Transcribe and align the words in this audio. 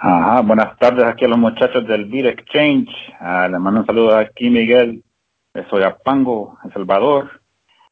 Ajá, 0.00 0.42
buenas 0.42 0.76
tardes 0.78 1.04
aquí 1.04 1.24
a 1.24 1.28
los 1.28 1.38
muchachos 1.38 1.84
del 1.88 2.04
Beat 2.04 2.26
Exchange. 2.26 2.88
Ah, 3.18 3.48
les 3.50 3.58
mando 3.58 3.80
un 3.80 3.86
saludo 3.86 4.16
aquí, 4.16 4.48
Miguel, 4.48 5.02
de 5.52 5.68
Soyapango, 5.68 6.56
El 6.64 6.72
Salvador. 6.72 7.42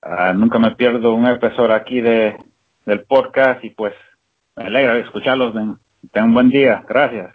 Ah, 0.03 0.33
nunca 0.33 0.61
me 0.61 0.71
pierdo 0.77 1.15
un 1.15 1.27
episodio 1.27 1.75
aquí 1.75 2.01
de, 2.01 2.37
del 2.85 3.03
podcast 3.07 3.65
y 3.65 3.71
pues 3.71 3.93
me 4.55 4.67
alegra 4.67 4.99
escucharlos. 4.99 5.53
Tengan 6.13 6.29
un 6.29 6.35
buen 6.35 6.49
día. 6.49 6.85
Gracias. 6.89 7.35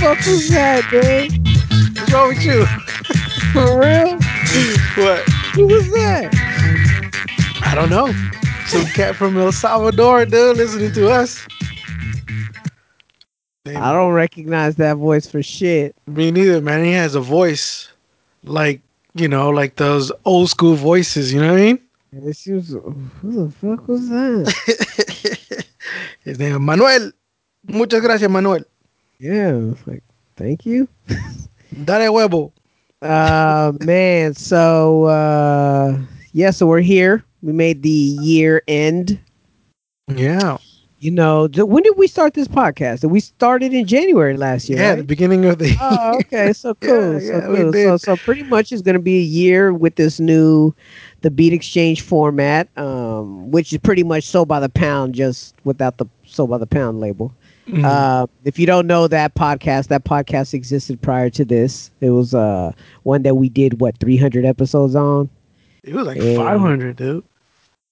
Fuck 0.00 0.16
was 0.26 0.48
that, 0.48 0.82
dude? 0.90 1.30
What's 1.98 2.12
wrong 2.12 2.28
with 2.28 2.42
you? 2.42 2.64
For 3.52 3.78
real? 3.78 4.16
What? 4.96 5.28
Who 5.54 5.66
was 5.66 5.90
that? 5.92 6.30
I 7.62 7.74
don't 7.74 7.90
know. 7.90 8.06
Some 8.66 8.86
cat 8.86 9.14
from 9.14 9.36
El 9.36 9.52
Salvador, 9.52 10.24
dude, 10.24 10.56
listening 10.56 10.92
to 10.92 11.10
us. 11.10 11.46
I 13.66 13.92
don't 13.92 14.12
recognize 14.12 14.76
that 14.76 14.96
voice 14.96 15.26
for 15.26 15.42
shit. 15.42 15.94
Me 16.06 16.30
neither, 16.30 16.62
man. 16.62 16.82
He 16.82 16.92
has 16.92 17.14
a 17.14 17.20
voice 17.20 17.92
like, 18.44 18.80
you 19.14 19.28
know, 19.28 19.50
like 19.50 19.76
those 19.76 20.10
old 20.24 20.48
school 20.48 20.76
voices, 20.76 21.30
you 21.32 21.42
know 21.42 21.52
what 21.52 21.60
I 21.60 21.64
mean? 21.64 21.80
This 22.12 22.46
was, 22.46 22.70
who 22.70 23.46
the 23.46 23.52
fuck 23.52 23.86
was 23.86 24.08
that? 24.08 25.66
His 26.24 26.38
name 26.38 26.54
is 26.54 26.58
Manuel. 26.58 27.12
Muchas 27.68 28.00
gracias, 28.00 28.30
Manuel. 28.30 28.64
Yeah, 29.20 29.74
like, 29.86 30.04
thank 30.36 30.66
you. 30.66 30.88
Dale 31.84 32.12
huevo. 32.12 32.52
uh 33.02 33.72
man 33.80 34.34
so 34.34 35.04
uh 35.04 35.98
yeah 36.32 36.50
so 36.50 36.66
we're 36.66 36.80
here 36.80 37.24
we 37.42 37.52
made 37.52 37.82
the 37.82 37.88
year 37.90 38.62
end 38.68 39.20
Yeah. 40.08 40.58
you 40.98 41.10
know 41.10 41.48
th- 41.48 41.66
when 41.66 41.82
did 41.82 41.96
we 41.96 42.06
start 42.08 42.34
this 42.34 42.48
podcast 42.48 43.08
we 43.08 43.20
started 43.20 43.72
in 43.74 43.86
january 43.86 44.36
last 44.36 44.68
year 44.68 44.80
Yeah, 44.80 44.90
right? 44.90 44.98
the 44.98 45.04
beginning 45.04 45.44
of 45.46 45.58
the 45.58 45.76
oh 45.80 46.18
okay 46.20 46.52
so 46.52 46.74
cool 46.82 47.20
yeah, 47.20 47.40
so 47.40 47.40
we 47.50 47.64
cool 47.64 47.72
did. 47.72 47.84
so, 47.84 47.96
so 47.96 48.16
pretty 48.16 48.42
much 48.44 48.72
it's 48.72 48.82
going 48.82 48.94
to 48.96 49.00
be 49.02 49.18
a 49.18 49.22
year 49.22 49.72
with 49.72 49.96
this 49.96 50.20
new 50.20 50.74
the 51.22 51.30
beat 51.30 51.52
exchange 51.52 52.02
format 52.02 52.68
um 52.78 53.50
which 53.50 53.72
is 53.72 53.78
pretty 53.78 54.02
much 54.04 54.24
sold 54.24 54.48
by 54.48 54.60
the 54.60 54.68
pound 54.68 55.14
just 55.14 55.54
without 55.64 55.98
the 55.98 56.06
sold 56.24 56.50
by 56.50 56.58
the 56.58 56.66
pound 56.66 57.00
label 57.00 57.32
Mhm. 57.70 57.84
uh, 57.84 58.26
if 58.44 58.58
you 58.58 58.66
don't 58.66 58.86
know 58.86 59.06
that 59.08 59.34
podcast, 59.34 59.88
that 59.88 60.04
podcast 60.04 60.54
existed 60.54 61.00
prior 61.00 61.30
to 61.30 61.44
this. 61.44 61.90
It 62.00 62.10
was 62.10 62.34
uh 62.34 62.72
one 63.04 63.22
that 63.22 63.36
we 63.36 63.48
did 63.48 63.80
what 63.80 63.98
300 63.98 64.44
episodes 64.44 64.94
on. 64.96 65.28
it 65.84 65.94
was 65.94 66.06
like 66.06 66.18
yeah. 66.20 66.36
500, 66.36 66.96
dude. 66.96 67.24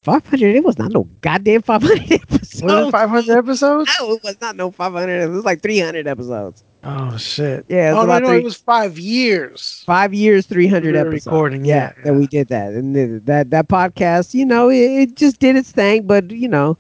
500. 0.02 0.54
It 0.56 0.64
was 0.64 0.78
not 0.78 0.92
no 0.92 1.04
goddamn 1.20 1.62
500 1.62 2.12
episodes. 2.12 2.62
Was 2.62 2.88
it 2.88 2.90
500 2.92 3.36
episodes? 3.38 3.90
No, 4.00 4.12
it 4.12 4.22
was 4.22 4.40
not 4.40 4.56
no 4.56 4.70
500. 4.70 5.22
It 5.22 5.28
was 5.28 5.44
like 5.44 5.60
300 5.62 6.06
episodes. 6.06 6.64
Oh, 6.84 7.16
shit. 7.16 7.66
Yeah, 7.68 7.90
it 7.90 7.94
was 7.94 8.04
oh, 8.04 8.06
no, 8.06 8.18
no, 8.20 8.28
three- 8.28 8.38
it 8.38 8.44
was 8.44 8.56
five 8.56 8.98
years. 8.98 9.82
Five 9.84 10.14
years, 10.14 10.46
300 10.46 10.86
We 10.86 10.92
were 11.00 11.08
episodes. 11.08 11.26
recording, 11.26 11.64
yeah, 11.64 11.92
that 12.04 12.14
we 12.14 12.26
did 12.28 12.48
that, 12.48 12.72
and 12.72 12.94
th- 12.94 13.22
that 13.24 13.50
that 13.50 13.66
podcast, 13.68 14.32
you 14.32 14.46
know, 14.46 14.70
it, 14.70 14.76
it 15.02 15.14
just 15.16 15.40
did 15.40 15.56
its 15.56 15.72
thing. 15.72 16.06
But 16.06 16.30
you 16.30 16.46
know, 16.48 16.78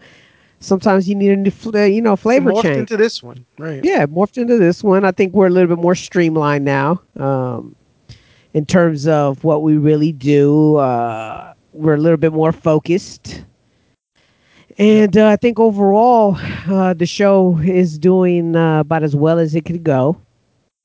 sometimes 0.60 1.08
you 1.08 1.14
need 1.14 1.30
a 1.30 1.36
new, 1.36 1.50
fl- 1.50 1.76
you 1.78 2.00
know, 2.00 2.16
flavor 2.16 2.50
Morphed 2.52 2.62
change. 2.62 2.78
into 2.78 2.96
this 2.96 3.22
one, 3.22 3.44
right? 3.58 3.84
yeah, 3.84 4.06
morphed 4.06 4.38
into 4.38 4.56
this 4.58 4.82
one. 4.82 5.04
I 5.04 5.12
think 5.12 5.34
we're 5.34 5.46
a 5.46 5.50
little 5.50 5.68
bit 5.74 5.82
more 5.82 5.94
streamlined 5.94 6.64
now, 6.64 7.00
um, 7.16 7.74
in 8.54 8.64
terms 8.66 9.06
of 9.06 9.44
what 9.44 9.62
we 9.62 9.76
really 9.76 10.12
do. 10.12 10.76
Uh, 10.76 11.52
we're 11.72 11.94
a 11.94 11.98
little 11.98 12.16
bit 12.16 12.32
more 12.32 12.52
focused, 12.52 13.44
and 14.78 15.16
uh, 15.16 15.28
I 15.28 15.36
think 15.36 15.58
overall, 15.60 16.36
uh, 16.68 16.94
the 16.94 17.06
show 17.06 17.58
is 17.58 17.98
doing 17.98 18.56
uh, 18.56 18.80
about 18.80 19.02
as 19.02 19.14
well 19.14 19.38
as 19.38 19.54
it 19.54 19.64
could 19.64 19.84
go, 19.84 20.20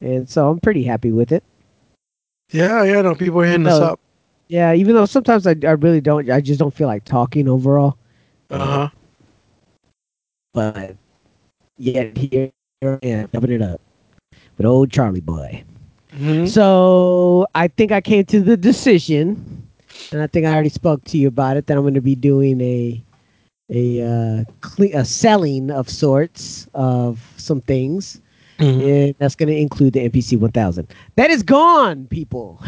and 0.01 0.29
so 0.29 0.49
I'm 0.49 0.59
pretty 0.59 0.83
happy 0.83 1.11
with 1.11 1.31
it. 1.31 1.43
Yeah, 2.51 2.83
yeah. 2.83 3.01
No, 3.01 3.15
people 3.15 3.41
are 3.41 3.45
hitting 3.45 3.65
us 3.65 3.79
up. 3.79 3.99
Yeah, 4.47 4.73
even 4.73 4.93
though 4.93 5.05
sometimes 5.05 5.47
I, 5.47 5.55
I 5.63 5.71
really 5.71 6.01
don't, 6.01 6.29
I 6.29 6.41
just 6.41 6.59
don't 6.59 6.73
feel 6.73 6.87
like 6.87 7.05
talking 7.05 7.47
overall. 7.47 7.97
Uh 8.51 8.59
huh. 8.59 8.89
But 10.53 10.95
yet 11.77 12.17
here 12.17 12.51
I 12.83 12.99
am, 13.03 13.29
jumping 13.33 13.51
it 13.51 13.61
up 13.61 13.81
with 14.57 14.65
old 14.65 14.91
Charlie 14.91 15.21
boy. 15.21 15.63
Mhm. 16.15 16.47
So 16.47 17.47
I 17.55 17.67
think 17.67 17.91
I 17.91 18.01
came 18.01 18.25
to 18.25 18.41
the 18.41 18.55
decision, 18.55 19.63
and 20.11 20.21
I 20.21 20.27
think 20.27 20.45
I 20.45 20.53
already 20.53 20.69
spoke 20.69 21.03
to 21.05 21.17
you 21.17 21.27
about 21.27 21.57
it. 21.57 21.67
That 21.67 21.77
I'm 21.77 21.83
going 21.83 21.95
to 21.95 22.01
be 22.01 22.15
doing 22.15 22.61
a 22.61 23.03
a 23.71 24.01
uh, 24.01 24.43
cle- 24.61 24.93
a 24.93 25.05
selling 25.05 25.71
of 25.71 25.89
sorts 25.89 26.67
of 26.75 27.19
some 27.37 27.61
things, 27.61 28.21
Mhm. 28.59 29.07
and 29.07 29.15
that's 29.17 29.35
going 29.35 29.49
to 29.49 29.57
include 29.57 29.93
the 29.93 30.01
MPC 30.01 30.37
1000. 30.37 30.87
That 31.15 31.31
is 31.31 31.41
gone, 31.41 32.05
people. 32.07 32.59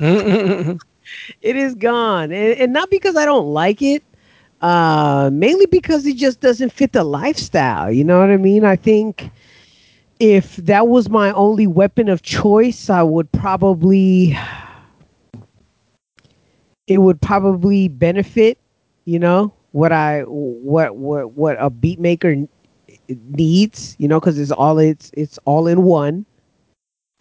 Mhm. 0.00 0.80
it 1.42 1.56
is 1.56 1.74
gone, 1.76 2.32
and, 2.32 2.58
and 2.58 2.72
not 2.72 2.90
because 2.90 3.16
I 3.16 3.24
don't 3.24 3.46
like 3.48 3.82
it. 3.82 4.02
Uh, 4.64 5.30
mainly 5.32 5.66
because 5.66 6.06
it 6.06 6.16
just 6.16 6.40
doesn't 6.40 6.72
fit 6.72 6.92
the 6.92 7.04
lifestyle. 7.04 7.92
You 7.92 8.04
know 8.04 8.20
what 8.20 8.30
I 8.30 8.38
mean? 8.38 8.64
I 8.64 8.76
think 8.76 9.30
if 10.20 10.56
that 10.56 10.88
was 10.88 11.10
my 11.10 11.32
only 11.32 11.66
weapon 11.66 12.08
of 12.08 12.22
choice, 12.22 12.88
I 12.90 13.02
would 13.02 13.30
probably 13.32 14.36
it 16.86 16.98
would 16.98 17.20
probably 17.20 17.88
benefit, 17.88 18.58
you 19.04 19.18
know, 19.18 19.52
what 19.72 19.92
I 19.92 20.22
what 20.22 20.96
what 20.96 21.32
what 21.32 21.56
a 21.60 21.70
beat 21.70 22.00
maker 22.00 22.36
needs, 23.08 23.96
you 23.98 24.08
know, 24.08 24.20
because 24.20 24.38
it's 24.38 24.52
all 24.52 24.78
it's 24.78 25.10
it's 25.14 25.38
all 25.44 25.66
in 25.68 25.82
one. 25.82 26.26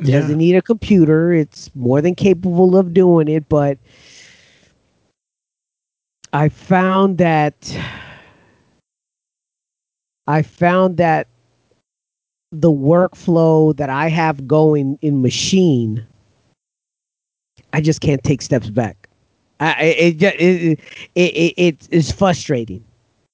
Yeah. 0.02 0.20
doesn't 0.20 0.38
need 0.38 0.56
a 0.56 0.62
computer. 0.62 1.34
It's 1.34 1.74
more 1.76 2.02
than 2.02 2.16
capable 2.16 2.78
of 2.78 2.94
doing 2.94 3.28
it, 3.28 3.48
but 3.50 3.78
I 6.34 6.50
found 6.50 7.20
that 7.20 7.78
I 10.28 10.42
found 10.44 10.98
that 10.98 11.28
the 12.52 12.72
workflow 12.72 13.76
that 13.78 13.90
I 13.90 14.10
have 14.10 14.48
going 14.48 14.98
in 15.02 15.22
machine, 15.22 16.06
I 17.74 17.82
just 17.82 18.02
can't 18.02 18.24
take 18.24 18.42
steps 18.42 18.70
back. 18.70 19.10
I, 19.60 19.84
it, 19.84 20.24
it, 20.24 20.42
it, 20.42 20.80
it, 21.16 21.22
it, 21.36 21.54
it 21.58 21.88
is 21.92 22.12
frustrating. 22.12 22.84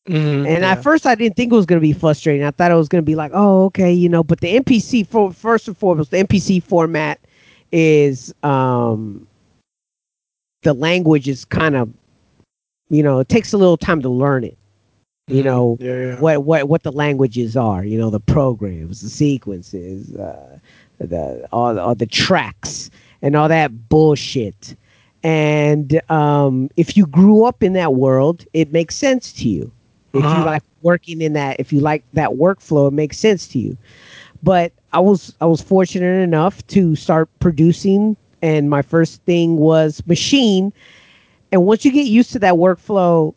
Mhm, 0.07 0.47
And 0.47 0.63
yeah. 0.63 0.65
at 0.65 0.81
first, 0.81 1.05
I 1.05 1.15
didn't 1.15 1.35
think 1.35 1.51
it 1.51 1.55
was 1.55 1.65
going 1.65 1.79
to 1.79 1.85
be 1.87 1.93
frustrating. 1.93 2.45
I 2.45 2.51
thought 2.51 2.71
it 2.71 2.75
was 2.75 2.89
going 2.89 3.01
to 3.01 3.05
be 3.05 3.15
like, 3.15 3.31
oh, 3.33 3.65
okay, 3.65 3.91
you 3.93 4.09
know. 4.09 4.23
But 4.23 4.41
the 4.41 4.55
MPC, 4.55 5.03
for 5.03 5.31
first 5.33 5.67
and 5.67 5.77
foremost, 5.77 6.11
the 6.11 6.17
MPC 6.17 6.59
format 6.61 7.19
is 7.71 8.33
um, 8.43 9.27
the 10.63 10.73
language 10.73 11.27
is 11.27 11.45
kind 11.45 11.75
of, 11.75 11.89
you 12.89 13.03
know, 13.03 13.19
it 13.19 13.29
takes 13.29 13.53
a 13.53 13.57
little 13.57 13.77
time 13.77 14.01
to 14.01 14.09
learn 14.09 14.43
it. 14.43 14.57
You 15.29 15.43
Mhm. 15.43 15.43
know 15.43 15.79
yeah, 15.79 15.95
yeah. 15.95 16.23
what 16.23 16.43
what 16.43 16.67
what 16.69 16.83
the 16.83 16.91
languages 16.91 17.55
are. 17.55 17.83
You 17.83 17.97
know, 17.97 18.09
the 18.09 18.19
programs, 18.19 19.01
the 19.01 19.09
sequences, 19.09 20.13
uh, 20.15 20.59
the 20.99 21.47
all 21.51 21.79
all 21.79 21.95
the 21.95 22.05
tracks, 22.07 22.89
and 23.21 23.35
all 23.35 23.47
that 23.49 23.89
bullshit. 23.89 24.75
And 25.23 25.99
um, 26.09 26.69
if 26.77 26.95
you 26.97 27.05
grew 27.07 27.43
up 27.45 27.63
in 27.63 27.73
that 27.73 27.93
world, 27.95 28.45
it 28.53 28.71
makes 28.71 28.95
sense 28.95 29.31
to 29.33 29.49
you. 29.49 29.71
If 30.13 30.31
Uh-huh. 30.31 30.35
you 30.35 30.43
like 30.43 30.63
working 30.81 31.21
in 31.21 31.33
that, 31.33 31.59
if 31.59 31.71
you 31.73 31.79
like 31.79 32.03
that 32.13 32.31
workflow, 32.31 32.87
it 32.87 32.93
makes 32.93 33.17
sense 33.17 33.47
to 33.49 33.59
you. 33.59 33.77
But 34.41 34.71
I 34.93 34.99
was 34.99 35.35
I 35.41 35.45
was 35.45 35.61
fortunate 35.61 36.21
enough 36.21 36.65
to 36.67 36.95
start 36.95 37.29
producing, 37.39 38.15
and 38.41 38.69
my 38.69 38.81
first 38.81 39.21
thing 39.23 39.57
was 39.57 40.01
machine. 40.07 40.73
And 41.51 41.65
once 41.65 41.85
you 41.85 41.91
get 41.91 42.07
used 42.07 42.31
to 42.33 42.39
that 42.39 42.55
workflow, 42.55 43.33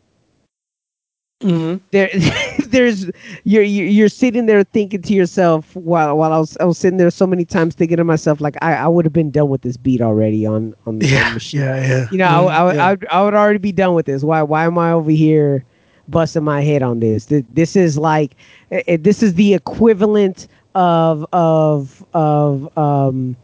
Mhm. 1.43 1.81
there 1.91 2.09
there's 2.67 3.09
you're 3.43 3.63
you're 3.63 3.87
you're 3.87 4.07
sitting 4.09 4.45
there 4.45 4.63
thinking 4.63 5.01
to 5.01 5.13
yourself 5.13 5.75
while 5.75 6.17
while 6.17 6.31
I 6.31 6.37
was 6.39 6.55
I 6.57 6.63
was 6.63 6.77
sitting 6.77 6.97
there 6.97 7.09
so 7.11 7.27
many 7.27 7.43
times 7.43 7.75
thinking 7.75 7.97
to 7.97 8.03
myself 8.05 8.39
like 8.39 8.55
I, 8.61 8.75
I 8.75 8.87
would 8.87 9.03
have 9.05 9.11
been 9.13 9.29
done 9.29 9.49
with 9.49 9.61
this 9.61 9.75
beat 9.75 10.01
already 10.01 10.45
on 10.45 10.73
on 10.85 10.99
the 10.99 11.07
Yeah, 11.07 11.29
machine. 11.29 11.61
yeah, 11.61 11.75
yeah. 11.85 12.05
You 12.11 12.17
know, 12.17 12.47
Mhm, 12.47 12.49
I, 12.49 12.61
I, 12.71 12.73
yeah. 12.73 12.85
I, 12.87 12.89
would- 12.91 13.07
I 13.11 13.23
would 13.23 13.33
already 13.33 13.57
be 13.59 13.71
done 13.73 13.93
with 13.93 14.05
this. 14.05 14.23
Why 14.23 14.41
why 14.41 14.63
am 14.65 14.77
I 14.77 14.93
over 14.93 15.11
here 15.11 15.65
busting 16.07 16.43
my 16.43 16.61
head 16.61 16.81
on 16.81 16.99
this? 16.99 17.25
This 17.25 17.75
is 17.75 17.97
like 17.97 18.35
eh, 18.71 18.83
eh, 18.87 18.97
this 18.99 19.21
is 19.21 19.33
the 19.33 19.53
equivalent 19.53 20.47
of 20.75 21.25
of 21.33 22.05
of 22.13 22.77
um 22.77 23.35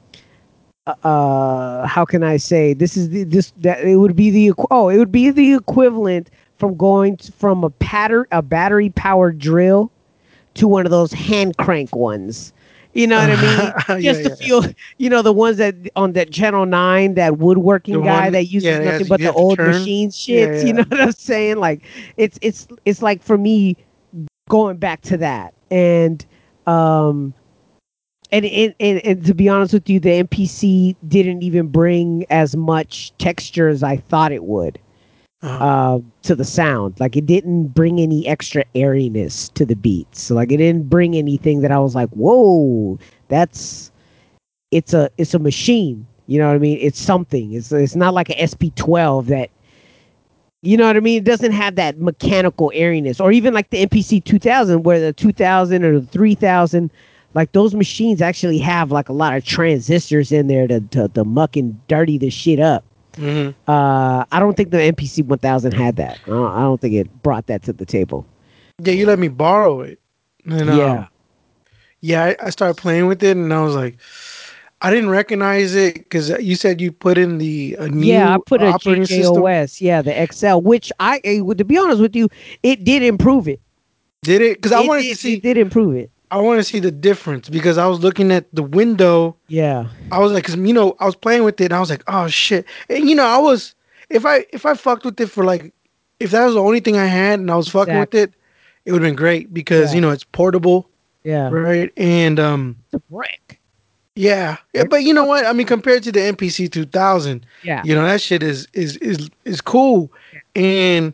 uh 1.04 1.86
how 1.88 2.06
can 2.06 2.24
I 2.24 2.38
say 2.38 2.74
this 2.74 2.98
is 2.98 3.10
the 3.10 3.24
this 3.24 3.52
that 3.58 3.84
it 3.84 3.96
would 3.96 4.16
be 4.16 4.30
the 4.30 4.54
oh 4.72 4.90
it 4.90 4.98
would 4.98 5.12
be 5.12 5.30
the 5.30 5.54
equivalent 5.54 6.30
from 6.58 6.76
going 6.78 7.18
t- 7.18 7.32
from 7.38 7.64
a 7.64 7.70
patter 7.70 8.28
a 8.32 8.42
battery 8.42 8.90
powered 8.90 9.40
drill 9.40 9.92
to 10.56 10.68
one 10.68 10.86
of 10.86 10.92
those 10.92 11.14
hand 11.14 11.58
crank 11.58 11.96
ones. 11.96 12.54
You 12.94 13.08
know 13.08 13.20
what 13.20 13.30
I 13.30 13.36
mean? 13.36 13.74
Yeah, 14.00 14.12
Just 14.12 14.24
to 14.24 14.30
yeah. 14.30 14.36
feel, 14.36 14.64
you 14.98 15.10
know, 15.10 15.22
the 15.22 15.32
ones 15.34 15.58
that 15.58 15.76
on 15.96 16.14
that 16.14 16.32
Channel 16.32 16.66
Nine, 16.66 17.14
that 17.16 17.38
woodworking 17.38 17.94
The 17.96 18.02
guy 18.02 18.30
one- 18.30 18.32
that 18.32 18.46
uses 18.46 18.80
yeah, 18.80 18.80
nothing 18.80 19.08
but 19.08 19.22
the 19.22 19.32
old 19.32 19.58
turn. 19.58 19.66
machine 19.66 20.10
shits. 20.10 20.62
Yeah, 20.62 20.64
You 20.64 20.74
know 20.74 20.84
what 20.88 21.00
I'm 21.00 21.12
saying? 21.12 21.58
Like, 21.58 21.86
it's 22.18 22.40
it's 22.42 22.68
it's 22.86 23.02
like 23.02 23.22
for 23.22 23.38
me 23.38 23.76
going 24.50 24.78
back 24.78 25.02
to 25.04 25.18
that, 25.18 25.54
and 25.72 26.26
um, 26.68 27.34
and 28.31 28.46
and, 28.46 28.76
and 28.80 29.06
and 29.06 29.26
to 29.26 29.34
be 29.34 29.50
honest 29.50 29.74
with 29.74 29.90
you, 29.90 30.00
the 30.00 30.24
MPC 30.24 30.96
didn't 31.08 31.44
even 31.44 31.68
bring 31.68 32.26
as 32.30 32.56
much 32.56 33.12
texture 33.18 33.68
as 33.68 33.84
I 33.84 33.98
thought 33.98 34.31
it 34.31 34.44
would 34.44 34.80
uh, 35.42 36.00
to 36.24 36.36
the 36.36 36.46
sound. 36.46 37.00
Like 37.00 37.16
it 37.16 37.26
didn't 37.26 37.70
bring 37.70 38.00
any 38.00 38.28
extra 38.28 38.64
airiness 38.76 39.50
to 39.50 39.66
the 39.66 39.76
beats. 39.76 40.22
So 40.22 40.36
like 40.36 40.52
it 40.52 40.58
didn't 40.58 40.90
bring 40.90 41.16
anything 41.16 41.62
that 41.62 41.72
I 41.72 41.80
was 41.80 41.96
like, 41.96 42.10
whoa, 42.10 43.00
that's 43.28 43.92
it's 44.72 44.94
a 44.94 45.10
it's 45.18 45.34
a 45.34 45.40
machine. 45.40 46.06
You 46.28 46.40
know 46.40 46.48
what 46.48 46.56
I 46.56 46.60
mean? 46.60 46.78
It's 46.80 47.00
something. 47.00 47.54
It's 47.54 47.72
it's 47.72 47.96
not 47.96 48.14
like 48.14 48.30
an 48.30 48.38
SP12 48.38 49.28
that 49.28 49.50
you 50.62 50.76
know 50.76 50.88
what 50.88 50.98
I 50.98 51.00
mean? 51.00 51.20
It 51.20 51.24
doesn't 51.24 51.54
have 51.54 51.76
that 51.76 52.00
mechanical 52.00 52.70
airiness, 52.76 53.22
or 53.22 53.31
even 53.31 53.54
like 53.54 53.70
the 53.70 53.86
MPC 53.86 54.24
2000, 54.24 54.84
where 54.84 55.00
the 55.00 55.14
2000 55.14 55.86
or 55.86 56.02
the 56.02 56.06
3000, 56.08 56.92
like 57.34 57.52
those 57.52 57.76
machines 57.76 58.22
actually 58.22 58.58
have 58.60 58.92
like 58.92 59.10
a 59.10 59.14
lot 59.14 59.36
of 59.36 59.46
transistors 59.46 60.31
in 60.31 60.48
there 60.48 60.68
to 60.68 60.80
to, 60.81 61.08
to 61.10 61.24
muck 61.24 61.56
and 61.56 61.80
dirty 61.88 62.18
the 62.18 62.30
shit 62.30 62.60
up. 62.60 62.84
Mhm. 63.14 63.54
Uh, 63.68 64.26
I 64.31 64.40
don't 64.40 64.56
think 64.56 64.72
the 64.72 64.78
MPC 64.78 65.26
1000 65.26 65.74
had 65.74 65.96
that. 65.98 66.20
I 66.26 66.30
don't, 66.30 66.52
I 66.52 66.62
don't 66.62 66.80
think 66.80 66.94
it 66.94 67.22
brought 67.24 67.48
that 67.48 67.64
to 67.64 67.74
the 67.74 67.86
table. 67.86 68.26
Yeah, 68.81 68.94
you 68.94 69.06
let 69.06 69.20
me 69.20 69.28
borrow 69.28 69.81
it. 69.81 70.00
And, 70.46 70.68
Yeah. 70.68 70.92
um, 71.00 71.08
yeah, 72.02 72.24
I, 72.24 72.36
I 72.46 72.50
started 72.50 72.78
playing 72.78 73.08
with 73.08 73.22
it, 73.24 73.36
and 73.36 73.54
I 73.54 73.62
was 73.62 73.76
like, 73.76 73.98
I 74.81 74.90
didn't 74.90 75.10
recognize 75.10 75.76
it 75.76 75.96
because 75.96 76.30
you 76.40 76.56
said 76.56 76.80
you 76.80 76.94
put 76.94 77.18
in 77.18 77.40
the 77.40 77.76
a 77.80 77.90
new 77.90 78.06
yeah, 78.08 78.34
I 78.36 78.38
put 78.46 78.62
a. 78.62 78.72
JJOS, 78.72 79.81
yeah, 79.81 80.02
the 80.02 80.28
XL, 80.31 80.60
which 80.62 80.90
I, 81.02 81.20
eh, 81.26 81.42
to 81.58 81.66
be 81.66 81.78
honest 81.78 82.00
with 82.00 82.16
you, 82.16 82.30
it 82.64 82.86
did 82.86 83.04
improve 83.04 83.50
it. 83.50 83.60
Did 84.22 84.42
it? 84.42 84.58
Because 84.58 84.72
I 84.72 84.80
wanted 84.81 85.02
did- 85.04 85.10
to 85.10 85.16
see. 85.18 85.34
it 85.34 85.44
did 85.44 85.58
improve 85.58 85.96
it. 85.96 86.10
I 86.31 86.38
want 86.42 86.60
to 86.60 86.64
see 86.64 86.80
the 86.80 86.92
difference 86.92 87.50
because 87.50 87.78
I 87.78 87.88
was 87.88 88.00
looking 88.02 88.31
at 88.31 88.46
the 88.54 88.64
window. 88.64 89.36
Yeah, 89.48 89.88
I 90.12 90.20
was 90.20 90.31
like, 90.31 90.44
because 90.44 90.56
you 90.56 90.74
know, 90.74 90.96
I 91.00 91.06
was 91.06 91.16
playing 91.16 91.44
with 91.44 91.60
it, 91.62 91.66
and 91.66 91.74
I 91.74 91.80
was 91.80 91.90
like, 91.90 92.04
oh 92.08 92.28
shit. 92.28 92.66
And 92.90 93.10
you 93.10 93.16
know, 93.16 93.26
I 93.26 93.38
was 93.38 93.74
if 94.10 94.26
I 94.26 94.46
if 94.54 94.66
I 94.66 94.74
fucked 94.76 95.06
with 95.06 95.20
it 95.20 95.28
for 95.28 95.44
like 95.44 95.74
if 96.20 96.31
that 96.31 96.46
was 96.46 96.54
the 96.56 96.62
only 96.62 96.80
thing 96.81 96.98
I 96.98 97.06
had, 97.06 97.40
and 97.40 97.50
I 97.50 97.56
was 97.56 97.68
fucking 97.70 97.98
with 98.00 98.14
it, 98.14 98.34
it 98.86 98.92
would 98.92 99.02
have 99.02 99.08
been 99.10 99.16
great 99.16 99.54
because 99.54 99.92
Yeah. 99.92 99.96
you 99.96 100.02
know 100.02 100.10
it's 100.12 100.24
portable, 100.24 100.90
yeah. 101.24 101.50
right? 101.50 101.92
And 101.98 102.40
um, 102.40 102.76
It's 102.86 102.96
a 102.96 103.00
brick. 103.12 103.60
yeah, 104.16 104.58
yeah. 104.74 104.84
But 104.84 105.04
you 105.04 105.14
know 105.14 105.24
what? 105.26 105.46
I 105.46 105.54
mean, 105.54 105.66
compared 105.68 106.04
to 106.04 106.12
the 106.12 106.20
MPC 106.20 106.72
2000, 106.72 107.46
Yeah, 107.64 107.81
you 107.86 107.96
know 107.96 108.04
that 108.06 108.22
shit 108.22 108.44
is 108.44 108.68
is 108.74 108.98
is 108.98 109.30
is 109.46 109.62
cool 109.62 110.12
and 110.56 111.14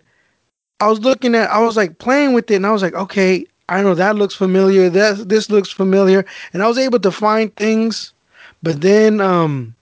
i 0.81 0.87
was 0.87 0.99
looking 0.99 1.35
at 1.35 1.49
i 1.51 1.59
was 1.59 1.75
like 1.77 1.97
playing 1.99 2.33
with 2.33 2.49
it 2.51 2.55
and 2.55 2.65
i 2.67 2.71
was 2.71 2.81
like 2.81 2.93
okay 2.93 3.45
i 3.69 3.81
know 3.81 3.93
that 3.95 4.15
looks 4.15 4.35
familiar 4.35 4.89
that 4.89 5.29
this 5.29 5.49
looks 5.49 5.71
familiar 5.71 6.25
and 6.53 6.61
i 6.63 6.67
was 6.67 6.77
able 6.77 6.99
to 6.99 7.11
find 7.11 7.55
things 7.55 8.13
but 8.63 8.81
then 8.81 9.19
um 9.21 9.75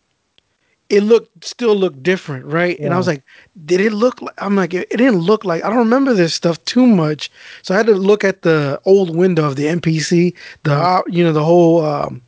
it 0.90 1.02
looked 1.04 1.44
still 1.44 1.76
looked 1.76 2.04
different 2.04 2.46
right? 2.46 2.80
And 2.82 2.94
i 2.94 2.98
was 2.98 3.08
like 3.08 3.24
did 3.66 3.80
it 3.82 3.94
look 3.94 4.22
like 4.22 4.36
i'm 4.38 4.56
like 4.56 4.74
it, 4.74 4.88
it 4.92 4.98
didn't 4.98 5.20
look 5.20 5.44
like 5.46 5.64
i 5.64 5.70
don't 5.70 5.78
remember 5.78 6.14
this 6.14 6.34
stuff 6.34 6.64
too 6.66 6.86
much 6.86 7.32
so 7.62 7.74
i 7.74 7.78
had 7.78 7.88
to 7.88 7.96
look 7.96 8.24
at 8.24 8.42
the 8.44 8.80
old 8.86 9.16
window 9.16 9.46
of 9.46 9.56
the 9.56 9.66
mpc 9.66 10.34
the 10.64 10.74
op- 10.74 11.06
you 11.10 11.24
know 11.24 11.34
the 11.34 11.44
whole 11.44 11.84
um 11.86 12.22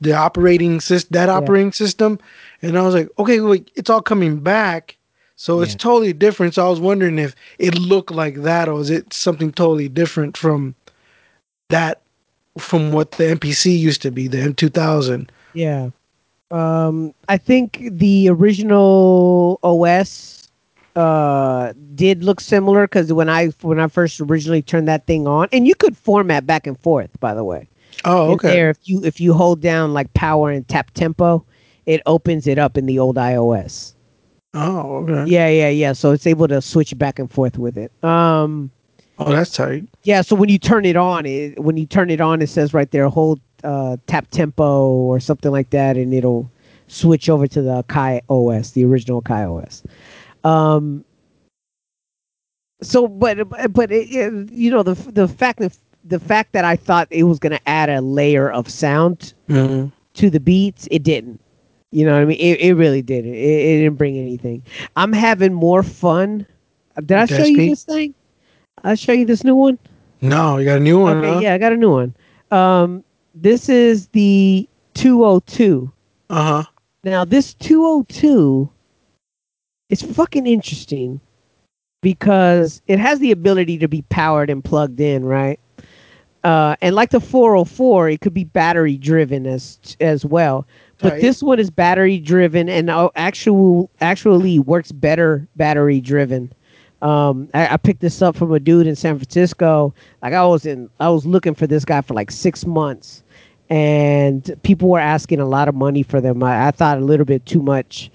the 0.00 0.12
operating 0.12 0.80
system 0.80 1.08
that 1.12 1.28
Yeah. 1.28 1.36
operating 1.36 1.72
system 1.72 2.18
and 2.62 2.78
i 2.78 2.82
was 2.82 2.94
like 2.94 3.08
okay 3.18 3.40
wait, 3.40 3.70
it's 3.74 3.90
all 3.90 4.02
coming 4.02 4.38
back 4.40 4.96
so 5.36 5.60
it's 5.60 5.74
totally 5.74 6.12
different 6.12 6.54
so 6.54 6.66
i 6.66 6.68
was 6.70 6.80
wondering 6.80 7.18
if 7.18 7.34
it 7.58 7.78
looked 7.78 8.10
like 8.10 8.36
that 8.42 8.68
or 8.68 8.80
is 8.80 8.90
it 8.90 9.12
something 9.12 9.52
totally 9.52 9.88
different 9.88 10.36
from 10.36 10.74
that 11.68 12.00
from 12.58 12.92
what 12.92 13.12
the 13.12 13.24
mpc 13.24 13.76
used 13.78 14.02
to 14.02 14.10
be 14.10 14.28
the 14.28 14.38
m2000 14.38 15.28
yeah. 15.54 15.90
Um, 16.50 17.14
I 17.28 17.38
think 17.38 17.88
the 17.90 18.28
original 18.28 19.58
OS 19.62 20.42
uh 20.96 21.72
did 21.96 22.22
look 22.22 22.40
similar 22.40 22.86
because 22.86 23.12
when 23.12 23.28
I 23.28 23.46
when 23.62 23.80
I 23.80 23.88
first 23.88 24.20
originally 24.20 24.62
turned 24.62 24.86
that 24.86 25.06
thing 25.06 25.26
on, 25.26 25.48
and 25.50 25.66
you 25.66 25.74
could 25.74 25.96
format 25.96 26.46
back 26.46 26.68
and 26.68 26.78
forth, 26.78 27.10
by 27.18 27.34
the 27.34 27.42
way. 27.42 27.68
oh 28.04 28.32
okay. 28.32 28.48
there 28.48 28.70
if 28.70 28.78
you 28.84 29.02
if 29.04 29.20
you 29.20 29.32
hold 29.32 29.60
down 29.60 29.94
like 29.94 30.12
power 30.14 30.50
and 30.50 30.66
tap 30.68 30.90
tempo 30.92 31.44
it 31.86 32.02
opens 32.06 32.46
it 32.46 32.58
up 32.58 32.76
in 32.76 32.86
the 32.86 32.98
old 32.98 33.16
ios 33.16 33.94
oh 34.52 34.96
okay. 34.98 35.30
Yeah 35.30 35.48
yeah 35.48 35.68
yeah. 35.68 35.92
So 35.92 36.12
it's 36.12 36.26
able 36.26 36.48
to 36.48 36.60
switch 36.60 36.96
back 36.98 37.18
and 37.18 37.30
forth 37.30 37.58
with 37.58 37.76
it. 37.76 37.90
Um 38.04 38.70
oh 39.18 39.30
that's 39.32 39.52
tight 39.52 39.84
yeah 40.02 40.20
so 40.22 40.34
when 40.34 40.48
you 40.48 40.58
turn 40.58 40.84
it 40.84 40.96
on 40.96 41.24
it 41.26 41.58
when 41.62 41.76
you 41.76 41.86
turn 41.86 42.10
it 42.10 42.20
on 42.20 42.42
it 42.42 42.48
says 42.48 42.74
right 42.74 42.90
there 42.90 43.08
hold 43.08 43.40
uh 43.62 43.96
tap 44.06 44.26
tempo 44.30 44.88
or 44.90 45.20
something 45.20 45.50
like 45.52 45.70
that 45.70 45.96
and 45.96 46.12
it'll 46.12 46.50
switch 46.88 47.28
over 47.28 47.46
to 47.46 47.62
the 47.62 47.82
kai 47.84 48.20
os 48.28 48.72
the 48.72 48.84
original 48.84 49.20
kai 49.22 49.44
os 49.44 49.82
um 50.44 51.04
so 52.82 53.06
but 53.08 53.48
but 53.72 53.90
it, 53.92 54.08
it- 54.10 54.50
you 54.52 54.70
know 54.70 54.82
the 54.82 54.94
the 55.12 55.28
fact 55.28 55.58
that 55.60 55.76
the 56.04 56.18
fact 56.20 56.52
that 56.52 56.64
i 56.64 56.76
thought 56.76 57.08
it 57.10 57.22
was 57.24 57.38
going 57.38 57.52
to 57.56 57.68
add 57.68 57.88
a 57.88 58.00
layer 58.00 58.50
of 58.50 58.68
sound 58.68 59.32
Mhm. 59.48 59.90
to 60.14 60.30
the 60.30 60.40
beats, 60.40 60.86
it 60.90 61.02
didn't. 61.02 61.40
You 61.90 62.04
know 62.06 62.12
what 62.12 62.22
I 62.22 62.24
mean? 62.24 62.38
It, 62.40 62.60
it 62.60 62.74
really 62.74 63.02
didn't. 63.02 63.34
It, 63.34 63.38
it 63.38 63.76
didn't 63.82 63.96
bring 63.96 64.16
anything. 64.18 64.62
I'm 64.96 65.12
having 65.12 65.52
more 65.52 65.82
fun. 65.82 66.46
Did 66.96 67.12
I 67.12 67.26
show 67.26 67.44
you 67.44 67.56
this 67.70 67.84
thing? 67.84 68.14
I 68.84 68.94
show 68.94 69.12
you 69.12 69.24
this 69.26 69.44
new 69.44 69.54
one. 69.56 69.78
no 70.20 70.58
you 70.58 70.64
got 70.64 70.76
a 70.78 70.80
new 70.80 71.00
one 71.00 71.18
Okay, 71.18 71.34
huh? 71.34 71.40
yeah, 71.40 71.54
I 71.54 71.58
got 71.58 71.72
a 71.72 71.76
new 71.76 71.90
one. 71.90 72.14
Um, 72.50 73.02
this 73.34 73.68
is 73.68 74.08
the 74.08 74.68
202. 74.94 75.90
uh-huh 76.30 76.64
Now, 77.02 77.24
this 77.24 77.54
202 77.54 78.70
is 79.90 80.02
fucking 80.02 80.46
interesting 80.46 81.20
because 82.02 82.82
it 82.86 82.98
has 82.98 83.18
the 83.18 83.30
ability 83.32 83.78
to 83.78 83.88
be 83.88 84.02
powered 84.02 84.50
and 84.50 84.62
plugged 84.62 85.00
in, 85.00 85.24
right? 85.24 85.58
Uh, 86.42 86.76
and 86.82 86.94
like 86.94 87.10
the 87.10 87.20
404, 87.20 88.10
it 88.10 88.20
could 88.20 88.34
be 88.34 88.44
battery 88.44 88.98
driven 88.98 89.46
as 89.46 89.78
as 90.00 90.24
well. 90.26 90.66
But 90.98 91.12
Right. 91.14 91.20
this 91.22 91.42
one 91.42 91.58
is 91.58 91.70
battery 91.70 92.18
driven 92.18 92.68
and 92.68 92.90
uh, 92.90 93.08
actual 93.16 93.90
actually 94.00 94.58
works 94.58 94.92
better 94.92 95.48
battery 95.56 96.00
driven. 96.00 96.52
Um, 97.02 97.48
I, 97.54 97.74
I 97.74 97.76
picked 97.76 98.00
this 98.00 98.22
up 98.22 98.34
from 98.36 98.52
a 98.52 98.60
dude 98.60 98.86
in 98.86 98.96
San 98.96 99.16
Francisco. 99.18 99.92
Like 100.22 100.32
I 100.32 100.44
was 100.46 100.64
in, 100.66 100.88
I 101.00 101.08
was 101.10 101.26
looking 101.26 101.54
for 101.54 101.66
this 101.66 101.84
guy 101.84 102.00
for 102.00 102.14
like 102.14 102.30
six 102.30 102.64
months, 102.64 103.22
and 103.68 104.50
people 104.62 104.88
were 104.88 105.00
asking 105.00 105.40
a 105.40 105.46
lot 105.46 105.68
of 105.68 105.74
money 105.74 106.02
for 106.02 106.20
them. 106.20 106.42
I, 106.42 106.68
I 106.68 106.70
thought 106.70 106.98
a 106.98 107.02
little 107.04 107.26
bit 107.26 107.44
too 107.46 107.60
much 107.62 108.10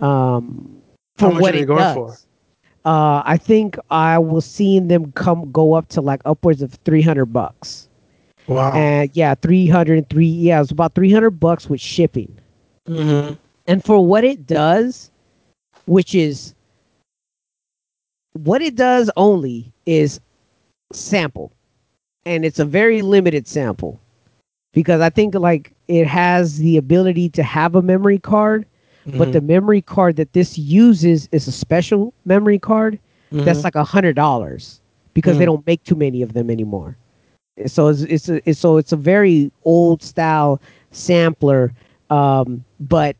um, 0.00 0.76
for 1.16 1.26
How 1.26 1.32
much 1.32 1.40
what 1.42 1.54
are 1.54 1.58
they 1.58 1.62
it 1.62 1.66
going 1.66 1.78
does. 1.78 1.94
for? 1.94 2.16
Uh, 2.84 3.22
I 3.24 3.36
think 3.36 3.76
I 3.90 4.18
was 4.18 4.44
seeing 4.44 4.88
them 4.88 5.12
come 5.12 5.50
go 5.52 5.74
up 5.74 5.88
to 5.90 6.00
like 6.00 6.20
upwards 6.24 6.62
of 6.62 6.72
three 6.84 7.02
hundred 7.02 7.26
bucks. 7.26 7.88
wow 8.48 8.72
And 8.72 9.08
yeah, 9.14 9.34
three 9.34 9.68
hundred 9.68 10.08
three. 10.10 10.26
Yeah, 10.26 10.56
it 10.58 10.62
was 10.62 10.70
about 10.72 10.94
three 10.94 11.12
hundred 11.12 11.32
bucks 11.38 11.68
with 11.70 11.80
shipping. 11.80 12.36
Mhm. 12.88 13.38
And 13.68 13.84
for 13.84 14.04
what 14.04 14.24
it 14.24 14.46
does, 14.48 15.12
which 15.86 16.14
is 16.16 16.54
what 18.34 18.62
it 18.62 18.74
does 18.76 19.10
only 19.16 19.72
is 19.86 20.20
sample. 20.92 21.52
And 22.24 22.44
it's 22.44 22.58
a 22.58 22.64
very 22.64 23.02
limited 23.02 23.46
sample. 23.46 24.00
Because 24.72 25.00
I 25.00 25.10
think 25.10 25.34
like 25.34 25.72
it 25.88 26.06
has 26.06 26.58
the 26.58 26.76
ability 26.76 27.28
to 27.30 27.42
have 27.42 27.74
a 27.74 27.82
memory 27.82 28.18
card, 28.18 28.66
but 29.16 29.30
Mhm. 29.30 29.32
the 29.32 29.40
memory 29.40 29.82
card 29.82 30.16
that 30.16 30.32
this 30.32 30.58
uses 30.58 31.28
is 31.32 31.46
a 31.46 31.52
special 31.52 32.12
memory 32.24 32.58
card 32.58 32.98
that's 33.42 33.62
Mhm. 33.62 33.64
like 33.64 33.74
a 33.74 33.84
hundred 33.84 34.14
dollars 34.16 34.80
because 35.14 35.38
they 35.38 35.44
Mm. 35.44 35.46
don't 35.46 35.66
make 35.66 35.82
too 35.84 35.94
many 35.96 36.22
of 36.22 36.32
them 36.32 36.50
anymore. 36.50 36.96
So 37.66 37.88
it's 37.88 38.02
it's 38.02 38.28
a, 38.28 38.48
it's 38.48 38.58
so 38.60 38.76
it's 38.78 38.92
a 38.92 38.96
very 38.96 39.50
old 39.64 40.02
style 40.02 40.60
sampler, 40.90 41.72
um, 42.10 42.64
but 42.80 43.16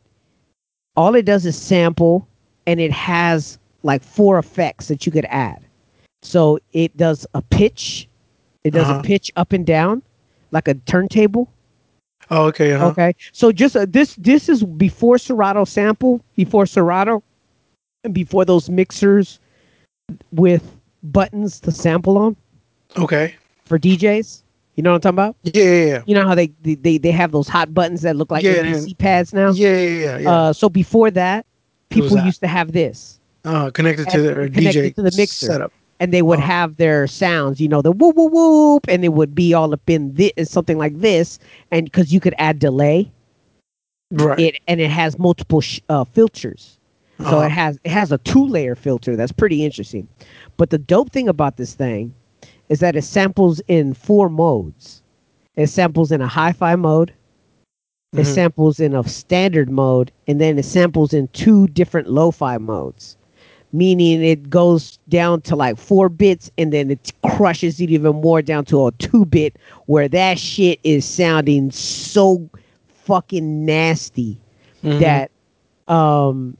all 0.95 1.15
it 1.15 1.25
does 1.25 1.45
is 1.45 1.57
sample, 1.57 2.27
and 2.65 2.79
it 2.79 2.91
has 2.91 3.57
like 3.83 4.01
four 4.03 4.37
effects 4.39 4.87
that 4.87 5.05
you 5.05 5.11
could 5.11 5.25
add. 5.29 5.59
So 6.23 6.59
it 6.73 6.95
does 6.97 7.25
a 7.33 7.41
pitch, 7.41 8.07
it 8.63 8.71
does 8.71 8.89
Uh-huh. 8.89 8.99
a 8.99 9.03
pitch 9.03 9.31
up 9.35 9.51
and 9.53 9.65
down, 9.65 10.01
like 10.51 10.67
a 10.67 10.73
turntable. 10.75 11.49
oh 12.31 12.45
okay 12.47 12.71
uh-huh. 12.73 12.87
Okay, 12.87 13.13
so 13.33 13.51
just 13.51 13.75
uh, 13.75 13.85
this 13.87 14.15
this 14.15 14.47
is 14.49 14.63
before 14.63 15.17
Serato 15.17 15.65
sample, 15.65 16.21
before 16.35 16.65
Serato, 16.65 17.21
and 18.03 18.13
before 18.13 18.45
those 18.45 18.69
mixers 18.69 19.39
with 20.31 20.63
buttons 21.03 21.59
to 21.61 21.71
sample 21.71 22.17
on 22.17 22.35
Okay. 22.97 23.35
for 23.65 23.77
DJs. 23.77 24.41
You 24.75 24.83
know 24.83 24.91
what 24.91 25.05
I'm 25.05 25.15
talking 25.15 25.15
about? 25.15 25.35
Yeah, 25.53 25.85
yeah, 25.85 26.01
You 26.05 26.15
know 26.15 26.25
how 26.27 26.33
they 26.35 26.47
they, 26.63 26.97
they, 26.97 27.11
have 27.11 27.31
those 27.31 27.47
hot 27.47 27.73
buttons 27.73 28.01
that 28.01 28.15
look 28.15 28.31
like 28.31 28.43
Yeah, 28.43 28.79
pads 28.97 29.33
now? 29.33 29.51
yeah, 29.51 29.77
yeah, 29.77 29.89
yeah. 29.89 30.17
yeah. 30.19 30.31
Uh, 30.31 30.53
so 30.53 30.69
before 30.69 31.11
that, 31.11 31.45
people 31.89 32.17
used 32.25 32.39
to 32.41 32.47
have 32.47 32.71
this. 32.71 33.19
Uh, 33.45 33.69
connected 33.71 34.07
to 34.09 34.21
the 34.21 34.33
connected 34.49 34.93
DJ 34.93 34.95
to 34.95 35.01
the 35.01 35.11
mixer. 35.17 35.47
setup. 35.47 35.71
and 35.99 36.11
they 36.13 36.21
would 36.21 36.39
Uh-huh. 36.39 36.47
have 36.47 36.77
their 36.77 37.07
sounds, 37.07 37.61
you 37.61 37.67
know, 37.67 37.81
the 37.81 37.91
whoop 37.91 38.15
whoop 38.15 38.31
whoop, 38.33 38.85
and 38.89 39.05
it 39.05 39.13
would 39.13 39.33
be 39.35 39.53
all 39.53 39.73
up 39.73 39.89
in 39.89 40.13
this, 40.13 40.31
something 40.49 40.77
like 40.77 40.99
this, 40.99 41.39
and 41.71 41.85
because 41.85 42.11
you 42.13 42.19
could 42.19 42.33
add 42.37 42.57
delay, 42.59 43.09
Right. 44.11 44.39
it 44.39 44.59
and 44.67 44.81
it 44.81 44.89
has 44.89 45.17
multiple 45.19 45.61
sh- 45.61 45.79
uh, 45.89 46.03
filters, 46.03 46.77
so 47.19 47.25
Uh-huh. 47.25 47.41
it 47.45 47.51
has 47.51 47.79
it 47.83 47.91
has 47.91 48.11
a 48.11 48.17
two 48.19 48.45
layer 48.45 48.75
filter 48.75 49.15
that's 49.15 49.31
pretty 49.31 49.63
interesting. 49.63 50.07
But 50.57 50.71
the 50.71 50.77
dope 50.77 51.11
thing 51.11 51.27
about 51.29 51.57
this 51.57 51.73
thing 51.73 52.13
is 52.69 52.79
that 52.79 52.95
it 52.95 53.03
samples 53.03 53.61
in 53.67 53.93
four 53.93 54.29
modes. 54.29 55.01
It 55.55 55.67
samples 55.67 56.11
in 56.11 56.21
a 56.21 56.27
hi-fi 56.27 56.75
mode. 56.75 57.11
It 58.13 58.21
Mhm. 58.21 58.25
samples 58.25 58.79
in 58.79 58.93
a 58.95 59.03
standard 59.07 59.69
mode, 59.69 60.11
and 60.27 60.39
then 60.41 60.57
it 60.57 60.65
samples 60.65 61.13
in 61.13 61.27
two 61.33 61.67
different 61.67 62.09
lo-fi 62.09 62.57
modes 62.57 63.15
meaning 63.73 64.23
it 64.23 64.49
goes 64.49 64.99
down 65.09 65.41
to 65.41 65.55
like 65.55 65.77
four 65.77 66.09
bits 66.09 66.51
and 66.57 66.73
then 66.73 66.91
it 66.91 67.11
crushes 67.25 67.81
it 67.81 67.89
even 67.91 68.15
more 68.21 68.41
down 68.41 68.65
to 68.65 68.87
a 68.87 68.91
two 68.93 69.25
bit 69.25 69.57
where 69.87 70.07
that 70.07 70.39
shit 70.39 70.79
is 70.83 71.05
sounding 71.05 71.71
so 71.71 72.49
fucking 72.87 73.65
nasty 73.65 74.39
Mhm. 74.83 74.99
that 74.99 75.31
um 75.87 76.57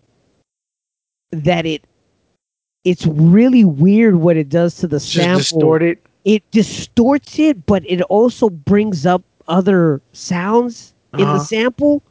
that 1.31 1.65
it 1.65 1.83
it's 2.83 3.05
really 3.07 3.63
weird 3.65 4.15
what 4.15 4.37
it 4.37 4.49
does 4.49 4.75
to 4.77 4.87
the 4.87 4.99
sample 4.99 5.37
distorted. 5.39 5.99
it 6.25 6.43
distorts 6.51 7.39
it, 7.39 7.65
but 7.65 7.83
it 7.87 8.01
also 8.03 8.49
brings 8.49 9.05
up 9.05 9.23
other 9.47 10.01
sounds 10.13 10.93
in 11.17 11.25
Uh-huh. 11.25 11.33
the 11.33 11.39
sample. 11.39 12.01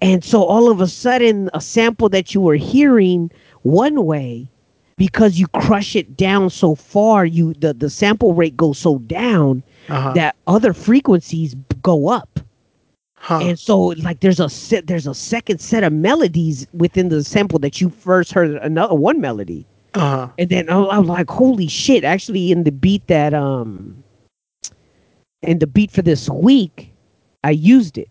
And 0.00 0.24
so 0.24 0.42
all 0.44 0.70
of 0.70 0.80
a 0.80 0.88
sudden, 0.88 1.50
a 1.54 1.60
sample 1.60 2.08
that 2.10 2.34
you 2.34 2.40
were 2.40 2.54
hearing 2.56 3.30
one 3.62 4.04
way, 4.04 4.48
because 4.96 5.38
you 5.38 5.46
crush 5.48 5.96
it 5.96 6.16
down 6.16 6.50
so 6.50 6.74
far, 6.74 7.24
you 7.24 7.54
the, 7.54 7.72
the 7.74 7.88
sample 7.90 8.34
rate 8.34 8.56
goes 8.56 8.78
so 8.78 8.98
down 9.00 9.62
Uh-huh. 9.88 10.12
that 10.14 10.36
other 10.46 10.72
frequencies 10.72 11.54
go 11.82 12.08
up. 12.08 12.40
huh. 13.16 13.38
And 13.42 13.58
so 13.58 13.78
like 14.04 14.20
there's 14.20 14.40
a 14.40 14.48
set 14.48 14.86
there's 14.86 15.06
a 15.06 15.14
second 15.14 15.60
set 15.60 15.82
of 15.84 15.92
melodies 15.92 16.66
within 16.72 17.08
the 17.08 17.22
sample 17.24 17.58
that 17.60 17.80
you 17.80 17.88
first 17.90 18.32
heard 18.32 18.50
another 18.62 18.94
one 18.94 19.20
melody. 19.20 19.66
uh-huh. 19.94 20.28
And 20.38 20.48
then 20.50 20.68
I 20.70 20.76
I 20.78 20.98
was 20.98 21.08
like, 21.08 21.28
holy 21.30 21.66
shit! 21.68 22.04
Actually, 22.04 22.52
in 22.52 22.64
the 22.64 22.70
beat 22.72 23.06
that 23.08 23.34
um, 23.34 24.02
in 25.42 25.58
the 25.58 25.66
beat 25.66 25.90
for 25.90 26.02
this 26.02 26.28
week, 26.28 26.92
I 27.44 27.50
used 27.50 27.96
it 27.98 28.08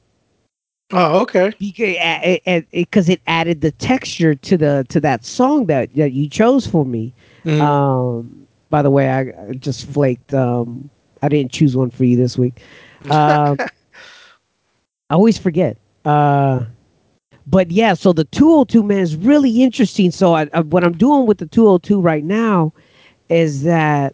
Oh, 0.92 1.20
okay. 1.20 1.54
because 2.72 3.10
it 3.10 3.22
added 3.28 3.62
the 3.62 3.72
texture 3.72 4.34
to 4.34 4.58
the 4.58 4.86
to 4.90 5.00
that 5.02 5.24
song 5.24 5.68
that 5.68 5.94
that 5.96 6.14
you 6.14 6.28
chose 6.28 6.66
for 6.66 6.86
me. 6.86 7.14
Mhm. 7.46 7.62
Um, 7.62 8.48
by 8.70 8.82
the 8.82 8.90
way, 8.90 9.10
I, 9.10 9.54
just 9.54 9.88
flaked. 9.88 10.34
Um, 10.34 10.90
I 11.22 11.30
didn't 11.30 11.52
choose 11.52 11.76
one 11.76 11.90
for 11.92 12.06
you 12.06 12.18
this 12.18 12.38
week. 12.38 12.62
Um, 13.10 13.58
I 15.10 15.16
always 15.16 15.38
forget. 15.38 15.78
Uh, 16.06 16.66
but 17.48 17.72
yeah, 17.72 17.94
so 17.94 18.14
the 18.14 18.26
202 18.26 18.84
man 18.84 19.00
is 19.00 19.16
really 19.16 19.64
interesting. 19.64 20.12
So 20.12 20.36
I, 20.36 20.50
I, 20.54 20.60
what 20.60 20.84
I'm 20.84 20.98
doing 20.98 21.26
with 21.26 21.38
the 21.40 21.46
202 21.48 22.00
right 22.00 22.24
now 22.24 22.74
is 23.30 23.64
that 23.64 24.14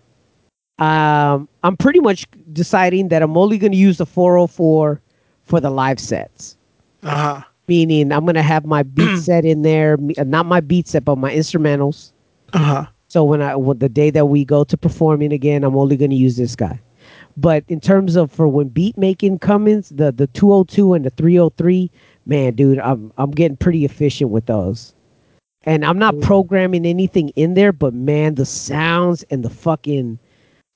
um, 0.80 1.50
I'm 1.64 1.76
pretty 1.78 2.00
much 2.00 2.26
deciding 2.54 3.10
that 3.10 3.22
I'm 3.22 3.36
only 3.38 3.58
going 3.58 3.72
to 3.72 3.78
use 3.78 3.98
the 3.98 4.06
404 4.06 5.02
for 5.44 5.60
the 5.60 5.70
live 5.70 6.00
sets. 6.00 6.56
Uh-huh. 7.06 7.42
Meaning, 7.68 8.12
I'm 8.12 8.26
to 8.36 8.44
have 8.44 8.66
my 8.66 8.84
beat 8.84 9.18
set 9.20 9.46
in 9.46 9.62
there, 9.62 9.98
uh, 10.18 10.24
not 10.24 10.46
my 10.46 10.60
beat 10.60 10.88
set, 10.88 11.06
but 11.06 11.18
my 11.18 11.34
instrumentals. 11.34 12.12
Uh-huh. 12.54 12.86
So 13.08 13.24
when 13.24 13.42
I 13.42 13.56
when 13.56 13.80
the 13.80 13.90
day 13.90 14.10
that 14.10 14.26
we 14.26 14.44
go 14.44 14.64
to 14.64 14.78
performing 14.78 15.32
again, 15.32 15.64
I'm 15.64 15.78
only 15.78 15.96
to 16.12 16.16
use 16.16 16.38
this 16.38 16.56
guy. 16.56 16.80
But 17.38 17.64
in 17.68 17.80
terms 17.80 18.16
of 18.16 18.32
for 18.32 18.48
when 18.48 18.70
beat 18.70 18.98
making 18.98 19.40
comes, 19.40 19.90
the 19.90 20.12
the 20.12 20.28
202 20.28 20.94
and 20.94 21.06
the 21.06 21.10
303, 21.12 21.90
man, 22.26 22.54
dude, 22.54 22.80
I'm 22.80 23.12
I'm 23.18 23.32
getting 23.32 23.58
pretty 23.58 23.86
efficient 23.86 24.32
with 24.32 24.46
those. 24.46 24.94
And 25.64 25.84
I'm 25.84 25.98
not 25.98 26.20
programming 26.22 26.86
anything 26.86 27.30
in 27.30 27.56
there, 27.56 27.72
but 27.72 27.94
man, 27.94 28.36
the 28.36 28.46
sounds 28.46 29.24
and 29.32 29.44
the 29.44 29.50
fucking 29.50 30.20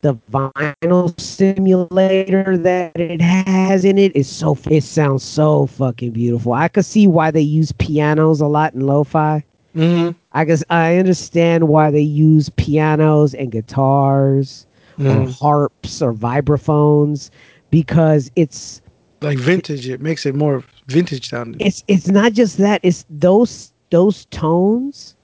the 0.01 0.15
vinyl 0.31 1.19
simulator 1.19 2.57
that 2.57 2.97
it 2.99 3.21
has 3.21 3.83
in 3.85 3.97
it 3.97 4.15
is 4.15 4.27
so 4.29 4.57
it 4.69 4.83
sounds 4.83 5.23
so 5.23 5.65
fucking 5.67 6.11
beautiful. 6.11 6.53
I 6.53 6.67
could 6.69 6.85
see 6.85 7.07
why 7.07 7.31
they 7.31 7.41
use 7.41 7.71
pianos 7.73 8.39
a 8.41 8.47
lot 8.47 8.73
in 8.73 8.81
lo-fi. 8.87 9.43
hmm 9.73 10.11
I 10.31 10.45
guess 10.45 10.63
I 10.69 10.97
understand 10.97 11.67
why 11.67 11.91
they 11.91 12.01
use 12.01 12.49
pianos 12.51 13.33
and 13.33 13.51
guitars 13.51 14.65
or 14.99 15.05
Mhm. 15.05 15.39
harps 15.39 16.01
or 16.01 16.13
vibraphones 16.13 17.29
because 17.71 18.31
it's 18.35 18.81
Like 19.21 19.37
vintage, 19.39 19.89
it 19.89 20.01
makes 20.01 20.25
it 20.25 20.35
more 20.35 20.63
vintage 20.87 21.29
sounding. 21.29 21.59
it's 21.61 21.83
it's 21.87 22.07
not 22.07 22.33
just 22.33 22.57
that 22.57 22.79
it's 22.83 23.05
those 23.09 23.73
those 23.91 24.25
tones 24.25 25.15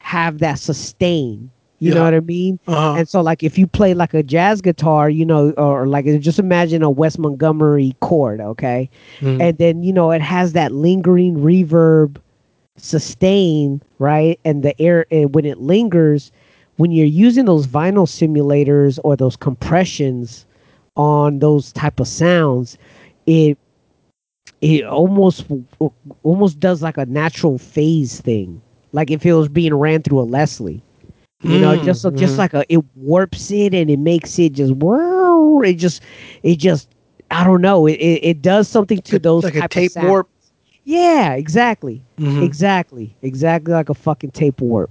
have 0.00 0.38
that 0.40 0.58
sustain. 0.58 1.50
You 1.82 1.94
know 1.94 2.04
what 2.04 2.14
I 2.14 2.20
mean? 2.20 2.58
Uh-huh. 2.66 2.94
And 2.98 3.08
so 3.08 3.20
like 3.20 3.42
if 3.42 3.58
you 3.58 3.66
play 3.66 3.94
like 3.94 4.14
a 4.14 4.22
jazz 4.22 4.60
guitar, 4.60 5.10
you 5.10 5.24
know, 5.24 5.50
or 5.52 5.86
like 5.86 6.04
just 6.20 6.38
imagine 6.38 6.82
a 6.82 6.90
Wes 6.90 7.18
Montgomery 7.18 7.94
chord, 8.00 8.40
okay? 8.40 8.88
Mhm. 9.20 9.40
and 9.40 9.58
then 9.58 9.82
you 9.82 9.92
know 9.92 10.10
it 10.12 10.22
has 10.22 10.52
that 10.52 10.72
lingering 10.72 11.36
reverb 11.36 12.16
sustain 12.76 13.82
right 13.98 14.38
and 14.44 14.62
the 14.62 14.80
air 14.80 15.06
and 15.10 15.34
when 15.34 15.44
it 15.44 15.58
lingers 15.60 16.32
when 16.76 16.90
you're 16.90 17.06
using 17.06 17.44
those 17.44 17.66
vinyl 17.66 18.06
simulators 18.06 18.98
or 19.04 19.16
those 19.16 19.36
compressions 19.36 20.46
on 20.96 21.38
those 21.40 21.72
type 21.72 22.00
of 22.00 22.08
sounds 22.08 22.78
it 23.26 23.58
it 24.60 24.84
almost 24.84 25.46
almost 26.22 26.58
does 26.60 26.82
like 26.82 26.96
a 26.96 27.06
natural 27.06 27.58
phase 27.58 28.20
thing 28.20 28.60
like 28.92 29.10
if 29.10 29.24
it 29.26 29.32
was 29.34 29.48
being 29.48 29.74
ran 29.74 30.02
through 30.02 30.20
a 30.20 30.22
leslie 30.24 30.82
you 31.42 31.58
know 31.58 31.76
Mm, 31.76 31.84
just 31.84 32.04
just 32.14 32.36
mhm. 32.36 32.38
like 32.38 32.54
a 32.54 32.64
it 32.72 32.82
warps 32.96 33.50
it 33.50 33.74
and 33.74 33.90
it 33.90 33.98
makes 33.98 34.38
it 34.38 34.52
just 34.52 34.72
whirr, 34.74 35.64
it 35.64 35.74
just 35.74 36.02
it 36.42 36.56
just 36.56 36.88
i 37.30 37.44
don't 37.44 37.60
know 37.60 37.86
it 37.86 37.94
it, 37.94 38.24
it 38.24 38.42
does 38.42 38.68
something 38.68 39.00
to 39.02 39.18
those 39.18 39.44
like 39.44 39.54
a 39.56 39.62
tape 39.62 39.92
warp. 39.96 40.28
yeah 40.84 41.34
exactly 41.34 42.02
Mhm. 42.18 42.42
exactly 42.42 43.16
exactly 43.22 43.72
like 43.72 43.88
a 43.88 43.94
fucking 43.94 44.30
tape 44.30 44.60
warp 44.60 44.90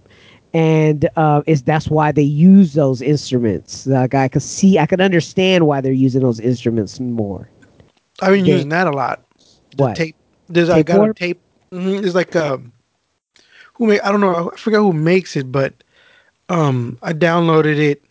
and 0.53 1.07
uh 1.15 1.41
it's 1.45 1.61
that's 1.61 1.89
why 1.89 2.11
they 2.11 2.21
use 2.21 2.73
those 2.73 3.01
instruments 3.01 3.85
like 3.87 4.13
i 4.13 4.27
could 4.27 4.41
see 4.41 4.77
i 4.79 4.85
could 4.85 5.01
understand 5.01 5.65
why 5.67 5.81
they're 5.81 5.91
using 5.91 6.21
those 6.21 6.39
instruments 6.39 6.99
more 6.99 7.49
I've 8.21 8.33
been 8.33 8.45
They- 8.45 8.51
using 8.53 8.69
that 8.69 8.87
a 8.87 8.91
lot. 8.91 9.23
The 9.77 9.83
what 9.83 9.95
tape. 9.95 10.15
There's 10.47 10.69
I 10.69 10.81
got 10.83 10.97
warp? 10.99 11.11
a 11.11 11.13
tape. 11.13 11.39
mhm, 11.71 12.03
It's 12.05 12.15
like 12.15 12.35
um, 12.35 12.71
who 13.73 13.87
make 13.87 14.03
I 14.03 14.11
don't 14.11 14.21
know. 14.21 14.51
I 14.53 14.57
forgot 14.57 14.79
who 14.79 14.93
makes 14.93 15.35
it, 15.35 15.51
but 15.51 15.73
um, 16.49 16.97
I 17.01 17.13
downloaded 17.13 17.77
it, 17.77 18.03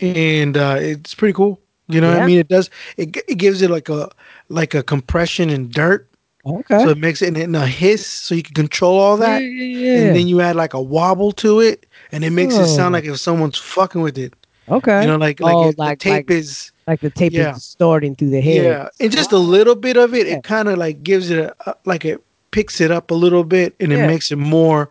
and 0.00 0.56
uh, 0.56 0.76
it's 0.78 1.14
pretty 1.14 1.32
cool. 1.32 1.60
You 1.88 2.00
know 2.00 2.10
what 2.10 2.20
I 2.22 2.26
mean? 2.26 2.38
It 2.38 2.48
does. 2.48 2.70
It 2.96 3.16
it 3.28 3.36
gives 3.36 3.60
it 3.62 3.70
like 3.70 3.88
a 3.88 4.10
like 4.48 4.74
a 4.74 4.82
compression 4.82 5.50
and 5.50 5.70
dirt, 5.72 6.08
okay 6.46 6.78
so 6.82 6.88
it 6.90 6.98
makes 6.98 7.20
it 7.22 7.36
in 7.36 7.54
a 7.54 7.66
hiss, 7.66 8.06
so 8.06 8.34
you 8.34 8.42
can 8.42 8.54
control 8.54 8.98
all 8.98 9.16
that. 9.18 9.38
yeah, 9.40 9.98
And 10.06 10.16
then 10.16 10.26
you 10.28 10.40
add 10.40 10.56
like 10.56 10.74
a 10.74 10.80
wobble 10.80 11.32
to 11.32 11.60
it, 11.60 11.86
and 12.12 12.24
it 12.24 12.30
makes 12.30 12.54
it 12.54 12.66
sound 12.68 12.94
Oh. 12.94 12.98
like 12.98 13.04
if 13.04 13.18
someone's 13.18 13.58
fucking 13.58 14.00
with 14.00 14.16
it. 14.18 14.32
okay 14.68 15.02
You 15.02 15.08
know, 15.08 15.16
like 15.16 15.40
like 15.40 15.54
Oh, 15.54 15.72
like- 15.76 15.98
the 15.98 16.04
tape 16.10 16.30
like- 16.30 16.38
is 16.38 16.72
like 16.86 17.00
the 17.00 17.10
tape 17.10 17.32
Yeah. 17.32 17.50
is 17.50 17.56
distorting 17.58 18.14
through 18.14 18.30
the 18.30 18.40
head 18.40 18.64
Yeah, 18.64 18.88
and 19.00 19.10
just 19.12 19.32
a 19.32 19.38
little 19.38 19.74
bit 19.74 19.96
of 19.98 20.14
it, 20.14 20.26
Yeah. 20.26 20.36
it 20.36 20.42
kind 20.44 20.68
of 20.68 20.78
like 20.78 21.02
gives 21.02 21.30
it 21.30 21.38
a, 21.38 21.54
a- 21.70 21.76
like 21.84 22.04
it 22.06 22.22
picks 22.50 22.80
it 22.80 22.90
up 22.90 23.10
a 23.10 23.14
little 23.14 23.44
bit, 23.44 23.74
and 23.80 23.92
Yeah. 23.92 24.04
it 24.04 24.06
makes 24.06 24.32
it 24.32 24.36
more 24.38 24.88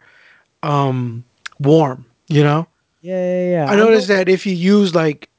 um 0.62 1.24
warm. 1.60 2.06
You 2.34 2.44
know, 2.44 2.68
yeah 3.02 3.14
yeah, 3.24 3.52
yeah. 3.52 3.72
I 3.72 3.76
noticed 3.76 4.08
that 4.08 4.28
if 4.28 4.46
you 4.48 4.56
use 4.56 4.96
like 4.96 5.30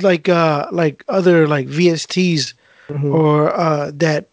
like 0.00 0.28
uh 0.28 0.68
like 0.70 1.04
other 1.08 1.48
like 1.48 1.66
VSTs 1.66 2.54
Mhm. 2.88 3.12
or 3.12 3.52
uh 3.54 3.90
that 3.94 4.28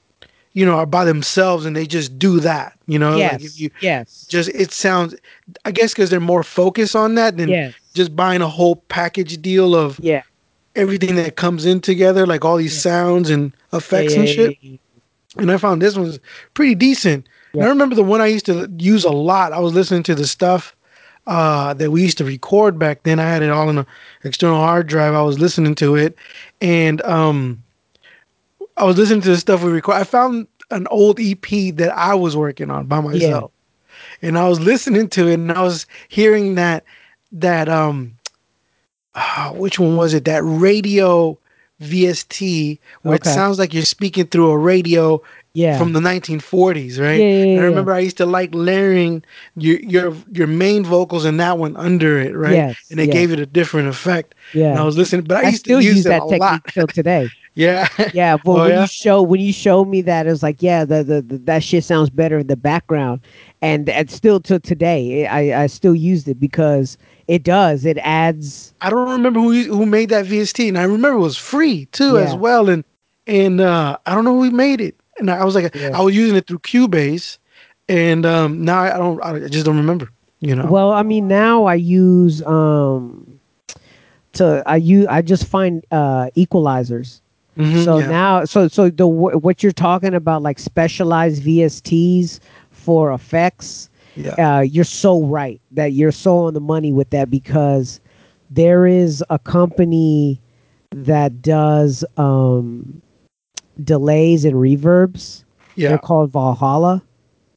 you 0.53 0.65
know 0.65 0.75
are 0.75 0.85
by 0.85 1.03
themselves 1.03 1.65
and 1.65 1.75
they 1.75 1.87
just 1.87 2.17
do 2.19 2.39
that. 2.41 2.77
You 2.85 2.99
know, 2.99 3.17
yes 3.17 3.41
like 3.41 3.59
you 3.59 3.71
yes 3.81 4.27
just 4.29 4.49
it 4.49 4.71
sounds, 4.71 5.15
I 5.65 5.71
guess 5.71 5.93
because 5.93 6.11
they're 6.11 6.19
more 6.19 6.43
focused 6.43 6.95
on 6.95 7.15
that 7.15 7.37
than 7.37 7.49
yes 7.49 7.73
just 7.95 8.15
buying 8.15 8.41
a 8.43 8.47
whole 8.47 8.75
package 8.87 9.41
deal 9.41 9.75
of 9.75 9.99
yeah 9.99 10.21
everything 10.75 11.15
that 11.15 11.37
comes 11.37 11.65
in 11.65 11.81
together, 11.81 12.27
like 12.27 12.45
all 12.45 12.57
these 12.57 12.75
Yeah. 12.75 12.91
sounds 12.91 13.29
and 13.31 13.51
effects 13.73 14.13
yeah, 14.13 14.19
and 14.19 14.29
shit. 14.29 14.57
yeah, 14.61 14.77
and 15.37 15.51
I 15.51 15.57
found 15.57 15.81
this 15.81 15.97
one's 15.97 16.19
pretty 16.53 16.75
decent. 16.75 17.27
And 17.53 17.63
I 17.63 17.67
remember 17.67 17.95
the 17.95 18.03
one 18.03 18.19
I 18.21 18.27
used 18.27 18.45
to 18.47 18.69
use 18.77 19.05
a 19.05 19.11
lot. 19.11 19.53
I 19.53 19.59
was 19.59 19.73
listening 19.73 20.03
to 20.03 20.13
the 20.15 20.27
stuff 20.27 20.74
uh, 21.27 21.73
that 21.73 21.91
we 21.91 22.01
used 22.01 22.17
to 22.19 22.25
record 22.25 22.77
back 22.77 23.03
then. 23.03 23.19
I 23.19 23.27
had 23.27 23.41
it 23.41 23.49
all 23.49 23.69
in 23.69 23.79
an 23.79 23.85
external 24.23 24.57
hard 24.57 24.87
drive. 24.87 25.13
I 25.13 25.21
was 25.21 25.39
listening 25.39 25.75
to 25.75 25.95
it, 25.95 26.15
and 26.61 27.01
um, 27.03 27.63
I 28.77 28.85
was 28.85 28.97
listening 28.97 29.21
to 29.21 29.29
the 29.29 29.37
stuff 29.37 29.63
we 29.63 29.71
record. 29.71 29.95
I 29.95 30.03
found 30.03 30.47
an 30.71 30.87
old 30.87 31.19
EP 31.19 31.75
that 31.75 31.91
I 31.95 32.13
was 32.13 32.35
working 32.35 32.69
on 32.69 32.85
by 32.85 33.01
myself, 33.01 33.51
yeah. 34.21 34.27
and 34.27 34.37
I 34.37 34.47
was 34.47 34.59
listening 34.59 35.09
to 35.09 35.27
it, 35.27 35.35
and 35.35 35.51
I 35.51 35.61
was 35.61 35.85
hearing 36.09 36.55
that 36.55 36.83
that 37.31 37.69
um, 37.69 38.15
uh, 39.15 39.51
which 39.51 39.79
one 39.79 39.95
was 39.97 40.13
it? 40.13 40.25
That 40.25 40.43
radio 40.43 41.37
VST, 41.81 42.79
where 43.01 43.15
okay. 43.15 43.29
it 43.29 43.33
sounds 43.33 43.59
like 43.59 43.73
you're 43.73 43.83
speaking 43.83 44.27
through 44.27 44.49
a 44.51 44.57
radio 44.57 45.21
yeah. 45.55 45.77
from 45.79 45.93
the 45.93 45.99
1940s, 45.99 46.99
right? 46.99 47.19
Yeah, 47.19 47.27
yeah, 47.27 47.45
yeah, 47.45 47.61
I 47.61 47.63
remember 47.63 47.93
I 47.93 47.99
used 47.99 48.17
to 48.17 48.25
like 48.25 48.51
layering 48.53 49.23
your 49.55 49.79
your 49.79 50.13
your 50.31 50.47
main 50.47 50.83
vocals 50.83 51.25
and 51.25 51.39
that 51.39 51.57
one 51.57 51.75
under 51.77 52.19
it, 52.19 52.35
right? 52.35 52.53
Yes, 52.53 52.77
and 52.91 52.99
it 52.99 53.07
yes. 53.07 53.13
gave 53.13 53.31
it 53.31 53.39
a 53.39 53.45
different 53.45 53.87
effect. 53.87 54.35
Yeah, 54.53 54.71
and 54.71 54.79
I 54.79 54.83
was 54.83 54.97
listening, 54.97 55.25
but 55.25 55.37
I, 55.43 55.47
I 55.47 55.49
used 55.49 55.61
still 55.61 55.79
to 55.79 55.85
use, 55.85 55.95
use 55.97 56.03
that 56.05 56.27
technique 56.27 56.41
lot. 56.41 56.67
till 56.73 56.87
today. 56.87 57.31
yeah, 57.55 57.87
yeah. 58.13 58.37
But 58.43 58.51
oh, 58.51 58.63
when 58.63 58.69
yeah? 58.69 58.81
you 58.81 58.87
show 58.87 59.21
when 59.21 59.39
you 59.41 59.53
showed 59.53 59.87
me 59.87 60.01
that, 60.01 60.27
it 60.27 60.29
was 60.29 60.43
like, 60.43 60.61
yeah, 60.61 60.85
the, 60.85 61.03
the, 61.03 61.21
the 61.21 61.37
that 61.39 61.63
shit 61.63 61.83
sounds 61.83 62.09
better 62.09 62.39
in 62.39 62.47
the 62.47 62.57
background, 62.57 63.21
and 63.61 63.89
and 63.89 64.09
still 64.11 64.39
to 64.41 64.59
today, 64.59 65.25
I 65.27 65.63
I 65.63 65.67
still 65.67 65.95
used 65.95 66.27
it 66.27 66.39
because 66.39 66.97
it 67.27 67.43
does. 67.43 67.85
It 67.85 67.97
adds. 67.99 68.73
I 68.81 68.89
don't 68.89 69.09
remember 69.09 69.39
who 69.39 69.63
who 69.63 69.85
made 69.85 70.09
that 70.09 70.25
VST, 70.25 70.67
and 70.67 70.77
I 70.77 70.83
remember 70.83 71.17
it 71.17 71.21
was 71.21 71.37
free 71.37 71.85
too 71.87 72.15
Yeah. 72.15 72.21
as 72.21 72.35
well, 72.35 72.69
and 72.69 72.83
and 73.27 73.61
uh, 73.61 73.97
I 74.05 74.13
don't 74.13 74.25
know 74.25 74.39
who 74.41 74.51
made 74.51 74.81
it, 74.81 74.95
and 75.17 75.29
I 75.29 75.43
was 75.43 75.55
like, 75.55 75.73
Yeah. 75.75 75.97
I 75.97 76.01
was 76.01 76.15
using 76.15 76.35
it 76.35 76.47
through 76.47 76.59
Cubase, 76.59 77.37
and 77.87 78.25
um, 78.25 78.63
now 78.63 78.79
I 78.79 78.97
don't, 78.97 79.21
I 79.23 79.47
just 79.47 79.65
don't 79.65 79.77
remember, 79.77 80.09
you 80.39 80.55
know. 80.55 80.65
Well, 80.65 80.91
I 80.91 81.03
mean, 81.03 81.27
now 81.27 81.65
I 81.65 81.75
use 81.75 82.41
um 82.43 83.39
to 84.33 84.63
I 84.65 84.77
use 84.77 85.07
I 85.07 85.21
just 85.21 85.47
find 85.47 85.85
uh 85.91 86.29
equalizers. 86.35 87.21
Mhm, 87.57 87.85
so 87.85 87.99
yeah. 87.99 88.07
now, 88.07 88.45
so 88.45 88.67
so 88.67 88.89
the 88.89 89.07
what 89.07 89.63
you're 89.63 89.71
talking 89.71 90.13
about, 90.13 90.41
like 90.41 90.59
specialized 90.59 91.43
VSTs 91.43 92.39
for 92.71 93.13
effects, 93.13 93.89
yeah, 94.15 94.57
uh, 94.57 94.61
you're 94.61 94.83
so 94.83 95.23
right 95.23 95.61
that 95.71 95.93
you're 95.93 96.11
so 96.11 96.39
on 96.39 96.53
the 96.53 96.59
money 96.59 96.91
with 96.91 97.09
that 97.11 97.29
because 97.29 98.01
there 98.49 98.85
is 98.85 99.23
a 99.29 99.39
company 99.39 100.41
that 100.91 101.41
does 101.41 102.03
um, 102.17 103.01
delays 103.83 104.45
and 104.45 104.55
reverbs. 104.55 105.43
yeah, 105.75 105.89
They're 105.89 105.97
called 105.97 106.31
Valhalla. 106.31 107.01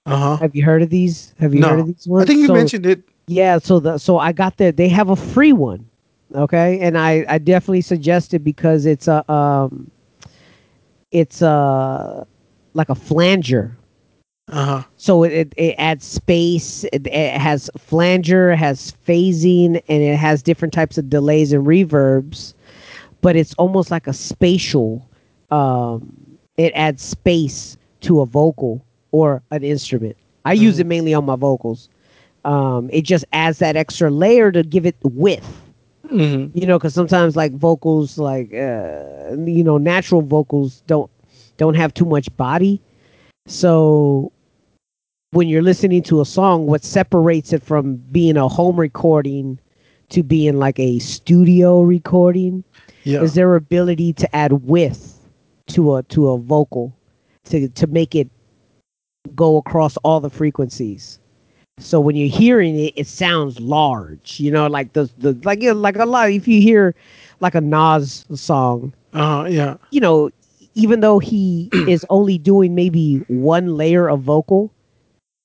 uh 0.06 0.16
huh. 0.16 0.36
Have 0.36 0.54
you 0.56 0.64
heard 0.64 0.82
of 0.82 0.90
these? 0.90 1.34
Have 1.38 1.54
you 1.54 1.60
No. 1.60 1.68
heard 1.70 1.80
of 1.80 1.86
these 1.86 2.06
ones? 2.08 2.24
I 2.24 2.26
think 2.26 2.40
you 2.40 2.46
So- 2.46 2.54
mentioned 2.54 2.86
it. 2.86 3.02
yeah, 3.26 3.58
so 3.58 3.78
the 3.80 3.98
so 3.98 4.18
I 4.18 4.32
got 4.32 4.56
the 4.56 4.70
they 4.72 4.88
have 4.88 5.10
a 5.10 5.16
free 5.16 5.52
one. 5.52 5.84
Okay? 6.34 6.78
And 6.80 6.98
I 6.98 7.24
I 7.28 7.38
definitely 7.38 7.80
suggest 7.82 8.34
it 8.34 8.40
because 8.44 8.84
it's 8.86 9.08
a 9.08 9.30
um 9.32 9.90
it's 11.10 11.42
a 11.42 12.26
like 12.74 12.88
a 12.88 12.94
flanger. 12.94 13.76
Uh 14.50 14.64
huh. 14.64 14.82
So 14.96 15.24
it, 15.24 15.32
it, 15.32 15.54
it 15.58 15.74
adds 15.78 16.06
space, 16.06 16.84
it, 16.92 17.06
it 17.06 17.38
has 17.38 17.68
flanger, 17.76 18.54
has 18.56 18.94
phasing, 19.06 19.82
and 19.88 20.02
it 20.02 20.16
has 20.16 20.42
different 20.42 20.72
types 20.72 20.96
of 20.96 21.10
delays 21.10 21.52
and 21.52 21.66
reverbs, 21.66 22.54
but 23.20 23.36
it's 23.36 23.52
almost 23.54 23.90
like 23.90 24.06
a 24.06 24.12
spatial 24.14 25.06
um 25.50 26.38
it 26.56 26.72
adds 26.74 27.02
space 27.02 27.76
to 28.00 28.20
a 28.20 28.26
vocal 28.26 28.84
or 29.12 29.42
an 29.50 29.62
instrument. 29.62 30.16
I 30.44 30.52
use 30.52 30.78
it 30.78 30.86
mainly 30.86 31.14
on 31.14 31.24
my 31.24 31.36
vocals. 31.36 31.88
Um, 32.44 32.88
it 32.92 33.02
just 33.02 33.24
adds 33.32 33.58
that 33.58 33.76
extra 33.76 34.10
layer 34.10 34.50
to 34.52 34.62
give 34.62 34.86
it 34.86 34.96
width. 35.02 35.62
hmm 36.08 36.46
You 36.54 36.66
know, 36.66 36.78
because 36.78 36.94
sometimes 36.94 37.36
like 37.36 37.52
vocals, 37.52 38.18
like 38.18 38.52
uh, 38.52 39.34
you 39.44 39.62
know, 39.64 39.78
natural 39.78 40.22
vocals 40.22 40.82
don't 40.86 41.10
don't 41.56 41.74
have 41.74 41.94
too 41.94 42.04
much 42.04 42.34
body. 42.36 42.80
So 43.46 44.32
when 45.32 45.48
you're 45.48 45.62
listening 45.62 46.02
to 46.04 46.20
a 46.20 46.24
song, 46.24 46.66
what 46.66 46.84
separates 46.84 47.52
it 47.52 47.62
from 47.62 47.96
being 48.10 48.36
a 48.36 48.48
home 48.48 48.78
recording 48.78 49.58
to 50.10 50.22
being 50.22 50.58
like 50.58 50.78
a 50.78 50.98
studio 50.98 51.82
recording 51.82 52.64
Yeah. 53.04 53.20
is 53.22 53.34
their 53.34 53.54
ability 53.54 54.12
to 54.14 54.36
add 54.36 54.52
width 54.64 55.17
to 55.68 55.96
a 55.96 56.02
to 56.04 56.28
a 56.30 56.38
vocal 56.38 56.92
to 57.44 57.68
to 57.68 57.86
make 57.88 58.14
it 58.14 58.28
go 59.34 59.56
across 59.56 59.96
all 59.98 60.20
the 60.20 60.30
frequencies. 60.30 61.18
So 61.78 62.00
when 62.00 62.16
you're 62.16 62.28
hearing 62.28 62.78
it, 62.78 62.92
it 62.96 63.06
sounds 63.06 63.60
large. 63.60 64.40
You 64.40 64.50
know, 64.50 64.66
like 64.66 64.92
the 64.94 65.10
the 65.18 65.38
like 65.44 65.62
you 65.62 65.72
know, 65.74 65.80
like 65.80 65.96
a 65.96 66.06
lot. 66.06 66.30
If 66.30 66.48
you 66.48 66.60
hear 66.60 66.94
like 67.40 67.54
a 67.54 67.60
Nas 67.60 68.24
song, 68.34 68.92
Uh. 69.12 69.46
Yeah. 69.50 69.76
you 69.90 70.00
know, 70.00 70.30
even 70.74 71.00
though 71.00 71.18
he 71.18 71.70
is 71.86 72.04
only 72.10 72.38
doing 72.38 72.74
maybe 72.74 73.18
one 73.28 73.76
layer 73.76 74.08
of 74.08 74.20
vocal, 74.22 74.72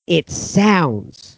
it 0.06 0.30
sounds 0.30 1.33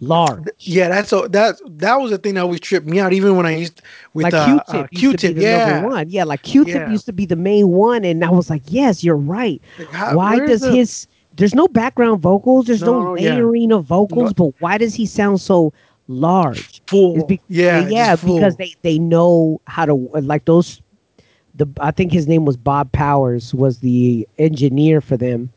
large. 0.00 0.44
Yeah, 0.60 0.88
that's 0.88 1.08
so 1.08 1.26
that 1.28 1.56
that 1.78 1.96
was 1.96 2.10
the 2.10 2.18
thing 2.18 2.34
that 2.34 2.40
always 2.42 2.60
tripped 2.60 2.86
me 2.86 3.00
out. 3.00 3.12
Even 3.12 3.36
when 3.36 3.46
I 3.46 3.56
used 3.56 3.82
with 4.14 4.24
like 4.24 4.34
uh, 4.34 4.46
Q-Tip, 4.46 4.74
uh, 4.74 4.86
be 4.90 4.96
Q-tip, 4.96 5.36
yeah. 5.36 5.82
one. 5.84 6.08
Yeah, 6.10 6.24
like 6.24 6.42
Q-Tip 6.42 6.74
Yeah. 6.74 6.90
used 6.90 7.06
to 7.06 7.12
be 7.12 7.26
the 7.26 7.36
main 7.36 7.68
one, 7.68 8.04
and 8.04 8.24
I 8.24 8.30
was 8.30 8.48
like, 8.50 8.62
yes, 8.66 9.02
you're 9.02 9.16
right. 9.16 9.60
Like, 9.78 9.88
how- 9.90 10.16
why 10.16 10.38
does 10.38 10.60
the- 10.60 10.72
his 10.72 11.06
there's 11.36 11.54
no 11.54 11.68
background 11.68 12.20
vocals, 12.20 12.66
there's 12.66 12.82
no, 12.82 13.00
No, 13.00 13.16
yeah. 13.16 13.34
layering 13.34 13.70
of 13.72 13.84
vocals, 13.84 14.32
but 14.32 14.52
why 14.58 14.76
does 14.76 14.94
he 14.94 15.06
sound 15.06 15.40
so 15.40 15.72
large? 16.08 16.82
full? 16.86 17.24
Be- 17.26 17.40
yeah, 17.48 17.86
yeah, 17.88 18.16
because 18.16 18.56
they 18.56 18.74
they 18.82 18.98
know 18.98 19.60
how 19.66 19.84
to 19.86 19.94
like 19.94 20.44
those. 20.46 20.80
The 21.54 21.66
I 21.80 21.90
think 21.90 22.12
his 22.12 22.28
name 22.28 22.44
was 22.44 22.56
Bob 22.56 22.90
Powers 22.92 23.52
was 23.52 23.78
the 23.80 24.28
engineer 24.38 25.00
for 25.00 25.16
them. 25.16 25.50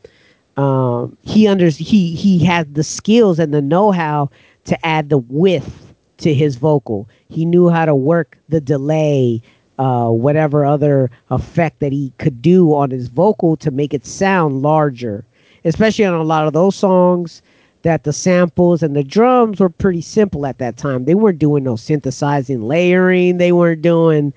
Um, 0.56 1.16
he 1.22 1.48
under 1.48 1.68
he 1.68 2.14
he 2.14 2.44
had 2.44 2.74
the 2.74 2.84
skills 2.84 3.38
and 3.38 3.54
the 3.54 3.62
know 3.62 3.90
how 3.90 4.30
to 4.64 4.86
add 4.86 5.08
the 5.08 5.18
width 5.18 5.94
to 6.18 6.34
his 6.34 6.56
vocal. 6.56 7.08
He 7.28 7.44
knew 7.44 7.68
how 7.68 7.86
to 7.86 7.94
work 7.94 8.38
the 8.48 8.60
delay, 8.60 9.42
uh, 9.78 10.08
whatever 10.10 10.64
other 10.64 11.10
effect 11.30 11.80
that 11.80 11.92
he 11.92 12.12
could 12.18 12.42
do 12.42 12.74
on 12.74 12.90
his 12.90 13.08
vocal 13.08 13.56
to 13.58 13.70
make 13.70 13.94
it 13.94 14.06
sound 14.06 14.62
larger. 14.62 15.24
Especially 15.64 16.04
on 16.04 16.14
a 16.14 16.24
lot 16.24 16.46
of 16.46 16.52
those 16.52 16.74
songs 16.76 17.40
that 17.82 18.04
the 18.04 18.12
samples 18.12 18.82
and 18.82 18.94
the 18.94 19.04
drums 19.04 19.60
were 19.60 19.68
pretty 19.68 20.00
simple 20.00 20.46
at 20.46 20.58
that 20.58 20.76
time. 20.76 21.04
They 21.04 21.14
weren't 21.14 21.38
doing 21.38 21.64
no 21.64 21.76
synthesizing, 21.76 22.62
layering. 22.62 23.38
They 23.38 23.52
weren't 23.52 23.82
doing 23.82 24.32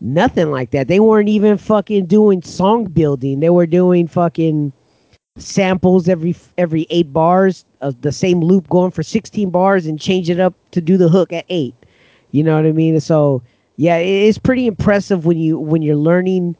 nothing 0.00 0.50
like 0.50 0.70
that. 0.70 0.88
They 0.88 1.00
weren't 1.00 1.28
even 1.28 1.58
fucking 1.58 2.06
doing 2.06 2.42
song 2.42 2.84
building. 2.84 3.40
They 3.40 3.50
were 3.50 3.66
doing 3.66 4.06
fucking 4.06 4.72
samples 5.38 6.08
every 6.08 6.34
every 6.58 6.86
eight 6.90 7.12
bars 7.12 7.64
of 7.80 8.00
the 8.02 8.12
same 8.12 8.40
loop 8.40 8.68
going 8.68 8.90
for 8.90 9.02
16 9.02 9.50
bars 9.50 9.86
and 9.86 10.00
change 10.00 10.30
it 10.30 10.40
up 10.40 10.54
to 10.72 10.80
do 10.80 10.96
the 10.96 11.08
hook 11.08 11.32
at 11.32 11.44
eight. 11.48 11.74
You 12.32 12.42
know 12.44 12.56
what 12.56 12.66
I 12.66 12.72
mean? 12.72 13.00
So 13.00 13.42
yeah, 13.76 13.96
it's 13.96 14.38
pretty 14.38 14.66
impressive 14.66 15.26
when 15.26 15.38
you 15.38 15.58
when 15.58 15.82
you're 15.82 15.96
learning 15.96 16.56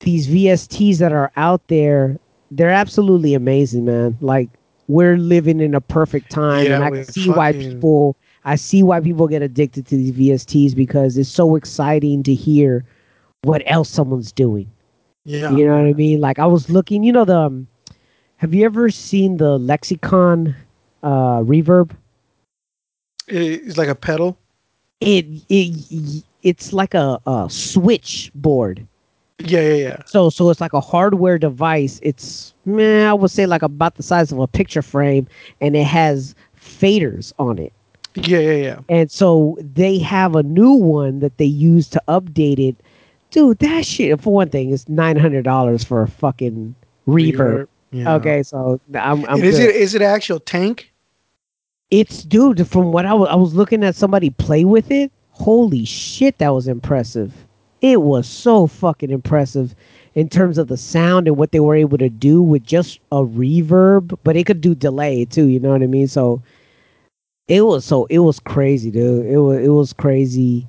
these 0.00 0.28
VSTs 0.28 0.98
that 0.98 1.12
are 1.12 1.30
out 1.36 1.66
there. 1.68 2.18
They're 2.50 2.70
absolutely 2.70 3.34
amazing, 3.34 3.84
man. 3.84 4.16
Like 4.20 4.50
we're 4.88 5.16
living 5.16 5.60
in 5.60 5.74
a 5.74 5.80
perfect 5.80 6.30
time, 6.30 6.66
Yeah, 6.66 6.74
and 6.74 6.84
I 6.84 6.90
can 6.90 7.04
see 7.04 7.30
why 7.30 7.52
people. 7.52 8.16
I 8.44 8.56
see 8.56 8.82
why 8.82 9.00
people 9.00 9.28
get 9.28 9.42
addicted 9.42 9.86
to 9.86 9.96
these 9.96 10.12
VSTs 10.12 10.74
because 10.74 11.16
it's 11.16 11.28
so 11.28 11.54
exciting 11.56 12.22
to 12.24 12.34
hear 12.34 12.84
what 13.42 13.62
else 13.66 13.88
someone's 13.88 14.32
doing. 14.32 14.70
yeah, 15.24 15.50
You 15.50 15.66
know 15.66 15.76
what 15.76 15.86
I 15.86 15.92
mean? 15.92 16.20
Like 16.20 16.38
I 16.38 16.46
was 16.46 16.68
looking, 16.68 17.02
you 17.04 17.12
know 17.12 17.24
the 17.24 17.36
um, 17.38 17.68
have 18.42 18.52
you 18.52 18.64
ever 18.64 18.90
seen 18.90 19.36
the 19.36 19.56
Lexicon 19.56 20.56
uh 21.04 21.38
reverb? 21.46 21.92
it's 23.28 23.78
like 23.78 23.88
a 23.88 23.94
pedal. 23.94 24.36
It 25.00 25.26
it 25.48 26.24
it's 26.42 26.72
like 26.72 26.92
a, 26.92 27.20
a 27.24 27.46
switchboard. 27.48 28.84
Yeah, 29.38 29.60
yeah, 29.60 29.74
yeah. 29.74 29.96
So 30.06 30.28
so 30.28 30.50
it's 30.50 30.60
like 30.60 30.72
a 30.72 30.80
hardware 30.80 31.38
device. 31.38 32.00
It's 32.02 32.52
man, 32.64 33.06
I 33.06 33.14
would 33.14 33.30
say 33.30 33.46
like 33.46 33.62
about 33.62 33.94
the 33.94 34.02
size 34.02 34.32
of 34.32 34.40
a 34.40 34.48
picture 34.48 34.82
frame 34.82 35.28
and 35.60 35.76
it 35.76 35.86
has 35.86 36.34
faders 36.60 37.32
on 37.38 37.60
it. 37.60 37.72
Yeah, 38.16 38.40
yeah, 38.40 38.52
yeah. 38.54 38.78
And 38.88 39.08
so 39.08 39.56
they 39.60 39.98
have 40.00 40.34
a 40.34 40.42
new 40.42 40.72
one 40.72 41.20
that 41.20 41.38
they 41.38 41.44
use 41.44 41.86
to 41.90 42.02
update 42.08 42.58
it. 42.58 42.74
Dude, 43.30 43.60
that 43.60 43.86
shit 43.86 44.20
for 44.20 44.32
one 44.32 44.50
thing 44.50 44.70
is 44.70 44.88
nine 44.88 45.16
hundred 45.16 45.44
dollars 45.44 45.84
for 45.84 46.02
a 46.02 46.08
fucking 46.08 46.74
reverb. 47.06 47.68
Yeah. 47.92 48.14
Okay, 48.14 48.42
so 48.42 48.80
I'm, 48.94 49.24
I'm 49.26 49.42
is 49.42 49.58
good. 49.58 49.68
it 49.68 49.76
is 49.76 49.94
it 49.94 50.02
actual 50.02 50.40
tank? 50.40 50.92
It's 51.90 52.22
dude. 52.22 52.66
From 52.66 52.90
what 52.90 53.04
I 53.04 53.12
was, 53.12 53.28
I 53.30 53.34
was 53.34 53.54
looking 53.54 53.84
at 53.84 53.94
somebody 53.94 54.30
play 54.30 54.64
with 54.64 54.90
it. 54.90 55.12
Holy 55.30 55.84
shit, 55.84 56.38
that 56.38 56.50
was 56.50 56.66
impressive. 56.66 57.34
It 57.82 58.00
was 58.00 58.26
so 58.26 58.66
fucking 58.66 59.10
impressive 59.10 59.74
in 60.14 60.28
terms 60.28 60.56
of 60.56 60.68
the 60.68 60.76
sound 60.76 61.26
and 61.26 61.36
what 61.36 61.52
they 61.52 61.60
were 61.60 61.74
able 61.74 61.98
to 61.98 62.08
do 62.08 62.42
with 62.42 62.64
just 62.64 63.00
a 63.10 63.16
reverb, 63.16 64.18
but 64.24 64.36
it 64.36 64.46
could 64.46 64.60
do 64.60 64.74
delay 64.74 65.24
too. 65.24 65.46
You 65.46 65.60
know 65.60 65.70
what 65.70 65.82
I 65.82 65.86
mean? 65.86 66.08
So 66.08 66.42
it 67.48 67.62
was 67.62 67.84
so 67.84 68.06
it 68.06 68.20
was 68.20 68.40
crazy, 68.40 68.90
dude. 68.90 69.26
It 69.26 69.38
was 69.38 69.58
it 69.58 69.68
was 69.68 69.92
crazy 69.92 70.66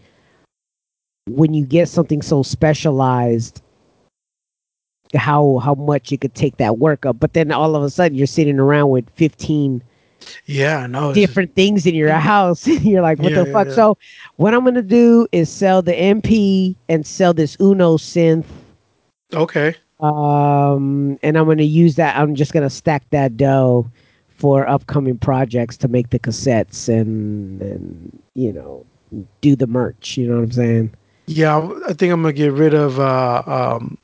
when 1.29 1.53
you 1.53 1.65
get 1.65 1.87
something 1.87 2.21
so 2.21 2.43
specialized 2.43 3.61
how 5.15 5.59
how 5.59 5.75
much 5.75 6.11
you 6.11 6.17
could 6.17 6.33
take 6.35 6.57
that 6.57 6.77
work 6.79 7.05
up. 7.05 7.19
But 7.19 7.33
then 7.33 7.51
all 7.51 7.75
of 7.75 7.83
a 7.83 7.89
sudden 7.89 8.17
you're 8.17 8.27
sitting 8.27 8.59
around 8.59 8.89
with 8.89 9.09
15 9.15 9.81
yeah 10.45 10.87
no 10.87 11.13
different 11.13 11.53
things 11.53 11.85
in 11.85 11.93
your 11.95 12.09
house. 12.11 12.65
You're 12.67 13.01
like 13.01 13.19
what 13.19 13.33
Yeah, 13.33 13.43
the 13.43 13.51
fuck? 13.51 13.67
yeah. 13.67 13.73
so 13.73 13.97
what 14.37 14.53
i'm 14.53 14.63
gonna 14.63 14.81
do 14.81 15.27
is 15.33 15.49
sell 15.49 15.81
the 15.81 15.91
mp 15.91 16.75
and 16.87 17.05
sell 17.05 17.33
this 17.33 17.57
uno 17.59 17.97
synth 17.97 18.45
okay. 19.33 19.75
um 19.99 21.19
and 21.23 21.37
i'm 21.37 21.45
gonna 21.45 21.63
use 21.63 21.95
that. 21.95 22.15
I'm 22.17 22.35
just 22.35 22.53
gonna 22.53 22.69
stack 22.69 23.03
that 23.09 23.35
dough 23.35 23.85
for 24.29 24.67
upcoming 24.67 25.17
projects 25.17 25.75
to 25.77 25.87
make 25.89 26.09
the 26.11 26.19
cassettes 26.19 26.87
and 26.87 27.61
and 27.61 28.21
you 28.33 28.53
know 28.53 28.85
do 29.41 29.55
the 29.57 29.67
merch. 29.67 30.15
You 30.17 30.27
know 30.29 30.35
what 30.37 30.43
i'm 30.43 30.51
saying? 30.51 30.93
Yeah 31.27 31.57
I- 31.57 31.89
i 31.89 31.93
think 31.93 32.13
i'm 32.13 32.21
gonna 32.21 32.31
get 32.33 32.53
rid 32.53 32.73
of 32.73 32.97
uh 32.99 33.43
um 33.45 33.97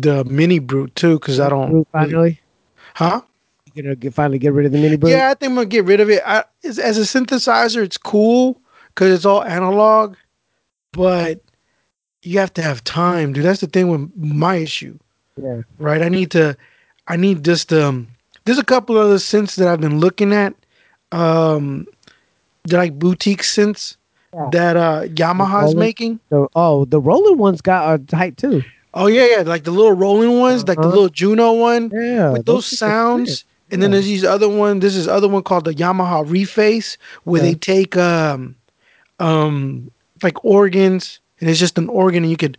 the 0.00 0.24
mini 0.24 0.58
brute 0.58 0.94
too 0.94 1.18
because 1.18 1.40
i 1.40 1.48
don't 1.48 1.70
Brute 1.70 1.88
finally 1.92 2.40
huh 2.94 3.20
you 3.74 3.82
gonna 3.82 3.96
get, 3.96 4.14
finally 4.14 4.38
get 4.38 4.52
rid 4.52 4.66
of 4.66 4.72
the 4.72 4.78
mini 4.78 4.96
brute 4.96 5.12
yeah 5.12 5.30
i 5.30 5.34
think 5.34 5.50
i'm 5.50 5.56
gonna 5.56 5.66
get 5.66 5.84
rid 5.84 6.00
of 6.00 6.10
it 6.10 6.22
I, 6.26 6.44
as, 6.64 6.78
as 6.78 6.98
a 6.98 7.02
synthesizer 7.02 7.82
it's 7.82 7.98
cool 7.98 8.60
because 8.88 9.12
it's 9.12 9.24
all 9.24 9.42
analog 9.44 10.16
but 10.92 11.40
you 12.22 12.38
have 12.38 12.52
to 12.54 12.62
have 12.62 12.82
time 12.84 13.32
dude 13.32 13.44
that's 13.44 13.60
the 13.60 13.66
thing 13.66 13.88
with 13.88 14.10
my 14.16 14.56
issue 14.56 14.98
yeah 15.36 15.62
right? 15.78 16.02
I 16.02 16.08
need 16.08 16.30
to, 16.32 16.56
I 17.08 17.16
need 17.16 17.44
just 17.44 17.72
um. 17.72 18.08
There's 18.44 18.58
a 18.58 18.64
couple 18.64 18.98
other 18.98 19.16
synths 19.16 19.56
that 19.56 19.68
I've 19.68 19.80
been 19.80 20.00
looking 20.00 20.34
at, 20.34 20.54
um, 21.12 21.86
they're 22.64 22.78
like 22.78 22.98
boutique 22.98 23.42
synths 23.42 23.96
Yeah. 24.34 24.48
that 24.52 24.76
uh 24.76 25.02
Yamaha's 25.04 25.74
Roland? 25.74 25.78
making. 25.78 26.20
The, 26.28 26.46
oh, 26.54 26.84
the 26.84 27.00
Roland 27.00 27.38
ones 27.38 27.60
got 27.60 28.12
a 28.12 28.16
height 28.16 28.36
too. 28.36 28.62
Oh 28.94 29.06
yeah, 29.08 29.26
yeah, 29.26 29.42
like 29.42 29.64
the 29.64 29.70
little 29.72 29.92
Roland 29.92 30.38
ones, 30.40 30.66
like 30.66 30.76
the 30.78 30.82
Uh-huh. 30.86 30.94
little 30.94 31.08
Juno 31.08 31.52
one 31.52 31.90
Yeah, 31.92 32.30
with 32.32 32.46
those, 32.46 32.72
are 32.72 32.76
sounds. 32.76 33.44
And 33.70 33.82
then 33.82 33.90
there's 33.90 34.04
these 34.04 34.24
other 34.24 34.48
one. 34.48 34.78
This 34.80 34.94
is 34.94 35.08
other 35.08 35.26
one 35.26 35.42
called 35.42 35.64
the 35.64 35.74
Yamaha 35.74 36.24
Reface, 36.24 36.96
where 37.24 37.42
Yeah. 37.42 37.48
they 37.50 37.54
take 37.56 37.96
um, 37.96 38.54
um, 39.18 39.90
like 40.22 40.44
organs, 40.44 41.18
and 41.40 41.50
it's 41.50 41.58
just 41.58 41.76
an 41.78 41.88
organ, 41.88 42.22
and 42.22 42.30
you 42.30 42.36
could 42.36 42.56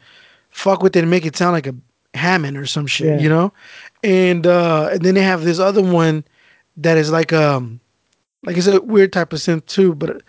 fuck 0.49 0.83
with 0.83 0.95
it 0.95 0.99
and 0.99 1.09
make 1.09 1.25
it 1.25 1.35
sound 1.37 1.53
like 1.53 1.67
a 1.67 1.75
Hammond 2.15 2.57
or 2.57 2.65
some 2.65 2.87
shit, 2.87 3.07
Yeah. 3.07 3.17
you 3.19 3.29
know. 3.29 3.53
And 4.03 4.45
uh, 4.45 4.89
and 4.91 5.01
then 5.01 5.15
they 5.15 5.21
have 5.23 5.43
this 5.43 5.59
other 5.59 5.81
one 5.81 6.23
that 6.77 6.97
is 6.97 7.11
like 7.11 7.31
um, 7.31 7.79
like 8.43 8.57
it's 8.57 8.67
a 8.67 8.81
weird 8.81 9.13
type 9.13 9.31
of 9.31 9.39
synth 9.39 9.65
too, 9.67 9.95
but 9.95 10.21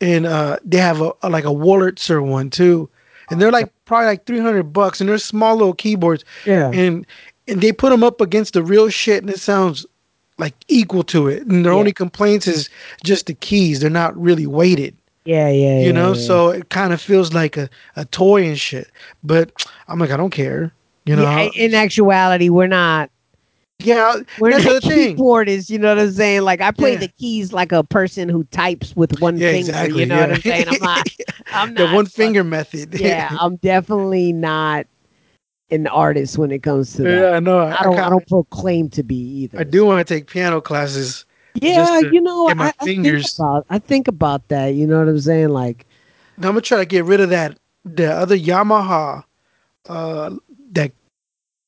and 0.00 0.26
uh, 0.26 0.56
they 0.64 0.78
have 0.78 1.00
a, 1.00 1.12
a 1.22 1.30
like 1.30 1.44
a 1.44 1.48
Wurlitzer 1.48 2.24
one 2.26 2.50
too, 2.50 2.88
and 3.32 3.40
they're 3.40 3.50
like 3.50 3.72
probably 3.86 4.06
like 4.06 4.26
three 4.26 4.38
hundred 4.40 4.64
bucks, 4.72 5.00
and 5.00 5.08
they're 5.08 5.18
small 5.18 5.56
little 5.56 5.74
keyboards, 5.74 6.24
Yeah. 6.46 6.70
and 6.72 7.06
and 7.48 7.60
they 7.60 7.72
put 7.72 7.90
them 7.90 8.04
up 8.04 8.20
against 8.20 8.52
the 8.54 8.62
real 8.62 8.88
shit, 8.88 9.22
and 9.22 9.30
it 9.30 9.40
sounds 9.40 9.84
like 10.38 10.54
equal 10.68 11.02
to 11.04 11.26
it. 11.28 11.44
And 11.46 11.64
their 11.64 11.72
Yeah. 11.72 11.78
only 11.78 11.92
complaints 11.92 12.46
is 12.46 12.68
just 13.04 13.26
the 13.26 13.34
keys; 13.34 13.80
they're 13.80 13.90
not 13.90 14.16
really 14.20 14.46
weighted, 14.46 14.94
yeah, 15.24 15.48
yeah, 15.48 15.78
you 15.80 15.86
yeah, 15.86 15.92
know. 15.92 16.12
yeah. 16.14 16.20
So 16.20 16.48
it 16.50 16.68
kind 16.68 16.92
of 16.92 17.00
feels 17.00 17.32
like 17.32 17.56
a, 17.56 17.68
a 17.96 18.04
toy 18.04 18.44
and 18.46 18.58
shit. 18.58 18.88
But 19.24 19.50
I'm 19.88 19.98
like, 19.98 20.10
I 20.10 20.16
don't 20.16 20.30
care, 20.30 20.72
you 21.06 21.16
know. 21.16 21.50
in 21.56 21.74
actuality, 21.74 22.48
we're 22.48 22.66
not. 22.68 23.10
Yeah, 23.84 24.16
We're 24.38 24.52
that's 24.52 24.64
the 24.64 24.80
thing. 24.80 25.16
keyboardists. 25.16 25.70
You 25.70 25.78
know 25.78 25.88
what 25.88 25.98
I'm 25.98 26.10
saying? 26.12 26.42
Like 26.42 26.60
I 26.60 26.70
play 26.70 26.92
Yeah. 26.92 26.98
the 27.00 27.08
keys 27.08 27.52
like 27.52 27.72
a 27.72 27.82
person 27.84 28.28
who 28.28 28.44
types 28.44 28.94
with 28.96 29.20
one 29.20 29.36
Yeah, 29.38 29.50
finger. 29.52 29.70
exactly. 29.70 30.00
You 30.00 30.06
know 30.06 30.16
yeah. 30.16 30.20
what 30.28 30.34
I'm 30.36 30.40
saying? 30.42 30.68
I'm 30.68 30.78
not. 30.82 31.08
I'm 31.52 31.74
the 31.74 31.84
not. 31.86 31.94
one 31.94 32.06
finger 32.06 32.44
method. 32.44 32.94
Yeah, 33.00 33.36
I'm 33.40 33.56
definitely 33.56 34.32
not 34.32 34.86
an 35.70 35.86
artist 35.86 36.36
when 36.38 36.50
it 36.50 36.62
comes 36.62 36.92
to 36.94 37.02
that. 37.02 37.10
yeah, 37.10 37.30
I 37.36 37.40
know. 37.40 37.58
I 37.60 37.82
don't. 37.82 37.94
I, 37.94 38.02
kinda- 38.02 38.10
don't 38.10 38.28
proclaim 38.28 38.88
to 38.90 39.02
be 39.02 39.16
either. 39.16 39.58
I 39.58 39.64
do 39.64 39.84
want 39.84 40.06
to 40.06 40.14
take 40.14 40.26
piano 40.28 40.60
classes. 40.60 41.24
Yeah, 41.54 41.98
you 42.00 42.20
know, 42.22 42.48
I, 42.48 42.68
I 42.80 42.84
think 42.84 43.06
about. 43.06 43.66
I 43.68 43.78
think 43.78 44.08
about 44.08 44.48
that. 44.48 44.68
You 44.68 44.86
know 44.86 44.98
what 44.98 45.08
I'm 45.08 45.20
saying? 45.20 45.50
Like, 45.50 45.86
Now 46.38 46.48
I'm 46.48 46.54
gonna 46.54 46.62
try 46.62 46.78
to 46.78 46.86
get 46.86 47.04
rid 47.04 47.20
of 47.20 47.28
that 47.30 47.58
the 47.84 48.10
other 48.12 48.36
Yamaha, 48.38 49.24
uh, 49.88 50.30
that 50.72 50.92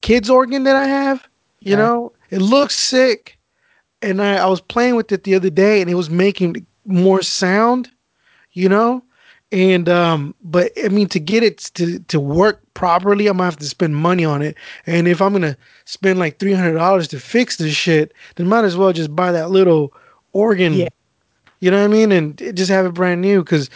kids 0.00 0.30
organ 0.30 0.64
that 0.64 0.76
I 0.76 0.86
have. 0.86 1.26
You 1.64 1.76
know, 1.76 2.12
it 2.30 2.40
looks 2.40 2.76
sick, 2.76 3.38
and 4.02 4.20
I, 4.20 4.36
I 4.36 4.46
was 4.46 4.60
playing 4.60 4.96
with 4.96 5.10
it 5.12 5.24
the 5.24 5.34
other 5.34 5.50
day, 5.50 5.80
and 5.80 5.90
it 5.90 5.94
was 5.94 6.10
making 6.10 6.66
more 6.84 7.22
sound. 7.22 7.90
You 8.52 8.68
know, 8.68 9.02
and 9.50 9.88
um, 9.88 10.34
but 10.42 10.72
I 10.84 10.88
mean 10.88 11.08
to 11.08 11.20
get 11.20 11.42
it 11.42 11.58
to 11.74 11.98
to 12.00 12.20
work 12.20 12.60
properly, 12.74 13.26
I'm 13.28 13.36
gonna 13.36 13.44
have 13.44 13.56
to 13.58 13.66
spend 13.66 13.96
money 13.96 14.24
on 14.24 14.42
it. 14.42 14.56
And 14.86 15.06
if 15.06 15.22
I'm 15.22 15.32
gonna 15.32 15.56
spend 15.84 16.18
like 16.18 16.38
three 16.38 16.52
hundred 16.52 16.74
dollars 16.74 17.08
to 17.08 17.20
fix 17.20 17.56
this 17.56 17.74
shit, 17.74 18.12
then 18.36 18.48
might 18.48 18.64
as 18.64 18.76
well 18.76 18.92
just 18.92 19.14
buy 19.14 19.32
that 19.32 19.50
little 19.50 19.92
organ. 20.32 20.74
Yeah. 20.74 20.88
You 21.60 21.70
know 21.70 21.78
what 21.78 21.84
I 21.84 21.88
mean? 21.88 22.12
And 22.12 22.56
just 22.56 22.70
have 22.70 22.84
it 22.84 22.94
brand 22.94 23.20
new 23.20 23.42
because 23.42 23.70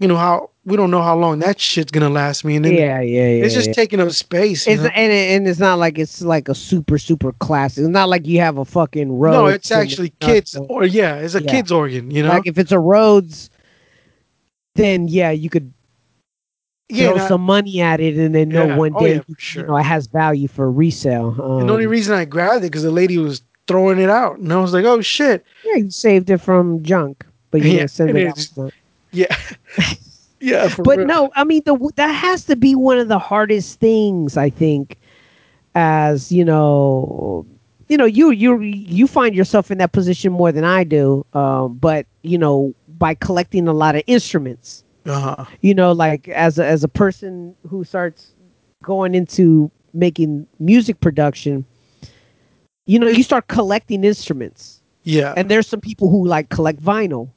you 0.00 0.08
know 0.08 0.16
how 0.16 0.50
we 0.64 0.76
don't 0.76 0.90
know 0.90 1.02
how 1.02 1.16
long 1.16 1.38
that 1.40 1.60
shit's 1.60 1.90
gonna 1.92 2.10
last 2.10 2.44
me. 2.44 2.56
And 2.56 2.64
then 2.64 2.72
yeah, 2.74 3.00
yeah, 3.00 3.28
yeah. 3.28 3.44
it's 3.44 3.54
just 3.54 3.68
yeah. 3.68 3.72
taking 3.74 4.00
up 4.00 4.10
space. 4.10 4.66
It's 4.66 4.82
and, 4.82 4.92
it, 5.12 5.30
and 5.30 5.46
it's 5.46 5.60
not 5.60 5.78
like 5.78 5.98
it's 5.98 6.22
like 6.22 6.48
a 6.48 6.54
super 6.54 6.98
super 6.98 7.32
classic. 7.34 7.82
It's 7.82 7.88
not 7.88 8.08
like 8.08 8.26
you 8.26 8.40
have 8.40 8.58
a 8.58 8.64
fucking 8.64 9.12
road. 9.12 9.32
no, 9.32 9.46
it's 9.46 9.70
actually 9.70 10.10
kids 10.20 10.56
or 10.68 10.84
yeah, 10.84 11.16
it's 11.16 11.34
a 11.36 11.42
Yeah. 11.42 11.50
kids 11.50 11.70
organ. 11.70 12.10
You 12.10 12.22
know, 12.24 12.30
Like 12.30 12.46
if 12.46 12.58
it's 12.58 12.72
a 12.72 12.78
Rhodes, 12.78 13.50
then 14.74 15.06
yeah, 15.08 15.30
you 15.30 15.50
could 15.50 15.72
yeah. 16.88 17.08
throw 17.12 17.16
I- 17.24 17.28
some 17.28 17.42
money 17.42 17.80
at 17.80 18.00
it, 18.00 18.16
and 18.16 18.34
then 18.34 18.48
know 18.48 18.66
Yeah. 18.66 18.76
one 18.76 18.92
Oh, 18.96 19.00
day 19.00 19.14
yeah, 19.16 19.20
for 19.20 19.30
you, 19.30 19.34
sure. 19.38 19.66
know 19.66 19.76
it 19.76 19.82
has 19.84 20.06
value 20.06 20.48
for 20.48 20.70
resale. 20.70 21.36
Um, 21.42 21.60
and 21.60 21.68
the 21.68 21.72
only 21.74 21.86
reason 21.86 22.14
I 22.14 22.24
grabbed 22.24 22.64
it 22.64 22.68
because 22.68 22.82
the 22.82 22.90
lady 22.90 23.18
was 23.18 23.42
throwing 23.66 23.98
it 23.98 24.10
out, 24.10 24.38
and 24.38 24.52
I 24.52 24.56
was 24.60 24.72
like, 24.72 24.84
oh 24.84 25.00
shit. 25.00 25.44
yeah, 25.64 25.76
you 25.76 25.90
saved 25.90 26.30
it 26.30 26.38
from 26.38 26.82
junk, 26.82 27.24
but 27.50 27.62
you 27.62 27.70
Yeah, 27.78 27.86
send 27.86 28.10
and 28.10 28.18
it 28.18 28.26
out. 28.58 28.72
Yeah. 29.12 29.34
yeah. 30.40 30.68
For 30.68 30.84
but 30.84 30.98
real. 30.98 31.06
no, 31.06 31.30
I 31.34 31.44
mean 31.44 31.62
the 31.64 31.76
that 31.96 32.12
has 32.12 32.44
to 32.46 32.56
be 32.56 32.74
one 32.74 32.98
of 32.98 33.08
the 33.08 33.18
hardest 33.18 33.80
things 33.80 34.36
I 34.36 34.50
think, 34.50 34.96
as 35.74 36.30
you 36.32 36.44
know, 36.44 37.46
you 37.88 37.96
know 37.96 38.04
you 38.04 38.30
you 38.30 38.60
you 38.60 39.06
find 39.06 39.34
yourself 39.34 39.70
in 39.70 39.78
that 39.78 39.92
position 39.92 40.32
more 40.32 40.52
than 40.52 40.64
I 40.64 40.84
do. 40.84 41.24
Um, 41.34 41.76
but 41.78 42.06
you 42.22 42.38
know 42.38 42.74
by 42.98 43.14
collecting 43.14 43.66
a 43.68 43.72
lot 43.72 43.96
of 43.96 44.02
instruments, 44.06 44.84
Uh-huh. 45.06 45.44
you 45.62 45.74
know, 45.74 45.92
like 45.92 46.28
as 46.28 46.58
a, 46.58 46.66
as 46.66 46.84
a 46.84 46.88
person 46.88 47.54
who 47.68 47.82
starts 47.84 48.34
going 48.82 49.14
into 49.14 49.70
making 49.94 50.46
music 50.58 51.00
production, 51.00 51.64
you 52.86 52.98
know, 52.98 53.08
you 53.08 53.22
start 53.22 53.48
collecting 53.48 54.04
instruments, 54.04 54.82
Yeah. 55.04 55.32
and 55.36 55.48
there's 55.50 55.66
some 55.66 55.80
people 55.80 56.10
who 56.10 56.26
like 56.26 56.48
collect 56.50 56.80
vinyl 56.82 57.30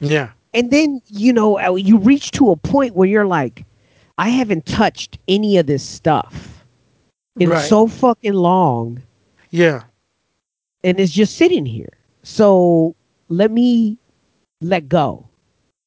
yeah. 0.00 0.30
And 0.54 0.70
then 0.70 1.00
you 1.08 1.32
know 1.32 1.58
uh, 1.60 1.74
you 1.74 1.98
reach 1.98 2.30
to 2.32 2.50
a 2.50 2.56
point 2.56 2.94
where 2.94 3.08
you're 3.08 3.26
like 3.26 3.64
i 4.18 4.28
haven't 4.28 4.66
touched 4.66 5.18
any 5.28 5.56
of 5.58 5.66
this 5.66 5.82
stuff 5.84 6.64
in 7.38 7.50
Right. 7.50 7.64
so 7.64 7.86
fucking 7.86 8.34
long 8.34 9.02
Yeah. 9.50 9.82
and 10.84 10.98
it's 11.00 11.12
just 11.12 11.36
sitting 11.36 11.66
here 11.66 11.90
so 12.22 12.94
let 13.28 13.50
me 13.50 13.98
let 14.60 14.88
go 14.88 15.26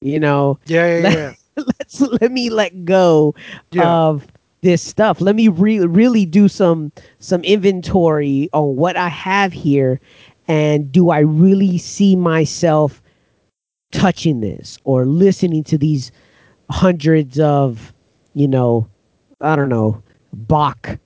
you 0.01 0.19
know 0.19 0.59
Yeah. 0.65 0.87
Yeah. 0.97 1.01
Let- 1.03 1.17
Yeah. 1.17 1.33
let's 1.79 2.01
let 2.01 2.31
me 2.31 2.49
let 2.49 2.83
go 2.85 3.35
Yeah. 3.71 3.87
of 3.87 4.25
this 4.61 4.81
stuff 4.81 5.21
let 5.21 5.35
me 5.35 5.49
re- 5.49 5.81
really 5.85 6.25
do 6.25 6.47
some 6.47 6.91
some 7.19 7.43
inventory 7.43 8.49
on 8.53 8.75
what 8.75 8.95
i 8.97 9.07
have 9.09 9.53
here 9.53 9.99
and 10.47 10.91
do 10.91 11.09
i 11.11 11.19
really 11.19 11.77
see 11.77 12.15
myself 12.15 13.02
touching 13.93 14.39
this 14.41 14.77
or 14.83 15.05
listening 15.05 15.63
to 15.63 15.77
these 15.77 16.11
hundreds 16.69 17.39
of 17.39 17.93
you 18.33 18.47
know 18.47 18.87
i 19.41 19.55
don't 19.55 19.69
know 19.69 20.01
bach 20.33 20.97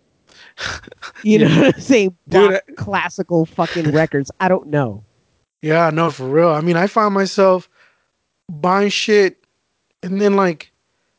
you 1.23 1.39
know 1.39 1.47
what 1.61 1.75
i'm 1.75 1.81
saying 1.81 2.15
Dude, 2.29 2.51
bach 2.51 2.63
classical 2.77 3.45
fucking 3.45 3.91
records 3.91 4.31
i 4.39 4.47
don't 4.47 4.67
know 4.67 5.03
Yeah, 5.61 5.89
no, 5.89 6.11
for 6.11 6.27
real. 6.27 6.49
I 6.49 6.61
mean, 6.61 6.77
I 6.77 6.87
find 6.87 7.13
myself 7.13 7.67
buying 8.47 8.89
shit, 8.89 9.43
and 10.03 10.21
then 10.21 10.35
like, 10.35 10.71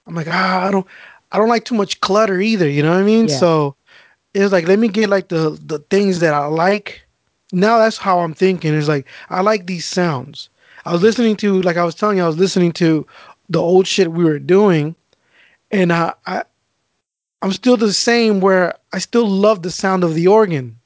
I'm 0.07 0.15
like, 0.15 0.29
ah, 0.31 0.67
I 0.67 0.71
don't, 0.71 0.87
I 1.33 1.39
don't 1.39 1.49
like 1.49 1.65
too 1.65 1.75
much 1.75 2.01
clutter 2.01 2.41
either. 2.41 2.69
You 2.69 2.83
know 2.83 2.93
what 2.93 3.01
I 3.01 3.03
mean? 3.03 3.29
Yeah. 3.29 3.37
So 3.37 3.77
it's 4.35 4.53
like, 4.53 4.69
let 4.69 4.79
me 4.79 4.89
get 4.89 5.11
like 5.11 5.29
the 5.29 5.59
the 5.67 5.81
things 5.91 6.21
that 6.21 6.33
I 6.33 6.47
like. 6.47 7.03
Now 7.53 7.79
that's 7.79 7.99
how 7.99 8.21
I'm 8.21 8.33
thinking. 8.33 8.75
It's 8.75 8.89
like 8.89 9.07
I 9.29 9.43
like 9.43 9.67
these 9.67 9.85
sounds. 9.85 10.49
I 10.89 10.93
was 10.93 11.03
listening 11.03 11.37
to, 11.37 11.61
like 11.63 11.77
I 11.77 11.85
was 11.85 11.95
telling 11.95 12.17
you, 12.17 12.25
I 12.25 12.27
was 12.27 12.39
listening 12.39 12.73
to 12.73 13.07
the 13.51 13.61
old 13.61 13.87
shit 13.87 14.11
we 14.13 14.25
were 14.25 14.39
doing, 14.39 14.95
and 15.71 15.93
I, 15.93 16.15
I 16.27 16.45
I'm 17.43 17.53
still 17.53 17.77
the 17.77 17.93
same. 17.93 18.41
Where 18.41 18.75
I 18.93 18.99
still 18.99 19.29
love 19.29 19.63
the 19.63 19.71
sound 19.71 20.03
of 20.03 20.15
the 20.15 20.27
organ. 20.29 20.79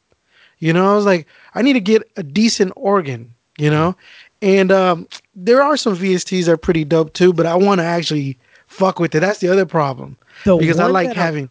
You 0.59 0.73
know, 0.73 0.91
I 0.93 0.97
was 0.97 1.05
like, 1.07 1.27
I 1.55 1.63
need 1.63 1.73
to 1.75 1.81
get 1.81 2.03
a 2.17 2.23
decent 2.23 2.73
organ, 2.77 3.33
you 3.59 3.69
know? 3.71 3.97
And 4.43 4.71
um, 4.73 5.09
there 5.35 5.63
are 5.63 5.77
some 5.77 5.97
VSTs 5.97 6.45
that 6.47 6.53
are 6.53 6.57
pretty 6.57 6.85
dope 6.85 7.13
too, 7.15 7.33
but 7.33 7.47
I 7.47 7.55
want 7.57 7.81
to 7.81 7.85
actually 7.85 8.39
fuck 8.67 8.99
with 9.01 9.15
it. 9.15 9.21
That's 9.21 9.39
the 9.41 9.49
other 9.49 9.67
problem 9.67 10.17
The 10.45 10.57
because 10.57 10.79
I 10.81 10.87
like 10.87 11.09
that 11.09 11.19
I- 11.19 11.23
having. 11.23 11.51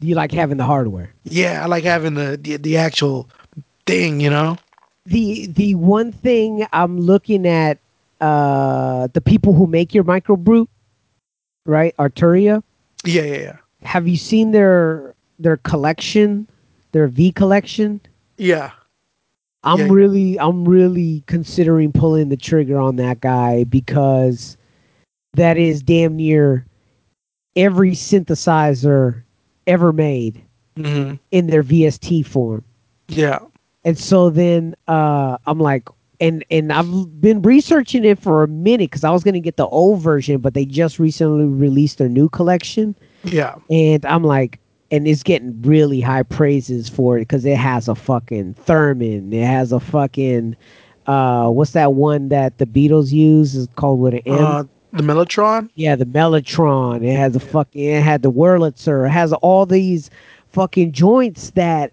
you 0.00 0.14
like 0.14 0.32
having 0.32 0.56
the 0.56 0.64
hardware. 0.64 1.12
Yeah, 1.24 1.62
I 1.62 1.66
like 1.66 1.84
having 1.84 2.14
the, 2.14 2.38
the 2.40 2.56
the 2.56 2.76
actual 2.78 3.28
thing. 3.86 4.20
You 4.20 4.30
know. 4.30 4.56
The 5.08 5.46
the 5.46 5.74
one 5.74 6.12
thing 6.12 6.66
I'm 6.72 6.98
looking 7.00 7.46
at 7.46 7.78
uh 8.20 9.08
the 9.12 9.20
people 9.20 9.52
who 9.54 9.66
make 9.66 9.94
your 9.94 10.04
microbrute, 10.04 10.68
right? 11.66 11.96
Arturia. 11.98 12.62
Yeah, 13.04 13.22
yeah, 13.22 13.36
yeah. 13.38 13.56
Have 13.82 14.06
you 14.08 14.16
seen 14.16 14.50
their 14.50 15.14
their 15.38 15.56
collection, 15.58 16.48
their 16.92 17.08
V 17.08 17.32
collection? 17.32 18.00
Yeah. 18.36 18.70
I'm 19.64 19.80
Yeah. 19.80 19.88
really 19.90 20.38
I'm 20.40 20.64
really 20.68 21.22
considering 21.26 21.92
pulling 21.92 22.28
the 22.28 22.36
trigger 22.36 22.78
on 22.78 22.96
that 22.96 23.20
guy 23.20 23.64
because 23.64 24.56
that 25.34 25.56
is 25.56 25.82
damn 25.82 26.16
near 26.16 26.64
every 27.56 27.92
synthesizer 27.92 29.22
ever 29.66 29.92
made 29.92 30.42
hmm 30.76 31.14
in 31.30 31.46
their 31.48 31.62
VST 31.62 32.24
form. 32.24 32.64
Yeah. 33.08 33.40
And 33.88 33.96
so 33.96 34.28
then 34.28 34.74
uh, 34.86 35.38
I'm 35.46 35.58
like, 35.58 35.88
and 36.20 36.44
and 36.50 36.70
I've 36.74 37.20
been 37.22 37.40
researching 37.40 38.04
it 38.04 38.18
for 38.18 38.42
a 38.42 38.48
minute 38.48 38.90
because 38.90 39.02
I 39.02 39.10
was 39.10 39.24
gonna 39.24 39.40
get 39.40 39.56
the 39.56 39.66
old 39.66 40.02
version, 40.02 40.42
but 40.42 40.52
they 40.52 40.66
just 40.66 40.98
recently 40.98 41.46
released 41.46 41.96
their 41.96 42.10
new 42.10 42.28
collection, 42.28 42.94
Yeah. 43.24 43.54
and 43.70 44.04
I'm 44.04 44.24
like, 44.24 44.60
and 44.90 45.08
it's 45.08 45.22
getting 45.22 45.62
really 45.62 46.02
high 46.02 46.22
praises 46.24 46.86
for 46.86 47.16
it 47.16 47.20
because 47.22 47.46
it 47.46 47.56
has 47.56 47.88
a 47.88 47.94
fucking 47.94 48.56
theremin, 48.66 49.32
it 49.32 49.46
has 49.46 49.72
a 49.72 49.80
fucking 49.80 50.54
uh, 51.06 51.48
what's 51.48 51.70
that 51.70 51.94
one 51.94 52.28
that 52.28 52.58
the 52.58 52.66
Beatles 52.66 53.10
use? 53.10 53.54
Is 53.54 53.68
called 53.76 54.00
with 54.00 54.12
an 54.12 54.20
M. 54.26 54.44
Uh, 54.44 54.64
the 54.92 55.02
Mellotron. 55.02 55.70
Yeah, 55.76 55.96
the 55.96 56.04
Mellotron. 56.04 57.02
It 57.02 57.16
has 57.16 57.34
a 57.36 57.40
fucking. 57.40 57.82
It 57.82 58.02
had 58.02 58.20
the 58.20 58.30
Wurlitzer. 58.30 59.06
It 59.06 59.10
has 59.12 59.32
all 59.32 59.64
these 59.64 60.10
fucking 60.50 60.92
joints 60.92 61.52
that 61.52 61.92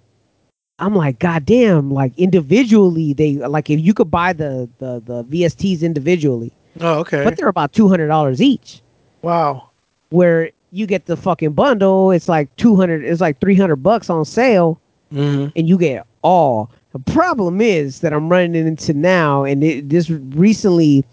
I'm 0.79 0.93
like, 0.95 1.19
goddamn! 1.19 1.91
Like 1.91 2.11
individually, 2.17 3.13
they 3.13 3.35
like 3.35 3.69
if 3.69 3.79
you 3.79 3.93
could 3.93 4.11
buy 4.11 4.33
the 4.33 4.69
the 4.79 5.01
the 5.05 5.23
VSTs 5.25 5.81
individually, 5.81 6.51
Oh, 6.81 6.99
okay. 6.99 7.23
but 7.23 7.37
they're 7.37 7.47
about 7.47 7.71
two 7.73 7.87
hundred 7.87 8.07
dollars 8.07 8.41
each. 8.41 8.81
wow. 9.21 9.69
Where 10.09 10.51
you 10.71 10.85
get 10.85 11.05
the 11.05 11.15
fucking 11.17 11.53
bundle, 11.53 12.11
it's 12.11 12.27
like 12.29 12.53
two 12.57 12.75
hundred. 12.75 13.05
It's 13.05 13.21
like 13.21 13.39
three 13.39 13.55
hundred 13.55 13.77
bucks 13.77 14.09
on 14.09 14.25
sale, 14.25 14.79
hmm 15.11 15.47
and 15.55 15.67
you 15.69 15.77
get 15.77 16.05
all. 16.21 16.69
The 16.91 16.99
problem 16.99 17.59
is 17.61 17.99
that 18.01 18.13
I'm 18.13 18.29
running 18.29 18.55
into 18.55 18.93
now, 18.93 19.43
and 19.43 19.63
it, 19.63 19.89
this 19.89 20.09
recently 20.09 21.03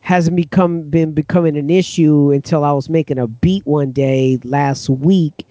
hasn't 0.00 0.36
become 0.36 0.82
been 0.90 1.12
becoming 1.12 1.56
an 1.56 1.70
issue 1.70 2.30
until 2.32 2.62
I 2.64 2.72
was 2.72 2.88
making 2.90 3.18
a 3.18 3.26
beat 3.26 3.66
one 3.66 3.90
day 3.92 4.38
last 4.44 4.88
week. 4.90 5.46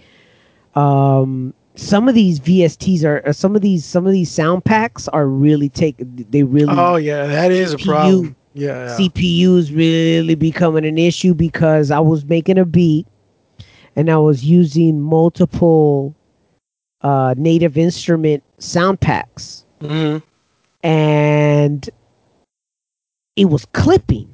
Um, 0.75 1.53
some 1.75 2.07
of 2.07 2.15
these 2.15 2.39
VSTs 2.39 3.03
are 3.03 3.27
uh, 3.27 3.33
some 3.33 3.55
of 3.55 3.61
these 3.61 3.83
some 3.85 4.05
of 4.05 4.13
these 4.13 4.29
sound 4.29 4.63
packs 4.65 5.07
are 5.09 5.27
really 5.27 5.69
take 5.69 5.95
they 5.99 6.43
really 6.43 6.75
Oh 6.77 6.95
yeah, 6.97 7.25
that 7.25 7.51
is 7.51 7.73
a 7.73 7.77
problem. 7.79 8.35
Yeah. 8.53 8.85
yeah. 8.85 8.97
CPUs 8.97 9.75
really 9.75 10.35
becoming 10.35 10.85
an 10.85 10.97
issue 10.97 11.33
because 11.33 11.89
I 11.89 11.99
was 11.99 12.25
making 12.25 12.59
a 12.59 12.65
beat 12.65 13.07
and 13.95 14.09
I 14.09 14.17
was 14.17 14.43
using 14.45 15.01
multiple 15.01 16.13
uh, 17.01 17.33
native 17.37 17.77
instrument 17.77 18.43
sound 18.59 18.99
packs 19.01 19.65
hmm 19.81 20.17
and 20.83 21.89
it 23.35 23.45
was 23.45 23.65
clipping. 23.73 24.29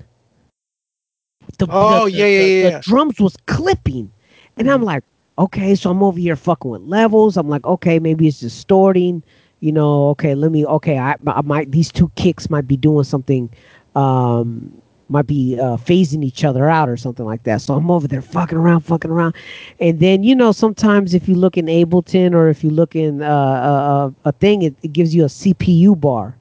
The, 1.58 1.68
Oh, 1.70 2.06
yeah, 2.06 2.26
yeah, 2.26 2.40
the- 2.40 2.48
yeah, 2.48 2.64
the 2.64 2.70
yeah. 2.72 2.80
drums 2.82 3.20
was 3.20 3.36
clipping, 3.46 4.12
and 4.58 4.70
I'm 4.70 4.82
like, 4.84 5.04
okay, 5.40 5.76
so 5.76 5.90
I'm 5.90 6.04
over 6.04 6.20
here 6.20 6.36
fucking 6.36 6.70
with 6.70 6.82
levels. 6.84 7.38
I'm 7.38 7.50
like, 7.50 7.66
okay, 7.66 8.00
maybe 8.00 8.28
it's 8.28 8.40
distorting. 8.40 9.24
You 9.62 9.72
know, 9.72 10.10
okay, 10.10 10.36
let 10.36 10.52
me. 10.52 10.66
Okay, 10.66 11.00
I, 11.00 11.16
I 11.28 11.42
might. 11.42 11.72
These 11.72 11.92
two 11.92 12.10
kicks 12.16 12.50
might 12.50 12.68
be 12.68 12.78
doing 12.78 13.04
something. 13.04 13.50
Um, 13.96 14.82
might 15.12 15.26
be 15.26 15.60
uh, 15.60 15.76
phasing 15.76 16.24
each 16.24 16.44
other 16.44 16.70
out 16.70 16.88
or 16.88 16.96
something 16.96 17.26
like 17.26 17.42
that. 17.44 17.62
So 17.62 17.74
I'm 17.74 17.90
over 17.90 18.08
there 18.08 18.22
fucking 18.22 18.58
around, 18.58 18.82
fucking 18.82 19.10
around, 19.10 19.36
and 19.80 20.00
then 20.00 20.24
you 20.24 20.36
know 20.36 20.52
sometimes 20.52 21.16
if 21.16 21.28
you 21.28 21.34
look 21.34 21.58
in 21.58 21.66
Ableton 21.66 22.34
or 22.34 22.50
if 22.50 22.64
you 22.64 22.70
look 22.70 22.96
in 22.96 23.24
uh, 23.24 23.26
a, 23.26 24.28
a, 24.28 24.30
a 24.30 24.32
thing, 24.34 24.62
it, 24.62 24.76
it 24.84 24.94
gives 24.94 25.16
you 25.16 25.24
a 25.24 25.28
CPU 25.28 26.00
bar 26.00 26.36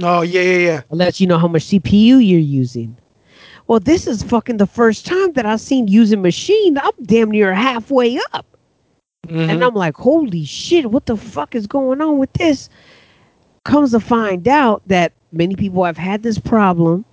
Oh 0.00 0.22
yeah, 0.22 0.40
yeah, 0.40 0.56
yeah. 0.56 0.78
it 0.78 0.94
lets 0.94 1.20
you 1.20 1.26
know 1.26 1.36
how 1.36 1.48
much 1.48 1.64
CPU 1.66 2.26
you're 2.26 2.40
using. 2.40 2.96
Well, 3.68 3.80
this 3.80 4.06
is 4.06 4.22
fucking 4.22 4.56
the 4.58 4.66
first 4.66 5.06
time 5.06 5.32
that 5.34 5.46
I've 5.46 5.60
seen 5.60 5.88
using 5.88 6.20
machine. 6.22 6.78
I'm 6.78 6.92
damn 7.04 7.30
near 7.30 7.54
halfway 7.54 8.18
up. 8.32 8.46
Mhm. 9.28 9.48
And 9.48 9.64
I'm 9.64 9.74
like, 9.74 9.96
holy 9.96 10.44
shit, 10.44 10.90
what 10.90 11.06
the 11.06 11.16
fuck 11.16 11.54
is 11.54 11.66
going 11.66 12.00
on 12.00 12.18
with 12.18 12.32
this? 12.34 12.68
Comes 13.64 13.92
to 13.92 14.00
find 14.00 14.48
out 14.48 14.82
that 14.88 15.12
many 15.32 15.54
people 15.54 15.84
have 15.84 15.96
had 15.96 16.22
this 16.24 16.38
problem 16.38 17.04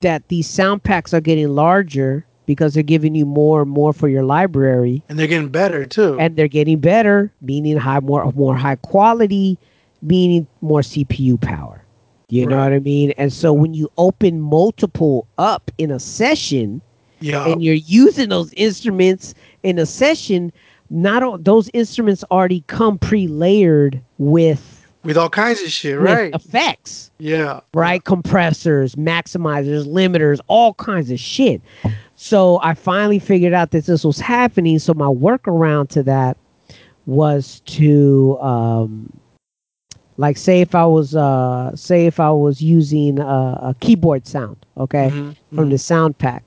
that 0.00 0.26
these 0.28 0.48
sound 0.48 0.82
packs 0.82 1.12
are 1.12 1.20
getting 1.20 1.48
larger 1.50 2.24
because 2.46 2.72
they're 2.72 2.82
giving 2.82 3.14
you 3.14 3.26
more 3.26 3.60
and 3.62 3.70
more 3.70 3.92
for 3.92 4.08
your 4.08 4.24
library 4.24 5.02
and 5.10 5.18
they're 5.18 5.26
getting 5.26 5.50
better 5.50 5.84
too. 5.84 6.16
and 6.18 6.34
they're 6.36 6.48
getting 6.48 6.78
better, 6.80 7.30
meaning 7.42 7.76
high 7.76 8.00
more 8.00 8.32
more 8.34 8.56
high 8.56 8.76
quality, 8.76 9.58
meaning 10.00 10.46
more 10.62 10.80
CPU 10.80 11.38
power. 11.38 11.79
You 12.30 12.46
know 12.46 12.58
what 12.58 12.72
I 12.72 12.78
mean? 12.78 13.12
And 13.18 13.32
so 13.32 13.52
when 13.52 13.74
you 13.74 13.90
open 13.98 14.40
multiple 14.40 15.26
up 15.38 15.70
in 15.78 15.90
a 15.90 15.98
session 15.98 16.80
yeah. 17.20 17.46
and 17.46 17.62
you're 17.62 17.74
using 17.74 18.28
those 18.28 18.52
instruments 18.54 19.34
in 19.62 19.78
a 19.78 19.86
session, 19.86 20.52
not 20.90 21.22
all, 21.22 21.38
those 21.38 21.70
instruments 21.74 22.24
already 22.30 22.62
come 22.66 22.98
pre-layered 22.98 24.00
with, 24.18 24.86
with 25.02 25.16
all 25.16 25.30
kinds 25.30 25.60
of 25.62 25.70
shit, 25.70 25.98
right? 25.98 26.34
effects 26.34 27.10
yeah. 27.18 27.60
right? 27.74 28.04
Compressors, 28.04 28.94
maximizers, 28.94 29.86
limiters, 29.86 30.40
all 30.46 30.74
kinds 30.74 31.10
of 31.10 31.18
shit. 31.18 31.60
So 32.16 32.60
I 32.62 32.74
finally 32.74 33.18
figured 33.18 33.54
out 33.54 33.70
that 33.70 33.86
this 33.86 34.04
was 34.04 34.20
happening. 34.20 34.78
So 34.78 34.94
my 34.94 35.06
workaround 35.06 35.88
to 35.90 36.02
that 36.04 36.36
was 37.06 37.60
to, 37.66 38.38
um, 38.40 39.12
like, 40.20 40.36
say 40.36 40.60
if 40.60 40.74
I 40.74 40.84
was, 40.86 41.16
uh, 41.16 41.74
say 41.76 42.06
if 42.06 42.20
I 42.20 42.30
was 42.30 42.60
using 42.62 43.18
a, 43.18 43.70
a 43.70 43.76
keyboard 43.80 44.26
sound, 44.26 44.56
okay, 44.76 45.10
Mhm, 45.10 45.36
from 45.54 45.70
the 45.70 45.78
sound 45.78 46.18
pack, 46.18 46.44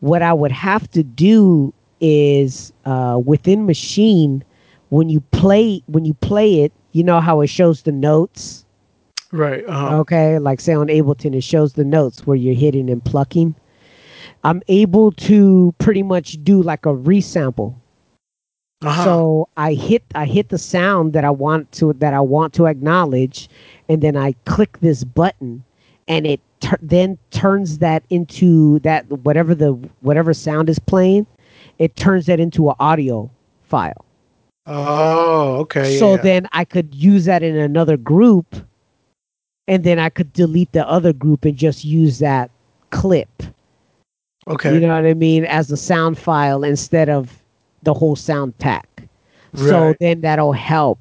what 0.00 0.22
I 0.22 0.32
would 0.32 0.52
have 0.52 0.90
to 0.92 1.02
do 1.02 1.72
is 2.00 2.72
uh, 2.86 3.20
within 3.24 3.66
machine 3.66 4.44
when 4.90 5.08
you 5.08 5.20
play 5.32 5.82
when 5.86 6.04
you 6.04 6.14
play 6.14 6.62
it, 6.64 6.72
you 6.92 7.04
know 7.04 7.20
how 7.20 7.40
it 7.42 7.48
shows 7.48 7.82
the 7.82 7.92
notes. 7.92 8.64
Right. 9.32 9.64
Uh-huh. 9.66 9.98
Okay, 10.00 10.38
like 10.38 10.60
say 10.60 10.74
on 10.74 10.88
Ableton, 10.88 11.34
it 11.34 11.42
shows 11.44 11.74
the 11.74 11.84
notes 11.84 12.26
where 12.26 12.36
you're 12.36 12.54
hitting 12.54 12.90
and 12.90 13.04
plucking. 13.04 13.54
I'm 14.44 14.62
able 14.68 15.12
to 15.12 15.74
pretty 15.78 16.02
much 16.02 16.42
do 16.44 16.62
like 16.62 16.86
a 16.86 16.94
resample. 16.94 17.74
Uh-huh. 18.82 19.04
So 19.04 19.48
I 19.58 19.74
hit 19.74 20.02
I 20.14 20.24
hit 20.24 20.48
the 20.48 20.58
sound 20.58 21.12
that 21.12 21.24
I 21.24 21.30
want 21.30 21.70
to 21.72 21.92
that 21.94 22.14
I 22.14 22.20
want 22.20 22.54
to 22.54 22.66
acknowledge, 22.66 23.48
and 23.88 24.02
then 24.02 24.16
I 24.16 24.32
click 24.46 24.78
this 24.80 25.04
button, 25.04 25.62
and 26.08 26.26
it 26.26 26.40
tur- 26.60 26.78
then 26.80 27.18
turns 27.30 27.78
that 27.78 28.04
into 28.08 28.78
that 28.78 29.06
whatever 29.24 29.54
the 29.54 29.72
whatever 30.00 30.32
sound 30.32 30.70
is 30.70 30.78
playing, 30.78 31.26
it 31.78 31.94
turns 31.96 32.24
that 32.26 32.40
into 32.40 32.70
an 32.70 32.76
audio 32.80 33.30
file. 33.64 34.04
oh, 34.66 35.56
okay. 35.56 35.98
so 35.98 36.14
yeah. 36.14 36.22
then 36.22 36.48
I 36.52 36.64
could 36.64 36.94
use 36.94 37.26
that 37.26 37.42
in 37.42 37.56
another 37.56 37.98
group, 37.98 38.56
and 39.68 39.84
then 39.84 39.98
I 39.98 40.08
could 40.08 40.32
delete 40.32 40.72
the 40.72 40.88
other 40.88 41.12
group 41.12 41.44
and 41.44 41.54
just 41.54 41.84
use 41.84 42.18
that 42.20 42.50
clip. 42.88 43.42
okay. 44.48 44.72
You 44.72 44.80
know 44.80 44.94
what 44.94 45.04
I 45.04 45.12
mean? 45.12 45.44
As 45.44 45.70
a 45.70 45.76
sound 45.76 46.16
file 46.16 46.64
instead 46.64 47.10
of 47.10 47.39
the 47.82 47.94
whole 47.94 48.16
sound 48.16 48.56
pack. 48.58 49.04
So 49.54 49.94
then 50.00 50.20
that'll 50.20 50.52
help 50.52 50.98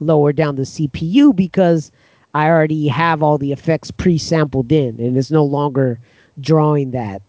lower 0.00 0.32
down 0.32 0.56
the 0.56 0.64
CPU 0.66 1.32
because 1.32 1.90
I 2.34 2.48
already 2.48 2.88
have 2.88 3.22
all 3.22 3.38
the 3.38 3.52
effects 3.52 3.90
pre-sampled 3.90 4.70
in, 4.72 5.00
and 5.00 5.16
it's 5.16 5.30
no 5.30 5.44
longer 5.44 5.98
drawing 6.40 6.90
that 6.92 7.22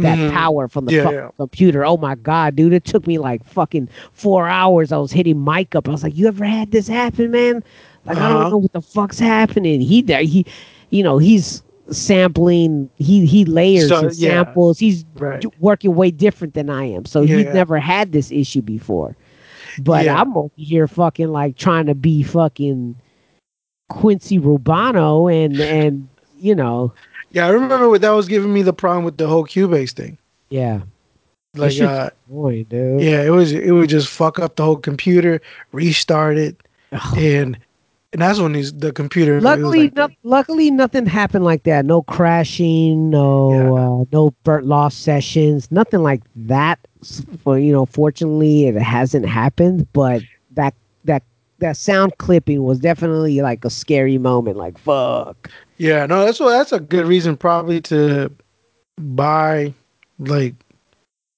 that 0.00 0.18
Mhm. 0.18 0.26
power 0.26 0.68
from 0.68 0.86
the 0.86 0.92
Yeah, 0.92 1.10
yeah. 1.10 1.30
computer. 1.38 1.84
Oh 1.84 1.96
my 1.96 2.14
god, 2.14 2.56
dude! 2.56 2.72
It 2.72 2.84
took 2.84 3.06
me 3.06 3.18
like 3.18 3.44
fucking 3.44 3.88
four 4.12 4.48
hours. 4.48 4.92
I 4.92 4.98
was 4.98 5.12
hitting 5.12 5.42
mic 5.42 5.74
up. 5.74 5.88
I 5.88 5.92
was 5.92 6.02
like, 6.02 6.16
"You 6.16 6.28
ever 6.28 6.44
had 6.44 6.70
this 6.70 6.88
happen, 6.88 7.30
man? 7.30 7.62
Like 8.06 8.20
I 8.20 8.28
Uh-huh. 8.28 8.28
don't 8.28 8.48
know 8.50 8.58
what 8.58 8.72
the 8.72 8.80
fuck's 8.82 9.18
happening." 9.18 9.80
He 9.80 10.02
there, 10.02 10.22
he, 10.22 10.46
you 10.90 11.02
know, 11.02 11.18
he's 11.18 11.62
sampling. 11.90 12.88
He 12.96 13.26
he 13.26 13.44
layers 13.44 13.88
So, 13.88 14.06
and 14.08 14.14
yeah. 14.16 14.30
samples. 14.44 14.78
He's 14.78 15.04
Right. 15.16 15.44
working 15.60 15.94
way 15.94 16.10
different 16.10 16.54
than 16.54 16.70
I 16.70 16.84
am. 16.84 17.04
So 17.04 17.22
he's 17.22 17.44
Yeah. 17.44 17.52
never 17.52 17.78
had 17.78 18.12
this 18.12 18.30
issue 18.30 18.62
before. 18.62 19.16
But 19.80 20.04
Yeah. 20.04 20.20
I'm 20.20 20.36
over 20.36 20.50
here 20.56 20.86
fucking 20.86 21.28
like 21.28 21.56
trying 21.56 21.86
to 21.86 21.94
be 21.94 22.22
fucking 22.22 22.94
Quincy 23.88 24.38
Rubano 24.38 25.32
and 25.32 25.58
and 25.60 26.08
you 26.40 26.54
know, 26.54 26.92
Yeah, 27.32 27.46
I 27.46 27.50
remember 27.50 27.88
what 27.88 28.00
that 28.02 28.10
was 28.10 28.26
giving 28.28 28.52
me 28.52 28.62
the 28.62 28.72
problem 28.72 29.04
with 29.04 29.16
the 29.16 29.26
whole 29.28 29.44
Cubase 29.46 29.92
thing. 29.92 30.18
yeah. 30.50 30.80
Like, 31.54 31.78
uh, 31.82 32.08
Boy, 32.30 32.64
dude. 32.70 33.02
yeah, 33.02 33.22
it 33.22 33.28
was 33.30 33.52
it 33.52 33.72
would 33.72 33.90
just 33.90 34.08
fuck 34.08 34.38
up 34.38 34.56
the 34.56 34.64
whole 34.64 34.76
computer, 34.76 35.38
restart 35.72 36.38
it, 36.38 36.56
Ugh. 36.92 37.18
and 37.18 37.58
and 38.12 38.20
that's 38.20 38.38
when 38.38 38.52
these, 38.52 38.72
the 38.74 38.92
computer. 38.92 39.40
Luckily, 39.40 39.84
like 39.84 39.94
no, 39.94 40.08
luckily, 40.22 40.70
nothing 40.70 41.06
happened 41.06 41.44
like 41.44 41.62
that. 41.64 41.84
No 41.86 42.02
crashing, 42.02 43.10
no, 43.10 43.76
uh, 43.76 44.04
no 44.12 44.30
burnt 44.44 44.66
lost 44.66 45.02
sessions, 45.02 45.70
nothing 45.70 46.02
like 46.02 46.22
that. 46.36 46.78
For 47.42 47.58
you 47.58 47.72
know, 47.72 47.86
fortunately, 47.86 48.66
it 48.66 48.76
hasn't 48.76 49.26
happened. 49.26 49.86
But 49.92 50.22
that 50.52 50.74
that 51.04 51.22
that 51.58 51.76
sound 51.76 52.16
clipping 52.18 52.62
was 52.62 52.78
definitely 52.78 53.40
like 53.40 53.64
a 53.64 53.70
scary 53.70 54.18
moment. 54.18 54.56
Like 54.56 54.78
fuck. 54.78 55.50
Yeah, 55.78 56.06
no, 56.06 56.24
that's 56.24 56.38
what 56.38 56.50
that's 56.50 56.72
a 56.72 56.80
good 56.80 57.06
reason 57.06 57.36
probably 57.36 57.80
to 57.82 58.30
buy 58.98 59.72
like 60.18 60.54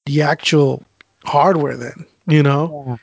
the 0.07 0.21
actual 0.23 0.83
hardware 1.25 1.77
then, 1.77 2.05
you 2.27 2.43
know? 2.43 2.85
Yeah, 2.87 2.97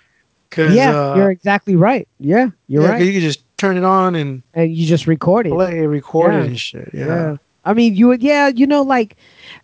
Cuz 0.51 0.75
yeah 0.75 0.91
uh, 0.91 1.15
you're 1.15 1.31
exactly 1.31 1.75
right. 1.75 2.07
Yeah, 2.19 2.49
you're 2.67 2.83
yeah, 2.83 2.89
'cause 2.89 2.99
right. 2.99 3.05
you 3.05 3.13
can 3.13 3.21
just 3.21 3.43
turn 3.61 3.77
it 3.77 3.83
on 3.85 4.15
and 4.15 4.41
And 4.53 4.73
you 4.75 4.85
just 4.85 5.07
record 5.07 5.47
it. 5.47 5.53
play, 5.53 5.85
record 5.85 6.33
Yeah. 6.33 6.39
it 6.41 6.45
and 6.47 6.59
shit. 6.59 6.89
Yeah. 6.93 7.05
yeah. 7.05 7.37
I 7.63 7.73
mean, 7.75 7.95
you 7.95 8.07
would, 8.07 8.23
yeah, 8.23 8.47
you 8.47 8.65
know, 8.65 8.81
like, 8.81 9.15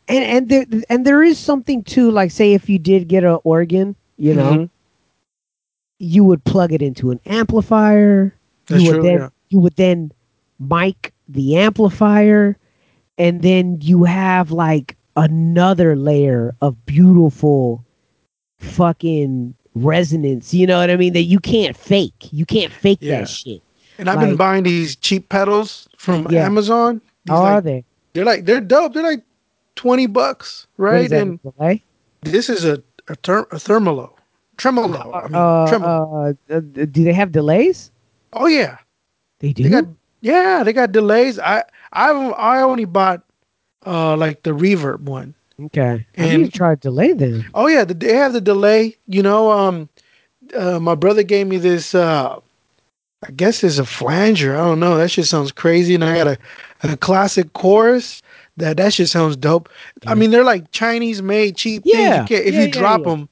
and 0.07 0.23
and 0.23 0.49
there 0.49 0.65
and 0.89 1.05
there 1.05 1.23
is 1.23 1.39
something 1.39 1.83
too. 1.83 2.11
Like, 2.11 2.29
say 2.31 2.53
if 2.53 2.69
you 2.69 2.77
did 2.77 3.07
get 3.07 3.23
an 3.23 3.39
organ, 3.43 3.95
you 4.17 4.35
know, 4.35 4.51
Mhm. 4.51 4.69
you 5.99 6.23
would 6.23 6.43
plug 6.43 6.71
it 6.71 6.81
into 6.83 7.09
an 7.09 7.19
amplifier. 7.25 8.33
That's 8.67 8.83
you 8.83 8.89
would 8.91 8.95
true, 8.99 9.03
then 9.03 9.19
yeah. 9.19 9.29
you 9.49 9.59
would 9.59 9.75
then 9.77 10.11
mic 10.59 11.11
the 11.27 11.57
amplifier, 11.57 12.55
and 13.17 13.41
then 13.41 13.79
you 13.81 14.03
have 14.03 14.51
like 14.51 14.95
another 15.15 15.95
layer 15.95 16.53
of 16.61 16.85
beautiful 16.85 17.83
fucking 18.59 19.55
resonance. 19.73 20.53
You 20.53 20.67
know 20.67 20.77
what 20.79 20.89
I 20.91 20.97
mean? 20.97 21.13
That 21.13 21.23
you 21.23 21.39
can't 21.39 21.75
fake. 21.75 22.29
You 22.31 22.45
can't 22.45 22.71
fake 22.71 22.99
Yeah. 23.01 23.19
that 23.21 23.29
shit. 23.29 23.61
And 23.97 24.09
I've 24.09 24.19
been 24.19 24.35
buying 24.35 24.63
these 24.63 24.95
cheap 24.95 25.29
pedals 25.29 25.87
from 25.97 26.27
Yeah. 26.29 26.45
Amazon. 26.45 27.01
These 27.25 27.35
How 27.37 27.43
are 27.43 27.61
they? 27.61 27.83
they're 28.13 28.25
like 28.25 28.45
they're 28.45 28.61
dope. 28.61 28.93
They're 28.93 29.03
like 29.03 29.23
20 29.75 30.07
bucks, 30.07 30.67
right? 30.77 31.11
And 31.11 31.39
delay? 31.41 31.83
this 32.21 32.49
is 32.49 32.65
a 32.65 32.81
a, 33.09 33.15
ter- 33.15 33.47
a 33.51 33.57
thermalo. 33.57 34.11
Tremolo. 34.57 35.13
I 35.13 35.23
mean, 35.27 35.35
Uh, 35.35 35.67
tremolo. 35.67 36.35
uh, 36.49 36.53
uh, 36.55 36.59
do 36.59 37.03
they 37.03 37.13
have 37.13 37.31
delays? 37.31 37.91
oh 38.33 38.47
yeah. 38.47 38.77
They 39.39 39.53
do. 39.53 39.63
They 39.63 39.69
got 39.69 39.85
yeah, 40.21 40.63
they 40.63 40.73
got 40.73 40.91
delays. 40.91 41.37
I 41.39 41.63
I 41.93 42.09
I 42.11 42.61
only 42.61 42.85
bought 42.85 43.21
uh 43.85 44.17
like 44.17 44.43
the 44.43 44.51
reverb 44.51 45.01
one. 45.01 45.33
okay. 45.65 46.05
And- 46.15 46.45
to 46.45 46.51
try 46.51 46.75
delay 46.75 47.13
then. 47.13 47.45
Oh 47.53 47.67
yeah, 47.67 47.83
the, 47.85 47.93
they 47.93 48.13
have 48.15 48.33
the 48.33 48.41
delay. 48.41 48.97
You 49.07 49.21
know, 49.21 49.51
um, 49.51 49.87
uh, 50.55 50.79
my 50.79 50.95
brother 50.95 51.23
gave 51.23 51.47
me 51.47 51.57
this. 51.57 51.93
Uh, 51.95 52.39
I 53.27 53.31
guess 53.31 53.63
it's 53.63 53.79
a 53.79 53.85
flanger. 53.85 54.55
I 54.55 54.59
don't 54.65 54.79
know. 54.79 54.97
That 54.97 55.09
shit 55.09 55.25
sounds 55.25 55.51
crazy. 55.51 55.95
And 55.95 56.03
I 56.03 56.15
got 56.15 56.27
a, 56.27 56.37
a 56.83 56.97
classic 56.97 57.51
chorus. 57.53 58.21
That 58.57 58.77
that 58.77 58.93
shit 58.93 59.09
sounds 59.09 59.35
dope. 59.35 59.69
I 60.05 60.15
mean, 60.15 60.31
they're 60.31 60.43
like 60.43 60.71
Chinese 60.71 61.21
made 61.21 61.55
cheap 61.57 61.83
things. 61.83 61.95
Yeah, 61.95 62.21
You 62.21 62.27
can't, 62.27 62.45
if 62.45 62.53
yeah, 62.53 62.59
you 62.61 62.65
yeah, 62.67 62.71
drop 62.71 63.01
yeah. 63.01 63.09
them, 63.11 63.29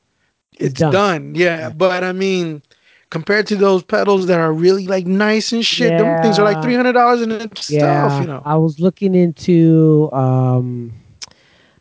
It's 0.54 0.62
it's, 0.65 0.80
done. 0.80 0.91
done. 0.91 1.36
Yeah, 1.36 1.58
Yeah. 1.60 1.69
but 1.69 2.04
I 2.04 2.12
mean, 2.13 2.62
compared 3.10 3.48
to 3.48 3.56
those 3.56 3.84
pedals 3.84 4.28
that 4.28 4.39
are 4.39 4.54
really 4.54 4.86
like 4.88 5.06
nice 5.08 5.52
and 5.52 5.65
shit, 5.65 5.98
them 5.98 6.21
things 6.21 6.38
are 6.39 6.45
like 6.45 6.62
three 6.63 6.76
hundred 6.76 6.93
dollars 6.93 7.21
and 7.21 7.32
stuff. 7.58 7.69
Yeah, 7.69 8.21
You 8.21 8.28
know. 8.28 8.41
I 8.45 8.56
was 8.56 8.80
looking 8.80 9.15
into 9.15 10.10
um, 10.13 10.91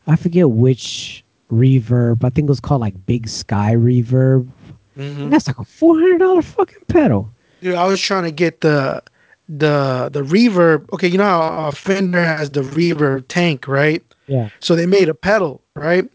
I 0.07 0.17
forget 0.17 0.51
which 0.51 1.23
reverb. 1.53 2.25
I 2.25 2.31
think 2.31 2.47
it 2.47 2.51
was 2.51 2.61
called 2.61 2.81
like 2.81 3.07
Big 3.07 3.29
Sky 3.29 3.75
Reverb. 3.75 4.47
Mhm. 4.99 5.19
And 5.25 5.33
that's 5.33 5.47
like 5.47 5.59
a 5.59 5.65
four 5.65 5.97
hundred 5.99 6.19
dollar 6.19 6.41
fucking 6.43 6.83
pedal. 6.89 7.31
Dude, 7.65 7.77
I 7.77 7.87
was 7.87 7.99
trying 7.99 8.25
to 8.25 8.31
get 8.31 8.61
the 8.61 9.03
the 9.49 10.11
the 10.13 10.21
reverb. 10.23 10.87
Okay, 10.93 11.09
you 11.09 11.17
know 11.17 11.25
how 11.25 11.69
a 11.69 11.73
Fender 11.73 12.23
has 12.23 12.51
the 12.51 12.61
reverb 12.61 13.25
tank, 13.29 13.67
right? 13.67 14.05
Yeah. 14.27 14.51
So 14.61 14.77
they 14.77 14.85
made 14.85 15.09
a 15.09 15.15
pedal, 15.15 15.63
right? 15.75 16.07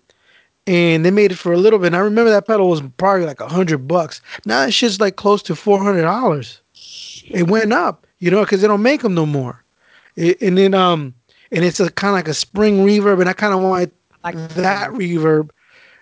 And 0.67 1.03
they 1.03 1.09
made 1.09 1.31
it 1.31 1.39
for 1.39 1.51
a 1.51 1.57
little 1.57 1.79
bit. 1.79 1.87
And 1.87 1.95
I 1.95 1.99
remember 2.01 2.29
that 2.29 2.45
pedal 2.45 2.69
was 2.69 2.83
probably 2.97 3.25
like 3.25 3.39
a 3.39 3.47
hundred 3.47 3.87
bucks. 3.87 4.21
Now 4.45 4.63
that 4.63 4.73
shit's 4.73 4.99
like 4.99 5.15
close 5.15 5.41
to 5.43 5.55
four 5.55 5.83
hundred 5.83 6.03
dollars. 6.03 6.61
It 7.31 7.47
went 7.47 7.73
up, 7.73 8.05
you 8.19 8.29
know, 8.29 8.41
because 8.41 8.61
they 8.61 8.67
don't 8.67 8.83
make 8.83 9.01
them 9.01 9.15
no 9.15 9.25
more. 9.25 9.63
It, 10.15 10.39
and 10.43 10.55
then 10.55 10.75
um, 10.75 11.15
and 11.51 11.65
it's 11.65 11.79
a 11.79 11.89
kind 11.89 12.09
of 12.11 12.15
like 12.15 12.27
a 12.27 12.35
spring 12.35 12.85
reverb, 12.85 13.21
and 13.21 13.29
I 13.29 13.33
kind 13.33 13.55
of 13.55 13.61
wanted 13.61 13.89
Like 14.23 14.35
that 14.49 14.91
reverb, 14.91 15.49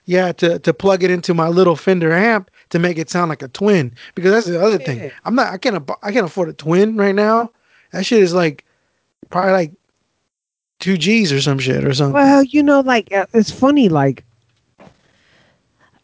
yeah, 0.06 0.34
to 0.34 0.60
to 0.60 0.74
plug 0.74 1.04
it 1.04 1.12
into 1.12 1.34
my 1.34 1.48
little 1.48 1.78
Fender 1.78 2.12
amp 2.12 2.52
to 2.70 2.80
make 2.80 2.98
it 2.98 3.10
sound 3.10 3.30
like 3.30 3.42
a 3.42 3.48
twin. 3.48 3.94
Because 4.16 4.32
that's 4.32 4.46
the 4.48 4.62
other 4.62 4.78
Yeah. 4.80 4.86
thing. 4.86 5.12
I'm 5.26 5.36
not. 5.36 5.52
I 5.54 5.58
can't. 5.58 5.76
ab- 5.76 5.98
I 6.04 6.12
can't 6.12 6.26
afford 6.26 6.50
a 6.50 6.54
twin 6.54 6.98
right 6.98 7.16
now. 7.16 7.52
That 7.92 8.06
shit 8.06 8.22
is 8.22 8.34
like 8.34 8.66
probably 9.30 9.52
like 9.54 9.72
two 10.80 10.98
G's 10.98 11.32
or 11.32 11.42
some 11.42 11.60
shit 11.60 11.84
or 11.86 11.94
something. 11.94 12.14
Well, 12.14 12.44
you 12.44 12.62
know, 12.64 12.82
like 12.82 13.12
uh, 13.14 13.26
it's 13.34 13.52
funny. 13.52 13.90
Like, 13.90 14.24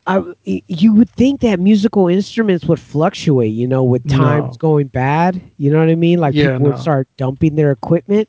I 0.08 0.19
y- 0.45 0.62
you 0.67 0.93
would 0.93 1.10
think 1.12 1.41
that 1.41 1.60
musical 1.60 2.08
instruments 2.08 2.65
would 2.65 2.80
fluctuate. 2.80 3.52
You 3.54 3.67
know, 3.67 3.84
with 3.84 4.08
times 4.10 4.52
No. 4.56 4.58
going 4.60 4.88
bad. 4.88 5.41
You 5.58 5.71
know 5.71 5.80
what 5.80 5.89
I 5.89 5.95
mean? 5.95 6.19
Like 6.19 6.34
Yeah, 6.34 6.54
people 6.58 6.71
would 6.71 6.80
start 6.80 7.08
dumping 7.17 7.56
their 7.56 7.71
equipment. 7.71 8.28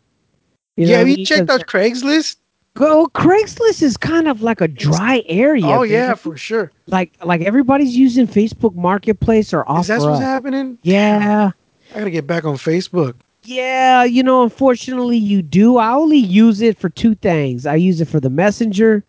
You 0.77 0.87
yeah, 0.89 0.99
have 0.99 1.09
you 1.09 1.25
checked 1.25 1.51
out 1.51 1.67
Craigslist? 1.67 2.37
Well, 2.77 3.09
Craigslist 3.11 3.83
is 3.83 3.97
kind 3.97 4.27
of 4.27 4.43
like 4.43 4.61
a 4.61 4.67
dry 4.67 5.23
area. 5.27 5.67
oh 5.67 5.83
yeah, 5.83 6.15
for 6.15 6.37
sure. 6.37 6.73
like 6.89 7.13
like 7.23 7.41
everybody's 7.43 7.97
using 7.97 8.27
Facebook 8.27 8.75
Marketplace 8.75 9.55
or 9.55 9.61
Is 9.79 9.87
that 9.87 10.01
offer 10.01 10.11
what's 10.11 10.23
happening? 10.23 10.79
Yeah, 10.83 11.53
I 11.95 11.99
gotta 11.99 12.11
get 12.11 12.27
back 12.27 12.45
on 12.45 12.57
Facebook. 12.57 13.15
yeah. 13.45 14.03
You 14.03 14.23
know, 14.25 14.43
unfortunately, 14.43 15.19
you 15.19 15.41
do. 15.41 15.77
I 15.77 15.93
only 15.93 16.19
use 16.19 16.61
it 16.61 16.77
for 16.77 16.89
two 16.89 17.15
things. 17.15 17.65
I 17.65 17.77
use 17.77 18.01
it 18.01 18.09
for 18.09 18.19
the 18.19 18.31
messenger, 18.31 19.05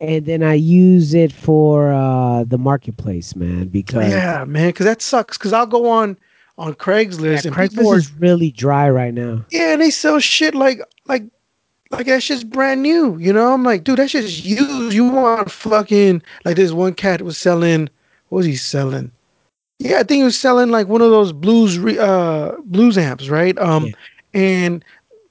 and 0.00 0.26
then 0.26 0.42
I 0.42 0.54
use 0.54 1.14
it 1.14 1.32
for 1.32 1.92
uh 1.92 2.42
the 2.42 2.58
marketplace, 2.58 3.36
man. 3.36 3.68
Because 3.68 4.10
Yeah, 4.10 4.44
man, 4.46 4.70
because 4.70 4.86
that 4.86 5.00
sucks. 5.00 5.38
Because 5.38 5.52
I'll 5.52 5.66
go 5.66 5.88
on 5.88 6.18
on 6.58 6.74
Craigslist 6.74 7.44
yeah, 7.44 7.50
and 7.50 7.54
Craigslist 7.54 7.96
is 7.96 8.12
really 8.14 8.50
dry 8.50 8.90
right 8.90 9.14
now. 9.14 9.44
Yeah, 9.50 9.74
and 9.74 9.80
they 9.82 9.90
sell 9.90 10.18
shit 10.18 10.56
like 10.56 10.80
like 11.06 11.22
like 11.90 12.06
that 12.06 12.22
shit's 12.22 12.44
brand 12.44 12.82
new. 12.82 13.16
You 13.18 13.32
know, 13.32 13.52
I'm 13.52 13.62
like, 13.64 13.84
dude, 13.84 13.98
that 13.98 14.10
shit's 14.10 14.44
used. 14.44 14.94
You 14.94 15.04
want 15.08 15.50
fucking 15.50 16.22
like 16.44 16.56
this 16.56 16.72
one 16.72 16.94
cat 16.94 17.22
was 17.22 17.38
selling. 17.38 17.88
What 18.28 18.38
was 18.38 18.46
he 18.46 18.56
selling? 18.56 19.10
Yeah, 19.78 19.96
I 19.98 20.02
think 20.02 20.18
he 20.18 20.24
was 20.24 20.38
selling 20.38 20.70
like 20.70 20.88
one 20.88 21.02
of 21.02 21.10
those 21.10 21.32
blues 21.32 21.78
re, 21.78 21.98
uh 21.98 22.52
blues 22.64 22.96
amps, 22.98 23.28
right? 23.28 23.56
Um, 23.58 23.86
Yeah. 23.86 23.92
and 24.34 24.84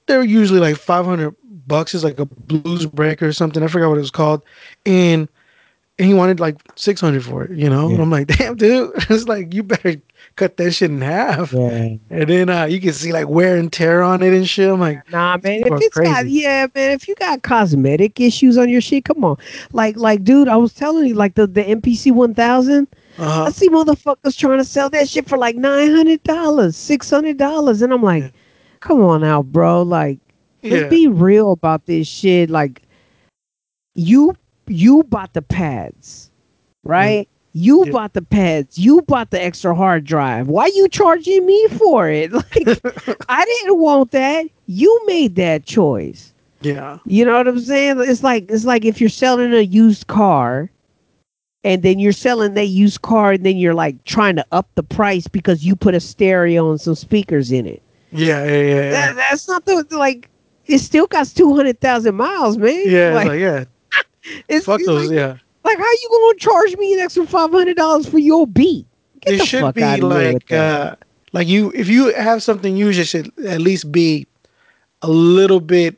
they're 0.06 0.22
usually 0.22 0.60
like 0.60 0.76
500 0.76 1.34
bucks. 1.66 1.94
Is 1.94 2.04
like 2.04 2.18
a 2.18 2.26
blues 2.26 2.86
breaker 2.86 3.26
or 3.26 3.32
something. 3.32 3.62
I 3.62 3.66
forgot 3.68 3.88
what 3.88 3.98
it 3.98 4.00
was 4.02 4.10
called, 4.10 4.42
and. 4.84 5.28
And 5.98 6.06
he 6.06 6.12
wanted 6.12 6.40
like 6.40 6.56
600 6.74 7.24
for 7.24 7.44
it, 7.44 7.52
you 7.52 7.70
know? 7.70 7.88
Yeah. 7.88 7.94
And 7.94 8.02
I'm 8.02 8.10
like, 8.10 8.26
damn, 8.36 8.54
dude. 8.54 8.92
It's 9.08 9.26
like, 9.28 9.54
you 9.54 9.62
better 9.62 9.96
cut 10.36 10.56
that 10.58 10.70
shit 10.72 10.90
in 10.90 11.00
half. 11.00 11.52
Yeah. 11.52 11.96
And 12.10 12.28
then 12.30 12.48
uh, 12.50 12.64
you 12.66 12.80
can 12.80 12.92
see 12.92 13.12
like 13.12 13.28
wear 13.28 13.56
and 13.56 13.72
tear 13.72 14.02
on 14.02 14.22
it 14.22 14.32
and 14.32 14.48
shit. 14.48 14.70
I'm 14.70 14.78
like, 14.80 15.10
Nah, 15.10 15.38
man. 15.42 15.62
If 15.66 15.82
it's 15.82 15.98
got 15.98 16.28
yeah, 16.28 16.66
man. 16.74 16.92
If 16.92 17.08
you 17.08 17.14
got 17.16 17.42
cosmetic 17.42 18.20
issues 18.20 18.56
on 18.58 18.68
your 18.68 18.80
shit, 18.80 19.04
come 19.04 19.24
on. 19.24 19.36
Like 19.72 19.96
like, 19.96 20.22
dude, 20.24 20.48
I 20.48 20.56
was 20.56 20.72
telling 20.72 21.06
you, 21.06 21.14
like 21.14 21.34
the 21.34 21.46
the 21.46 21.64
MPC 21.64 22.12
one 22.12 22.34
thousand. 22.34 22.88
uh 23.18 23.44
I 23.48 23.50
see 23.50 23.68
motherfuckers 23.68 24.36
trying 24.36 24.58
to 24.58 24.64
sell 24.64 24.90
that 24.90 25.08
shit 25.08 25.28
for 25.28 25.38
like 25.38 25.56
nine 25.56 25.90
hundred 25.90 26.22
dollars, 26.22 26.76
six 26.76 27.10
hundred 27.10 27.38
dollars, 27.38 27.82
and 27.82 27.92
I'm 27.92 28.02
like, 28.02 28.22
Yeah. 28.24 28.30
come 28.80 29.00
on 29.02 29.22
now, 29.22 29.42
bro. 29.42 29.82
Like, 29.82 30.18
let's 30.62 30.82
Yeah. 30.82 30.88
be 30.88 31.08
real 31.08 31.52
about 31.52 31.86
this 31.86 32.06
shit. 32.06 32.50
Like, 32.50 32.82
you 33.94 34.34
you 34.68 35.02
bought 35.04 35.32
the 35.32 35.42
pads, 35.42 36.30
right? 36.84 37.28
You 37.58 37.86
Yeah. 37.86 37.92
bought 37.92 38.12
the 38.12 38.20
pads. 38.20 38.76
You 38.78 39.00
bought 39.00 39.30
the 39.30 39.42
extra 39.42 39.74
hard 39.74 40.04
drive. 40.04 40.46
Why 40.46 40.66
you 40.66 40.88
charging 40.88 41.46
me 41.46 41.68
for 41.68 42.06
it? 42.10 42.30
Like, 42.32 43.16
I 43.30 43.44
didn't 43.46 43.78
want 43.78 44.10
that. 44.10 44.44
You 44.66 45.00
made 45.06 45.36
that 45.36 45.64
choice. 45.64 46.34
Yeah. 46.60 46.98
You 47.06 47.24
know 47.24 47.32
what 47.38 47.48
I'm 47.48 47.58
saying? 47.60 47.96
It's 48.00 48.22
like 48.22 48.50
it's 48.50 48.66
like 48.66 48.84
if 48.84 49.00
you're 49.00 49.08
selling 49.08 49.54
a 49.54 49.60
used 49.62 50.06
car 50.06 50.70
and 51.64 51.82
then 51.82 51.98
you're 51.98 52.12
selling 52.12 52.52
that 52.54 52.66
used 52.66 53.00
car 53.00 53.32
and 53.32 53.46
then 53.46 53.56
you're 53.56 53.74
like 53.74 54.04
trying 54.04 54.36
to 54.36 54.44
up 54.52 54.68
the 54.74 54.82
price 54.82 55.26
because 55.26 55.64
you 55.64 55.74
put 55.76 55.94
a 55.94 56.00
stereo 56.00 56.70
and 56.70 56.78
some 56.80 56.94
speakers 56.94 57.50
in 57.52 57.66
it. 57.66 57.80
Yeah. 58.12 58.44
Yeah. 58.44 58.52
Yeah. 58.52 58.74
Yeah. 58.74 58.90
That, 58.90 59.16
that's 59.16 59.48
not 59.48 59.64
the 59.64 59.86
like 59.92 60.28
it 60.66 60.80
still 60.80 61.06
got 61.06 61.26
200,000 61.26 62.14
miles, 62.14 62.58
man. 62.58 62.82
yeah 62.84 63.14
like, 63.14 63.28
like, 63.28 63.40
yeah. 63.40 63.64
it's, 64.48 64.66
Fuck 64.66 64.80
it's 64.80 64.86
those. 64.88 65.08
like, 65.08 65.16
yeah. 65.16 65.36
Like 65.66 65.78
how 65.78 65.84
you 65.84 66.08
going 66.10 66.38
to 66.38 66.40
charge 66.40 66.76
me 66.76 66.94
an 66.94 67.00
extra 67.00 67.24
$500 67.24 68.08
for 68.10 68.18
your 68.18 68.46
beat? 68.46 68.86
Get 69.20 69.34
It 69.34 69.38
the 69.38 69.44
should 69.46 69.60
fuck 69.62 69.74
be 69.74 69.82
out 69.82 69.98
of 70.00 70.04
like, 70.10 70.52
uh, 70.52 70.96
like 71.32 71.48
you, 71.48 71.72
if 71.74 71.88
you 71.88 72.14
have 72.14 72.42
something 72.42 72.76
used, 72.76 72.98
it 72.98 73.04
should 73.06 73.30
at 73.44 73.60
least 73.60 73.90
be 73.92 74.26
a 75.02 75.08
little 75.08 75.60
bit 75.60 75.96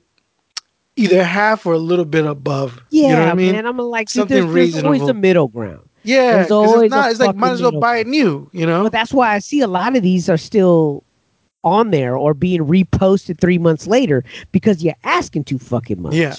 either 0.96 1.22
half 1.22 1.64
or 1.66 1.74
a 1.74 1.78
little 1.78 2.04
bit 2.04 2.26
above. 2.26 2.80
Yeah, 2.90 3.08
you 3.08 3.12
know 3.14 3.20
what 3.20 3.28
I 3.28 3.34
mean? 3.34 3.52
man. 3.52 3.66
I'm 3.66 3.76
like 3.78 4.10
Something 4.10 4.38
something 4.38 4.54
there's, 4.54 4.72
there's 4.72 4.84
always 4.84 5.02
a 5.02 5.14
middle 5.14 5.48
ground. 5.48 5.88
Yeah, 6.04 6.32
There's 6.36 6.46
'cause 6.48 6.52
always 6.52 6.82
it's 6.84 6.90
not. 6.90 7.10
It's 7.10 7.20
like 7.20 7.36
might 7.36 7.50
as 7.50 7.62
well 7.62 7.78
buy 7.80 7.98
it 7.98 8.06
new. 8.06 8.48
You 8.52 8.66
know? 8.66 8.82
But 8.84 8.92
that's 8.92 9.12
why 9.12 9.34
I 9.34 9.40
see 9.40 9.60
a 9.60 9.66
lot 9.66 9.96
of 9.96 10.02
these 10.02 10.28
are 10.28 10.36
still 10.38 11.04
on 11.64 11.90
there 11.90 12.16
or 12.16 12.34
being 12.34 12.64
reposted 12.64 13.40
three 13.40 13.58
months 13.58 13.86
later 13.86 14.24
because 14.52 14.82
you're 14.82 14.94
asking 15.04 15.44
too 15.44 15.58
fucking 15.58 16.00
much. 16.00 16.14
Yeah. 16.14 16.34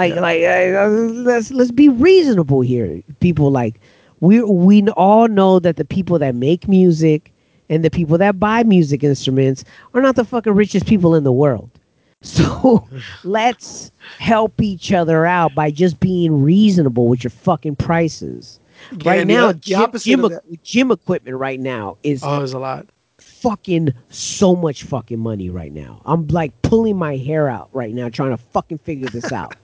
Like, 0.00 0.14
Yeah. 0.14 0.20
like 0.20 0.42
uh, 0.42 0.88
let's 0.88 1.50
let's 1.50 1.70
be 1.72 1.88
reasonable 1.88 2.60
here. 2.62 3.02
People 3.20 3.50
like 3.50 3.80
we 4.20 4.42
we 4.42 4.82
all 4.90 5.28
know 5.28 5.58
that 5.60 5.76
the 5.76 5.84
people 5.84 6.18
that 6.18 6.34
make 6.34 6.68
music 6.68 7.32
and 7.68 7.84
the 7.84 7.90
people 7.90 8.18
that 8.18 8.38
buy 8.38 8.62
music 8.64 9.02
instruments 9.04 9.64
are 9.94 10.02
not 10.02 10.16
the 10.16 10.24
fucking 10.24 10.54
richest 10.54 10.86
people 10.86 11.14
in 11.14 11.24
the 11.24 11.32
world. 11.32 11.70
So 12.22 12.86
let's 13.24 13.90
help 14.18 14.60
each 14.60 14.92
other 14.92 15.24
out 15.26 15.54
by 15.54 15.70
just 15.70 16.00
being 16.00 16.42
reasonable 16.42 17.08
with 17.08 17.24
your 17.24 17.30
fucking 17.30 17.76
prices. 17.76 18.60
Yeah, 19.02 19.10
right 19.10 19.26
now, 19.26 19.52
gym, 19.52 19.90
gym, 19.96 20.24
of 20.24 20.32
equ- 20.32 20.40
that- 20.50 20.62
gym 20.62 20.90
equipment 20.90 21.36
right 21.38 21.60
now 21.60 21.96
is 22.02 22.22
Oh, 22.22 22.42
a 22.44 22.58
lot. 22.58 22.86
fucking 23.18 23.92
so 24.10 24.54
much 24.54 24.82
fucking 24.84 25.18
money 25.18 25.48
right 25.50 25.72
now. 25.72 26.02
I'm 26.04 26.26
like 26.28 26.52
pulling 26.62 26.96
my 26.98 27.16
hair 27.16 27.48
out 27.48 27.70
right 27.72 27.94
now 27.94 28.08
trying 28.10 28.30
to 28.30 28.36
fucking 28.38 28.78
figure 28.78 29.08
this 29.08 29.32
out. 29.32 29.54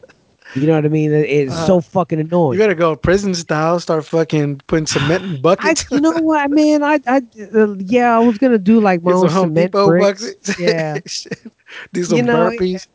You 0.55 0.67
know 0.67 0.75
what 0.75 0.85
I 0.85 0.89
mean? 0.89 1.13
It's 1.13 1.53
Uh, 1.53 1.67
so 1.67 1.81
fucking 1.81 2.21
annoying. 2.21 2.55
You 2.55 2.59
gotta 2.65 2.75
go 2.75 2.97
prison 2.97 3.35
style. 3.35 3.79
Start 3.81 4.05
fucking 4.07 4.63
putting 4.67 4.87
cement 4.87 5.25
in 5.25 5.35
I, 5.35 5.37
buckets. 5.37 5.85
you 5.91 6.01
know 6.01 6.13
what, 6.21 6.51
man? 6.51 6.83
I, 6.83 7.01
I, 7.07 7.21
uh, 7.55 7.75
yeah, 7.79 8.17
I 8.17 8.21
was 8.21 8.39
gonna 8.39 8.59
do 8.59 8.81
like 8.81 9.03
my 9.03 9.11
Get 9.13 9.17
own 9.17 9.29
cement 9.29 9.73
Depot 9.73 9.87
bricks. 9.87 10.23
buckets. 10.23 10.55
Yeah, 10.59 10.99
Do 11.93 12.05
some 12.05 12.17
You 12.19 12.23
know, 12.23 12.51
burpees. 12.51 12.87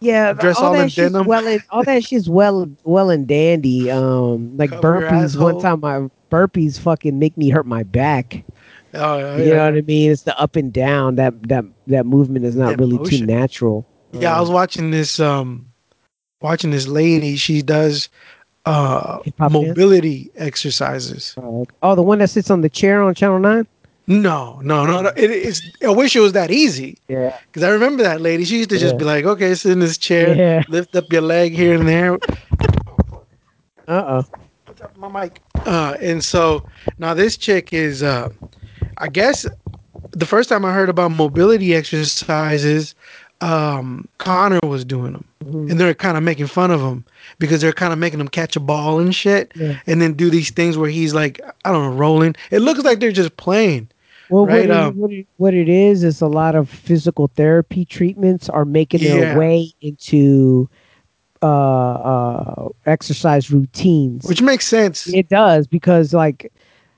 yeah. 0.00 0.32
Dress 0.32 0.58
all 0.58 0.66
all 0.66 0.72
that 0.74 0.84
in 0.98 1.12
denim. 1.12 1.26
well, 1.26 1.46
and, 1.46 1.62
all 1.70 1.84
that 1.84 2.04
shit's 2.04 2.28
well, 2.28 2.68
well 2.84 3.10
and 3.10 3.26
dandy. 3.26 3.90
Um, 3.90 4.56
like 4.56 4.70
Cover 4.70 5.00
burpees. 5.02 5.38
One 5.40 5.58
time, 5.58 5.80
my 5.80 6.08
burpees 6.30 6.78
fucking 6.78 7.18
make 7.18 7.36
me 7.36 7.48
hurt 7.50 7.66
my 7.66 7.82
back. 7.84 8.44
Oh, 8.94 9.18
yeah, 9.18 9.36
You 9.36 9.44
yeah. 9.44 9.54
know 9.56 9.64
what 9.66 9.74
I 9.78 9.80
mean? 9.82 10.10
It's 10.10 10.22
the 10.22 10.38
up 10.38 10.56
and 10.56 10.72
down. 10.72 11.16
That 11.16 11.48
that 11.48 11.64
that 11.86 12.06
movement 12.06 12.44
is 12.44 12.56
not 12.56 12.76
That 12.76 12.78
really 12.78 12.98
motion. 12.98 13.20
too 13.20 13.26
natural. 13.26 13.86
Yeah, 14.12 14.36
I 14.36 14.40
was 14.40 14.50
watching 14.50 14.90
this 14.90 15.20
um 15.20 15.67
watching 16.40 16.70
this 16.70 16.86
lady, 16.86 17.36
she 17.36 17.62
does 17.62 18.08
uh 18.66 19.18
mobility 19.38 20.30
exercises. 20.36 21.34
Oh, 21.38 21.66
oh, 21.82 21.94
the 21.94 22.02
one 22.02 22.18
that 22.18 22.28
sits 22.28 22.50
on 22.50 22.60
the 22.60 22.68
chair 22.68 23.02
on 23.02 23.14
Channel 23.14 23.38
Nine. 23.38 23.66
No, 24.06 24.58
no, 24.62 24.86
no, 24.86 25.02
no. 25.02 25.10
It 25.16 25.30
is 25.30 25.62
I 25.84 25.90
wish 25.90 26.16
it 26.16 26.20
was 26.20 26.32
that 26.32 26.50
easy. 26.50 26.98
Yeah. 27.08 27.36
Because 27.46 27.62
I 27.62 27.70
remember 27.70 28.02
that 28.02 28.20
lady. 28.20 28.44
She 28.44 28.56
used 28.58 28.70
to 28.70 28.78
just 28.78 28.94
Yeah. 28.94 28.98
be 28.98 29.04
like, 29.04 29.24
okay, 29.24 29.54
sit 29.54 29.72
in 29.72 29.80
this 29.80 29.98
chair, 29.98 30.34
Yeah. 30.34 30.62
lift 30.68 30.96
up 30.96 31.12
your 31.12 31.22
leg 31.22 31.52
here 31.52 31.74
and 31.78 31.88
there. 31.88 32.18
Uh 33.86 34.22
oh. 34.22 34.86
my 34.96 35.08
mic. 35.24 35.40
Uh, 35.64 35.96
and 36.00 36.22
so 36.22 36.62
now 36.98 37.14
this 37.14 37.36
chick 37.38 37.72
is, 37.72 38.02
uh, 38.02 38.28
I 38.98 39.08
guess, 39.08 39.46
the 40.12 40.26
first 40.26 40.48
time 40.50 40.64
I 40.64 40.72
heard 40.74 40.90
about 40.90 41.10
mobility 41.12 41.74
exercises, 41.74 42.94
um, 43.40 44.06
Connor 44.18 44.60
was 44.62 44.84
doing 44.84 45.12
them, 45.12 45.24
Mm-hmm. 45.44 45.70
and 45.70 45.78
they're 45.80 45.94
kind 45.94 46.16
of 46.16 46.24
making 46.24 46.48
fun 46.48 46.72
of 46.72 46.80
him 46.80 47.04
because 47.38 47.60
they're 47.60 47.72
kind 47.72 47.92
of 47.92 47.98
making 47.98 48.18
him 48.18 48.26
catch 48.26 48.56
a 48.56 48.60
ball 48.60 48.98
and 48.98 49.14
shit, 49.14 49.52
Yeah. 49.54 49.78
and 49.86 50.02
then 50.02 50.14
do 50.14 50.30
these 50.30 50.50
things 50.50 50.76
where 50.76 50.90
he's 50.90 51.14
like, 51.14 51.40
I 51.64 51.70
don't 51.70 51.90
know, 51.90 51.96
rolling. 51.96 52.34
It 52.50 52.58
looks 52.58 52.80
like 52.82 52.98
they're 52.98 53.12
just 53.12 53.36
playing. 53.36 53.88
Well, 54.30 54.46
Right, 54.46 54.54
what, 54.54 54.64
it, 54.64 54.70
um, 54.70 54.96
what, 54.96 55.10
it, 55.12 55.26
what 55.36 55.54
it 55.54 55.68
is 55.68 56.02
is 56.02 56.20
a 56.20 56.26
lot 56.26 56.54
of 56.56 56.68
physical 56.68 57.28
therapy 57.28 57.84
treatments 57.84 58.48
are 58.48 58.64
making 58.64 59.00
their 59.00 59.20
Yeah. 59.32 59.38
way 59.38 59.72
into 59.80 60.68
uh, 61.40 61.46
uh, 61.46 62.68
exercise 62.86 63.50
routines. 63.50 64.26
Which 64.26 64.42
makes 64.42 64.66
sense. 64.66 65.06
it 65.14 65.28
does 65.28 65.66
because, 65.68 66.12
like, 66.12 66.52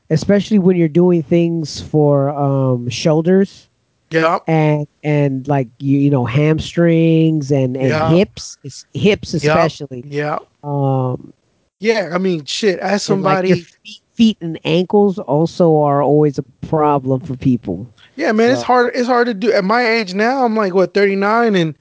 especially 0.09 0.59
when 0.59 0.77
you're 0.77 0.89
doing 0.89 1.23
things 1.23 1.81
for 1.83 2.31
um, 2.31 2.89
shoulders 2.89 3.69
Yeah. 4.11 4.39
and 4.49 4.87
and 5.05 5.47
like 5.47 5.69
you 5.79 5.99
you 5.99 6.11
know 6.11 6.25
hamstrings 6.25 7.51
and 7.51 7.77
and 7.77 7.89
Yeah. 7.89 8.11
hips, 8.11 8.57
hips 8.95 9.35
especially. 9.35 10.05
Yeah. 10.07 10.39
Um, 10.63 11.33
Yeah. 11.79 12.11
I 12.13 12.19
mean, 12.19 12.45
shit, 12.45 12.79
as 12.81 13.09
and, 13.09 13.23
like, 13.23 13.37
somebody. 13.37 13.49
your 13.49 13.57
feet, 13.59 14.01
feet 14.15 14.39
and 14.41 14.59
ankles 14.65 15.19
also 15.19 15.77
are 15.79 16.03
always 16.03 16.39
a 16.39 16.43
problem 16.67 17.21
for 17.21 17.37
people. 17.37 17.87
Yeah, 18.17 18.33
man, 18.33 18.51
it's 18.51 18.63
hard. 18.63 18.93
It's 18.95 19.07
hard 19.07 19.27
to 19.29 19.35
do. 19.35 19.51
At 19.53 19.65
my 19.65 19.87
age 19.87 20.13
now, 20.13 20.45
I'm 20.45 20.55
like 20.55 20.75
what 20.75 20.93
39, 20.93 21.55
and 21.55 21.75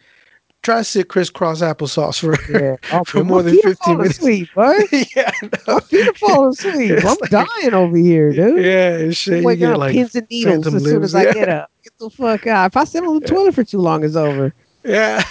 try 0.62 0.78
to 0.80 0.84
sit 0.84 1.08
crisscross 1.08 1.62
applesauce 1.62 2.20
for 2.20 2.36
Yeah. 2.52 2.76
Oh, 2.92 3.04
For 3.04 3.24
more 3.24 3.42
than 3.44 3.56
15 3.56 3.76
falling 3.76 3.98
minutes. 4.00 4.18
Asleep, 4.20 4.50
yeah. 5.16 5.32
My 5.68 5.80
feet 5.80 6.08
are 6.08 6.14
falling 6.16 6.50
asleep. 6.52 6.92
It's 6.92 7.06
I'm 7.06 7.18
like- 7.22 7.30
dying 7.30 7.74
over 7.74 7.98
here, 7.98 8.32
dude. 8.34 8.64
yeah, 8.66 8.98
and 8.98 9.16
shit. 9.16 9.36
I'm 9.36 9.40
You 9.42 9.46
waking 9.48 9.60
get 9.68 9.72
up 9.74 9.78
like 9.80 9.94
pins 9.94 10.16
and 10.16 10.28
needles 10.30 10.68
as 10.68 10.74
soon 10.74 10.84
limbs, 10.84 11.06
as 11.06 11.16
I 11.16 11.24
yeah. 11.26 11.34
get 11.34 11.50
up. 11.50 11.72
Get 11.84 11.94
the 12.00 12.10
fuck 12.10 12.48
out. 12.48 12.72
If 12.72 12.78
I 12.78 12.84
sit 12.84 13.04
on 13.04 13.20
the 13.20 13.28
toilet 13.28 13.56
for 13.56 13.64
too 13.64 13.80
long, 13.80 14.04
it's 14.04 14.16
over. 14.16 14.54
yeah, 14.84 15.24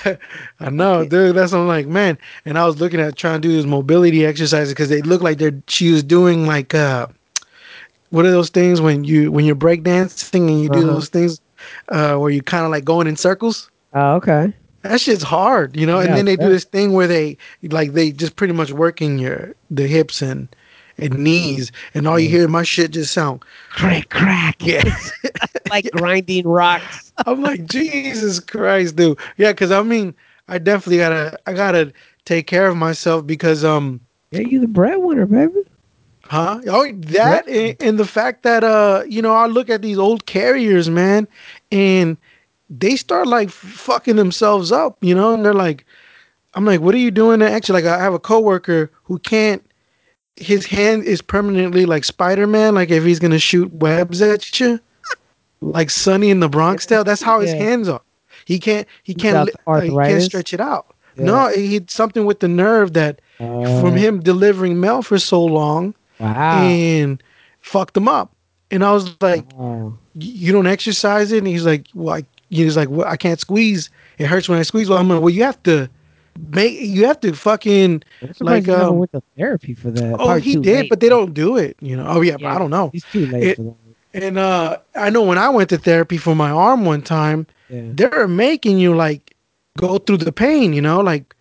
I 0.61 0.69
know, 0.71 1.05
dude. 1.07 1.35
That's 1.35 1.53
what 1.53 1.59
I'm 1.61 1.69
like, 1.69 1.87
man. 1.87 2.19
And 2.45 2.59
I 2.59 2.67
was 2.67 2.81
looking 2.81 3.01
at 3.01 3.17
trying 3.17 3.41
to 3.41 3.49
do 3.49 3.53
these 3.55 3.65
mobility 3.67 4.25
exercises 4.27 4.73
because 4.75 4.89
they 4.91 5.01
look 5.03 5.23
like 5.23 5.39
they're. 5.39 5.55
She 5.69 5.91
was 5.91 6.03
doing 6.03 6.47
like 6.47 6.75
uh, 6.75 7.07
what 8.11 8.27
are 8.27 8.31
those 8.31 8.51
things 8.51 8.81
when 8.81 9.05
you 9.05 9.33
when 9.33 9.45
you're 9.47 9.57
breakdancing 9.57 10.49
and 10.49 10.61
you 10.63 10.69
do 10.69 10.79
Uh-huh. 10.81 10.87
those 10.95 11.09
things 11.09 11.41
uh 11.89 12.17
where 12.17 12.31
you 12.31 12.41
kind 12.43 12.65
of 12.67 12.71
like 12.71 12.85
going 12.85 13.07
in 13.07 13.17
circles. 13.17 13.71
Oh, 13.95 14.15
okay. 14.17 14.53
That 14.83 15.01
shit's 15.01 15.23
hard, 15.25 15.77
you 15.77 15.87
know. 15.87 15.99
Yeah, 15.99 16.07
and 16.07 16.17
then 16.17 16.25
they 16.27 16.37
do 16.37 16.49
this 16.49 16.65
thing 16.65 16.93
where 16.93 17.07
they 17.07 17.37
like 17.63 17.93
they 17.93 18.13
just 18.13 18.37
pretty 18.37 18.53
much 18.55 18.73
working 18.73 19.19
your 19.19 19.55
the 19.71 19.87
hips 19.87 20.23
and 20.23 20.49
and 20.99 21.19
knees, 21.19 21.73
and 21.95 22.07
all 22.07 22.19
you 22.19 22.29
hear 22.29 22.49
my 22.49 22.63
shit 22.63 22.93
just 22.93 23.13
sound 23.13 23.45
Crack, 23.71 24.09
crack. 24.11 24.57
yeah. 24.61 24.85
Like 25.71 25.91
grinding 25.93 26.49
rocks. 26.49 27.13
I'm 27.27 27.43
like 27.43 27.67
Jesus 27.67 28.41
Christ, 28.41 28.97
dude. 28.97 29.19
Yeah, 29.37 29.53
because 29.53 29.71
I 29.71 29.83
mean, 29.83 30.15
I 30.49 30.59
definitely 30.59 30.97
gotta 30.97 31.39
I 31.47 31.53
gotta 31.53 31.93
take 32.25 32.47
care 32.47 32.69
of 32.69 32.77
myself 32.77 33.27
because 33.27 33.65
um 33.65 34.01
Yeah, 34.31 34.41
you 34.41 34.61
the 34.61 34.67
breadwinner, 34.67 35.27
baby. 35.27 35.63
Huh? 36.25 36.61
Oh, 36.67 36.91
that 36.93 37.49
and, 37.49 37.77
and 37.81 37.99
the 37.99 38.07
fact 38.07 38.43
that 38.45 38.65
uh, 38.65 39.03
you 39.09 39.23
know, 39.23 39.33
I 39.33 39.47
look 39.47 39.71
at 39.71 39.83
these 39.83 39.99
old 39.99 40.27
carriers, 40.27 40.91
man, 40.91 41.27
and 41.73 42.17
they 42.71 42.97
start 42.97 43.27
like 43.27 43.51
fucking 43.51 44.17
themselves 44.17 44.73
up, 44.73 44.97
you 45.01 45.15
know, 45.15 45.35
and 45.35 45.45
they're 45.45 45.55
like, 45.55 45.87
I'm 46.55 46.65
like, 46.65 46.81
what 46.81 46.95
are 46.95 46.99
you 46.99 47.11
doing? 47.11 47.41
To 47.41 47.51
actually, 47.51 47.83
like, 47.83 47.91
I 47.93 48.03
have 48.03 48.15
a 48.15 48.19
coworker 48.19 48.91
who 49.05 49.19
can't. 49.19 49.63
His 50.37 50.67
hand 50.67 51.05
is 51.05 51.21
permanently 51.21 51.85
like 51.87 52.05
Spider 52.05 52.47
Man, 52.47 52.75
like 52.75 52.91
if 52.91 53.05
he's 53.05 53.19
gonna 53.19 53.39
shoot 53.39 53.73
webs 53.73 54.23
at 54.23 54.61
you, 54.61 54.79
like 55.61 55.91
Sonny 55.91 56.31
in 56.31 56.41
the 56.41 56.49
Bronx 56.49 56.85
style. 56.85 57.05
That's 57.05 57.23
how 57.23 57.41
his 57.41 57.53
Yeah. 57.53 57.59
hands 57.65 57.89
are. 57.89 58.01
He 58.45 58.59
can't. 58.59 58.87
He 59.03 59.15
can't. 59.15 59.51
he 59.83 59.91
can't 59.91 60.23
stretch 60.23 60.55
it 60.55 60.61
out. 60.61 60.87
Yeah. 61.17 61.25
No, 61.25 61.49
he 61.49 61.81
something 61.89 62.25
with 62.25 62.41
the 62.41 62.49
nerve 62.49 62.93
that 62.95 63.21
Uh, 63.41 63.81
from 63.81 63.97
him 63.97 64.21
delivering 64.21 64.81
mail 64.81 65.01
for 65.03 65.19
so 65.19 65.45
long 65.45 65.95
Wow. 66.19 66.63
and 66.63 67.23
fucked 67.61 67.97
him 67.97 68.09
up. 68.09 68.33
And 68.71 68.85
I 68.85 68.93
was 68.93 69.15
like, 69.21 69.45
Wow. 69.57 69.95
"You 70.15 70.53
don't 70.53 70.67
exercise 70.67 71.31
it?" 71.33 71.39
And 71.39 71.47
he's 71.47 71.65
like, 71.67 71.87
"Well, 71.95 72.17
I, 72.17 72.25
he's 72.51 72.77
like, 72.77 72.89
well, 72.91 73.07
I 73.07 73.17
can't 73.17 73.41
squeeze. 73.41 73.91
It 74.19 74.27
hurts 74.27 74.49
when 74.49 74.59
I 74.59 74.63
squeeze." 74.63 74.89
Well, 74.89 74.99
I'm 74.99 75.09
like, 75.09 75.21
"Well, 75.21 75.31
you 75.31 75.43
have 75.45 75.63
to 75.65 75.89
make. 76.51 76.81
You 76.81 77.07
have 77.07 77.21
to 77.21 77.33
fucking. 77.33 78.03
Like, 78.41 78.67
he 78.67 78.73
um, 78.73 78.99
went 78.99 79.13
to 79.13 79.23
therapy 79.37 79.75
for 79.75 79.91
that. 79.91 80.15
Oh, 80.15 80.17
Probably 80.17 80.41
he 80.43 80.57
did, 80.57 80.65
late. 80.83 80.91
but 80.91 81.01
they 81.01 81.09
don't 81.09 81.35
do 81.35 81.57
it. 81.57 81.77
You 81.81 81.97
know. 81.97 82.07
Oh 82.07 82.21
yeah, 82.21 82.33
but 82.33 82.43
Yeah. 82.43 82.55
I 82.55 82.59
don't 82.59 82.71
know. 82.71 82.91
He's 82.93 83.05
too 83.05 83.27
late 83.27 83.43
It- 83.43 83.57
for 83.57 83.63
that. 83.63 83.75
And 84.15 84.39
uh, 84.39 84.79
I 84.97 85.11
know 85.11 85.23
when 85.23 85.37
I 85.39 85.51
went 85.51 85.69
to 85.69 85.77
therapy 85.79 86.17
for 86.17 86.35
my 86.35 86.51
arm 86.51 86.85
one 86.87 87.03
time, 87.03 87.47
Yeah. 87.69 87.83
they're 87.93 88.27
making 88.27 88.79
you 88.79 88.97
like 88.97 89.35
go 89.77 89.99
through 89.99 90.17
the 90.19 90.33
pain. 90.33 90.73
You 90.73 90.81
know, 90.81 91.01
like 91.01 91.35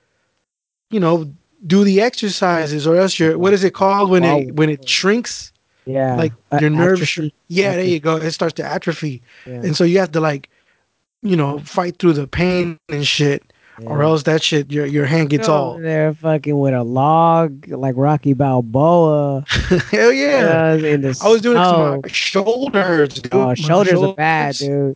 you 0.91 0.99
know, 0.99 1.31
do 1.65 1.83
the 1.83 2.01
exercises, 2.01 2.85
or 2.85 2.97
else 2.97 3.17
you're. 3.17 3.37
What 3.37 3.53
is 3.53 3.63
it 3.63 3.73
called 3.73 4.09
when 4.09 4.23
Wow. 4.23 4.37
it 4.39 4.55
when 4.55 4.69
it 4.69 4.87
shrinks? 4.87 5.51
Yeah. 5.85 6.17
like 6.17 6.33
your 6.59 6.69
nerves 6.69 7.01
atrophy. 7.01 7.33
yeah 7.47 7.71
there 7.71 7.85
you 7.85 8.01
go 8.01 8.17
it 8.17 8.31
starts 8.31 8.53
to 8.55 8.61
atrophy 8.65 9.21
Yeah. 9.45 9.53
and 9.63 9.73
so 9.73 9.85
you 9.85 9.99
have 9.99 10.11
to 10.11 10.19
like 10.19 10.49
you 11.23 11.35
know 11.35 11.59
fight 11.59 11.97
through 11.99 12.13
the 12.13 12.27
pain 12.27 12.77
and 12.89 13.05
shit 13.05 13.43
or 13.85 14.01
else 14.03 14.23
that 14.23 14.41
shit 14.41 14.71
your 14.71 14.85
your 14.85 15.05
hand 15.05 15.29
gets 15.29 15.47
Go 15.47 15.53
all 15.53 15.71
over 15.73 15.81
there 15.81 16.13
fucking 16.13 16.57
with 16.57 16.73
a 16.73 16.83
log 16.83 17.67
like 17.67 17.95
Rocky 17.97 18.33
Balboa. 18.33 19.43
hell 19.91 20.11
yeah 20.11 20.71
uh, 20.73 20.77
in 20.77 21.01
the 21.01 21.19
i 21.23 21.27
was 21.29 21.41
doing 21.41 21.57
it 21.57 21.65
snow. 21.65 22.01
my 22.03 22.09
shoulders. 22.09 23.13
dude. 23.15 23.33
Oh, 23.33 23.45
My 23.45 23.53
shoulders 23.55 24.01
are 24.01 24.15
bad, 24.15 24.55
dude. 24.55 24.95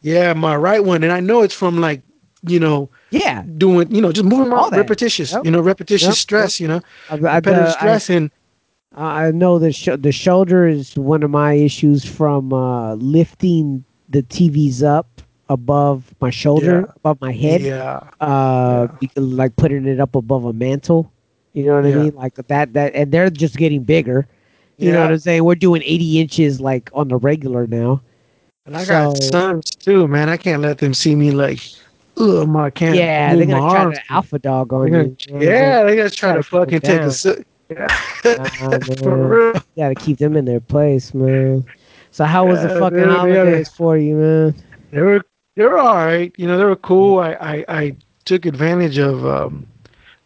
yeah 0.00 0.32
my 0.32 0.56
right 0.56 0.82
one 0.84 1.02
and 1.02 1.12
i 1.12 1.20
know 1.20 1.42
it's 1.42 1.54
from 1.54 1.80
like 1.80 2.02
you 2.44 2.58
know 2.58 2.88
Yeah, 3.10 3.42
doing 3.56 3.92
you 3.94 4.00
know 4.00 4.10
just 4.10 4.24
moving 4.24 4.52
All 4.52 4.58
around 4.62 4.70
that. 4.72 4.78
repetitious 4.78 5.32
Yep. 5.32 5.44
you 5.44 5.50
know 5.50 5.60
repetitious 5.60 6.08
Yep, 6.08 6.14
stress 6.16 6.60
you 6.60 6.66
know 6.68 6.80
I, 7.10 7.14
I, 7.14 7.16
repetitive 7.36 7.68
I, 7.68 7.70
stress 7.72 8.10
and 8.10 8.30
I 8.94 9.30
know 9.30 9.58
the 9.58 9.72
sh- 9.72 9.96
the 9.98 10.12
shoulder 10.12 10.66
is 10.66 10.96
one 10.98 11.22
of 11.22 11.30
my 11.30 11.54
issues 11.54 12.04
from 12.04 12.52
uh, 12.52 12.94
lifting 12.96 13.84
the 14.10 14.22
TVs 14.22 14.82
up 14.82 15.11
above 15.52 16.14
my 16.20 16.30
shoulder, 16.30 16.84
Yeah. 16.86 16.92
above 16.96 17.20
my 17.20 17.32
head. 17.32 17.60
Yeah. 17.60 18.00
Uh, 18.20 18.88
Yeah. 19.00 19.08
like 19.16 19.54
putting 19.56 19.86
it 19.86 20.00
up 20.00 20.14
above 20.14 20.44
a 20.44 20.52
mantle. 20.52 21.10
You 21.52 21.66
know 21.66 21.76
what 21.76 21.86
I 21.86 21.92
mean? 21.94 22.14
Like 22.14 22.34
that. 22.36 22.72
That 22.72 22.94
and 22.94 23.12
they're 23.12 23.30
just 23.30 23.56
getting 23.56 23.82
bigger. 23.84 24.26
You 24.78 24.90
know 24.90 25.00
what 25.02 25.12
I'm 25.12 25.18
saying? 25.18 25.44
We're 25.44 25.54
doing 25.54 25.82
80 25.84 26.20
inches 26.20 26.60
like 26.60 26.90
on 26.94 27.08
the 27.08 27.16
regular 27.16 27.66
now. 27.66 28.00
And 28.66 28.76
I 28.76 28.84
got 28.84 29.16
So- 29.18 29.30
sons 29.30 29.70
too, 29.70 30.08
man. 30.08 30.28
I 30.28 30.36
can't 30.36 30.62
let 30.62 30.78
them 30.78 30.94
see 30.94 31.14
me 31.14 31.30
like, 31.30 31.60
ugh, 32.16 32.48
my 32.48 32.70
can't. 32.70 32.96
yeah, 32.96 33.34
they're 33.36 33.46
gonna 33.46 33.70
try 33.70 33.92
to 33.94 34.00
alpha 34.12 34.38
dog 34.38 34.72
on 34.72 34.90
They're 34.90 35.02
you. 35.02 35.08
gonna- 35.08 35.16
you. 35.18 35.32
know 35.32 35.34
what 35.34 35.42
I'm 35.42 35.42
saying? 35.42 35.62
yeah, 35.62 35.84
they 35.84 35.96
gotta 35.96 36.10
try 36.10 36.34
to 36.36 36.42
fucking 36.42 36.80
take 36.80 36.98
down. 37.00 37.08
a 37.08 37.10
sip. 37.10 37.46
Nah. 37.70 37.88
For 38.98 39.16
real. 39.28 39.52
You 39.54 39.82
gotta 39.82 39.94
keep 39.94 40.18
them 40.18 40.36
in 40.36 40.44
their 40.46 40.60
place, 40.60 41.12
man. 41.14 41.64
So 42.10 42.24
how 42.24 42.46
was 42.46 42.60
the 42.62 42.68
fucking 42.70 42.98
dude, 42.98 43.08
holidays 43.08 43.68
for 43.70 43.96
you, 43.96 44.14
man? 44.16 44.54
They 44.90 45.00
were 45.00 45.22
they 45.56 45.64
were 45.64 45.78
all 45.78 45.96
right. 45.96 46.32
You 46.36 46.46
know, 46.46 46.58
they 46.58 46.64
were 46.64 46.76
cool. 46.76 47.18
I 47.18 47.32
I, 47.40 47.64
I 47.68 47.96
took 48.24 48.46
advantage 48.46 48.98
of 48.98 49.26
um, 49.26 49.66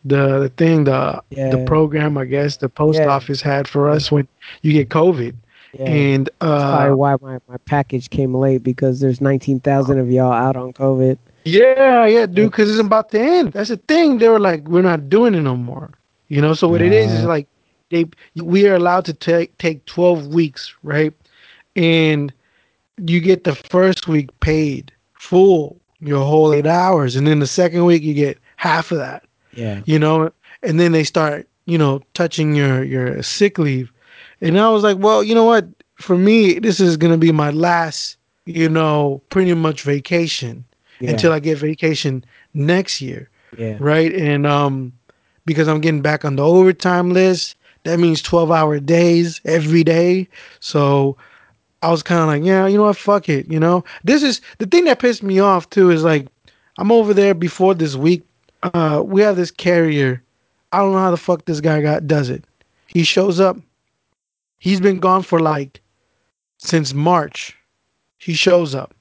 the 0.05 0.39
the 0.41 0.49
thing 0.51 0.85
the 0.85 1.23
Yeah. 1.31 1.51
the 1.51 1.65
program 1.65 2.17
I 2.19 2.25
guess 2.25 2.59
the 2.59 2.69
post 2.69 2.99
Yeah. 3.01 3.09
office 3.09 3.41
had 3.41 3.67
for 3.69 3.89
us 3.89 4.11
when 4.13 4.27
you 4.63 4.73
get 4.73 4.89
COVID. 4.89 5.35
Yeah. 5.79 5.85
And 5.85 6.27
That's 6.41 6.63
uh, 6.63 6.77
probably 6.77 6.95
why 6.95 7.17
my, 7.21 7.39
my 7.49 7.57
package 7.67 8.09
came 8.09 8.35
late 8.35 8.63
because 8.63 9.01
there's 9.01 9.21
19,000 9.21 9.99
of 9.99 10.11
y'all 10.11 10.33
out 10.33 10.57
on 10.57 10.73
COVID. 10.73 11.19
Yeah, 11.45 12.07
yeah, 12.07 12.25
dude, 12.25 12.51
because 12.51 12.71
it's 12.71 12.81
about 12.81 13.11
to 13.11 13.21
end. 13.21 13.53
That's 13.53 13.69
the 13.69 13.77
thing. 13.77 14.19
They 14.19 14.29
were 14.29 14.41
like, 14.41 14.67
we're 14.69 14.81
not 14.83 15.11
doing 15.11 15.35
it 15.35 15.43
no 15.43 15.55
more. 15.55 15.91
You 16.29 16.41
know, 16.41 16.55
so 16.55 16.67
what 16.67 16.81
it 16.83 16.93
is 16.93 17.13
is 17.13 17.25
like 17.25 17.47
they 17.91 18.07
we 18.37 18.67
are 18.67 18.75
allowed 18.75 19.05
to 19.05 19.13
take 19.13 19.57
take 19.59 19.85
twelve 19.85 20.27
weeks, 20.29 20.75
right? 20.83 21.13
And 21.77 22.33
you 22.97 23.21
get 23.21 23.45
the 23.45 23.55
first 23.55 24.09
week 24.09 24.31
paid 24.41 24.91
full 25.27 25.77
your 26.01 26.25
whole 26.25 26.53
eight 26.53 26.67
hours, 26.67 27.17
and 27.17 27.27
then 27.27 27.41
the 27.41 27.47
second 27.47 27.85
week 27.85 28.03
you 28.03 28.15
get 28.15 28.39
half 28.57 28.93
of 28.93 28.99
that. 28.99 29.25
Yeah. 29.53 29.83
You 29.87 29.99
know, 29.99 30.31
and 30.63 30.79
then 30.79 30.93
they 30.93 31.05
start, 31.05 31.49
you 31.65 31.79
know, 31.79 32.01
touching 32.15 32.55
your 32.55 32.85
your 32.85 33.23
sick 33.23 33.59
leave. 33.59 33.91
And 34.41 34.59
I 34.59 34.69
was 34.71 34.83
like, 34.83 34.99
well, 34.99 35.25
you 35.25 35.35
know 35.35 35.45
what? 35.45 35.67
For 35.97 36.17
me, 36.17 36.59
this 36.59 36.79
is 36.81 36.97
gonna 36.97 37.17
be 37.19 37.33
my 37.33 37.51
last, 37.51 38.19
you 38.45 38.69
know, 38.69 39.21
pretty 39.31 39.55
much 39.55 39.83
vacation 39.83 40.65
Yeah. 41.01 41.11
until 41.11 41.33
I 41.33 41.41
get 41.41 41.59
vacation 41.59 42.25
next 42.55 43.01
year, 43.01 43.29
yeah. 43.59 43.77
right? 43.81 44.13
And 44.15 44.47
um, 44.47 44.93
because 45.47 45.69
I'm 45.69 45.81
getting 45.81 46.03
back 46.03 46.25
on 46.25 46.37
the 46.37 46.45
overtime 46.45 47.11
list, 47.11 47.57
that 47.85 47.99
means 47.99 48.21
12 48.21 48.51
hour 48.51 48.79
days 48.79 49.41
every 49.47 49.83
day. 49.85 50.29
So 50.61 51.17
I 51.87 51.91
was 51.91 52.03
kind 52.03 52.21
of 52.21 52.27
like, 52.27 52.43
yeah, 52.43 52.67
you 52.67 52.79
know 52.79 52.83
what? 52.83 52.97
Fuck 52.97 53.29
it. 53.29 53.49
You 53.49 53.61
know, 53.61 53.85
this 54.03 54.25
is 54.25 54.41
the 54.59 54.67
thing 54.67 54.87
that 54.87 54.99
pissed 54.99 55.23
me 55.23 55.39
off 55.39 55.71
too 55.71 55.93
is 55.93 56.03
like, 56.03 56.27
I'm 56.79 56.91
over 56.91 57.15
there 57.15 57.33
before 57.33 57.75
this 57.75 57.95
week. 57.95 58.25
Uh, 58.65 59.05
we 59.07 59.21
have 59.21 59.37
this 59.37 59.53
carrier. 59.53 60.21
I 60.73 60.79
don't 60.79 60.91
know 60.91 60.99
how 60.99 61.13
the 61.13 61.17
fuck 61.17 61.45
this 61.45 61.61
guy 61.61 61.81
got 61.81 62.09
does 62.09 62.29
it. 62.29 62.45
He 62.89 63.05
shows 63.05 63.39
up. 63.39 63.57
He's 64.59 64.81
been 64.81 64.99
gone 64.99 65.23
for 65.23 65.39
like 65.39 65.81
since 66.59 66.93
March. 66.93 67.57
He 68.19 68.35
shows 68.35 68.75
up, 68.75 68.93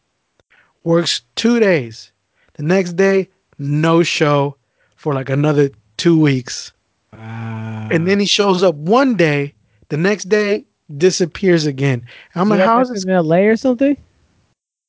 works 0.83 1.23
two 1.35 1.59
days. 1.59 2.11
The 2.53 2.61
next 2.61 2.93
day, 2.93 3.27
no 3.57 4.03
show 4.03 4.57
for 4.95 5.15
like 5.15 5.31
another 5.31 5.71
two 5.97 6.19
weeks. 6.19 6.71
Wow. 7.13 7.87
And 7.89 8.07
then 8.07 8.19
he 8.19 8.27
shows 8.27 8.61
up 8.61 8.75
one 8.75 9.15
day, 9.15 9.55
the 9.89 9.97
next 9.97 10.25
day 10.25 10.65
disappears 10.97 11.65
again. 11.65 12.05
And 12.33 12.41
I'm 12.41 12.49
Does 12.49 12.59
like, 12.59 12.59
he 12.59 12.65
how 12.65 12.77
have 12.77 12.83
is 12.83 12.89
this? 12.89 13.05
in 13.05 13.11
LA 13.11 13.37
or 13.47 13.55
something? 13.55 13.97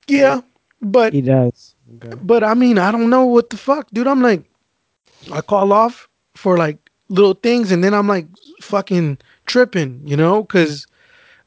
Yeah, 0.08 0.40
but 0.80 1.12
He 1.12 1.20
does. 1.22 1.74
Okay. 1.96 2.16
but 2.22 2.42
I 2.44 2.54
mean, 2.54 2.78
I 2.78 2.90
don't 2.92 3.10
know 3.10 3.24
what 3.26 3.50
the 3.50 3.56
fuck, 3.56 3.88
dude. 3.92 4.06
I'm 4.06 4.22
like, 4.22 4.44
I 5.32 5.40
call 5.40 5.72
off 5.72 6.08
for 6.34 6.56
like 6.56 6.78
little 7.08 7.34
things, 7.34 7.72
and 7.72 7.82
then 7.82 7.94
I'm 7.94 8.08
like 8.08 8.26
fucking 8.60 9.18
tripping, 9.46 10.00
you 10.04 10.16
know, 10.16 10.42
because 10.42 10.86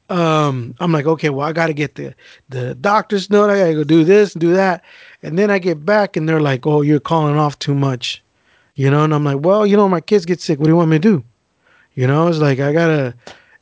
um, 0.08 0.74
I'm 0.80 0.92
like, 0.92 1.06
okay, 1.06 1.30
well, 1.30 1.46
I 1.46 1.52
got 1.52 1.66
to 1.68 1.74
get 1.74 1.94
the 1.94 2.14
the 2.48 2.74
doctor's 2.76 3.30
note. 3.30 3.50
I 3.50 3.58
got 3.58 3.66
to 3.68 3.74
go 3.74 3.84
do 3.84 4.04
this 4.04 4.34
and 4.34 4.40
do 4.40 4.52
that, 4.54 4.82
and 5.22 5.38
then 5.38 5.50
I 5.50 5.58
get 5.58 5.84
back, 5.84 6.16
and 6.16 6.28
they're 6.28 6.40
like, 6.40 6.66
oh, 6.66 6.82
you're 6.82 7.00
calling 7.00 7.36
off 7.36 7.58
too 7.58 7.74
much, 7.74 8.22
you 8.74 8.90
know, 8.90 9.04
and 9.04 9.14
I'm 9.14 9.24
like, 9.24 9.40
well, 9.40 9.66
you 9.66 9.76
know, 9.76 9.88
my 9.88 10.00
kids 10.00 10.24
get 10.26 10.40
sick. 10.40 10.58
What 10.58 10.64
do 10.66 10.70
you 10.70 10.76
want 10.76 10.90
me 10.90 10.96
to 10.98 11.00
do? 11.00 11.24
You 11.94 12.06
know, 12.06 12.28
it's 12.28 12.38
like 12.38 12.60
I 12.60 12.72
gotta, 12.72 13.14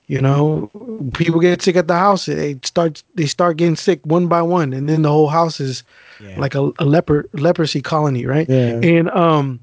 you 0.08 0.20
know, 0.20 0.70
people 1.14 1.38
get 1.38 1.62
sick 1.62 1.76
at 1.76 1.86
the 1.86 1.94
house. 1.96 2.26
They 2.26 2.58
start 2.64 3.02
they 3.14 3.26
start 3.26 3.56
getting 3.58 3.76
sick 3.76 4.00
one 4.04 4.26
by 4.26 4.42
one, 4.42 4.72
and 4.72 4.88
then 4.88 5.02
the 5.02 5.10
whole 5.10 5.28
house 5.28 5.60
is 5.60 5.84
Yeah. 6.20 6.40
like 6.40 6.54
a, 6.56 6.72
a 6.80 6.84
leper 6.84 7.28
leprosy 7.34 7.80
colony, 7.80 8.26
right? 8.26 8.48
yeah. 8.48 8.80
And 8.82 9.08
um, 9.10 9.60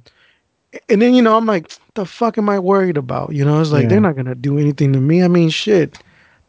and 0.89 1.02
then 1.02 1.14
you 1.14 1.22
know 1.22 1.36
I'm 1.38 1.46
like, 1.46 1.72
the 1.96 2.06
fuck 2.06 2.38
am 2.38 2.48
I 2.50 2.60
worried 2.60 2.96
about? 2.98 3.34
You 3.34 3.43
know, 3.43 3.60
it's 3.60 3.72
like 3.72 3.84
Yeah. 3.84 3.89
they're 3.89 4.02
not 4.02 4.16
gonna 4.16 4.36
do 4.36 4.58
anything 4.58 4.93
to 4.93 5.00
me. 5.00 5.24
I 5.24 5.28
mean, 5.28 5.50
shit, 5.50 5.98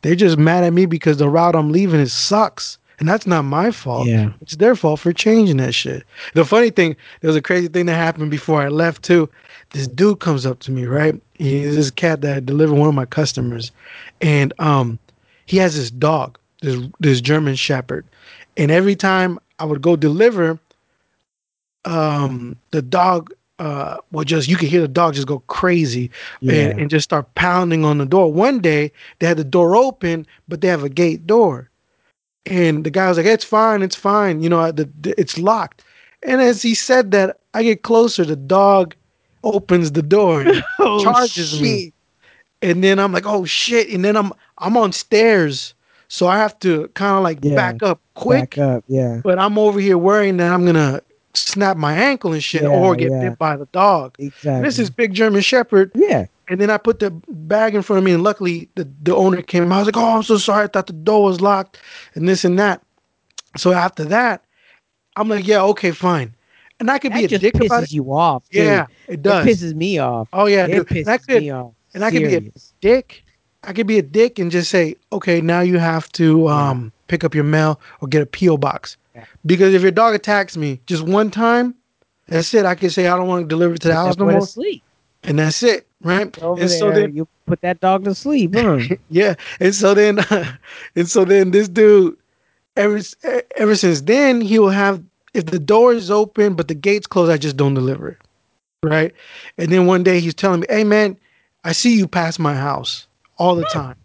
they're 0.03 0.15
just 0.15 0.37
mad 0.39 0.63
at 0.65 0.73
me 0.73 0.87
because 0.87 1.17
the 1.17 1.29
route 1.29 1.57
I'm 1.57 1.73
leaving 1.73 2.01
is 2.01 2.13
sucks, 2.13 2.79
and 2.99 3.09
that's 3.09 3.27
not 3.27 3.43
my 3.43 3.71
fault. 3.71 4.07
Yeah. 4.09 4.33
It's 4.43 4.57
their 4.57 4.77
fault 4.77 5.01
for 5.01 5.13
changing 5.13 5.57
that 5.57 5.75
shit. 5.75 6.05
The 6.35 6.45
funny 6.45 6.71
thing, 6.71 6.97
there 7.21 7.29
was 7.29 7.37
a 7.37 7.43
crazy 7.43 7.69
thing 7.69 7.87
that 7.87 7.95
happened 7.97 8.31
before 8.31 8.61
I 8.61 8.69
left 8.69 9.03
too. 9.03 9.29
This 9.71 9.89
dude 9.89 10.21
comes 10.21 10.45
up 10.47 10.61
to 10.61 10.71
me, 10.71 10.87
right? 10.87 11.21
He's 11.39 11.77
this 11.77 11.91
cat 11.91 12.21
that 12.23 12.47
delivered 12.47 12.75
one 12.77 12.89
of 12.89 12.95
my 12.95 13.07
customers, 13.07 13.71
and 14.21 14.53
um, 14.59 14.99
he 15.47 15.57
has 15.59 15.77
this 15.77 15.91
dog, 15.91 16.39
this 16.63 16.81
this 17.01 17.21
German 17.21 17.55
Shepherd, 17.57 18.05
and 18.57 18.71
every 18.71 18.97
time 18.97 19.39
I 19.59 19.65
would 19.65 19.83
go 19.83 19.97
deliver, 19.97 20.59
um, 21.85 22.57
the 22.71 22.83
dog 22.83 23.33
uh 23.59 23.97
would 24.13 24.29
just 24.29 24.49
you 24.49 24.57
could 24.57 24.69
hear 24.69 24.83
the 24.83 24.89
dog 24.89 25.15
just 25.15 25.27
go 25.27 25.39
crazy 25.47 26.11
Yeah. 26.41 26.71
and, 26.71 26.81
and 26.81 26.91
just 26.91 27.05
start 27.05 27.35
pounding 27.35 27.85
on 27.85 27.99
the 27.99 28.05
door. 28.05 28.31
One 28.33 28.59
day 28.61 28.93
they 29.19 29.27
had 29.27 29.39
the 29.39 29.45
door 29.45 29.75
open, 29.77 30.27
but 30.49 30.61
they 30.61 30.69
have 30.69 30.85
a 30.85 30.91
gate 30.91 31.27
door. 31.27 31.71
And 32.47 32.85
the 32.85 32.91
guy 32.91 33.09
was 33.09 33.17
like, 33.19 33.27
"It's 33.27 33.45
fine, 33.45 33.83
it's 33.83 33.97
fine. 33.97 34.43
You 34.43 34.49
know, 34.51 34.71
the, 34.73 34.89
the, 35.01 35.19
it's 35.21 35.39
locked." 35.39 35.83
And 36.23 36.41
as 36.41 36.63
he 36.63 36.75
said 36.75 37.11
that, 37.13 37.39
I 37.55 37.63
get 37.63 37.83
closer. 37.83 38.25
The 38.25 38.37
dog 38.37 38.95
opens 39.55 39.93
the 39.93 40.03
door, 40.03 40.43
and 40.43 40.63
Oh, 40.79 41.03
charges 41.03 41.61
me. 41.61 41.93
and 42.63 42.83
then 42.83 42.99
I'm 42.99 43.13
like, 43.13 43.27
"Oh 43.27 43.45
shit!" 43.45 43.89
And 43.91 44.05
then 44.05 44.17
I'm 44.17 44.33
I'm 44.59 44.77
on 44.77 44.93
stairs, 44.93 45.75
so 46.09 46.27
I 46.27 46.37
have 46.39 46.59
to 46.61 46.89
kind 46.95 47.17
of 47.17 47.23
like 47.23 47.39
Yeah. 47.43 47.55
back 47.55 47.83
up 47.83 48.01
quick. 48.15 48.51
Back 48.57 48.59
up. 48.59 48.85
Yeah. 48.89 49.21
But 49.23 49.39
I'm 49.39 49.59
over 49.59 49.79
here 49.81 49.99
worrying 49.99 50.37
that 50.39 50.53
I'm 50.53 50.65
gonna 50.67 51.01
snap 51.35 51.77
my 51.77 51.93
ankle 51.95 52.33
and 52.33 52.43
shit, 52.43 52.63
Yeah, 52.63 52.69
or 52.69 52.97
get 52.97 53.11
yeah. 53.13 53.29
bit 53.31 53.39
by 53.39 53.57
the 53.57 53.67
dog. 53.67 54.15
Exactly. 54.19 54.63
This 54.67 54.79
is 54.79 54.89
big 54.91 55.13
German 55.15 55.43
Shepherd. 55.43 55.91
yeah. 55.95 56.27
And 56.49 56.61
then 56.61 56.71
I 56.71 56.77
put 56.79 57.01
the 57.01 57.11
bag 57.29 57.75
in 57.75 57.83
front 57.83 57.99
of 57.99 58.05
me, 58.05 58.13
and 58.13 58.23
luckily 58.23 58.69
the, 58.77 58.89
the 59.03 59.13
owner 59.15 59.43
came. 59.43 59.71
I 59.73 59.79
was 59.79 59.87
like, 59.87 59.97
"Oh, 59.97 60.17
I'm 60.17 60.23
so 60.23 60.37
sorry. 60.39 60.65
I 60.65 60.67
thought 60.69 60.87
the 60.87 60.93
door 60.93 61.25
was 61.25 61.41
locked, 61.41 61.79
and 62.15 62.29
this 62.29 62.45
and 62.45 62.57
that." 62.61 62.83
So 63.57 63.73
after 63.73 64.05
that, 64.05 64.45
I'm 65.17 65.29
like, 65.29 65.45
"Yeah, 65.47 65.63
okay, 65.65 65.91
fine." 65.91 66.35
And 66.79 66.91
I 66.91 66.99
could 66.99 67.13
That 67.13 67.19
be 67.19 67.25
a 67.25 67.29
just 67.29 67.43
dick 67.43 67.55
pisses 67.55 67.67
about 67.67 67.83
it. 67.85 67.93
you 67.93 68.13
off. 68.13 68.49
Dude. 68.51 68.65
Yeah, 68.65 68.87
it 69.09 69.23
does. 69.23 69.47
It 69.47 69.51
pisses 69.51 69.75
me 69.75 69.99
off. 69.99 70.29
oh 70.33 70.47
yeah, 70.47 70.67
it 70.67 70.73
dude. 70.73 70.87
pisses 70.87 71.01
And 71.07 71.09
I 71.11 71.19
could, 71.19 71.43
me 71.43 71.51
off. 71.51 71.73
and 71.95 72.05
I 72.05 72.11
could 72.11 72.23
be 72.23 72.35
a 72.35 72.43
dick. 72.81 73.25
I 73.65 73.73
could 73.73 73.87
be 73.87 73.99
a 73.99 74.03
dick 74.03 74.39
and 74.39 74.51
just 74.51 74.71
say, 74.71 74.95
"Okay, 75.13 75.41
now 75.41 75.61
you 75.61 75.79
have 75.79 76.11
to 76.13 76.49
um 76.49 76.93
pick 77.09 77.25
up 77.25 77.35
your 77.35 77.45
mail 77.45 77.81
or 78.01 78.09
get 78.09 78.23
a 78.23 78.27
PO 78.27 78.59
box." 78.59 78.97
Yeah. 79.15 79.25
Because 79.47 79.73
if 79.75 79.83
your 79.83 79.91
dog 79.91 80.15
attacks 80.15 80.57
me 80.57 80.81
just 80.87 81.03
one 81.03 81.31
time, 81.31 81.75
that's 82.29 82.53
it. 82.55 82.67
I 82.67 82.75
can 82.75 82.91
say 82.91 83.07
I 83.07 83.17
don't 83.17 83.27
want 83.29 83.45
to 83.45 83.49
deliver 83.49 83.75
it 83.75 83.81
to 83.83 83.89
the 83.89 83.95
Put 83.95 83.99
house 84.01 84.17
no 84.19 84.27
more, 84.27 84.41
sleep. 84.47 84.83
and 85.25 85.39
that's 85.39 85.63
it, 85.63 85.87
right? 86.03 86.37
Over 86.43 86.61
and 86.61 86.71
there, 86.71 86.79
so 86.79 86.91
then 86.93 87.17
you 87.17 87.27
put 87.47 87.63
that 87.63 87.81
dog 87.81 88.05
to 88.05 88.15
sleep, 88.15 88.55
huh? 88.55 88.79
yeah 89.09 89.35
and 89.61 89.75
so 89.75 89.95
then 89.95 90.19
and 90.97 91.09
so 91.09 91.25
then 91.25 91.51
this 91.53 91.69
dude 91.69 92.17
ever 92.77 93.01
ever 93.57 93.75
since 93.75 94.03
then 94.03 94.41
he 94.43 94.59
will 94.59 94.69
have 94.71 95.03
if 95.37 95.47
the 95.47 95.59
door 95.59 95.93
is 95.93 96.11
open 96.11 96.55
but 96.55 96.69
the 96.69 96.75
gate's 96.75 97.07
closed 97.07 97.31
i 97.31 97.37
just 97.37 97.57
don't 97.57 97.75
deliver 97.75 98.09
it 98.09 98.19
right? 98.83 99.13
And 99.59 99.71
then 99.71 99.87
one 99.87 100.03
day 100.03 100.21
he's 100.21 100.35
telling 100.35 100.61
me 100.61 100.67
hey 100.71 100.85
man 100.85 101.19
i 101.65 101.73
see 101.73 101.97
you 101.97 102.07
pass 102.07 102.39
my 102.39 102.55
house 102.55 103.07
all 103.39 103.55
the 103.55 103.65
time. 103.67 103.97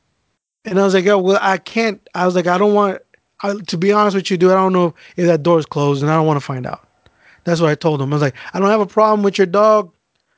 And 0.65 0.79
i 0.79 0.83
was 0.83 0.93
like 0.93 1.07
oh 1.07 1.17
well 1.17 1.39
i 1.41 1.57
can't 1.57 2.01
i 2.15 2.25
was 2.25 2.35
like 2.35 2.47
i 2.47 2.57
don't 2.57 2.73
want 2.73 3.01
I, 3.41 3.55
to 3.55 3.77
be 3.77 3.91
honest 3.91 4.15
with 4.15 4.29
you 4.29 4.37
dude 4.37 4.51
i 4.51 4.55
don't 4.55 4.73
know 4.73 4.93
if 5.15 5.25
that 5.25 5.43
door 5.43 5.59
is 5.59 5.65
closed 5.65 6.01
and 6.01 6.11
i 6.11 6.15
don't 6.15 6.27
want 6.27 6.39
to 6.39 6.45
find 6.45 6.65
out. 6.65 6.87
That's 7.43 7.59
what 7.59 7.71
i 7.71 7.75
told 7.75 8.01
him. 8.01 8.13
I 8.13 8.15
was 8.15 8.21
like 8.21 8.35
i 8.53 8.59
don't 8.59 8.69
have 8.69 8.81
a 8.81 8.85
problem 8.85 9.23
with 9.23 9.37
your 9.37 9.47
dog. 9.47 9.91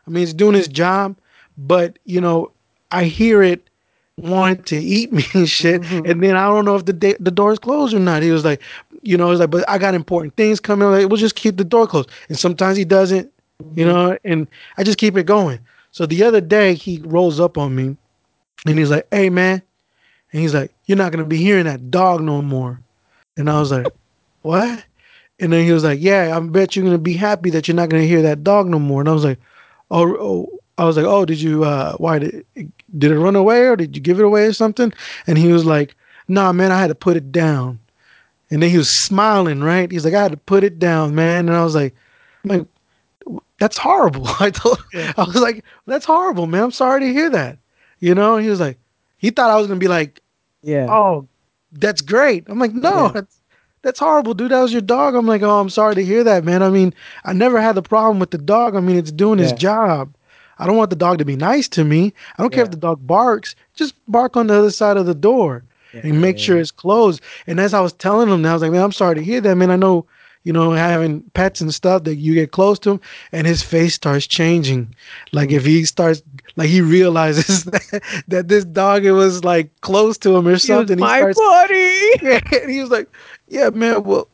I 0.07 0.09
mean 0.09 0.23
it's 0.23 0.33
doing 0.33 0.55
his 0.55 0.67
job 0.67 1.17
but 1.57 1.99
you 2.05 2.19
know 2.21 2.51
i 2.91 3.03
hear 3.03 3.43
it 3.43 3.69
wanted 4.17 4.65
to 4.67 4.77
eat 4.77 5.11
me 5.11 5.23
and 5.33 5.49
shit. 5.49 5.81
Mhm. 5.83 6.09
And 6.09 6.23
then 6.23 6.35
I 6.35 6.45
don't 6.47 6.65
know 6.65 6.75
if 6.75 6.85
the 6.85 6.93
da- 6.93 7.17
the 7.19 7.31
door 7.31 7.51
is 7.53 7.59
closed 7.59 7.93
or 7.93 7.99
not. 7.99 8.23
He 8.23 8.31
was 8.31 8.45
like, 8.45 8.61
you 9.01 9.17
know, 9.17 9.31
he's 9.31 9.39
like, 9.39 9.49
but 9.49 9.67
I 9.69 9.77
got 9.77 9.95
important 9.95 10.35
things 10.35 10.59
coming. 10.59 10.89
Like, 10.89 11.07
we'll 11.09 11.17
just 11.17 11.35
keep 11.35 11.57
the 11.57 11.63
door 11.63 11.87
closed. 11.87 12.09
And 12.29 12.37
sometimes 12.37 12.77
he 12.77 12.85
doesn't, 12.85 13.31
you 13.75 13.85
know, 13.85 14.17
and 14.23 14.47
I 14.77 14.83
just 14.83 14.97
keep 14.97 15.17
it 15.17 15.25
going. 15.25 15.59
So 15.91 16.05
the 16.05 16.23
other 16.23 16.41
day 16.41 16.73
he 16.73 17.01
rolls 17.05 17.39
up 17.39 17.57
on 17.57 17.75
me 17.75 17.95
and 18.67 18.79
he's 18.79 18.91
like, 18.91 19.07
hey 19.11 19.29
man. 19.29 19.61
And 20.31 20.41
he's 20.41 20.53
like, 20.53 20.71
you're 20.85 20.97
not 20.97 21.11
gonna 21.11 21.25
be 21.25 21.37
hearing 21.37 21.65
that 21.65 21.91
dog 21.91 22.21
no 22.21 22.41
more. 22.41 22.79
And 23.37 23.49
I 23.49 23.59
was 23.59 23.71
like, 23.71 23.87
what? 24.41 24.83
And 25.39 25.51
then 25.51 25.65
he 25.65 25.71
was 25.71 25.83
like, 25.83 25.99
"Yeah, 26.01 26.35
I 26.35 26.39
bet 26.39 26.75
you're 26.75 26.85
gonna 26.85 26.97
be 26.97 27.13
happy 27.13 27.49
that 27.51 27.67
you're 27.67 27.75
not 27.75 27.89
gonna 27.89 28.03
hear 28.03 28.21
that 28.21 28.43
dog 28.43 28.67
no 28.69 28.79
more." 28.79 29.01
And 29.01 29.09
I 29.09 29.13
was 29.13 29.23
like, 29.25 29.39
"Oh, 29.91 30.15
oh 30.19 30.52
I 30.77 30.85
was 30.85 30.97
like, 30.97 31.05
"Oh, 31.05 31.25
did 31.25 31.39
you? 31.41 31.63
uh 31.63 31.93
Why 31.97 32.19
did 32.19 32.45
did 32.97 33.11
it 33.11 33.19
run 33.19 33.35
away 33.35 33.67
or 33.67 33.75
did 33.75 33.95
you 33.95 34.01
give 34.01 34.19
it 34.19 34.25
away 34.25 34.45
or 34.45 34.53
something?" 34.53 34.91
And 35.27 35.37
he 35.37 35.51
was 35.53 35.65
like, 35.65 35.95
"Nah, 36.27 36.51
man, 36.51 36.71
I 36.71 36.79
had 36.79 36.87
to 36.87 36.95
put 36.95 37.17
it 37.17 37.31
down." 37.31 37.79
And 38.51 38.61
then 38.61 38.69
he 38.69 38.77
was 38.77 38.89
smiling, 38.89 39.61
right? 39.61 39.91
He's 39.91 40.05
like, 40.05 40.13
"I 40.13 40.21
had 40.23 40.31
to 40.31 40.37
put 40.37 40.63
it 40.63 40.79
down, 40.79 41.15
man." 41.15 41.47
And 41.47 41.55
I 41.55 41.63
was 41.63 41.75
like, 41.75 41.93
like, 42.45 42.65
that's 43.59 43.77
horrible." 43.77 44.27
I 44.39 44.49
told, 44.49 44.79
I 44.93 45.23
was 45.23 45.35
like, 45.41 45.63
"That's 45.85 46.05
horrible, 46.05 46.47
man. 46.47 46.63
I'm 46.63 46.71
sorry 46.71 47.01
to 47.01 47.13
hear 47.13 47.29
that." 47.29 47.57
You 47.99 48.15
know? 48.15 48.35
And 48.35 48.43
he 48.43 48.49
was 48.49 48.59
like, 48.59 48.77
he 49.17 49.29
thought 49.29 49.49
I 49.49 49.57
was 49.57 49.67
gonna 49.67 49.79
be 49.79 49.87
like, 49.87 50.21
Yeah. 50.63 50.87
"Oh, 50.89 51.27
that's 51.71 52.01
great." 52.01 52.43
I'm 52.47 52.59
like, 52.59 52.73
"No, 52.73 53.05
Yeah. 53.05 53.11
that's 53.13 53.37
that's 53.83 53.99
horrible, 53.99 54.33
dude. 54.33 54.51
That 54.51 54.61
was 54.61 54.71
your 54.73 54.81
dog." 54.81 55.15
I'm 55.15 55.27
like, 55.27 55.41
"Oh, 55.43 55.59
I'm 55.59 55.69
sorry 55.69 55.95
to 55.95 56.03
hear 56.03 56.23
that, 56.23 56.43
man. 56.43 56.61
I 56.63 56.69
mean, 56.69 56.93
I 57.25 57.33
never 57.33 57.61
had 57.61 57.75
the 57.75 57.81
problem 57.81 58.19
with 58.19 58.31
the 58.31 58.37
dog. 58.39 58.75
I 58.75 58.79
mean, 58.79 58.97
it's 58.97 59.11
doing 59.11 59.39
its 59.39 59.51
Yeah. 59.51 59.57
job. 59.57 60.13
I 60.59 60.65
don't 60.65 60.77
want 60.77 60.89
the 60.89 60.95
dog 60.95 61.17
to 61.19 61.25
be 61.25 61.35
nice 61.35 61.67
to 61.69 61.83
me. 61.83 62.13
I 62.37 62.41
don't 62.43 62.53
care 62.53 62.63
if 62.63 62.71
the 62.71 62.77
dog 62.77 63.05
barks. 63.05 63.55
Just 63.75 63.95
bark 64.07 64.37
on 64.37 64.47
the 64.47 64.57
other 64.57 64.71
side 64.71 64.97
of 64.97 65.05
the 65.05 65.15
door 65.15 65.63
and 65.93 66.21
make 66.21 66.37
sure 66.39 66.57
it's 66.57 66.71
closed." 66.71 67.21
And 67.47 67.59
as 67.59 67.73
I 67.73 67.79
was 67.81 67.93
telling 67.93 68.29
him, 68.29 68.45
I 68.45 68.53
was 68.53 68.61
like, 68.61 68.71
"Man, 68.71 68.83
I'm 68.83 68.91
sorry 68.91 69.15
to 69.15 69.23
hear 69.23 69.41
that, 69.41 69.55
man. 69.55 69.71
I 69.71 69.75
know." 69.75 70.05
You 70.45 70.51
know, 70.51 70.71
having 70.71 71.21
pets 71.33 71.61
and 71.61 71.73
stuff 71.73 72.03
that 72.03 72.15
you 72.15 72.33
get 72.33 72.51
close 72.51 72.77
to 72.79 72.91
him, 72.91 72.99
and 73.31 73.47
his 73.47 73.63
face 73.63 73.93
starts 73.93 74.27
changing. 74.27 74.93
Like 75.31 75.51
if 75.53 75.63
he 75.63 75.85
starts, 75.85 76.21
like 76.57 76.67
he 76.67 76.81
realizes 76.81 77.63
that, 77.63 78.03
that 78.27 78.47
this 78.49 78.65
dog 78.65 79.05
it 79.05 79.13
was 79.13 79.45
like 79.45 79.69
close 79.79 80.17
to 80.17 80.35
him 80.35 80.45
or 80.45 80.57
something. 80.59 80.97
he 80.97 81.01
my 81.01 81.19
starts 81.19 81.39
buddy. 81.39 82.11
and 82.61 82.69
he 82.69 82.81
was 82.81 82.89
like, 82.89 83.07
"Yeah, 83.47 83.69
man. 83.69 84.03
Well, 84.03 84.27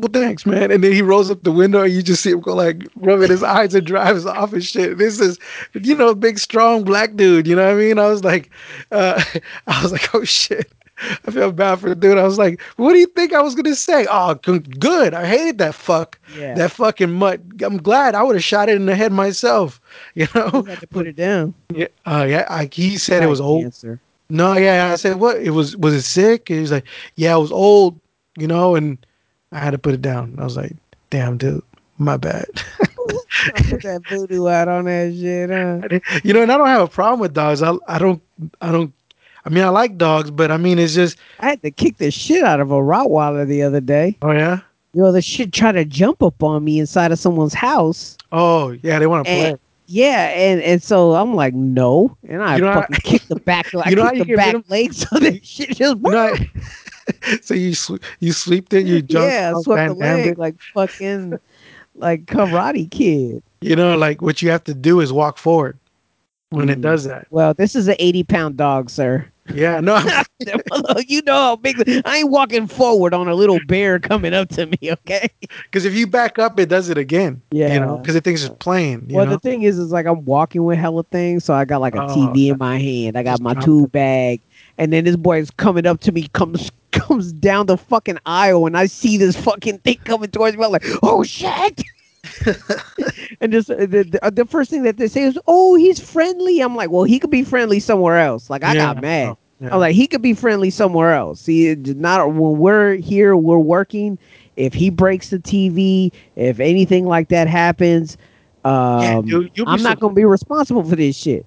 well, 0.00 0.10
thanks, 0.12 0.44
man." 0.46 0.70
And 0.70 0.82
then 0.82 0.92
he 0.92 1.02
rolls 1.02 1.30
up 1.30 1.42
the 1.42 1.52
window, 1.52 1.82
and 1.82 1.92
you 1.92 2.02
just 2.02 2.22
see 2.22 2.30
him 2.30 2.40
go 2.40 2.54
like 2.54 2.86
rubbing 2.96 3.30
his 3.30 3.42
eyes 3.42 3.74
and 3.74 3.86
drives 3.86 4.26
off 4.26 4.52
and 4.52 4.64
shit. 4.64 4.98
This 4.98 5.20
is, 5.20 5.38
you 5.74 5.94
know, 5.94 6.14
big, 6.14 6.38
strong 6.38 6.84
black 6.84 7.16
dude. 7.16 7.46
You 7.46 7.56
know 7.56 7.64
what 7.64 7.74
I 7.74 7.78
mean? 7.78 7.98
I 7.98 8.06
was 8.08 8.24
like, 8.24 8.50
uh, 8.92 9.22
I 9.66 9.82
was 9.82 9.92
like, 9.92 10.14
"Oh 10.14 10.24
shit." 10.24 10.70
I 11.00 11.30
felt 11.30 11.54
bad 11.54 11.78
for 11.78 11.88
the 11.88 11.94
dude. 11.94 12.18
I 12.18 12.24
was 12.24 12.38
like, 12.38 12.60
"What 12.76 12.92
do 12.92 12.98
you 12.98 13.06
think 13.06 13.32
I 13.32 13.40
was 13.40 13.54
gonna 13.54 13.76
say?" 13.76 14.06
Oh, 14.10 14.34
good. 14.34 15.14
I 15.14 15.26
hated 15.26 15.58
that 15.58 15.76
fuck, 15.76 16.18
Yeah. 16.36 16.54
that 16.54 16.72
fucking 16.72 17.12
mutt. 17.12 17.40
I'm 17.62 17.76
glad 17.76 18.16
I 18.16 18.22
would 18.24 18.34
have 18.34 18.42
shot 18.42 18.68
it 18.68 18.74
in 18.74 18.86
the 18.86 18.96
head 18.96 19.12
myself. 19.12 19.80
You 20.16 20.26
You 20.34 20.40
know? 20.40 20.62
had 20.64 20.80
to 20.80 20.88
put 20.88 21.06
it 21.06 21.14
down. 21.14 21.54
Yeah. 21.72 21.86
Uh, 22.04 22.26
yeah. 22.28 22.46
I, 22.50 22.68
he 22.72 22.98
said 22.98 23.22
it 23.22 23.26
was 23.28 23.40
old. 23.40 23.62
Cancer. 23.62 24.00
No, 24.30 24.54
yeah, 24.54 24.90
I 24.92 24.96
said, 24.96 25.20
what? 25.20 25.36
It 25.38 25.50
was 25.50 25.76
was 25.76 25.94
it 25.94 26.02
sick? 26.02 26.50
And 26.50 26.58
he's 26.58 26.72
like, 26.72 26.84
yeah, 27.14 27.36
it 27.36 27.40
was 27.40 27.52
old, 27.52 27.98
you 28.36 28.46
know, 28.48 28.74
and 28.74 28.98
I 29.52 29.58
had 29.58 29.70
to 29.70 29.78
put 29.78 29.94
it 29.94 30.02
down. 30.02 30.36
I 30.38 30.44
was 30.44 30.56
like, 30.56 30.76
damn, 31.10 31.38
dude, 31.38 31.62
my 31.98 32.16
bad. 32.16 32.46
Put 33.68 33.82
that 33.82 34.02
voodoo 34.10 34.48
out 34.48 34.68
on 34.68 34.86
that 34.86 35.14
shit, 35.14 35.48
huh? 35.50 36.20
you 36.24 36.32
know, 36.32 36.42
and 36.42 36.50
I 36.50 36.56
don't 36.56 36.66
have 36.66 36.82
a 36.82 36.88
problem 36.88 37.20
with 37.20 37.32
dogs. 37.34 37.62
I 37.62 37.72
I 37.86 37.98
don't 37.98 38.20
I 38.60 38.72
don't. 38.72 38.92
I 39.44 39.50
mean, 39.50 39.64
I 39.64 39.68
like 39.68 39.96
dogs, 39.96 40.30
but 40.30 40.50
I 40.50 40.56
mean, 40.58 40.78
it's 40.78 40.94
just, 40.94 41.16
I 41.40 41.48
had 41.50 41.62
to 41.62 41.70
kick 41.70 41.96
the 41.98 42.10
shit 42.10 42.42
out 42.44 42.60
of 42.60 42.70
a 42.70 42.74
Rottweiler 42.74 43.46
the 43.46 43.62
other 43.62 43.80
day. 43.80 44.18
oh 44.22 44.32
yeah, 44.32 44.60
You 44.92 45.02
know, 45.02 45.12
the 45.12 45.22
shit 45.22 45.52
tried 45.52 45.72
to 45.72 45.84
jump 45.86 46.22
up 46.22 46.42
on 46.42 46.64
me 46.64 46.78
inside 46.80 47.12
of 47.12 47.18
someone's 47.18 47.54
house. 47.54 48.18
oh 48.32 48.76
yeah, 48.82 48.98
they 48.98 49.06
want 49.06 49.26
to 49.26 49.32
play. 49.32 49.56
Yeah, 49.86 50.28
and, 50.30 50.60
and 50.60 50.82
so 50.82 51.14
I'm 51.14 51.34
like, 51.34 51.54
no. 51.54 52.14
And 52.28 52.42
I 52.42 52.56
You 52.56 52.62
know 52.64 52.74
fucking 52.74 52.96
kicked 52.96 53.28
the 53.28 53.36
back 53.36 53.74
I 53.74 53.88
You 53.88 53.96
know 53.96 54.02
how 54.04 54.10
kicked 54.10 54.18
you 54.18 54.24
the 54.24 54.30
rid 54.32 54.36
back 54.36 54.54
of- 54.54 54.68
legs 54.70 54.98
so 55.08 55.18
that 55.18 55.46
shit 55.46 55.68
just 55.76 55.96
You 55.96 56.10
know, 56.10 56.34
I- 56.34 56.50
so 57.42 57.54
you 57.54 57.74
sw- 57.74 58.00
you 58.20 58.32
sweeped 58.32 58.72
it, 58.74 58.86
you 58.86 59.02
jumped, 59.02 59.38
Yeah, 59.38 59.54
swept 59.54 59.86
the 59.86 59.94
leg 59.94 60.26
it. 60.26 60.38
like 60.38 60.56
fucking 60.74 61.38
like 61.94 62.26
karate 62.26 62.90
kid. 62.90 63.42
You 63.60 63.76
know, 63.76 63.96
like 63.96 64.20
what 64.22 64.42
you 64.42 64.50
have 64.50 64.64
to 64.64 64.74
do 64.74 65.00
is 65.00 65.12
walk 65.12 65.38
forward 65.38 65.78
when 66.50 66.68
it 66.68 66.80
Mm. 66.80 66.82
does 66.82 67.04
that. 67.04 67.28
Well, 67.30 67.54
this 67.54 67.74
is 67.74 67.88
an 67.88 67.96
80 67.98 68.22
pound 68.24 68.56
dog, 68.56 68.90
sir. 68.90 69.26
Yeah, 69.52 69.80
no, 69.80 69.96
you 71.06 71.22
know 71.22 71.32
how 71.32 71.56
big 71.56 71.82
I 72.04 72.18
ain't 72.18 72.30
walking 72.30 72.66
forward 72.66 73.14
on 73.14 73.28
a 73.28 73.34
little 73.34 73.60
bear 73.60 73.98
coming 73.98 74.34
up 74.34 74.48
to 74.50 74.66
me, 74.66 74.78
okay? 74.92 75.28
because 75.64 75.84
if 75.84 75.94
you 75.94 76.06
back 76.06 76.38
up, 76.38 76.58
it 76.60 76.68
does 76.68 76.88
it 76.88 76.98
again. 76.98 77.42
Yeah, 77.50 77.68
you 77.74 77.80
know, 77.80 77.96
because 77.96 78.14
it 78.16 78.24
thinks 78.24 78.42
it's 78.42 78.54
playing. 78.58 79.08
You 79.10 79.16
well, 79.16 79.22
know, 79.22 79.30
the 79.32 79.38
thing 79.38 79.62
is, 79.62 79.78
is 79.78 79.90
like 79.92 80.06
I'm 80.06 80.24
walking 80.24 80.64
with 80.64 80.78
hella 80.78 81.04
things, 81.04 81.44
so 81.44 81.54
I 81.54 81.64
got 81.64 81.80
like 81.80 81.94
a 81.94 82.00
Oh, 82.00 82.02
TV 82.02 82.50
in 82.50 82.58
my 82.58 82.78
hand. 82.78 83.16
I 83.16 83.22
got 83.22 83.40
Just 83.40 83.42
my 83.42 83.54
tool 83.54 83.86
bag, 83.88 84.40
and 84.78 84.92
then 84.92 85.04
this 85.04 85.16
boy 85.16 85.38
is 85.40 85.50
coming 85.50 85.86
up 85.86 86.00
to 86.00 86.12
me, 86.12 86.28
comes 86.32 86.70
comes 86.92 87.32
down 87.32 87.66
the 87.66 87.76
fucking 87.76 88.18
aisle, 88.24 88.66
and 88.66 88.76
I 88.76 88.86
see 88.86 89.16
this 89.18 89.36
fucking 89.36 89.78
thing 89.80 89.98
coming 90.04 90.30
towards 90.30 90.56
me. 90.56 90.64
I'm 90.64 90.72
like, 90.72 90.86
oh 91.02 91.22
shit! 91.22 91.82
and 93.40 93.52
just 93.52 93.70
uh, 93.70 93.76
the, 93.86 94.04
the, 94.04 94.24
uh, 94.24 94.30
the 94.30 94.44
first 94.44 94.70
thing 94.70 94.82
that 94.84 94.96
they 94.96 95.08
say 95.08 95.22
is, 95.22 95.38
oh, 95.46 95.74
he's 95.74 96.00
friendly. 96.00 96.60
I'm 96.60 96.74
like, 96.76 96.90
well, 96.90 97.04
he 97.04 97.18
could 97.18 97.30
be 97.30 97.42
friendly 97.44 97.80
somewhere 97.80 98.18
else. 98.18 98.48
Like 98.50 98.64
I 98.64 98.74
Yeah. 98.74 98.94
got 98.94 99.02
mad. 99.02 99.28
Oh, 99.28 99.38
yeah. 99.60 99.74
I'm 99.74 99.80
like, 99.80 99.94
he 99.94 100.06
could 100.06 100.22
be 100.22 100.34
friendly 100.34 100.70
somewhere 100.70 101.12
else. 101.12 101.40
See, 101.42 101.74
not 101.74 102.26
when 102.32 102.58
we're 102.58 102.94
here, 102.94 103.36
we're 103.36 103.58
working. 103.58 104.18
If 104.56 104.74
he 104.74 104.90
breaks 104.90 105.30
the 105.30 105.38
TV, 105.38 106.12
if 106.36 106.58
anything 106.58 107.06
like 107.06 107.28
that 107.28 107.46
happens, 107.48 108.16
um, 108.64 109.02
Yeah, 109.02 109.20
dude, 109.24 109.52
I'm 109.66 109.82
not 109.82 110.00
gonna 110.00 110.14
be 110.14 110.24
responsible 110.24 110.82
for 110.82 110.96
this 110.96 111.16
shit. 111.16 111.46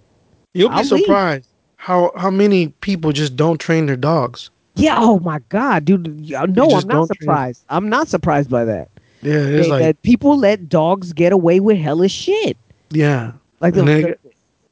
You'll 0.54 0.70
be 0.70 0.76
I'll 0.76 0.84
surprised 0.84 1.51
how 1.82 2.12
how 2.16 2.30
many 2.30 2.68
people 2.82 3.12
just 3.12 3.36
don't 3.36 3.58
train 3.60 3.88
their 3.88 3.96
dogs. 3.98 4.52
Yeah. 4.76 4.96
Oh 5.00 5.20
my 5.20 5.40
god, 5.50 5.86
dude. 5.86 6.32
Uh, 6.34 6.46
no, 6.46 6.66
I'm 6.66 6.70
not 6.70 6.88
don't 6.88 7.08
train. 7.08 7.18
surprised. 7.22 7.64
I'm 7.70 7.90
not 7.90 8.08
surprised 8.08 8.50
by 8.52 8.66
that. 8.66 8.90
Yeah, 9.24 9.34
it's 9.34 9.66
They- 9.66 9.72
like 9.72 9.82
that 9.82 10.02
people 10.04 10.38
let 10.38 10.70
dogs 10.70 11.12
get 11.14 11.34
away 11.34 11.60
with 11.60 11.78
hella 11.78 12.08
shit. 12.08 12.56
yeah, 12.92 13.32
Like 13.60 13.74
the, 13.74 13.84
they- 13.84 14.02
the- 14.04 14.10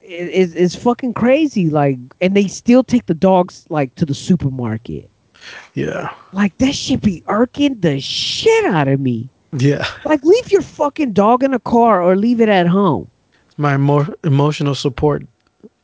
it- 0.02 0.30
it's, 0.42 0.54
it's 0.54 0.76
fucking 0.76 1.14
crazy. 1.16 1.70
Like, 1.70 1.98
and 2.22 2.36
they 2.38 2.48
still 2.48 2.84
take 2.84 3.06
the 3.08 3.14
dogs 3.14 3.66
like 3.70 3.94
to 3.96 4.06
the 4.06 4.14
supermarket. 4.16 5.10
yeah, 5.74 6.10
Like 6.34 6.58
that 6.60 6.74
shit 6.76 7.02
be 7.02 7.24
irking 7.28 7.80
the 7.82 8.00
shit 8.00 8.66
out 8.66 8.88
of 8.88 9.00
me. 9.00 9.30
yeah. 9.58 9.86
Like, 10.06 10.24
leave 10.24 10.52
your 10.52 10.62
fucking 10.62 11.14
dog 11.14 11.44
in 11.44 11.54
a 11.54 11.60
car 11.60 12.02
or 12.04 12.16
leave 12.16 12.40
it 12.42 12.50
at 12.50 12.68
home. 12.68 13.08
My 13.58 13.76
emo- 13.76 14.14
emotional 14.24 14.76
support 14.76 15.26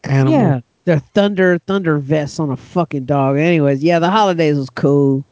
animal. 0.04 0.34
Yeah, 0.40 0.60
the 0.86 1.00
thunder 1.14 1.60
thunder 1.68 1.98
vests 1.98 2.40
on 2.40 2.50
a 2.52 2.58
fucking 2.58 3.06
dog. 3.06 3.38
Anyways, 3.38 3.84
yeah, 3.84 4.00
the 4.00 4.10
holidays 4.10 4.56
was 4.58 4.70
cool. 4.72 5.24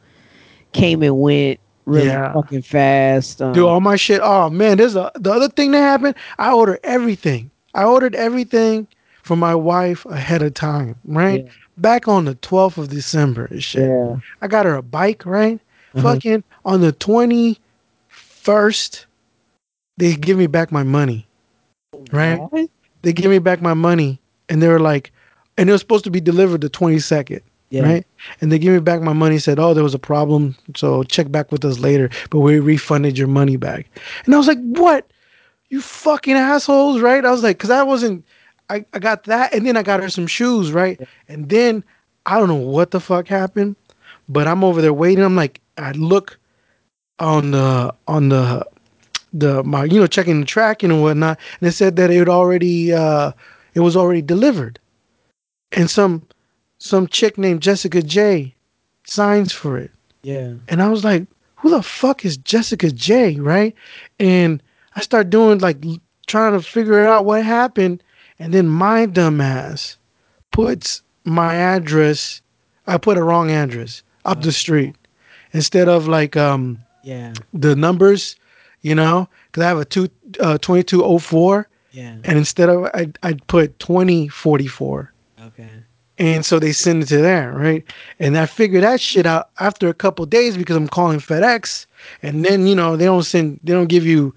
Came 0.72 1.02
and 1.02 1.18
went 1.20 1.58
really 1.86 2.06
Yeah. 2.08 2.32
fucking 2.32 2.62
fast. 2.62 3.40
Um, 3.42 3.52
Do 3.52 3.66
all 3.68 3.80
my 3.80 3.96
shit. 3.96 4.20
Oh 4.22 4.48
man, 4.50 4.76
there's 4.78 4.96
a 4.96 5.10
the 5.14 5.32
other 5.32 5.48
thing 5.48 5.70
that 5.72 5.78
happened. 5.80 6.14
I 6.38 6.52
ordered 6.52 6.80
everything. 6.84 7.50
I 7.74 7.84
ordered 7.84 8.14
everything 8.14 8.86
for 9.22 9.36
my 9.36 9.54
wife 9.54 10.04
ahead 10.06 10.42
of 10.42 10.54
time. 10.54 10.96
Right 11.04 11.44
Yeah. 11.44 11.50
back 11.78 12.08
on 12.08 12.24
the 12.24 12.34
12th 12.36 12.78
of 12.78 12.88
December. 12.88 13.48
Shit. 13.60 13.88
yeah, 13.88 14.16
I 14.42 14.48
got 14.48 14.66
her 14.66 14.74
a 14.74 14.82
bike. 14.82 15.24
Right, 15.24 15.60
Uh-huh. 15.94 16.14
fucking 16.14 16.42
on 16.64 16.80
the 16.80 16.92
21st, 16.92 19.06
they 19.96 20.14
give 20.14 20.36
me 20.38 20.46
back 20.46 20.72
my 20.72 20.82
money. 20.82 21.26
Right. 22.12 22.40
What? 22.50 22.68
they 23.02 23.12
give 23.12 23.30
me 23.30 23.38
back 23.38 23.60
my 23.62 23.74
money 23.74 24.18
and 24.48 24.60
they 24.62 24.68
were 24.68 24.80
like 24.80 25.12
and 25.56 25.68
it 25.68 25.72
was 25.72 25.80
supposed 25.80 26.04
to 26.04 26.10
be 26.10 26.20
delivered 26.20 26.60
the 26.60 26.70
22nd 26.70 27.40
Yeah. 27.70 27.82
right? 27.82 28.06
And 28.40 28.50
they 28.52 28.58
gave 28.58 28.72
me 28.72 28.80
back 28.80 29.00
my 29.02 29.12
money 29.12 29.38
said 29.38 29.58
oh 29.58 29.74
there 29.74 29.84
was 29.84 29.94
a 29.94 29.98
problem 29.98 30.54
so 30.76 31.02
check 31.04 31.30
back 31.30 31.50
with 31.52 31.64
us 31.64 31.78
later 31.78 32.10
but 32.30 32.40
we 32.40 32.58
refunded 32.58 33.16
your 33.18 33.28
money 33.28 33.56
back. 33.56 33.86
And 34.24 34.34
i 34.34 34.38
was 34.38 34.46
like 34.48 34.60
what? 34.62 35.10
You 35.70 35.80
fucking 35.80 36.34
assholes 36.36 37.00
right? 37.00 37.24
I 37.24 37.30
was 37.30 37.42
like 37.42 37.58
because 37.58 37.70
i 37.70 37.82
wasn't 37.82 38.24
I, 38.70 38.84
I 38.94 38.98
got 38.98 39.24
that 39.24 39.52
and 39.54 39.66
then 39.66 39.76
i 39.76 39.82
got 39.82 40.00
her 40.02 40.08
some 40.08 40.26
shoes 40.26 40.72
right? 40.72 41.00
And 41.28 41.48
then 41.48 41.84
i 42.26 42.38
don't 42.38 42.48
know 42.48 42.54
what 42.54 42.90
the 42.90 43.00
fuck 43.00 43.28
happened 43.28 43.76
but 44.28 44.46
i'm 44.48 44.64
over 44.64 44.80
there 44.80 44.92
waiting. 44.94 45.24
I'm 45.24 45.36
like 45.36 45.60
i 45.78 45.90
look 45.92 46.38
on 47.18 47.50
the 47.52 47.94
on 48.08 48.28
the 48.28 48.66
the 49.32 49.62
my 49.64 49.84
you 49.84 49.98
know 50.00 50.06
checking 50.06 50.40
the 50.40 50.46
tracking 50.46 50.90
and 50.90 51.02
whatnot 51.02 51.38
and 51.60 51.68
it 51.68 51.72
said 51.72 51.96
that 51.96 52.10
it 52.10 52.28
already 52.28 52.92
uh 52.92 53.32
it 53.74 53.80
was 53.80 53.96
already 53.96 54.22
delivered 54.22 54.78
and 55.76 55.90
some 55.90 56.22
some 56.78 57.06
chick 57.06 57.38
named 57.38 57.62
jessica 57.62 58.02
j 58.02 58.54
signs 59.04 59.52
for 59.52 59.76
it 59.78 59.90
Yeah. 60.22 60.54
and 60.68 60.82
i 60.82 60.88
was 60.88 61.04
like 61.04 61.26
who 61.56 61.70
the 61.70 61.82
fuck 61.82 62.24
is 62.24 62.36
jessica 62.36 62.90
j 62.90 63.38
right 63.40 63.74
and 64.18 64.62
i 64.96 65.00
start 65.00 65.30
doing 65.30 65.58
like 65.58 65.78
trying 66.26 66.52
to 66.52 66.62
figure 66.62 67.06
out 67.06 67.24
what 67.24 67.44
happened 67.44 68.02
and 68.38 68.52
then 68.52 68.68
my 68.68 69.06
dumbass 69.06 69.96
puts 70.52 71.02
my 71.24 71.54
address 71.54 72.40
i 72.86 72.96
put 72.98 73.16
a 73.18 73.22
wrong 73.22 73.50
address 73.50 74.02
up 74.24 74.42
the 74.42 74.52
street 74.52 74.94
instead 75.52 75.88
of 75.88 76.08
like 76.08 76.36
um 76.36 76.78
Yeah. 77.02 77.34
the 77.52 77.76
numbers, 77.76 78.34
you 78.80 78.94
know, 78.94 79.28
because 79.46 79.62
I 79.64 79.68
have 79.68 79.78
a 79.78 79.84
two 79.84 80.08
uh, 80.40 80.56
2204, 80.58 81.68
Yeah. 81.92 82.16
and 82.24 82.38
instead 82.38 82.70
of 82.70 82.84
I 82.94 83.12
I 83.22 83.34
put 83.46 83.78
2044, 83.78 85.00
Okay. 85.00 85.08
And 86.18 86.46
so 86.46 86.60
they 86.60 86.72
send 86.72 87.02
it 87.02 87.06
to 87.06 87.18
there, 87.18 87.52
right? 87.52 87.84
And 88.20 88.38
I 88.38 88.46
figured 88.46 88.84
that 88.84 89.00
shit 89.00 89.26
out 89.26 89.50
after 89.58 89.88
a 89.88 89.94
couple 89.94 90.24
days 90.26 90.56
because 90.56 90.76
I'm 90.76 90.86
calling 90.86 91.18
FedEx, 91.18 91.86
and 92.22 92.44
then 92.44 92.66
you 92.68 92.74
know 92.74 92.96
they 92.96 93.06
don't 93.06 93.24
send, 93.24 93.58
they 93.64 93.72
don't 93.72 93.88
give 93.88 94.06
you 94.06 94.32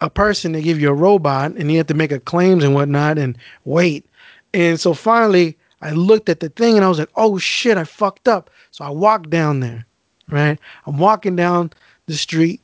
a 0.00 0.10
person, 0.10 0.52
they 0.52 0.62
give 0.62 0.80
you 0.80 0.90
a 0.90 0.94
robot, 0.94 1.52
and 1.52 1.70
you 1.70 1.78
have 1.78 1.86
to 1.86 1.94
make 1.94 2.10
a 2.10 2.18
claims 2.18 2.64
and 2.64 2.74
whatnot 2.74 3.18
and 3.18 3.38
wait. 3.64 4.04
And 4.52 4.80
so 4.80 4.92
finally, 4.92 5.56
I 5.82 5.92
looked 5.92 6.28
at 6.28 6.40
the 6.40 6.48
thing 6.48 6.76
and 6.76 6.84
I 6.84 6.88
was 6.88 6.98
like, 6.98 7.10
oh 7.16 7.38
shit, 7.38 7.76
I 7.76 7.84
fucked 7.84 8.26
up. 8.26 8.50
So 8.70 8.84
I 8.84 8.90
walked 8.90 9.30
down 9.30 9.60
there, 9.60 9.86
right? 10.28 10.58
I'm 10.86 10.98
walking 10.98 11.36
down 11.36 11.72
the 12.06 12.14
street, 12.14 12.60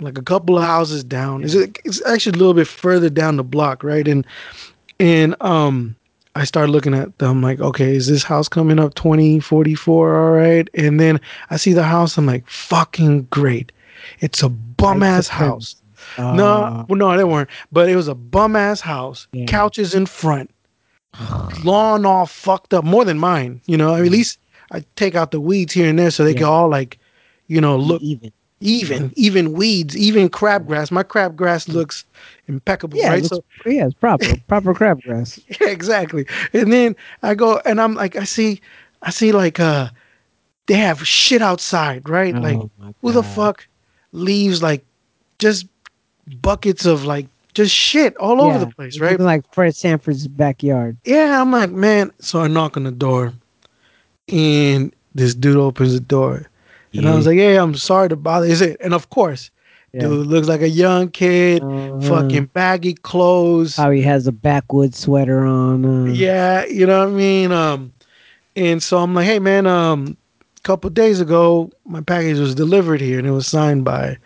like 0.00 0.18
a 0.18 0.22
couple 0.22 0.58
of 0.58 0.64
houses 0.64 1.04
down. 1.04 1.44
It's 1.44 2.02
actually 2.06 2.36
a 2.36 2.38
little 2.38 2.54
bit 2.54 2.66
further 2.66 3.10
down 3.10 3.36
the 3.36 3.44
block, 3.44 3.84
right? 3.84 4.08
And 4.08 4.26
and 4.98 5.36
um 5.40 5.96
I 6.36 6.44
started 6.44 6.72
looking 6.72 6.94
at 6.94 7.18
them 7.18 7.42
like, 7.42 7.60
okay, 7.60 7.94
is 7.94 8.08
this 8.08 8.24
house 8.24 8.48
coming 8.48 8.78
up 8.80 8.94
2044? 8.94 10.16
All 10.16 10.30
right. 10.32 10.68
And 10.74 10.98
then 10.98 11.20
I 11.50 11.56
see 11.56 11.72
the 11.72 11.84
house. 11.84 12.18
I'm 12.18 12.26
like, 12.26 12.48
fucking 12.48 13.22
great. 13.30 13.70
It's 14.20 14.42
a 14.42 14.48
bum 14.48 15.02
ass 15.02 15.28
house. 15.28 15.76
Uh, 16.18 16.34
no, 16.34 16.84
well, 16.88 16.98
no, 16.98 17.16
they 17.16 17.24
weren't. 17.24 17.48
But 17.72 17.88
it 17.88 17.96
was 17.96 18.08
a 18.08 18.14
bum 18.14 18.56
ass 18.56 18.80
house. 18.80 19.26
Yeah. 19.32 19.46
Couches 19.46 19.94
in 19.94 20.06
front. 20.06 20.50
Lawn 21.64 22.04
all 22.04 22.26
fucked 22.26 22.74
up. 22.74 22.84
More 22.84 23.04
than 23.04 23.18
mine. 23.18 23.60
You 23.66 23.76
know, 23.76 23.94
at 23.94 24.02
least 24.02 24.38
I 24.72 24.84
take 24.96 25.14
out 25.14 25.30
the 25.30 25.40
weeds 25.40 25.72
here 25.72 25.88
and 25.88 25.98
there 25.98 26.10
so 26.10 26.24
they 26.24 26.32
Yeah. 26.32 26.38
can 26.38 26.46
all 26.46 26.68
like, 26.68 26.98
you 27.46 27.60
know, 27.60 27.76
look 27.76 28.02
even. 28.02 28.32
Even, 28.60 29.12
even 29.16 29.52
weeds, 29.52 29.96
even 29.96 30.28
crabgrass. 30.28 30.90
My 30.90 31.02
crabgrass 31.02 31.68
looks 31.68 32.04
impeccable, 32.46 32.98
Yeah, 32.98 33.10
right? 33.10 33.24
it 33.24 33.28
So 33.28 33.44
yeah, 33.66 33.86
it's 33.86 33.94
proper, 33.94 34.36
proper 34.48 34.74
crabgrass. 34.74 35.42
yeah, 35.60 35.68
exactly. 35.68 36.26
And 36.52 36.72
then 36.72 36.96
I 37.22 37.34
go 37.34 37.60
and 37.64 37.80
I'm 37.80 37.94
like, 37.94 38.16
I 38.16 38.24
see, 38.24 38.60
I 39.02 39.10
see 39.10 39.32
like 39.32 39.60
uh 39.60 39.88
they 40.66 40.74
have 40.74 41.06
shit 41.06 41.42
outside, 41.42 42.08
right? 42.08 42.34
like 42.34 42.56
Oh 42.56 42.70
my 42.78 42.92
who 43.02 43.12
the 43.12 43.22
fuck 43.22 43.66
leaves 44.12 44.62
like 44.62 44.84
just 45.38 45.66
buckets 46.40 46.86
of 46.86 47.04
like 47.04 47.26
just 47.52 47.74
shit 47.74 48.16
all 48.16 48.40
over 48.40 48.58
the 48.58 48.66
place, 48.66 48.98
right? 48.98 49.20
like 49.20 49.44
Fred 49.52 49.76
Sanford's 49.76 50.26
backyard. 50.26 50.96
Yeah, 51.04 51.40
I'm 51.40 51.52
like, 51.52 51.70
man. 51.70 52.12
So 52.20 52.40
I 52.40 52.48
knock 52.48 52.76
on 52.76 52.84
the 52.84 52.90
door 52.90 53.32
and 54.28 54.92
this 55.14 55.34
dude 55.34 55.56
opens 55.56 55.92
the 55.92 56.00
door. 56.00 56.48
And 56.94 57.08
I 57.08 57.14
was 57.14 57.26
like, 57.26 57.36
yeah, 57.36 57.62
I'm 57.62 57.74
sorry 57.74 58.08
to 58.08 58.16
bother. 58.16 58.46
Is 58.46 58.60
it? 58.60 58.76
And 58.80 58.94
of 58.94 59.10
course, 59.10 59.50
Yeah. 59.92 60.02
dude 60.02 60.26
looks 60.26 60.48
like 60.48 60.62
a 60.62 60.68
young 60.68 61.08
kid, 61.08 61.62
Uh-huh. 61.62 62.00
fucking 62.00 62.46
baggy 62.52 62.94
clothes. 62.94 63.76
how 63.76 63.90
he 63.90 64.02
has 64.02 64.26
a 64.26 64.32
backwoods 64.32 64.98
sweater 64.98 65.44
on. 65.44 65.84
Uh, 65.84 66.12
Yeah, 66.12 66.64
you 66.66 66.86
know 66.86 67.00
what 67.00 67.08
I 67.08 67.12
mean. 67.12 67.52
Um, 67.52 67.92
and 68.56 68.82
so 68.82 68.98
I'm 68.98 69.14
like, 69.14 69.26
hey 69.26 69.38
man, 69.38 69.66
um, 69.66 70.16
a 70.56 70.60
couple 70.62 70.88
days 70.90 71.20
ago, 71.20 71.70
my 71.86 72.00
package 72.00 72.38
was 72.38 72.54
delivered 72.54 73.00
here, 73.00 73.18
and 73.18 73.26
it 73.26 73.32
was 73.32 73.46
signed 73.46 73.84
by 73.84 74.16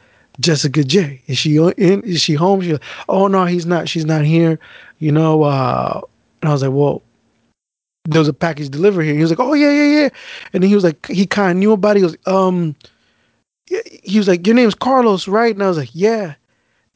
Jessica 0.40 0.84
J. 0.84 1.20
Is 1.26 1.38
she 1.38 1.56
in? 1.56 2.00
Is 2.02 2.20
she 2.20 2.34
home? 2.34 2.60
She, 2.60 2.78
oh 3.08 3.26
no, 3.28 3.44
he's 3.46 3.66
not. 3.66 3.88
She's 3.88 4.04
not 4.04 4.24
here. 4.24 4.58
You 4.98 5.12
know. 5.12 5.42
Uh, 5.42 6.00
and 6.42 6.48
I 6.50 6.52
was 6.52 6.62
like, 6.62 6.72
well, 6.72 7.02
there 8.08 8.20
was 8.20 8.28
a 8.28 8.32
package 8.32 8.70
delivered 8.70 9.02
here. 9.02 9.14
He 9.14 9.20
was 9.20 9.30
like, 9.30 9.40
oh 9.40 9.52
yeah, 9.54 9.70
yeah, 9.70 10.00
yeah. 10.00 10.08
And 10.52 10.62
then 10.62 10.68
he 10.68 10.74
was 10.74 10.84
like, 10.84 11.06
he 11.06 11.26
kind 11.26 11.50
of 11.52 11.56
knew 11.58 11.72
about 11.72 11.96
it. 11.96 12.00
He 12.00 12.04
was, 12.04 12.16
um, 12.26 12.74
yeah, 13.68 13.80
he 14.02 14.18
was 14.18 14.28
like, 14.28 14.46
your 14.46 14.56
name's 14.56 14.74
Carlos, 14.74 15.28
right? 15.28 15.54
And 15.54 15.62
I 15.62 15.68
was 15.68 15.76
like, 15.78 15.90
yeah. 15.92 16.34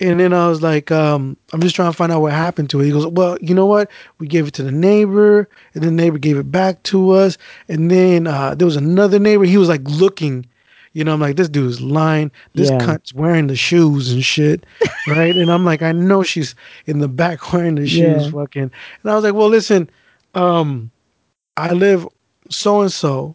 And 0.01 0.19
then 0.19 0.33
I 0.33 0.49
was 0.49 0.63
like, 0.63 0.91
um, 0.91 1.37
I'm 1.53 1.61
just 1.61 1.77
trying 1.77 1.93
to 1.93 1.97
find 1.97 2.11
out 2.11 2.23
what 2.23 2.33
happened 2.33 2.71
to 2.71 2.81
it. 2.81 2.87
He 2.87 2.91
goes, 2.91 3.07
Well, 3.07 3.37
you 3.41 3.55
know 3.55 3.67
what? 3.67 3.89
We 4.19 4.27
gave 4.27 4.49
it 4.49 4.55
to 4.55 4.65
the 4.65 4.73
neighbor, 4.73 5.49
and 5.75 5.85
the 5.85 5.93
neighbor 5.93 6.19
gave 6.19 6.39
it 6.39 6.51
back 6.51 6.83
to 6.85 7.11
us. 7.11 7.39
And 7.69 7.89
then 7.89 8.27
uh, 8.27 8.57
there 8.57 8.67
was 8.67 8.75
another 8.75 9.21
neighbor. 9.21 9.45
He 9.45 9.59
was 9.59 9.69
like 9.69 9.83
looking, 9.85 10.45
you 10.95 11.05
know, 11.05 11.13
I'm 11.13 11.21
like, 11.21 11.37
this 11.37 11.49
dude's 11.49 11.81
lying. 11.81 12.33
This 12.55 12.71
Yeah. 12.71 12.79
cunt's 12.85 13.15
wearing 13.15 13.47
the 13.47 13.55
shoes 13.55 14.11
and 14.13 14.25
shit. 14.25 14.65
Right. 15.07 15.37
and 15.37 15.53
I'm 15.53 15.65
like, 15.65 15.83
I 15.83 15.93
know 15.93 16.23
she's 16.25 16.55
in 16.87 16.99
the 16.99 17.09
back 17.09 17.53
wearing 17.53 17.75
the 17.77 17.87
shoes, 17.87 18.25
Yeah. 18.25 18.31
fucking. 18.31 18.63
And 19.03 19.11
I 19.13 19.15
was 19.15 19.23
like, 19.23 19.35
Well, 19.35 19.49
listen, 19.51 19.89
um, 20.35 20.91
I 21.57 21.73
live 21.73 22.07
so 22.51 22.81
and 22.83 22.93
so. 22.93 23.35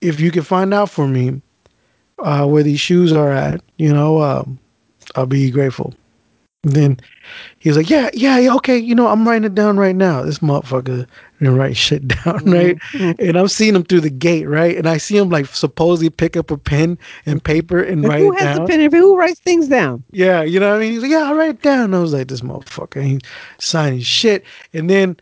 If 0.00 0.20
you 0.20 0.30
can 0.30 0.42
find 0.42 0.72
out 0.72 0.90
for 0.90 1.08
me 1.08 1.42
uh, 2.20 2.46
where 2.46 2.62
these 2.62 2.80
shoes 2.80 3.12
are 3.12 3.32
at, 3.32 3.60
you 3.78 3.92
know, 3.92 4.22
um, 4.22 4.58
I'll 5.16 5.26
be 5.26 5.50
grateful. 5.50 5.92
And 6.64 6.72
then 6.72 7.00
he 7.60 7.68
was 7.68 7.76
like, 7.76 7.88
yeah, 7.88 8.10
yeah, 8.12 8.38
yeah, 8.38 8.54
okay, 8.56 8.76
you 8.76 8.94
know, 8.94 9.06
I'm 9.06 9.26
writing 9.26 9.44
it 9.44 9.54
down 9.54 9.76
right 9.76 9.94
now. 9.94 10.22
This 10.22 10.40
motherfucker 10.40 11.06
didn't 11.38 11.56
write 11.56 11.76
shit 11.76 12.08
down, 12.24 12.44
right? 12.44 12.76
And 12.94 13.36
I'm 13.36 13.46
seeing 13.46 13.76
him 13.76 13.84
through 13.84 14.00
the 14.00 14.10
gate, 14.10 14.46
right? 14.46 14.76
And 14.76 14.88
I 14.88 14.96
see 14.96 15.16
him 15.16 15.30
like 15.30 15.46
supposedly 15.46 16.10
pick 16.10 16.36
up 16.36 16.50
a 16.50 16.58
pen 16.58 16.98
and 17.26 17.42
paper 17.42 17.80
and 17.80 18.04
write 18.06 18.20
who 18.20 18.32
it 18.32 18.40
has 18.40 18.56
down. 18.56 18.66
the 18.66 18.70
pen? 18.70 18.80
If 18.80 18.92
who 18.92 19.16
writes 19.16 19.38
things 19.40 19.68
down? 19.68 20.02
Yeah, 20.10 20.42
you 20.42 20.58
know 20.58 20.70
what 20.70 20.78
I 20.78 20.80
mean? 20.80 20.92
He's 20.92 21.02
like, 21.02 21.12
yeah, 21.12 21.24
I'll 21.24 21.36
write 21.36 21.50
it 21.50 21.62
down. 21.62 21.84
And 21.84 21.96
I 21.96 22.00
was 22.00 22.12
like, 22.12 22.26
this 22.26 22.40
motherfucker 22.40 23.02
ain't 23.02 23.24
signing 23.58 24.00
shit. 24.00 24.44
And 24.72 24.90
then, 24.90 25.16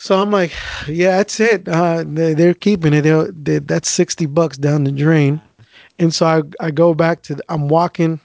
so 0.00 0.22
I'm 0.22 0.30
like, 0.30 0.52
yeah, 0.86 1.16
that's 1.16 1.40
it. 1.40 1.66
Uh, 1.66 2.04
they, 2.06 2.32
they're 2.32 2.54
keeping 2.54 2.94
it. 2.94 3.02
They're, 3.02 3.32
they, 3.32 3.58
that's 3.58 3.90
60 3.90 4.26
bucks 4.26 4.56
down 4.56 4.84
the 4.84 4.92
drain. 4.92 5.42
And 5.98 6.14
so 6.14 6.24
I, 6.24 6.42
I 6.64 6.70
go 6.70 6.94
back 6.94 7.22
to, 7.22 7.34
the, 7.34 7.42
I'm 7.48 7.66
walking 7.66 8.20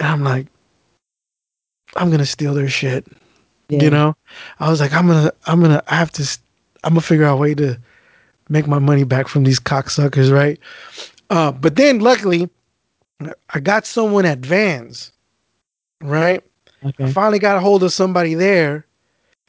and 0.00 0.08
I'm 0.08 0.24
like, 0.24 0.48
I'm 1.94 2.08
going 2.08 2.18
to 2.18 2.26
steal 2.26 2.52
their 2.52 2.68
shit. 2.68 3.06
Yeah. 3.68 3.84
You 3.84 3.90
know, 3.90 4.16
I 4.58 4.70
was 4.70 4.80
like, 4.80 4.92
I'm 4.92 5.06
going 5.06 5.26
to, 5.26 5.34
I'm 5.46 5.60
going 5.60 5.70
to, 5.70 5.84
I 5.86 5.94
have 5.94 6.10
to, 6.12 6.38
I'm 6.82 6.94
going 6.94 7.00
to 7.00 7.06
figure 7.06 7.26
out 7.26 7.34
a 7.34 7.40
way 7.40 7.54
to 7.54 7.78
make 8.48 8.66
my 8.66 8.80
money 8.80 9.04
back 9.04 9.28
from 9.28 9.44
these 9.44 9.60
cocksuckers. 9.60 10.32
Right. 10.32 10.58
Uh, 11.30 11.52
but 11.52 11.76
then 11.76 12.00
luckily, 12.00 12.50
I 13.50 13.60
got 13.60 13.86
someone 13.86 14.26
at 14.26 14.40
Vans, 14.40 15.12
right? 16.00 16.42
I 16.98 17.12
finally 17.12 17.38
got 17.38 17.56
a 17.56 17.60
hold 17.60 17.84
of 17.84 17.92
somebody 17.92 18.34
there, 18.34 18.84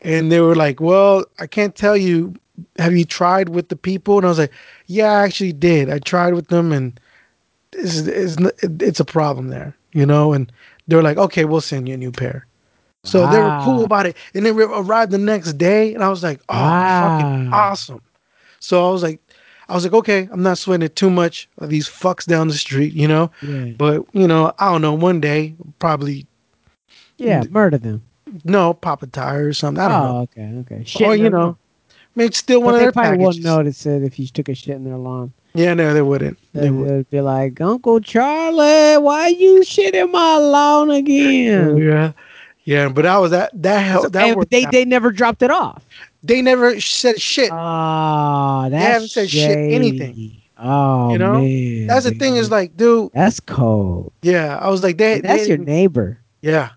and 0.04 0.32
they 0.32 0.41
were 0.41 0.56
like, 0.56 0.80
"Well, 0.80 1.26
I 1.39 1.47
can't 1.47 1.76
tell 1.76 1.97
you. 1.97 2.36
Have 2.78 2.95
you 2.95 3.06
tried 3.06 3.49
with 3.49 3.70
the 3.70 3.76
people?" 3.76 4.18
And 4.18 4.26
I 4.26 4.30
was 4.30 4.39
like, 4.39 4.54
"Yeah, 4.88 5.12
I 5.12 5.24
actually 5.24 5.54
did. 5.54 5.89
I 5.89 5.99
tried 5.99 6.34
with 6.34 6.47
them, 6.47 6.72
and 6.72 6.99
it's 7.72 7.97
it's, 7.97 8.38
it's 8.62 8.99
a 8.99 9.06
problem 9.06 9.47
there, 9.47 9.76
you 9.93 10.06
know." 10.06 10.34
And 10.34 10.51
they 10.88 10.95
were 10.95 11.01
like, 11.01 11.18
"Okay, 11.18 11.45
we'll 11.45 11.62
send 11.62 11.88
you 11.88 11.95
a 11.95 11.97
new 11.97 12.12
pair." 12.12 12.45
So 13.06 13.30
they 13.30 13.39
were 13.39 13.60
cool 13.64 13.84
about 13.84 14.06
it, 14.06 14.16
and 14.34 14.45
they 14.45 14.54
re- 14.54 14.64
arrived 14.64 15.12
the 15.12 15.18
next 15.18 15.54
day, 15.54 15.93
and 15.93 16.04
I 16.04 16.10
was 16.10 16.24
like, 16.24 16.39
"Oh, 16.47 16.56
fucking 16.56 17.51
awesome!" 17.51 18.01
So 18.60 18.88
I 18.88 18.91
was 18.91 19.04
like, 19.04 19.20
"I 19.68 19.74
was 19.76 19.84
like, 19.84 19.93
okay, 19.93 20.30
I'm 20.32 20.41
not 20.41 20.58
sweating 20.58 20.86
it 20.86 20.95
too 20.95 21.10
much 21.10 21.49
of 21.58 21.70
these 21.70 21.89
fucks 21.89 22.26
down 22.26 22.47
the 22.47 22.54
street, 22.54 22.93
you 22.93 23.08
know." 23.08 23.30
Yeah. 23.41 23.72
But 23.78 24.06
you 24.14 24.26
know, 24.26 24.54
I 24.58 24.72
don't 24.72 24.82
know. 24.82 24.93
One 24.93 25.20
day, 25.20 25.54
probably 25.80 26.26
Yeah. 27.18 27.43
Murder 27.49 27.78
them. 27.78 28.04
No 28.44 28.74
pop 28.74 29.04
a 29.04 29.08
tire 29.08 29.48
or 29.48 29.54
something. 29.54 29.84
I 29.84 29.88
don't 29.90 30.04
know. 30.04 30.18
Oh, 30.18 30.22
okay. 30.22 30.74
Okay. 30.76 30.84
Shit. 30.86 31.08
Or 31.08 31.16
you 31.16 31.30
know, 31.30 31.58
lawn. 32.18 32.32
still 32.32 32.62
one 32.62 32.74
of 32.76 32.80
they 32.80 32.86
their 32.86 32.92
probably 32.92 33.12
packages. 33.18 33.26
wouldn't 33.28 33.46
notice 33.46 33.86
it 33.86 34.04
if 34.04 34.20
you 34.20 34.28
took 34.28 34.50
a 34.50 34.56
shit 34.56 34.76
in 34.76 34.84
their 34.84 34.98
lawn. 34.98 35.34
Yeah, 35.56 35.74
no, 35.76 35.94
they 35.94 36.02
wouldn't. 36.02 36.38
They 36.54 36.62
They 36.62 36.70
would. 36.72 36.90
would 36.90 37.10
be 37.12 37.22
like, 37.22 37.62
Uncle 37.62 38.00
Charlie, 38.00 38.98
why 38.98 39.28
you 39.28 39.64
shit 39.64 39.94
in 39.94 40.12
my 40.12 40.38
lawn 40.38 40.90
again? 40.90 41.78
Yeah, 41.84 42.12
yeah. 42.64 42.90
But 42.90 43.04
that 43.04 43.18
was 43.18 43.32
that. 43.32 43.52
That 43.62 43.80
helped. 43.80 44.14
That 44.14 44.36
and 44.36 44.48
they, 44.50 44.66
out. 44.66 44.72
they 44.72 44.86
never 44.86 45.12
dropped 45.12 45.44
it 45.44 45.52
off. 45.52 45.86
They 46.24 46.42
never 46.42 46.80
said 46.80 47.20
shit. 47.22 47.50
Oh, 47.52 48.68
that's 48.72 48.84
haven't 48.86 49.10
said 49.10 49.30
shit, 49.30 49.58
anything. 49.58 50.38
Oh, 50.58 51.12
You 51.12 51.18
know? 51.18 51.34
man. 51.42 51.88
That's 51.88 52.06
the 52.06 52.12
thing. 52.12 52.38
Is 52.38 52.50
like, 52.50 52.78
dude. 52.78 53.12
that's 53.14 53.40
cold. 53.42 54.14
Yeah, 54.22 54.58
I 54.58 54.70
was 54.70 54.82
like, 54.82 54.98
they. 54.98 55.20
That's 55.20 55.44
they 55.44 55.50
your 55.50 55.58
neighbor. 55.58 56.20
Yeah, 56.42 56.70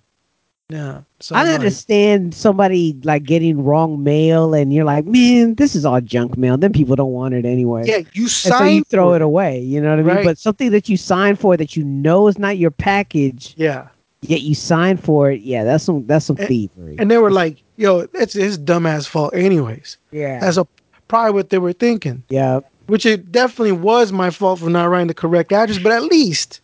yeah. 0.68 1.02
So 1.20 1.34
I 1.36 1.40
I'm 1.40 1.46
like, 1.46 1.54
understand 1.54 2.34
somebody 2.34 2.98
like 3.04 3.22
getting 3.24 3.62
wrong 3.64 4.02
mail, 4.02 4.52
and 4.54 4.72
you're 4.72 4.84
like, 4.84 5.04
man, 5.06 5.54
this 5.54 5.74
is 5.76 5.84
all 5.84 6.00
junk 6.00 6.36
mail. 6.36 6.58
Then 6.58 6.72
people 6.72 6.96
don't 6.96 7.12
want 7.12 7.34
it 7.34 7.44
anyway. 7.44 7.84
Yeah, 7.86 7.98
you 8.14 8.24
and 8.24 8.30
signed. 8.30 8.58
so 8.58 8.64
you 8.64 8.84
throw 8.84 9.10
for 9.10 9.16
it 9.16 9.22
away. 9.22 9.60
You 9.60 9.80
know 9.80 9.90
what 9.90 10.00
I 10.00 10.02
mean? 10.02 10.16
Right. 10.16 10.24
But 10.24 10.38
something 10.38 10.70
that 10.72 10.88
you 10.88 10.96
sign 10.96 11.36
for 11.36 11.56
that 11.56 11.76
you 11.76 11.84
know 11.84 12.26
is 12.28 12.38
not 12.38 12.58
your 12.58 12.70
package, 12.72 13.54
Yeah, 13.56 13.86
yet 14.22 14.42
you 14.42 14.54
sign 14.54 14.96
for 14.96 15.30
it. 15.30 15.42
Yeah, 15.42 15.62
that's 15.64 15.84
some 15.84 16.04
that's 16.06 16.24
some 16.26 16.36
And- 16.38 16.48
thievery. 16.48 16.96
and 16.98 17.10
they 17.10 17.18
were 17.18 17.30
like, 17.30 17.62
"Yo, 17.76 18.06
it's 18.14 18.34
his 18.34 18.58
dumbass 18.58 19.06
fault, 19.06 19.34
anyways." 19.34 19.98
yeah, 20.10 20.40
That's 20.40 20.56
a 20.56 20.66
probably 21.08 21.32
what 21.32 21.50
they 21.50 21.58
were 21.58 21.72
thinking. 21.72 22.24
yeah, 22.28 22.58
Which 22.88 23.06
it 23.06 23.30
definitely 23.30 23.72
was 23.72 24.10
my 24.10 24.30
fault 24.30 24.58
for 24.58 24.68
not 24.68 24.88
writing 24.90 25.06
the 25.06 25.14
correct 25.14 25.52
address, 25.52 25.78
but 25.78 25.92
at 25.92 26.02
least 26.02 26.60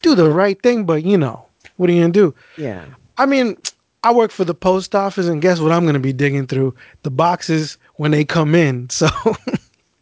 do 0.00 0.14
the 0.14 0.30
right 0.30 0.62
thing. 0.62 0.84
But 0.84 1.04
you 1.04 1.18
know, 1.18 1.44
what 1.76 1.90
are 1.90 1.92
you 1.92 2.02
gonna 2.02 2.12
do? 2.12 2.34
yeah. 2.56 2.84
I 3.18 3.26
mean, 3.26 3.56
I 4.04 4.12
work 4.12 4.30
for 4.30 4.44
the 4.44 4.54
post 4.54 4.94
office, 4.94 5.26
and 5.28 5.40
guess 5.42 5.60
what? 5.60 5.72
I'm 5.72 5.82
going 5.84 5.94
to 5.94 6.00
be 6.00 6.12
digging 6.12 6.46
through 6.46 6.74
the 7.02 7.10
boxes 7.10 7.78
when 7.96 8.10
they 8.10 8.24
come 8.24 8.54
in. 8.54 8.88
So 9.00 9.08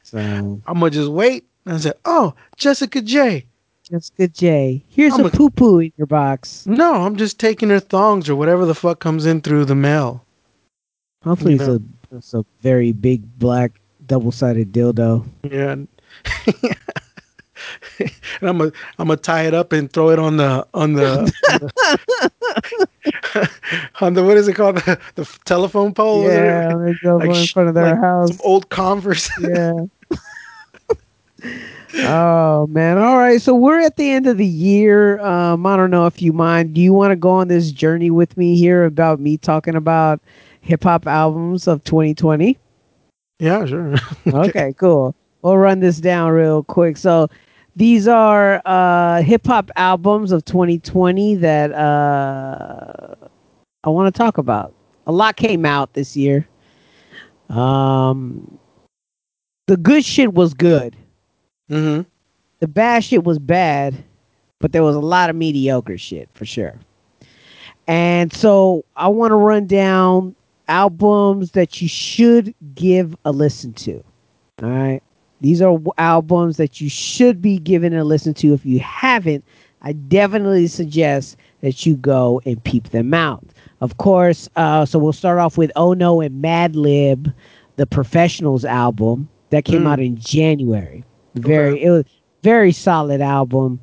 So 0.03 0.19
I'm 0.67 0.81
gonna 0.81 0.91
just 0.91 1.11
wait 1.11 1.45
and 1.67 1.75
I 1.75 1.79
say, 1.79 1.93
"Oh, 2.05 2.35
Jessica 2.57 3.01
J." 3.01 3.47
Jessica 3.85 4.27
J, 4.29 4.85
here's 4.89 5.15
I'm 5.15 5.25
a 5.25 5.29
a- 5.29 5.31
poo 5.31 5.51
poo 5.51 5.79
in 5.81 5.93
your 5.97 6.07
box. 6.09 6.67
No, 6.67 6.95
I'm 6.95 7.15
just 7.17 7.39
taking 7.39 7.71
her 7.71 7.79
thongs 7.81 8.29
or 8.29 8.35
whatever 8.37 8.65
the 8.67 8.75
fuck 8.75 8.99
comes 9.01 9.25
in 9.27 9.41
through 9.41 9.67
the 9.67 9.75
mail. 9.77 10.25
Hopefully, 11.25 11.55
You 11.55 11.59
it's 11.61 11.69
a 11.69 11.83
It's 12.17 12.35
a 12.35 12.45
very 12.61 12.91
big 12.93 13.23
black 13.39 13.73
double 14.07 14.33
sided 14.33 14.73
dildo. 14.73 15.25
Yeah. 15.49 15.77
and 18.41 18.49
I'm 18.49 18.59
gonna 18.59 18.73
I'm 18.99 19.09
gonna 19.09 19.19
tie 19.19 19.43
it 19.47 19.55
up 19.55 19.73
and 19.73 19.91
throw 19.93 20.11
it 20.11 20.19
on 20.19 20.37
the 20.37 20.67
on 20.75 20.95
the 20.95 21.21
on 21.51 21.61
the, 23.35 23.51
on 24.01 24.15
the 24.15 24.25
what 24.25 24.37
is 24.37 24.49
it 24.49 24.55
called 24.55 24.77
the, 24.85 24.99
the 25.15 25.39
telephone 25.45 25.95
pole? 25.95 26.25
Yeah, 26.25 26.75
they 26.77 26.95
go 27.03 27.17
Like 27.17 27.37
in 27.37 27.47
front 27.47 27.69
of 27.69 27.75
their 27.75 27.95
like 27.95 28.01
house. 28.01 28.29
Some 28.31 28.41
old 28.45 28.69
Converse. 28.71 29.31
yeah. 29.41 29.73
oh 32.05 32.67
man. 32.69 32.99
All 32.99 33.19
right. 33.19 33.41
So 33.41 33.55
we're 33.55 33.81
at 33.81 33.97
the 33.97 34.11
end 34.11 34.27
of 34.27 34.39
the 34.39 34.47
year. 34.47 35.21
Um, 35.21 35.67
I 35.67 35.77
don't 35.77 35.91
know 35.91 36.07
if 36.07 36.23
you 36.23 36.33
mind. 36.33 36.75
Do 36.75 36.81
you 36.81 36.93
want 36.93 37.13
to 37.13 37.17
go 37.17 37.31
on 37.31 37.49
this 37.49 37.71
journey 37.71 38.11
with 38.11 38.37
me 38.37 38.57
here 38.57 38.85
about 38.85 39.21
me 39.21 39.37
talking 39.37 39.75
about 39.75 40.21
hip 40.61 40.85
hop 40.85 41.07
albums 41.07 41.67
of 41.67 41.83
2020? 41.85 42.59
yeah, 43.39 43.65
sure. 43.65 43.95
okay, 44.29 44.75
cool. 44.79 45.15
We'll 45.43 45.57
run 45.57 45.81
this 45.81 45.99
down 45.99 46.33
real 46.33 46.63
quick. 46.63 46.99
So 46.99 47.29
these 47.77 48.09
are 48.09 48.61
uh 48.65 49.23
hip 49.23 49.47
hop 49.47 49.71
albums 49.77 50.33
of 50.33 50.45
2020 50.45 51.37
that 51.37 51.73
uh 51.73 53.15
I 53.83 53.89
want 53.89 54.15
to 54.15 54.19
talk 54.19 54.39
about. 54.39 54.75
A 55.07 55.13
lot 55.13 55.37
came 55.37 55.65
out 55.65 55.95
this 55.95 56.17
year. 56.17 56.47
Um 57.49 58.59
the 59.67 59.77
good 59.77 60.05
shit 60.05 60.35
was 60.35 60.55
good. 60.55 60.97
Mm-hmm. 61.71 62.03
The 62.59 62.69
bad 62.69 63.05
shit 63.05 63.25
was 63.25 63.39
bad, 63.39 63.95
but 64.59 64.73
there 64.73 64.83
was 64.83 64.97
a 64.97 65.01
lot 65.01 65.31
of 65.31 65.37
mediocre 65.37 65.97
shit 65.97 66.29
for 66.35 66.45
sure. 66.45 66.79
And 67.87 68.33
so 68.33 68.85
I 68.97 69.09
want 69.09 69.31
to 69.31 69.37
run 69.37 69.67
down 69.67 70.35
albums 70.69 71.53
that 71.53 71.81
you 71.81 71.89
should 71.89 72.55
give 72.75 73.17
a 73.25 73.33
listen 73.33 73.73
to. 73.75 74.03
All 74.63 74.69
right. 74.69 75.03
These 75.41 75.63
are 75.63 75.79
albums 75.99 76.57
that 76.59 76.81
you 76.81 76.89
should 76.89 77.41
be 77.41 77.59
giving 77.59 77.95
a 77.95 78.05
listen 78.05 78.35
to. 78.35 78.53
If 78.53 78.65
you 78.67 78.79
haven't, 78.81 79.45
I 79.83 79.93
definitely 79.93 80.67
suggest 80.67 81.37
that 81.63 81.87
you 81.87 81.97
go 81.97 82.41
and 82.45 82.63
peep 82.65 82.91
them 82.91 83.15
out. 83.15 83.45
Of 83.81 83.97
course, 83.97 84.49
uh, 84.57 84.85
so 84.85 84.99
we'll 84.99 85.13
start 85.13 85.39
off 85.39 85.57
with 85.57 85.73
Oh 85.77 85.95
No 85.95 86.21
and 86.21 86.43
Madlib, 86.43 87.33
the 87.77 87.87
Professionals 87.87 88.65
album 88.65 89.29
that 89.51 89.65
came 89.65 89.85
Mm. 89.85 89.89
out 89.93 90.01
in 90.01 90.17
January. 90.17 91.05
Very, 91.35 91.73
Okay. 91.75 91.83
it 91.85 91.91
was 91.91 92.05
very 92.43 92.73
solid 92.73 93.21
album. 93.21 93.81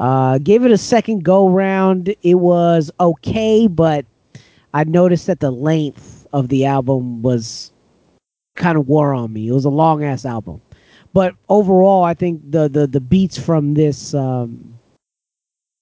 Uh, 0.00 0.38
gave 0.38 0.64
it 0.64 0.70
a 0.72 0.78
second 0.78 1.24
go 1.24 1.48
round. 1.48 2.14
It 2.22 2.34
was 2.36 2.90
okay, 3.00 3.66
but 3.66 4.04
I 4.72 4.84
noticed 4.84 5.26
that 5.26 5.40
the 5.40 5.50
length 5.50 6.26
of 6.32 6.48
the 6.48 6.64
album 6.64 7.22
was 7.22 7.70
kind 8.56 8.76
of 8.78 8.88
wore 8.88 9.12
on 9.14 9.32
me. 9.32 9.48
It 9.48 9.52
was 9.52 9.64
a 9.64 9.70
long 9.70 10.02
ass 10.02 10.24
album, 10.24 10.60
but 11.14 11.34
overall, 11.48 12.04
I 12.04 12.12
think 12.14 12.42
the 12.50 12.68
the 12.68 12.86
the 12.86 13.00
beats 13.00 13.38
from 13.38 13.74
this 13.74 14.12
um, 14.14 14.78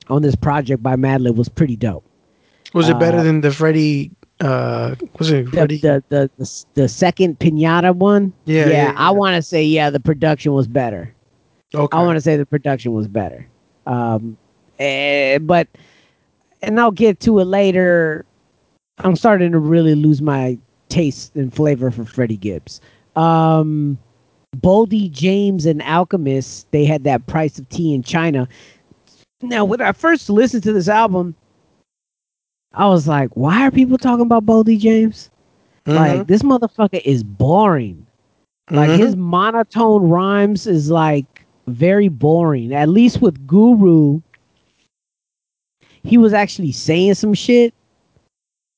on 0.08 0.22
this 0.22 0.36
project 0.36 0.82
by 0.82 0.94
Madlib 0.96 1.34
was 1.36 1.48
pretty 1.48 1.76
dope. 1.76 2.04
Was 2.74 2.88
it 2.88 2.98
better 3.00 3.18
Uh, 3.18 3.22
than 3.24 3.40
the 3.40 3.50
Freddie? 3.50 4.12
Uh, 4.40 4.94
was 5.18 5.30
it 5.30 5.44
The 5.46 5.50
Freddie? 5.50 5.78
the 5.78 6.02
the, 6.08 6.30
the, 6.38 6.64
the 6.74 6.88
second 6.88 7.38
pinata 7.38 7.94
one, 7.94 8.32
Yeah, 8.44 8.66
yeah, 8.68 8.72
yeah, 8.84 8.94
I 8.96 9.10
want 9.10 9.36
to 9.36 9.42
say 9.42 9.64
yeah, 9.64 9.90
the 9.90 10.00
production 10.00 10.52
was 10.52 10.66
better. 10.68 11.12
okay. 11.74 11.96
I 11.96 12.02
want 12.02 12.16
to 12.16 12.20
say 12.20 12.36
the 12.36 12.46
production 12.46 12.92
was 12.92 13.08
better. 13.08 13.46
Um, 13.86 14.36
eh, 14.78 15.38
but, 15.38 15.68
and 16.62 16.78
I'll 16.80 16.90
get 16.92 17.20
to 17.20 17.38
it 17.40 17.44
later. 17.44 18.24
I'm 18.98 19.16
starting 19.16 19.52
to 19.52 19.58
really 19.58 19.94
lose 19.94 20.20
my 20.22 20.58
taste 20.88 21.34
and 21.36 21.52
flavor 21.54 21.90
for 21.90 22.04
Freddie 22.04 22.36
Gibbs. 22.36 22.80
Um, 23.16 23.98
Boldy 24.56 25.10
James 25.10 25.66
and 25.66 25.82
Alchemist, 25.82 26.70
they 26.70 26.84
had 26.84 27.04
that 27.04 27.26
price 27.26 27.58
of 27.58 27.68
tea 27.68 27.94
in 27.94 28.02
China. 28.02 28.48
Now, 29.40 29.64
when 29.64 29.80
I 29.80 29.92
first 29.92 30.30
listened 30.30 30.62
to 30.64 30.72
this 30.72 30.88
album, 30.88 31.34
I 32.74 32.88
was 32.88 33.08
like, 33.08 33.30
why 33.34 33.66
are 33.66 33.70
people 33.70 33.98
talking 33.98 34.24
about 34.26 34.46
Boldy 34.46 34.78
James? 34.78 35.30
Mhm. 35.86 35.94
Like, 35.94 36.26
this 36.26 36.42
motherfucker 36.42 37.02
is 37.04 37.22
boring. 37.24 38.06
Like 38.70 38.90
Mhm. 38.90 38.98
his 38.98 39.16
monotone 39.16 40.08
rhymes 40.08 40.66
is 40.66 40.90
like 40.90 41.44
very 41.66 42.08
boring. 42.08 42.72
At 42.72 42.88
least 42.88 43.20
with 43.20 43.46
Guru, 43.46 44.20
he 46.04 46.16
was 46.18 46.32
actually 46.32 46.72
saying 46.72 47.14
some 47.14 47.34
shit, 47.34 47.74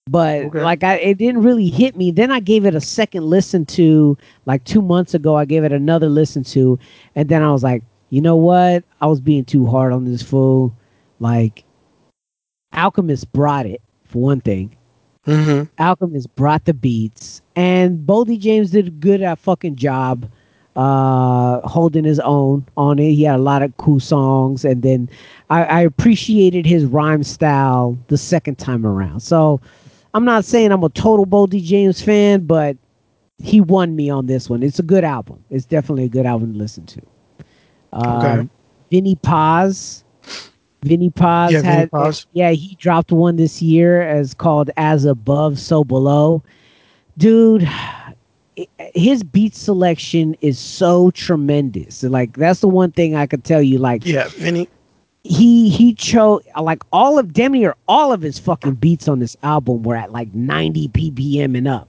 but 0.06 0.48
Okay. 0.48 0.60
like 0.60 0.82
I, 0.84 0.96
it 0.96 1.18
didn't 1.18 1.42
really 1.42 1.68
hit 1.68 1.96
me. 1.96 2.10
Then 2.10 2.30
I 2.30 2.40
gave 2.40 2.64
it 2.64 2.74
a 2.74 2.80
second 2.80 3.24
listen 3.24 3.64
to. 3.66 4.16
Like 4.46 4.64
two 4.64 4.82
months 4.82 5.14
ago, 5.14 5.36
I 5.36 5.44
gave 5.44 5.64
it 5.64 5.72
another 5.72 6.08
listen 6.08 6.42
to, 6.44 6.78
and 7.14 7.28
then 7.28 7.42
I 7.42 7.50
was 7.52 7.62
like, 7.62 7.82
you 8.10 8.20
know 8.20 8.36
what? 8.36 8.84
I 9.00 9.06
was 9.06 9.20
being 9.20 9.44
too 9.44 9.66
hard 9.66 9.92
on 9.92 10.04
this 10.04 10.22
fool. 10.22 10.74
Like, 11.20 11.64
Alchemist 12.72 13.32
brought 13.32 13.66
it 13.66 13.80
for 14.04 14.20
one 14.22 14.40
thing. 14.40 14.76
Mhm. 15.26 15.68
Alchemist 15.78 16.34
brought 16.36 16.64
the 16.64 16.74
beats, 16.74 17.42
and 17.56 18.06
Boldy 18.06 18.38
James 18.38 18.70
did 18.70 18.88
a 18.88 18.90
good 18.90 19.22
at 19.22 19.38
fucking 19.38 19.76
job 19.76 20.26
uh 20.76 21.60
holding 21.68 22.04
his 22.04 22.18
own 22.20 22.64
on 22.76 22.98
it. 22.98 23.12
He 23.12 23.22
had 23.24 23.36
a 23.38 23.42
lot 23.42 23.62
of 23.62 23.76
cool 23.76 24.00
songs, 24.00 24.64
and 24.64 24.82
then 24.82 25.08
I, 25.50 25.64
I 25.64 25.80
appreciated 25.82 26.66
his 26.66 26.84
rhyme 26.84 27.22
style 27.22 27.96
the 28.08 28.16
second 28.18 28.58
time 28.58 28.84
around. 28.86 29.20
So 29.20 29.60
I'm 30.14 30.24
not 30.24 30.44
saying 30.44 30.70
I'm 30.72 30.84
a 30.84 30.88
total 30.90 31.26
Boldy 31.26 31.62
James 31.62 32.00
fan, 32.00 32.46
but 32.46 32.76
he 33.38 33.60
won 33.60 33.96
me 33.96 34.08
on 34.10 34.26
this 34.26 34.48
one. 34.48 34.62
It's 34.62 34.78
a 34.78 34.82
good 34.84 35.04
album. 35.04 35.42
It's 35.50 35.64
definitely 35.66 36.04
a 36.04 36.08
good 36.08 36.24
album 36.26 36.52
to 36.52 36.58
listen 36.58 36.86
to. 36.86 37.00
Um, 37.92 38.16
Okay. 38.18 38.48
Vinnie 38.90 39.16
Paz. 39.16 40.04
Vinnie 40.84 41.10
Paz 41.10 41.52
Yeah, 41.52 41.62
Vinnie 41.62 41.86
Paz. 41.86 42.26
yeah, 42.32 42.50
he 42.50 42.76
dropped 42.76 43.10
one 43.10 43.36
this 43.36 43.60
year 43.62 44.02
as 44.02 44.34
called 44.34 44.70
As 44.76 45.04
Above, 45.04 45.58
So 45.58 45.82
Below. 45.82 46.42
Dude, 47.16 47.66
his 48.94 49.22
beat 49.24 49.54
selection 49.54 50.36
is 50.42 50.58
so 50.58 51.10
tremendous. 51.12 52.02
Like 52.02 52.36
that's 52.36 52.60
the 52.60 52.68
one 52.68 52.92
thing 52.92 53.16
I 53.16 53.26
could 53.26 53.44
tell 53.44 53.62
you. 53.62 53.78
Like 53.78 54.04
Yeah, 54.06 54.28
Vinnie. 54.28 54.68
He 55.24 55.70
he 55.70 55.94
chose 55.94 56.42
like 56.60 56.82
all 56.92 57.18
of 57.18 57.32
damn 57.32 57.52
near 57.52 57.74
all 57.88 58.12
of 58.12 58.20
his 58.20 58.38
fucking 58.38 58.74
beats 58.74 59.08
on 59.08 59.20
this 59.20 59.36
album 59.42 59.82
were 59.82 59.96
at 59.96 60.12
like 60.12 60.32
90 60.34 60.88
bpm 60.88 61.56
and 61.56 61.66
up. 61.66 61.88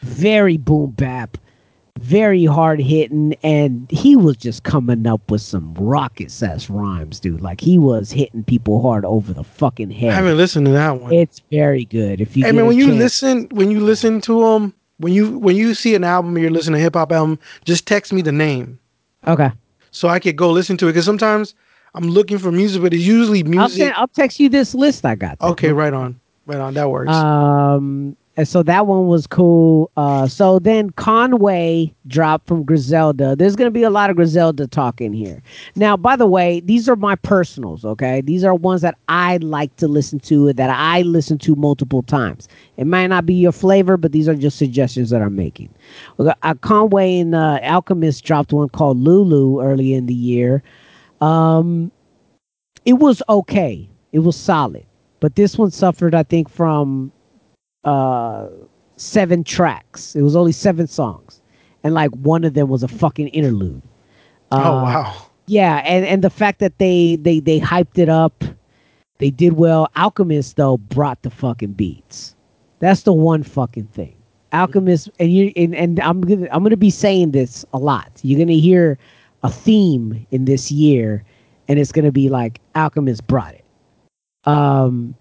Very 0.00 0.56
boom 0.56 0.92
bap, 0.92 1.36
very 1.98 2.44
hard 2.44 2.80
hitting, 2.80 3.34
and 3.42 3.86
he 3.90 4.16
was 4.16 4.36
just 4.36 4.62
coming 4.62 5.06
up 5.06 5.30
with 5.30 5.42
some 5.42 5.74
rocket 5.74 6.32
ass 6.42 6.70
rhymes, 6.70 7.20
dude. 7.20 7.40
Like 7.40 7.60
he 7.60 7.78
was 7.78 8.10
hitting 8.10 8.44
people 8.44 8.80
hard 8.80 9.04
over 9.04 9.32
the 9.32 9.44
fucking 9.44 9.90
head. 9.90 10.10
I 10.10 10.14
haven't 10.14 10.36
listened 10.36 10.66
to 10.66 10.72
that 10.72 11.00
one. 11.00 11.12
It's 11.12 11.42
very 11.50 11.84
good. 11.84 12.20
If 12.20 12.36
you 12.36 12.46
I 12.46 12.52
mean, 12.52 12.66
when 12.66 12.76
you 12.76 12.86
chance. 12.86 12.98
listen, 12.98 13.48
when 13.50 13.70
you 13.70 13.80
listen 13.80 14.20
to 14.22 14.40
them, 14.40 14.74
when 14.98 15.12
you 15.12 15.38
when 15.38 15.56
you 15.56 15.74
see 15.74 15.94
an 15.94 16.04
album, 16.04 16.36
or 16.36 16.38
you're 16.38 16.50
listening 16.50 16.76
to 16.76 16.80
a 16.80 16.82
hip 16.84 16.94
hop 16.94 17.12
album, 17.12 17.38
just 17.64 17.86
text 17.86 18.12
me 18.12 18.22
the 18.22 18.32
name 18.32 18.78
okay, 19.26 19.50
so 19.90 20.08
I 20.08 20.18
could 20.18 20.36
go 20.36 20.50
listen 20.50 20.76
to 20.78 20.86
it. 20.86 20.92
Because 20.92 21.04
sometimes 21.04 21.54
I'm 21.96 22.08
looking 22.10 22.38
for 22.38 22.52
music, 22.52 22.82
but 22.82 22.92
it's 22.92 23.04
usually 23.04 23.42
music. 23.42 23.60
I'll, 23.60 23.68
send, 23.70 23.94
I'll 23.94 24.08
text 24.08 24.38
you 24.38 24.50
this 24.50 24.74
list 24.74 25.06
I 25.06 25.14
got. 25.14 25.38
there. 25.38 25.48
okay, 25.50 25.72
right 25.72 25.94
on, 25.94 26.20
right 26.44 26.60
on. 26.60 26.74
That 26.74 26.90
works. 26.90 27.10
Um, 27.10 28.16
and 28.36 28.46
so 28.46 28.62
that 28.64 28.86
one 28.86 29.06
was 29.06 29.26
cool. 29.26 29.90
Uh, 29.96 30.28
so 30.28 30.58
then 30.58 30.90
Conway 30.90 31.90
dropped 32.06 32.46
from 32.46 32.64
Griselda. 32.64 33.34
There's 33.34 33.56
gonna 33.56 33.70
be 33.70 33.82
a 33.82 33.88
lot 33.88 34.10
of 34.10 34.16
Griselda 34.16 34.66
talk 34.66 35.00
in 35.00 35.14
here. 35.14 35.42
Now, 35.74 35.96
by 35.96 36.16
the 36.16 36.26
way, 36.26 36.60
these 36.60 36.86
are 36.86 36.96
my 36.96 37.14
personals. 37.16 37.82
Okay, 37.82 38.20
these 38.20 38.44
are 38.44 38.54
ones 38.54 38.82
that 38.82 38.98
I 39.08 39.38
like 39.38 39.74
to 39.76 39.88
listen 39.88 40.20
to 40.20 40.52
that 40.52 40.68
I 40.68 41.00
listen 41.00 41.38
to 41.38 41.56
multiple 41.56 42.02
times. 42.02 42.46
It 42.76 42.86
might 42.86 43.06
not 43.06 43.24
be 43.24 43.32
your 43.32 43.52
flavor, 43.52 43.96
but 43.96 44.12
these 44.12 44.28
are 44.28 44.34
just 44.34 44.58
suggestions 44.58 45.08
that 45.08 45.22
I'm 45.22 45.34
making. 45.34 45.70
Uh, 46.18 46.54
Conway 46.60 47.20
and 47.20 47.34
uh, 47.34 47.58
Alchemist 47.62 48.22
dropped 48.22 48.52
one 48.52 48.68
called 48.68 48.98
Lulu 48.98 49.62
early 49.62 49.94
in 49.94 50.04
the 50.04 50.14
year. 50.14 50.62
Um, 51.20 51.90
it 52.84 52.94
was 52.94 53.22
okay. 53.28 53.88
It 54.12 54.20
was 54.20 54.36
solid, 54.36 54.86
but 55.20 55.36
this 55.36 55.58
one 55.58 55.70
suffered, 55.70 56.14
I 56.14 56.22
think, 56.22 56.48
from 56.48 57.12
uh 57.84 58.48
seven 58.96 59.44
tracks. 59.44 60.14
It 60.16 60.22
was 60.22 60.36
only 60.36 60.52
seven 60.52 60.86
songs, 60.86 61.40
and 61.84 61.94
like 61.94 62.10
one 62.12 62.44
of 62.44 62.54
them 62.54 62.68
was 62.68 62.82
a 62.82 62.88
fucking 62.88 63.28
interlude. 63.28 63.82
oh 64.60 64.76
Uh, 64.78 64.82
wow. 64.82 65.14
Yeah, 65.46 65.76
and 65.84 66.04
and 66.04 66.22
the 66.22 66.30
fact 66.30 66.58
that 66.60 66.78
they 66.78 67.16
they 67.16 67.40
they 67.40 67.60
hyped 67.60 67.98
it 67.98 68.08
up, 68.08 68.44
they 69.18 69.30
did 69.30 69.54
well. 69.54 69.88
Alchemist 69.96 70.56
though 70.56 70.78
brought 70.78 71.22
the 71.22 71.30
fucking 71.30 71.72
beats. 71.72 72.34
That's 72.80 73.02
the 73.02 73.12
one 73.12 73.42
fucking 73.42 73.86
thing. 73.86 74.14
Alchemist, 74.52 75.10
and 75.18 75.32
you 75.32 75.52
and, 75.56 75.74
and 75.74 76.00
I'm 76.00 76.20
gonna 76.20 76.48
I'm 76.50 76.62
gonna 76.62 76.76
be 76.76 76.90
saying 76.90 77.32
this 77.32 77.64
a 77.72 77.78
lot. 77.78 78.10
You're 78.22 78.38
gonna 78.38 78.52
hear 78.58 78.98
a 79.42 79.50
theme 79.50 80.26
in 80.30 80.44
this 80.44 80.70
year, 80.70 81.24
and 81.68 81.78
it's 81.78 81.92
gonna 81.92 82.12
be 82.12 82.28
like 82.28 82.60
Alchemist 82.74 83.26
brought 83.26 83.54
it. 83.54 83.64
Um, 84.44 85.14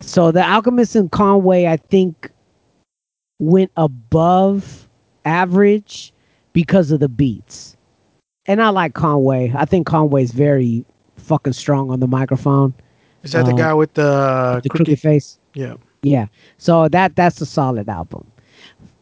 so 0.00 0.32
the 0.32 0.42
Alchemist 0.42 0.96
and 0.96 1.10
Conway, 1.10 1.66
I 1.66 1.76
think, 1.76 2.30
went 3.38 3.70
above 3.76 4.88
average 5.24 6.12
because 6.52 6.90
of 6.90 7.00
the 7.00 7.08
beats. 7.08 7.76
And 8.46 8.60
I 8.60 8.70
like 8.70 8.94
Conway. 8.94 9.52
I 9.54 9.64
think 9.64 9.86
Conway's 9.86 10.32
very 10.32 10.84
fucking 11.16 11.52
strong 11.52 11.90
on 11.90 12.00
the 12.00 12.08
microphone. 12.08 12.74
Is 13.22 13.32
that 13.32 13.46
the 13.46 13.52
Uh, 13.52 13.56
guy 13.56 13.74
with 13.74 13.94
the, 13.94 14.60
The 14.62 14.68
crooked 14.68 14.98
face. 14.98 15.38
Yeah. 15.54 15.74
Yeah. 16.02 16.26
So 16.58 16.88
that 16.88 17.14
that's 17.14 17.40
a 17.40 17.46
solid 17.46 17.88
album. 17.88 18.26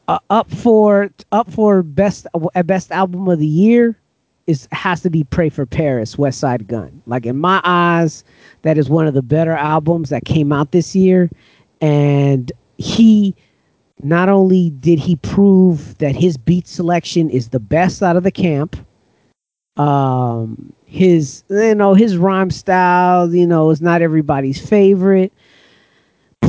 Uh, 0.09 0.19
up 0.29 0.51
for 0.51 1.09
up 1.33 1.51
for 1.51 1.83
best 1.83 2.27
uh, 2.35 2.63
best 2.63 2.93
album 2.93 3.29
of 3.29 3.39
the 3.39 3.47
year 3.47 3.97
is 4.51 4.69
has 4.73 5.01
to 5.03 5.11
be 5.11 5.25
Pray 5.25 5.49
for 5.49 5.67
Paris, 5.67 6.17
Westside 6.17 6.67
Gunn. 6.67 7.03
Like 7.07 7.27
in 7.27 7.39
my 7.39 7.61
eyes, 7.65 8.25
that 8.63 8.79
is 8.79 8.91
one 8.91 9.07
of 9.07 9.15
the 9.15 9.23
better 9.23 9.53
albums 9.53 10.11
that 10.11 10.25
came 10.25 10.53
out 10.53 10.73
this 10.73 10.95
year, 10.95 11.31
and 11.81 12.53
he 12.79 13.35
not 14.03 14.29
only 14.29 14.71
did 14.71 14.99
he 14.99 15.17
prove 15.17 15.97
that 15.99 16.17
his 16.17 16.37
beat 16.37 16.67
selection 16.67 17.31
is 17.31 17.49
the 17.49 17.61
best 17.61 18.03
out 18.03 18.17
of 18.17 18.23
the 18.23 18.31
camp, 18.31 18.77
um, 19.77 20.73
his 20.87 21.45
you 21.49 21.75
know 21.75 21.95
his 21.95 22.17
rhyme 22.17 22.51
style, 22.51 23.33
you 23.35 23.47
know, 23.47 23.71
is 23.71 23.81
not 23.81 24.03
everybody's 24.03 24.61
favorite 24.61 25.33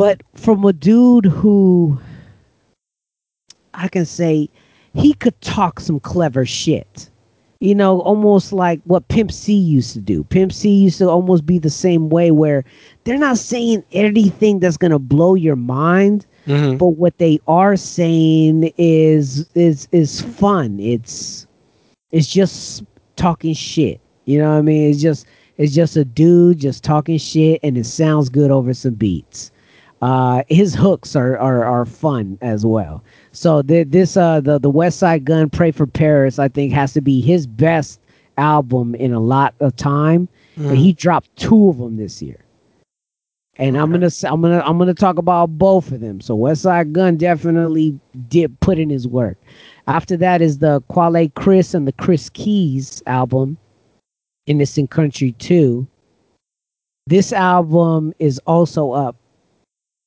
but 0.01 0.23
from 0.33 0.65
a 0.65 0.73
dude 0.73 1.25
who 1.25 1.95
I 3.75 3.87
can 3.87 4.03
say 4.03 4.49
he 4.95 5.13
could 5.13 5.39
talk 5.41 5.79
some 5.79 5.99
clever 5.99 6.43
shit. 6.43 7.10
You 7.61 7.75
know, 7.75 8.01
almost 8.01 8.51
like 8.51 8.81
what 8.85 9.07
Pimp 9.07 9.31
C 9.31 9.53
used 9.53 9.93
to 9.93 9.99
do. 10.01 10.23
Pimp 10.25 10.51
C 10.51 10.69
used 10.73 10.97
to 10.97 11.07
almost 11.07 11.45
be 11.45 11.59
the 11.59 11.69
same 11.69 12.09
way 12.09 12.31
where 12.31 12.65
they're 13.03 13.19
not 13.19 13.37
saying 13.37 13.83
anything 13.91 14.59
that's 14.59 14.77
going 14.77 14.91
to 14.91 14.97
blow 14.99 15.35
your 15.35 15.55
mind, 15.55 16.25
Mhm. 16.47 16.79
but 16.79 16.97
what 16.97 17.17
they 17.19 17.39
are 17.47 17.77
saying 17.77 18.73
is 18.79 19.47
is 19.53 19.87
is 19.91 20.21
fun. 20.21 20.79
It's 20.79 21.45
it's 22.11 22.27
just 22.27 22.83
talking 23.15 23.53
shit. 23.53 24.01
You 24.25 24.39
know 24.39 24.49
what 24.49 24.57
I 24.57 24.61
mean? 24.63 24.89
It's 24.89 25.01
just 25.01 25.27
it's 25.59 25.73
just 25.73 25.95
a 25.95 26.03
dude 26.03 26.57
just 26.57 26.83
talking 26.83 27.19
shit 27.19 27.59
and 27.61 27.77
it 27.77 27.85
sounds 27.85 28.29
good 28.29 28.49
over 28.49 28.73
some 28.73 28.95
beats. 28.95 29.51
Uh, 30.01 30.41
his 30.49 30.73
hooks 30.73 31.15
are, 31.15 31.37
are 31.37 31.63
are 31.63 31.85
fun 31.85 32.39
as 32.41 32.65
well. 32.65 33.03
So 33.31 33.61
th- 33.61 33.87
this 33.89 34.17
uh 34.17 34.41
the 34.41 34.59
the 34.59 34.71
Westside 34.71 35.23
Gunn 35.23 35.49
Pray 35.49 35.71
for 35.71 35.87
Paris 35.87 36.39
I 36.39 36.47
think 36.47 36.73
has 36.73 36.93
to 36.93 37.01
be 37.01 37.21
his 37.21 37.47
best 37.47 37.99
album 38.37 38.95
in 38.95 39.13
a 39.13 39.19
lot 39.19 39.53
of 39.59 39.75
time, 39.75 40.27
and 40.57 40.77
he 40.77 40.93
dropped 40.93 41.35
two 41.35 41.69
of 41.69 41.77
them 41.77 41.97
this 41.97 42.21
year. 42.21 42.39
And 43.57 43.77
I'm 43.77 43.91
gonna 43.91 44.09
I'm 44.23 44.41
gonna 44.41 44.63
I'm 44.65 44.77
gonna 44.77 44.93
talk 44.93 45.17
about 45.17 45.57
both 45.57 45.91
of 45.91 45.99
them. 45.99 46.19
So 46.21 46.37
Westside 46.37 46.91
Gunn 46.91 47.17
definitely 47.17 47.97
did 48.29 48.59
put 48.59 48.79
in 48.79 48.89
his 48.89 49.07
work. 49.07 49.37
After 49.87 50.17
that 50.17 50.41
is 50.41 50.59
the 50.59 50.81
Quelle 50.89 51.27
Chris 51.35 51.73
and 51.73 51.87
the 51.87 51.91
Chris 51.93 52.29
Keys 52.29 53.03
album, 53.07 53.57
Innocent 54.45 54.89
Country 54.89 55.33
2. 55.33 55.85
This 57.07 57.33
album 57.33 58.13
is 58.19 58.39
also 58.47 58.91
up 58.91 59.15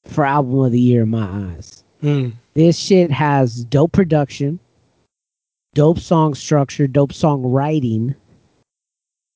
for 0.06 0.24
album 0.24 0.58
of 0.60 0.72
the 0.72 0.80
year 0.80 1.02
in 1.02 1.10
my 1.10 1.52
eyes. 1.54 1.83
Mm. 2.04 2.32
This 2.52 2.78
shit 2.78 3.10
has 3.10 3.64
dope 3.64 3.92
production, 3.92 4.60
dope 5.74 5.98
song 5.98 6.34
structure, 6.34 6.86
dope 6.86 7.14
song 7.14 7.42
writing, 7.42 8.14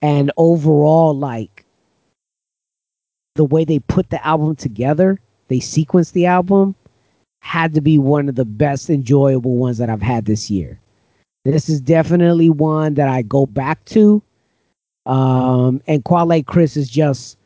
and 0.03 0.31
overall, 0.37 1.17
like 1.17 1.65
the 3.37 3.45
way 3.45 3.65
they 3.65 3.79
put 3.79 4.11
the 4.11 4.25
album 4.25 4.55
together, 4.55 5.19
they 5.49 5.61
sequenced 5.61 6.13
the 6.13 6.27
album, 6.27 6.75
had 7.41 7.73
to 7.73 7.81
be 7.81 7.99
one 7.99 8.29
of 8.29 8.35
the 8.35 8.45
best 8.45 8.91
enjoyable 8.91 9.57
ones 9.57 9.79
that 9.79 9.89
I've 9.89 10.03
had 10.03 10.27
this 10.27 10.51
year. 10.51 10.79
This 11.47 11.71
is 11.71 11.81
definitely 11.81 12.51
one 12.51 12.95
that 12.95 13.09
I 13.09 13.23
go 13.23 13.47
back 13.47 13.83
to. 13.87 14.23
Um, 15.07 15.81
and 15.87 16.05
Quelle 16.05 16.43
Chris 16.43 16.77
is 16.77 16.91
just 16.91 17.39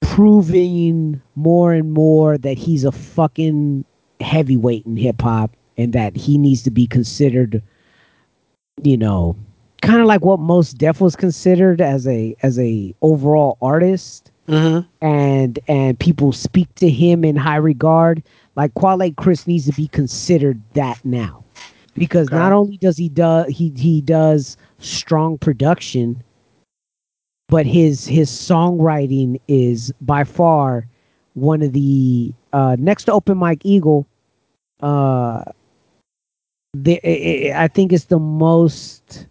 proving 0.00 1.20
more 1.34 1.74
and 1.74 1.92
more 1.92 2.38
that 2.38 2.56
he's 2.56 2.84
a 2.84 2.92
fucking 2.92 3.84
heavyweight 4.20 4.86
in 4.86 4.96
hip 4.96 5.20
hop 5.22 5.50
and 5.76 5.92
that 5.92 6.16
he 6.16 6.38
needs 6.38 6.62
to 6.62 6.70
be 6.70 6.86
considered, 6.86 7.62
you 8.82 8.96
know, 8.96 9.36
kind 9.82 10.00
of 10.00 10.06
like 10.06 10.24
what 10.24 10.40
Mos 10.40 10.72
Def 10.72 11.00
was 11.00 11.16
considered 11.16 11.80
as 11.80 12.06
a 12.06 12.34
as 12.42 12.58
a 12.58 12.94
overall 13.02 13.58
artist 13.62 14.30
Mhm. 14.48 14.86
and 15.00 15.58
and 15.68 15.98
people 15.98 16.32
speak 16.32 16.72
to 16.76 16.88
him 16.88 17.24
in 17.24 17.36
high 17.36 17.56
regard. 17.56 18.22
Like 18.56 18.74
Quelle 18.74 19.10
Chris 19.16 19.46
needs 19.46 19.66
to 19.66 19.72
be 19.72 19.88
considered 19.88 20.60
that 20.74 20.98
now, 21.04 21.44
because 21.94 22.28
Okay. 22.28 22.36
not 22.36 22.52
only 22.52 22.76
does 22.78 22.96
he 22.96 23.08
do 23.08 23.44
he 23.48 23.72
he 23.76 24.00
does 24.00 24.56
strong 24.78 25.38
production, 25.38 26.22
but 27.48 27.66
his 27.66 28.06
his 28.06 28.30
songwriting 28.30 29.40
is 29.48 29.92
by 30.00 30.24
far 30.24 30.86
one 31.34 31.62
of 31.62 31.72
the 31.72 32.32
uh, 32.52 32.76
next 32.78 33.04
to 33.04 33.12
Open 33.12 33.36
Mike 33.38 33.64
Eagle. 33.64 34.06
Uh, 34.80 35.44
the, 36.74 37.00
i 37.04 37.52
i 37.54 37.64
I 37.64 37.68
think 37.68 37.92
it's 37.92 38.04
the 38.06 38.18
most. 38.18 39.26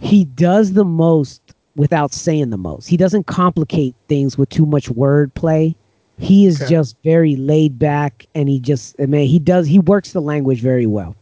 He 0.00 0.24
does 0.24 0.72
the 0.72 0.84
most 0.84 1.54
without 1.76 2.12
saying 2.12 2.50
the 2.50 2.56
most. 2.58 2.86
He 2.88 2.96
doesn't 2.96 3.26
complicate 3.26 3.94
things 4.08 4.36
with 4.38 4.48
too 4.48 4.66
much 4.66 4.88
wordplay. 4.90 5.74
He 6.18 6.46
is 6.46 6.62
Okay. 6.62 6.66
just 6.66 6.96
very 7.04 7.36
laid 7.36 7.78
back, 7.78 8.26
and 8.34 8.48
he 8.48 8.58
just 8.60 8.96
I 9.00 9.06
mean 9.06 9.26
he 9.28 9.38
does 9.38 9.66
he 9.66 9.78
works 9.78 10.12
the 10.12 10.20
language 10.20 10.60
very 10.60 10.86
well. 10.86 11.14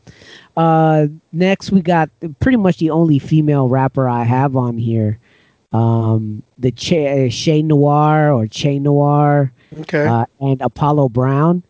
Uh, 0.56 1.06
next 1.32 1.72
we 1.72 1.82
got 1.82 2.10
pretty 2.40 2.56
much 2.58 2.78
the 2.78 2.90
only 2.90 3.18
female 3.18 3.68
rapper 3.68 4.08
I 4.08 4.24
have 4.24 4.56
on 4.56 4.78
here, 4.78 5.18
um, 5.72 6.42
the 6.58 6.70
Che, 6.70 7.28
Shay 7.30 7.62
Noir 7.62 8.32
or 8.32 8.46
Che 8.46 8.78
Noir, 8.78 9.52
Okay. 9.80 10.06
uh, 10.06 10.24
and 10.40 10.60
Apollo 10.62 11.10
Brown. 11.10 11.62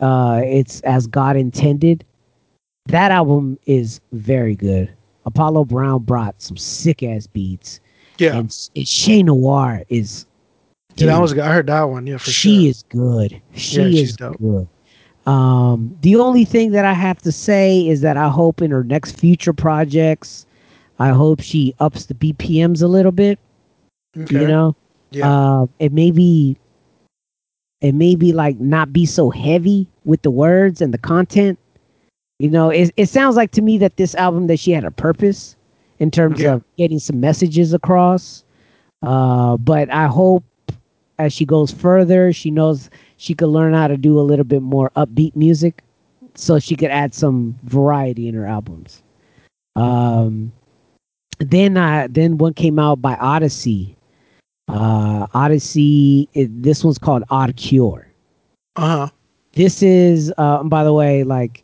Uh, 0.00 0.40
it's 0.44 0.80
as 0.82 1.06
God 1.06 1.36
intended. 1.36 2.04
That 2.86 3.10
album 3.10 3.58
is 3.66 4.00
very 4.12 4.54
good. 4.56 4.92
Apollo 5.24 5.64
Brown 5.66 6.02
brought 6.02 6.40
some 6.42 6.56
sick 6.56 7.02
ass 7.02 7.26
beats, 7.26 7.80
yeah. 8.18 8.36
and, 8.36 8.68
and 8.76 8.86
Che 8.86 9.22
Noir 9.22 9.82
is. 9.88 10.26
yeah. 10.96 11.06
That 11.06 11.12
dude, 11.14 11.20
was. 11.22 11.38
I 11.38 11.52
heard 11.52 11.66
that 11.68 11.84
one. 11.84 12.06
Yeah, 12.06 12.18
for 12.18 12.24
sure. 12.24 12.32
she 12.32 12.60
sure. 12.62 12.68
is 12.70 12.82
good. 12.90 13.42
She 13.54 13.80
Yeah, 13.80 13.88
she's 13.90 14.10
is 14.10 14.16
dope. 14.16 14.38
good. 14.38 14.68
Um, 15.26 15.96
the 16.02 16.16
only 16.16 16.44
thing 16.44 16.72
that 16.72 16.84
I 16.84 16.92
have 16.92 17.22
to 17.22 17.32
say 17.32 17.88
is 17.88 18.02
that 18.02 18.18
I 18.18 18.28
hope 18.28 18.60
in 18.60 18.70
her 18.70 18.84
next 18.84 19.18
future 19.18 19.54
projects, 19.54 20.44
I 20.98 21.08
hope 21.10 21.40
she 21.40 21.74
ups 21.80 22.04
the 22.06 22.14
BPMs 22.14 22.82
a 22.82 22.86
little 22.86 23.12
bit. 23.12 23.38
Okay. 24.18 24.42
You 24.42 24.46
know, 24.46 24.76
Yeah. 25.12 25.30
uh, 25.62 25.66
it 25.78 25.92
may 25.92 26.10
be, 27.92 28.04
it 28.04 28.16
may 28.16 28.16
be 28.16 28.32
like 28.32 28.60
not 28.60 28.92
be 28.92 29.06
so 29.06 29.30
heavy 29.30 29.88
with 30.04 30.22
the 30.22 30.30
words 30.30 30.80
and 30.80 30.94
the 30.94 30.98
content. 30.98 31.58
You 32.38 32.50
know, 32.50 32.70
it 32.70 32.92
it 32.96 33.08
sounds 33.08 33.36
like 33.36 33.52
to 33.52 33.62
me 33.62 33.78
that 33.78 33.96
this 33.96 34.14
album 34.14 34.46
that 34.48 34.58
she 34.58 34.72
had 34.72 34.84
a 34.84 34.90
purpose 34.90 35.56
in 35.98 36.10
terms 36.10 36.40
Yeah. 36.40 36.54
of 36.54 36.64
getting 36.76 36.98
some 36.98 37.20
messages 37.20 37.72
across. 37.74 38.44
Uh, 39.02 39.56
but 39.58 39.90
I 39.92 40.06
hope 40.06 40.44
as 41.18 41.32
she 41.32 41.44
goes 41.44 41.70
further, 41.70 42.32
she 42.32 42.50
knows 42.50 42.90
she 43.16 43.34
could 43.34 43.48
learn 43.48 43.74
how 43.74 43.86
to 43.88 43.96
do 43.96 44.18
a 44.18 44.22
little 44.22 44.44
bit 44.44 44.62
more 44.62 44.90
upbeat 44.96 45.36
music, 45.36 45.82
so 46.34 46.58
she 46.58 46.74
could 46.76 46.90
add 46.90 47.14
some 47.14 47.54
variety 47.64 48.26
in 48.28 48.34
her 48.34 48.46
albums. 48.46 49.02
Um, 49.76 50.52
then 51.38 51.76
I 51.76 52.06
then 52.08 52.38
one 52.38 52.54
came 52.54 52.78
out 52.78 53.00
by 53.00 53.14
Oddisee. 53.16 53.94
Uh, 54.68 55.26
Oddisee. 55.28 56.28
It, 56.34 56.62
this 56.62 56.84
one's 56.84 56.98
called 56.98 57.24
Odd 57.30 57.56
Cure. 57.56 58.06
Uh 58.76 59.06
huh. 59.06 59.08
This 59.52 59.82
is, 59.82 60.32
uh, 60.36 60.64
by 60.64 60.82
the 60.82 60.92
way, 60.92 61.22
like 61.22 61.62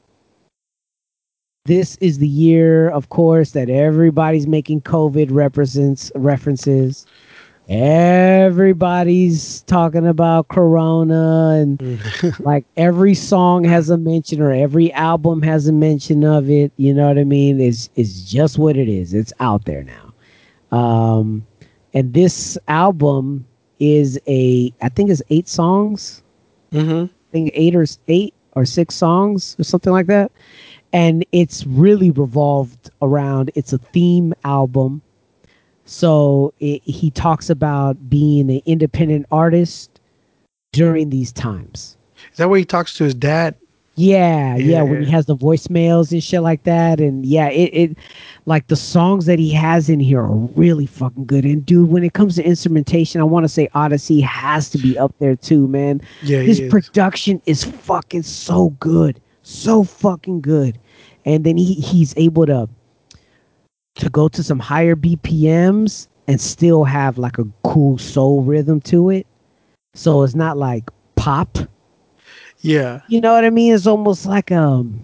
this 1.65 1.97
is 1.97 2.19
the 2.19 2.29
year, 2.29 2.89
of 2.91 3.09
course, 3.11 3.53
that 3.53 3.69
everybody's 3.69 4.47
making 4.47 4.83
COVID 4.83 5.29
represents 5.31 6.11
references. 6.15 7.07
Everybody's 7.69 9.63
talking 9.63 10.07
about 10.07 10.49
Corona, 10.49 11.57
and 11.61 12.01
like 12.41 12.65
every 12.77 13.15
song 13.15 13.63
has 13.65 13.91
a 13.91 13.97
mention, 13.97 14.41
or 14.41 14.51
every 14.51 14.93
album 14.95 15.43
has 15.43 15.69
a 15.69 15.73
mention 15.73 16.25
of 16.25 16.51
it. 16.51 16.73
You 16.79 16.93
know 16.93 17.07
what 17.07 17.19
I 17.19 17.25
mean? 17.25 17.61
It's 17.61 17.89
it's 17.95 18.23
just 18.23 18.59
what 18.59 18.77
it 18.77 18.89
is. 18.89 19.15
It's 19.15 19.33
out 19.39 19.67
there 19.67 19.85
now. 19.85 20.77
Um, 20.77 21.47
and 21.95 22.15
this 22.15 22.57
album 22.69 23.47
is 23.79 24.21
a, 24.27 24.73
I 24.83 24.89
think 24.89 25.11
it's 25.11 25.23
eight 25.31 25.49
songs. 25.49 26.23
Mm-hmm. 26.73 27.05
I 27.05 27.33
think 27.33 27.51
eight 27.55 27.75
or 27.75 27.87
eight 28.09 28.35
or 28.53 28.65
six 28.65 28.95
songs 28.95 29.57
or 29.59 29.65
something 29.65 29.93
like 29.93 30.07
that. 30.07 30.31
And 30.93 31.25
it's 31.33 31.67
really 31.67 32.11
revolved 32.11 32.91
around 33.01 33.51
it's 33.55 33.73
a 33.73 33.79
theme 33.79 34.35
album. 34.45 35.03
So 35.85 36.53
it, 36.61 36.83
he 36.85 37.11
talks 37.11 37.51
about 37.51 38.09
being 38.09 38.51
an 38.51 38.61
independent 38.67 39.27
artist 39.31 40.01
during 40.73 41.11
these 41.11 41.33
times. 41.33 41.97
Is 42.33 42.39
that 42.39 42.49
where 42.49 42.59
he 42.59 42.65
talks 42.65 42.95
to 42.95 43.05
his 43.05 43.15
dad? 43.15 43.57
Yeah, 43.97 44.57
yeah, 44.57 44.65
Yeah, 44.65 44.83
when 44.83 45.03
he 45.03 45.11
has 45.11 45.27
the 45.27 45.37
voicemails 45.37 46.13
and 46.13 46.23
shit 46.23 46.43
like 46.43 46.63
that, 46.63 47.01
and 47.01 47.27
yeah, 47.27 47.49
it, 47.49 47.71
it 47.75 47.99
like 48.47 48.69
the 48.69 48.77
songs 48.77 49.27
that 49.27 49.39
he 49.39 49.51
has 49.51 49.91
in 49.91 50.01
here 50.01 50.21
are 50.21 50.35
really 50.35 50.87
fucking 50.87 51.27
good. 51.27 51.45
And 51.45 51.67
dude, 51.67 51.91
when 51.91 52.05
it 52.05 52.15
comes 52.15 52.37
to 52.37 52.43
instrumentation, 52.43 53.21
I 53.21 53.25
want 53.25 53.45
to 53.45 53.49
say 53.49 53.69
Oddisee 53.75 54.23
has 54.23 54.71
to 54.71 54.79
be 54.79 54.97
up 54.97 55.15
there 55.19 55.37
too, 55.37 55.69
man. 55.69 56.01
Yeah, 56.23 56.41
His 56.41 56.61
is. 56.61 56.71
production 56.71 57.43
is 57.47 57.65
fucking 57.65 58.23
so 58.23 58.71
good, 58.81 59.21
so 59.43 59.85
fucking 59.85 60.41
good, 60.41 60.79
and 61.25 61.45
then 61.45 61.57
he 61.57 61.75
he's 61.75 62.15
able 62.17 62.47
to 62.47 62.69
to 63.97 64.09
go 64.09 64.29
to 64.29 64.43
some 64.43 64.59
higher 64.59 64.97
BPMs 64.97 66.07
and 66.27 66.41
still 66.41 66.85
have 66.85 67.19
like 67.19 67.39
a 67.39 67.45
cool 67.65 67.99
soul 67.99 68.43
rhythm 68.43 68.81
to 68.83 69.11
it. 69.11 69.27
So 69.95 70.23
it's 70.23 70.35
not 70.35 70.57
like 70.57 70.89
pop. 71.17 71.59
Yeah, 72.61 73.01
You 73.07 73.21
know 73.21 73.33
what 73.35 73.45
I 73.45 73.51
mean? 73.51 73.75
It's 73.75 73.87
almost 73.87 74.27
like 74.27 74.51
um 74.53 75.01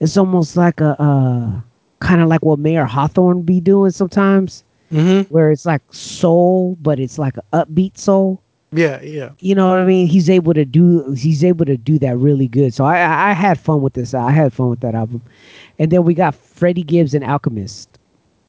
it's 0.00 0.16
almost 0.16 0.56
like 0.56 0.80
a 0.80 1.00
uh 1.00 1.60
kind 2.00 2.20
of 2.20 2.28
like 2.28 2.44
what 2.44 2.58
Mayer 2.58 2.84
Hawthorne 2.84 3.42
be 3.42 3.60
doing 3.60 3.90
sometimes, 3.90 4.64
mm-hmm. 4.92 5.32
where 5.32 5.50
it's 5.50 5.66
like 5.66 5.82
soul, 5.92 6.76
but 6.80 6.98
it's 7.00 7.18
like 7.18 7.36
an 7.36 7.42
upbeat 7.52 7.98
soul. 7.98 8.42
yeah, 8.72 9.00
yeah. 9.02 9.30
You 9.40 9.54
know 9.54 9.68
what 9.70 9.80
I 9.80 9.84
mean? 9.84 10.06
He's 10.06 10.28
able 10.30 10.54
to 10.54 10.64
do 10.64 11.12
he's 11.12 11.44
able 11.44 11.64
to 11.66 11.76
do 11.76 11.98
that 12.00 12.16
really 12.16 12.48
good. 12.48 12.74
So 12.74 12.84
I 12.84 13.30
I, 13.30 13.32
had 13.32 13.58
fun 13.58 13.82
with 13.82 13.94
this. 13.94 14.14
I 14.14 14.30
had 14.30 14.52
fun 14.52 14.70
with 14.70 14.80
that 14.80 14.94
album. 14.94 15.22
And 15.78 15.90
then 15.90 16.04
we 16.04 16.14
got 16.14 16.34
Freddie 16.34 16.82
Gibbs 16.82 17.14
and 17.14 17.24
Alchemist, 17.24 17.98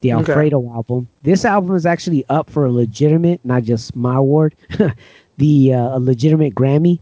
the 0.01 0.13
Okay. 0.13 0.33
Alfredo 0.33 0.71
album. 0.73 1.07
This 1.23 1.45
album 1.45 1.75
is 1.75 1.85
actually 1.85 2.25
up 2.29 2.49
for 2.49 2.65
a 2.65 2.71
legitimate, 2.71 3.39
not 3.45 3.63
just 3.63 3.95
my 3.95 4.15
award, 4.15 4.55
the 5.37 5.73
uh, 5.73 5.97
a 5.97 5.99
legitimate 5.99 6.55
Grammy 6.55 6.99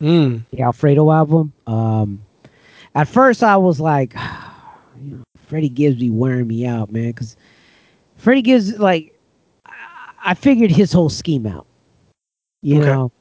Mm. 0.00 0.44
the 0.52 0.62
Alfredo 0.62 1.10
album. 1.10 1.52
Um, 1.66 2.22
at 2.94 3.06
first, 3.08 3.42
I 3.42 3.56
was 3.56 3.80
like, 3.80 4.14
you 5.02 5.16
know, 5.16 5.22
Freddie 5.46 5.68
Gibbs 5.68 5.96
be 5.98 6.10
wearing 6.10 6.46
me 6.46 6.66
out, 6.66 6.90
man, 6.90 7.08
because 7.10 7.36
Freddie 8.16 8.42
Gibbs, 8.42 8.78
like, 8.78 9.14
I- 10.22 10.34
figured 10.34 10.70
his 10.70 10.92
whole 10.92 11.08
scheme 11.10 11.46
out. 11.46 11.66
You 12.62 12.78
Okay. 12.80 12.86
know, 12.86 13.12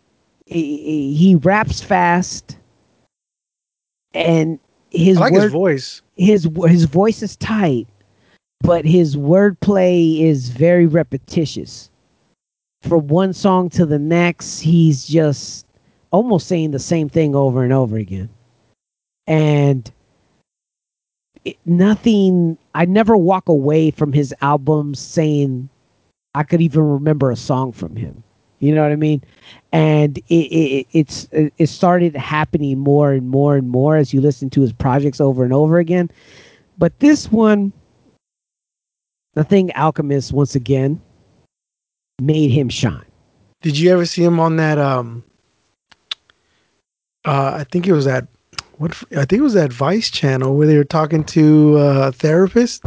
he, 0.45 0.77
he- 0.77 1.13
he 1.15 1.36
raps 1.36 1.82
fast, 1.82 2.57
and 4.13 4.59
his 4.91 5.17
I 5.17 5.21
like 5.21 5.34
word, 5.34 5.43
his 5.43 5.51
voice. 5.51 6.01
his 6.17 6.49
his 6.67 6.84
voice 6.86 7.21
is 7.21 7.36
tight, 7.38 7.88
but 8.61 8.86
his 8.86 9.15
wordplay 9.15 10.21
is 10.21 10.49
very 10.49 10.86
repetitious. 10.88 11.89
From 12.82 13.07
one 13.07 13.34
song 13.34 13.69
to 13.71 13.86
the 13.86 13.99
next, 13.99 14.59
he's 14.59 15.05
just 15.05 15.65
almost 16.12 16.47
saying 16.47 16.72
the 16.72 16.80
same 16.80 17.10
thing 17.10 17.36
over 17.36 17.64
and 17.64 17.74
over 17.74 17.97
again. 17.97 18.30
And 19.28 19.91
it, 21.45 21.57
nothing, 21.66 22.57
I 22.76 22.86
never 22.86 23.16
walk 23.16 23.47
away 23.47 23.91
from 23.91 24.12
his 24.12 24.34
albums 24.41 24.99
saying 24.99 25.70
I 26.36 26.43
could 26.43 26.62
even 26.62 26.82
remember 26.82 27.32
a 27.32 27.36
song 27.36 27.72
from 27.72 27.95
him. 27.95 28.24
You 28.60 28.76
know 28.76 28.84
what 28.84 28.91
I 28.91 28.97
mean? 28.97 29.24
And 29.72 30.18
it, 30.28 30.34
it 30.34 30.88
it's 30.91 31.30
it 31.32 31.68
started 31.68 32.14
happening 32.16 32.78
more 32.78 33.14
and 33.14 33.30
more 33.30 33.55
and 33.55 33.70
more 33.70 33.95
as 33.95 34.14
you 34.14 34.20
listen 34.20 34.49
to 34.49 34.62
his 34.62 34.74
projects 34.74 35.22
over 35.22 35.45
and 35.45 35.53
over 35.53 35.80
again. 35.80 36.12
But 36.78 36.99
this 36.99 37.32
one, 37.32 37.72
I 39.38 39.43
think 39.43 39.72
Alchemist 39.76 40.34
once 40.34 40.55
again 40.55 41.01
made 42.22 42.51
him 42.51 42.68
shine. 42.68 43.05
Did 43.62 43.78
you 43.78 43.91
ever 43.91 44.05
see 44.05 44.24
him 44.24 44.41
on 44.41 44.57
that? 44.57 44.78
Um, 44.78 45.24
uh, 47.30 47.57
I 47.59 47.63
think 47.63 47.88
it 47.88 47.93
was 47.93 48.05
that. 48.05 48.27
What 48.77 48.91
I 49.11 49.25
think 49.25 49.34
it 49.34 49.41
was 49.41 49.53
that 49.53 49.71
Vice 49.73 50.09
channel 50.09 50.55
where 50.55 50.65
they 50.65 50.77
were 50.77 50.84
talking 50.84 51.23
to 51.25 51.77
uh, 51.77 52.07
a 52.07 52.11
therapist. 52.11 52.84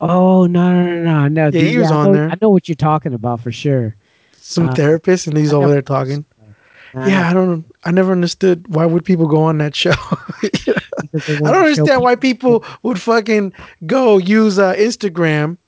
Oh 0.00 0.46
no 0.46 0.72
no 0.72 0.84
no 0.84 1.02
no 1.02 1.28
no! 1.28 1.48
Yeah, 1.48 1.60
he 1.60 1.78
was 1.78 1.90
I 1.90 1.94
on 1.94 2.06
know, 2.06 2.12
there. 2.12 2.30
I 2.30 2.38
know 2.40 2.48
what 2.48 2.68
you're 2.68 2.76
talking 2.76 3.12
about 3.12 3.40
for 3.40 3.52
sure. 3.52 3.96
Some 4.32 4.68
Uh, 4.68 4.74
therapist, 4.74 5.26
and 5.26 5.36
he's 5.36 5.52
I 5.52 5.56
over 5.56 5.68
there 5.68 5.82
talking. 5.82 6.24
Uh, 6.94 7.06
yeah, 7.06 7.28
I 7.28 7.32
don't. 7.32 7.64
I 7.84 7.90
never 7.90 8.12
understood 8.12 8.66
why 8.68 8.86
would 8.86 9.04
people 9.04 9.26
go 9.26 9.42
on 9.42 9.58
that 9.58 9.74
show. 9.74 9.90
I 10.42 11.20
don't 11.22 11.46
understand 11.46 12.02
why 12.02 12.14
people 12.14 12.64
would 12.82 13.00
fucking 13.00 13.52
go 13.86 14.18
use 14.18 14.58
uh, 14.58 14.74
Instagram 14.74 15.58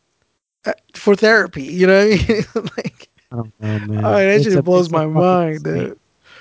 uh, 0.64 0.72
for 0.94 1.16
therapy. 1.16 1.64
You 1.64 1.88
know 1.88 2.08
what 2.08 2.20
I 2.20 2.32
mean? 2.32 2.44
like, 2.76 3.08
I 3.32 3.36
don't 3.36 3.60
man. 3.60 4.04
oh, 4.04 4.12
that 4.12 4.36
It's 4.36 4.44
just 4.44 4.64
blows 4.64 4.90
my 4.90 5.06
mind, 5.06 5.64
dude. 5.64 5.98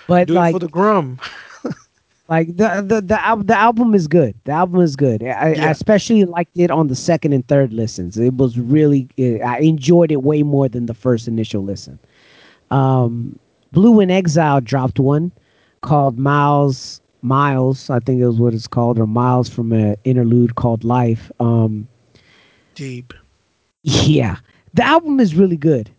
But 0.08 0.28
Do 0.28 0.34
like, 0.34 0.54
for 0.54 0.60
the 0.60 0.68
grum. 0.68 1.20
like 2.30 2.48
the 2.48 2.84
the 2.86 3.02
the, 3.02 3.26
al- 3.26 3.44
the 3.44 3.58
album 3.58 3.94
is 3.94 4.08
good. 4.08 4.36
The 4.44 4.52
album 4.52 4.82
is 4.82 4.96
good. 4.96 5.24
I, 5.24 5.54
I 5.54 5.70
especially 5.70 6.26
liked 6.26 6.58
it 6.58 6.72
on 6.72 6.88
the 6.88 6.96
second 6.96 7.34
and 7.34 7.48
third 7.48 7.74
listens. 7.74 8.18
It 8.18 8.36
was 8.36 8.58
really 8.58 9.08
I 9.44 9.60
enjoyed 9.60 10.12
it 10.12 10.24
way 10.24 10.44
more 10.44 10.68
than 10.70 10.86
the 10.86 10.94
first 10.94 11.28
initial 11.28 11.64
listen. 11.64 12.00
Um, 12.72 13.38
Blu 13.72 14.00
and 14.00 14.12
Exile 14.12 14.62
dropped 14.62 15.00
one 15.00 15.32
called 15.82 16.18
Miles 16.18 17.02
Miles. 17.22 17.90
I 17.90 18.00
think 18.00 18.22
it 18.22 18.28
was 18.28 18.40
what 18.40 18.54
it's 18.54 18.68
called, 18.68 19.00
or 19.00 19.08
Miles 19.08 19.50
from 19.50 19.72
an 19.72 19.96
interlude 20.04 20.56
called 20.56 20.84
Life. 20.84 21.32
Um, 21.40 21.88
Deep. 22.76 23.14
yeah, 23.84 24.38
the 24.74 24.84
album 24.84 25.20
is 25.20 25.36
really 25.36 25.58
good. 25.58 25.90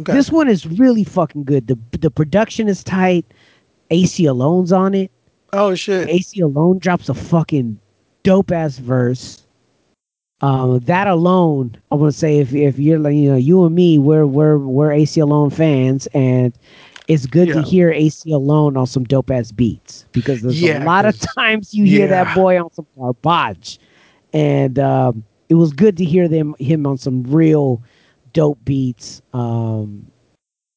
Okay. 0.00 0.12
This 0.12 0.30
one 0.30 0.48
is 0.48 0.66
really 0.66 1.04
fucking 1.04 1.44
good. 1.44 1.66
The 1.66 1.78
the 1.98 2.10
production 2.10 2.68
is 2.68 2.82
tight. 2.82 3.26
Aceyalone's 3.90 4.72
on 4.72 4.94
it. 4.94 5.10
oh 5.52 5.74
shit. 5.74 6.08
Aceyalone 6.08 6.78
drops 6.80 7.08
a 7.08 7.14
fucking 7.14 7.78
dope 8.22 8.50
ass 8.50 8.78
verse. 8.78 9.42
Um, 10.40 10.80
that 10.80 11.06
alone, 11.06 11.76
I 11.92 11.94
want 11.94 12.12
to 12.12 12.18
say 12.18 12.38
if 12.38 12.52
if 12.52 12.78
you're 12.78 12.98
like 12.98 13.14
you 13.14 13.30
know 13.30 13.36
you 13.36 13.64
and 13.64 13.74
me, 13.74 13.98
we're 13.98 14.26
we're 14.26 14.58
we're 14.58 14.90
Aceyalone 14.90 15.52
fans, 15.52 16.08
and 16.14 16.52
it's 17.06 17.26
good 17.26 17.48
to 17.48 17.62
hear 17.62 17.92
Aceyalone 17.92 18.76
on 18.76 18.86
some 18.86 19.04
dope 19.04 19.30
ass 19.30 19.52
beats 19.52 20.04
because 20.12 20.42
there's 20.42 20.60
Yeah, 20.60 20.82
a 20.82 20.84
lot 20.84 21.04
of 21.04 21.18
times 21.36 21.74
you 21.74 21.84
hear 21.84 22.08
that 22.08 22.34
boy 22.34 22.60
on 22.60 22.72
some 22.72 22.86
garbage, 22.98 23.78
and 24.32 24.78
um, 24.80 25.22
it 25.48 25.54
was 25.54 25.72
good 25.72 25.96
to 25.98 26.04
hear 26.04 26.26
them 26.26 26.56
him 26.58 26.86
on 26.86 26.98
some 26.98 27.22
real 27.24 27.80
dope 28.32 28.58
beats. 28.64 29.22
Um, 29.32 30.06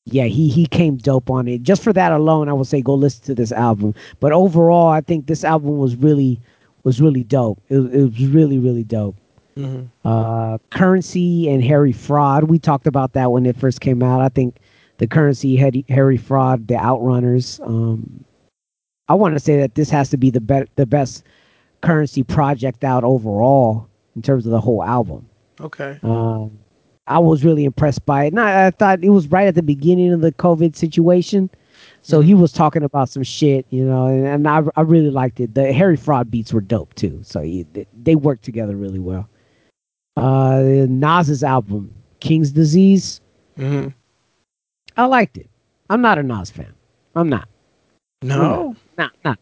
yeah, 0.05 0.25
he 0.25 0.49
he 0.49 0.65
came 0.67 0.97
dope 0.97 1.29
on 1.29 1.47
it. 1.47 1.63
Just 1.63 1.83
for 1.83 1.93
that 1.93 2.11
alone, 2.11 2.49
I 2.49 2.53
would 2.53 2.67
say 2.67 2.81
go 2.81 2.93
listen 2.93 3.23
to 3.25 3.35
this 3.35 3.51
album. 3.51 3.93
But 4.19 4.31
overall, 4.31 4.89
I 4.89 5.01
think 5.01 5.27
this 5.27 5.43
album 5.43 5.77
was 5.77 5.95
really 5.95 6.39
was 6.83 7.01
really 7.01 7.23
dope. 7.23 7.59
It, 7.69 7.77
it 7.77 8.03
was 8.03 8.27
really 8.27 8.59
really 8.59 8.83
dope. 8.83 9.15
Mhm. 9.57 9.87
Uh, 10.03 10.57
Curren$y 10.71 11.47
and 11.49 11.63
Harry 11.63 11.91
Fraud. 11.93 12.43
We 12.45 12.59
talked 12.59 12.87
about 12.87 13.13
that 13.13 13.31
when 13.31 13.45
it 13.45 13.55
first 13.55 13.79
came 13.81 14.03
out. 14.03 14.21
I 14.21 14.29
think 14.29 14.57
the 14.97 15.07
Curren$y, 15.07 15.55
Harry, 15.57 15.85
Harry 15.89 16.17
Fraud, 16.17 16.67
the 16.67 16.75
Outrunners. 16.75 17.65
Um, 17.65 18.23
I 19.07 19.15
want 19.15 19.33
to 19.35 19.39
say 19.39 19.57
that 19.57 19.75
this 19.75 19.89
has 19.89 20.09
to 20.09 20.17
be 20.17 20.29
the 20.29 20.41
be- 20.41 20.67
the 20.75 20.85
best 20.85 21.23
Curren$y 21.81 22.23
project 22.23 22.83
out 22.83 23.03
overall 23.03 23.87
in 24.15 24.21
terms 24.21 24.45
of 24.45 24.51
the 24.51 24.61
whole 24.61 24.83
album. 24.83 25.25
Okay. 25.61 25.99
Um, 26.03 26.57
I 27.07 27.19
was 27.19 27.43
really 27.45 27.65
impressed 27.65 28.05
by 28.05 28.25
it. 28.25 28.27
And 28.27 28.39
I, 28.39 28.67
I 28.67 28.71
thought 28.71 29.03
it 29.03 29.09
was 29.09 29.27
right 29.27 29.47
at 29.47 29.55
the 29.55 29.63
beginning 29.63 30.13
of 30.13 30.21
the 30.21 30.31
COVID 30.31 30.75
situation. 30.75 31.49
So 32.01 32.21
he 32.21 32.33
was 32.33 32.51
talking 32.51 32.83
about 32.83 33.09
some 33.09 33.23
shit, 33.23 33.65
you 33.69 33.83
know, 33.83 34.07
and, 34.07 34.25
and 34.25 34.47
I, 34.47 34.61
I 34.75 34.81
really 34.81 35.09
liked 35.09 35.39
it. 35.39 35.53
The 35.55 35.71
Harry 35.73 35.97
Fraud 35.97 36.31
beats 36.31 36.53
were 36.53 36.61
dope 36.61 36.93
too. 36.95 37.19
So 37.23 37.41
he, 37.41 37.63
they, 37.73 37.85
they 38.03 38.15
worked 38.15 38.43
together 38.43 38.75
really 38.75 38.99
well. 38.99 39.27
Uh, 40.17 40.85
Nas's 40.87 41.43
album, 41.43 41.93
King's 42.19 42.51
Disease, 42.51 43.21
hmm 43.57 43.87
I 44.97 45.05
liked 45.05 45.37
it. 45.37 45.49
I'm 45.89 46.01
not 46.01 46.17
a 46.17 46.23
Nas 46.23 46.49
fan. 46.49 46.73
I'm 47.15 47.27
not. 47.27 47.49
No. 48.21 48.75
Not, 48.97 49.11
not 49.25 49.39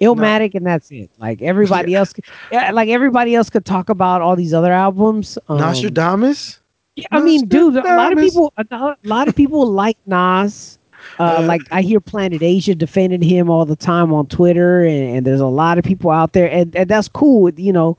Illmatic 0.00 0.54
and 0.54 0.66
that's 0.66 0.90
it. 0.90 1.10
Like 1.18 1.42
everybody 1.42 1.94
else, 1.94 2.12
could- 2.12 2.24
yeah, 2.50 2.70
like 2.72 2.88
everybody 2.88 3.34
else 3.34 3.50
could 3.50 3.64
talk 3.64 3.88
about 3.88 4.22
all 4.22 4.36
these 4.36 4.54
other 4.54 4.72
albums. 4.72 5.36
Um, 5.48 5.58
Nostradamus. 5.58 6.58
Yeah, 6.96 7.06
I 7.12 7.20
mean, 7.20 7.46
dude, 7.46 7.76
a 7.76 7.96
lot 7.96 8.12
of 8.12 8.18
people, 8.18 8.52
a 8.56 8.96
lot- 9.04 9.28
of 9.28 9.36
people 9.36 9.66
like 9.70 9.96
Nas. 10.06 10.78
Uh, 11.18 11.38
Uh, 11.38 11.42
like 11.46 11.62
I 11.70 11.80
hear 11.80 11.98
Planet 11.98 12.42
Asia 12.42 12.74
defending 12.74 13.22
him 13.22 13.48
all 13.48 13.64
the 13.64 13.76
time 13.76 14.12
on 14.12 14.26
Twitter, 14.26 14.84
and, 14.84 15.16
and 15.16 15.26
there's 15.26 15.40
a 15.40 15.46
lot 15.46 15.78
of 15.78 15.84
people 15.84 16.10
out 16.10 16.34
there, 16.34 16.50
and, 16.50 16.76
and 16.76 16.90
that's 16.90 17.08
cool. 17.08 17.48
You 17.58 17.72
know, 17.72 17.96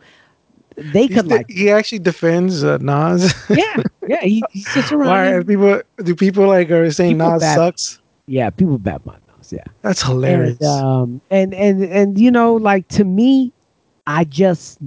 they 0.94 1.08
could 1.08 1.26
the- 1.28 1.36
like, 1.38 1.50
he 1.50 1.72
actually 1.72 2.00
defends 2.00 2.64
uh, 2.64 2.78
Nas. 2.78 3.34
yeah, 3.50 3.82
yeah. 4.08 4.22
He, 4.22 4.44
he 4.52 4.62
sits 4.62 4.92
around. 4.96 5.08
Why 5.10 5.44
people 5.44 5.82
do 6.04 6.16
people 6.16 6.48
like 6.48 6.70
are 6.70 6.92
saying 6.92 7.18
People 7.18 7.32
Nas 7.32 7.42
bad- 7.42 7.56
sucks? 7.56 8.00
yeah, 8.28 8.50
people 8.52 8.78
bad 8.78 9.04
my 9.06 9.16
Yeah, 9.52 9.64
That's 9.82 10.02
hilarious. 10.04 10.58
and 10.60 10.64
um, 10.64 11.22
and 11.30 11.54
and 11.54 11.84
and 11.84 12.18
you 12.20 12.32
know, 12.32 12.56
like 12.56 12.88
to 12.90 13.04
me, 13.06 13.52
I 14.08 14.24
just, 14.26 14.80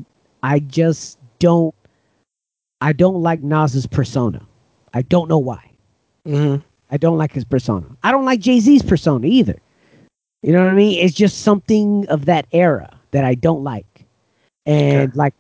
I 0.43 0.61
just 0.61 1.19
don't, 1.39 1.75
I 2.81 2.93
don't 2.93 3.23
like 3.23 3.43
Nas's 3.43 3.87
persona. 3.87 4.47
I 4.95 5.03
don't 5.03 5.29
know 5.29 5.39
why. 5.39 5.71
Mhm. 6.27 6.63
I 6.91 6.97
don't 6.99 7.19
like 7.19 7.33
his 7.33 7.45
persona. 7.45 7.87
I 8.03 8.13
don't 8.13 8.25
like 8.25 8.41
Jay 8.41 8.61
Z's 8.61 8.83
persona 8.83 9.27
either. 9.27 9.57
You 10.43 10.53
know 10.53 10.65
what 10.65 10.73
I 10.73 10.77
mean? 10.77 10.99
It's 11.05 11.15
just 11.15 11.43
something 11.43 12.07
of 12.09 12.27
that 12.27 12.47
era 12.53 12.91
that 13.13 13.25
I 13.25 13.35
don't 13.35 13.65
like. 13.65 14.07
And 14.67 15.15
Okay. 15.15 15.17
like 15.17 15.35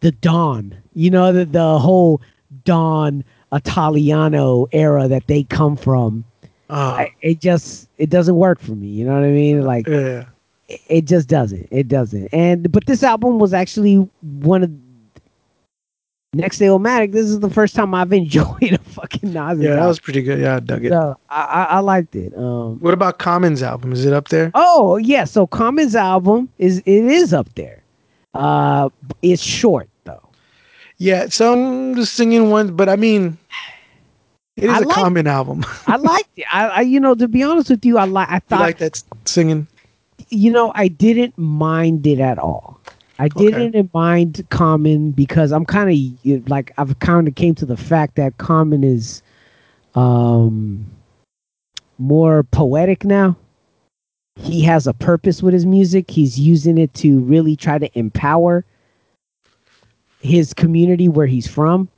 the 0.00 0.12
Don, 0.12 0.76
you 0.94 1.10
know, 1.10 1.32
the, 1.32 1.46
the 1.46 1.78
whole 1.78 2.22
Don 2.64 3.24
Italiano 3.52 4.66
era 4.72 5.08
that 5.08 5.26
they 5.28 5.44
come 5.44 5.76
from. 5.76 6.24
Uh, 6.68 6.74
I, 6.98 7.14
it 7.22 7.40
just 7.40 7.88
it 7.98 8.10
doesn't 8.10 8.36
work 8.36 8.60
for 8.60 8.72
me. 8.72 8.88
You 8.88 9.04
know 9.06 9.14
what 9.14 9.24
I 9.24 9.30
mean? 9.30 9.62
Like 9.62 9.86
yeah. 9.86 10.24
it- 10.68 10.80
it 10.88 11.04
just 11.04 11.28
doesn't. 11.28 11.68
It 11.70 11.86
doesn't. 11.86 12.28
And 12.32 12.72
but 12.72 12.86
this 12.86 13.04
album 13.04 13.38
was 13.38 13.54
actually 13.54 13.96
one 14.40 14.64
of 14.64 14.70
Next 16.34 16.58
Day 16.58 16.66
Omatic. 16.66 17.12
This 17.12 17.26
is 17.26 17.38
the 17.40 17.48
first 17.48 17.74
time 17.76 17.94
I've 17.94 18.12
enjoyed 18.22 18.72
a 18.72 18.78
fucking 18.78 19.32
Nas 19.32 19.58
Yeah, 19.60 19.76
that 19.76 19.86
was 19.86 20.00
pretty 20.00 20.22
good. 20.22 20.40
Yeah, 20.40 20.56
I 20.56 20.60
dug 20.60 20.84
it. 20.84 20.90
So 20.90 21.16
I, 21.30 21.42
I, 21.42 21.64
I 21.64 21.78
liked 21.78 22.16
it. 22.16 22.36
Um, 22.36 22.78
What 22.80 22.92
about 22.94 23.18
Common's 23.18 23.62
album? 23.62 23.92
Is 23.92 24.04
it 24.04 24.12
up 24.12 24.28
there? 24.28 24.50
oh 24.54 24.96
yeah, 24.96 25.24
so 25.24 25.46
Common's 25.46 25.94
album 25.94 26.48
is 26.58 26.78
it 26.78 26.88
is 27.04 27.32
up 27.32 27.48
there. 27.54 27.82
Uh, 28.34 28.88
it's 29.22 29.42
short 29.42 29.88
though. 30.04 30.28
Yeah, 30.98 31.28
some 31.28 31.94
the 31.94 32.04
singing 32.04 32.50
ones, 32.50 32.70
but 32.72 32.88
I 32.88 32.96
mean, 32.96 33.38
it 34.56 34.64
is 34.64 34.70
I 34.70 34.78
a 34.78 34.82
like- 34.82 34.94
Common 34.94 35.26
album. 35.26 35.64
I 35.86 35.96
liked 35.96 36.30
it. 36.36 36.46
I, 36.54 36.68
I 36.68 36.80
you 36.82 37.00
know 37.00 37.14
to 37.14 37.28
be 37.28 37.42
honest 37.42 37.70
with 37.70 37.84
you, 37.84 37.98
I 37.98 38.04
like. 38.04 38.28
I 38.30 38.38
thought 38.40 38.58
you 38.60 38.64
like 38.66 38.78
that 38.78 39.02
singing? 39.24 39.66
you 40.28 40.50
know, 40.50 40.72
I 40.74 40.88
didn't 40.88 41.36
mind 41.38 42.06
it 42.06 42.18
at 42.18 42.38
all. 42.38 42.80
I 43.18 43.26
Okay. 43.26 43.50
didn't 43.50 43.94
mind 43.94 44.44
Common 44.50 45.10
because 45.12 45.52
I'm 45.52 45.64
kind 45.64 45.90
of 45.90 46.48
like 46.48 46.72
I've 46.78 46.98
kind 46.98 47.28
of 47.28 47.34
came 47.34 47.54
to 47.56 47.66
the 47.66 47.76
fact 47.76 48.16
that 48.16 48.36
Common 48.38 48.82
is 48.84 49.22
um 49.94 50.84
more 51.98 52.42
poetic 52.44 53.04
now. 53.04 53.36
He 54.38 54.60
has 54.64 54.86
a 54.86 54.92
purpose 54.92 55.42
with 55.42 55.54
his 55.54 55.64
music. 55.64 56.10
He's 56.10 56.38
using 56.38 56.76
it 56.76 56.92
to 56.94 57.20
really 57.20 57.56
try 57.56 57.78
to 57.78 57.98
empower 57.98 58.66
his 60.20 60.52
community 60.52 61.08
where 61.08 61.26
he's 61.26 61.46
from. 61.46 61.88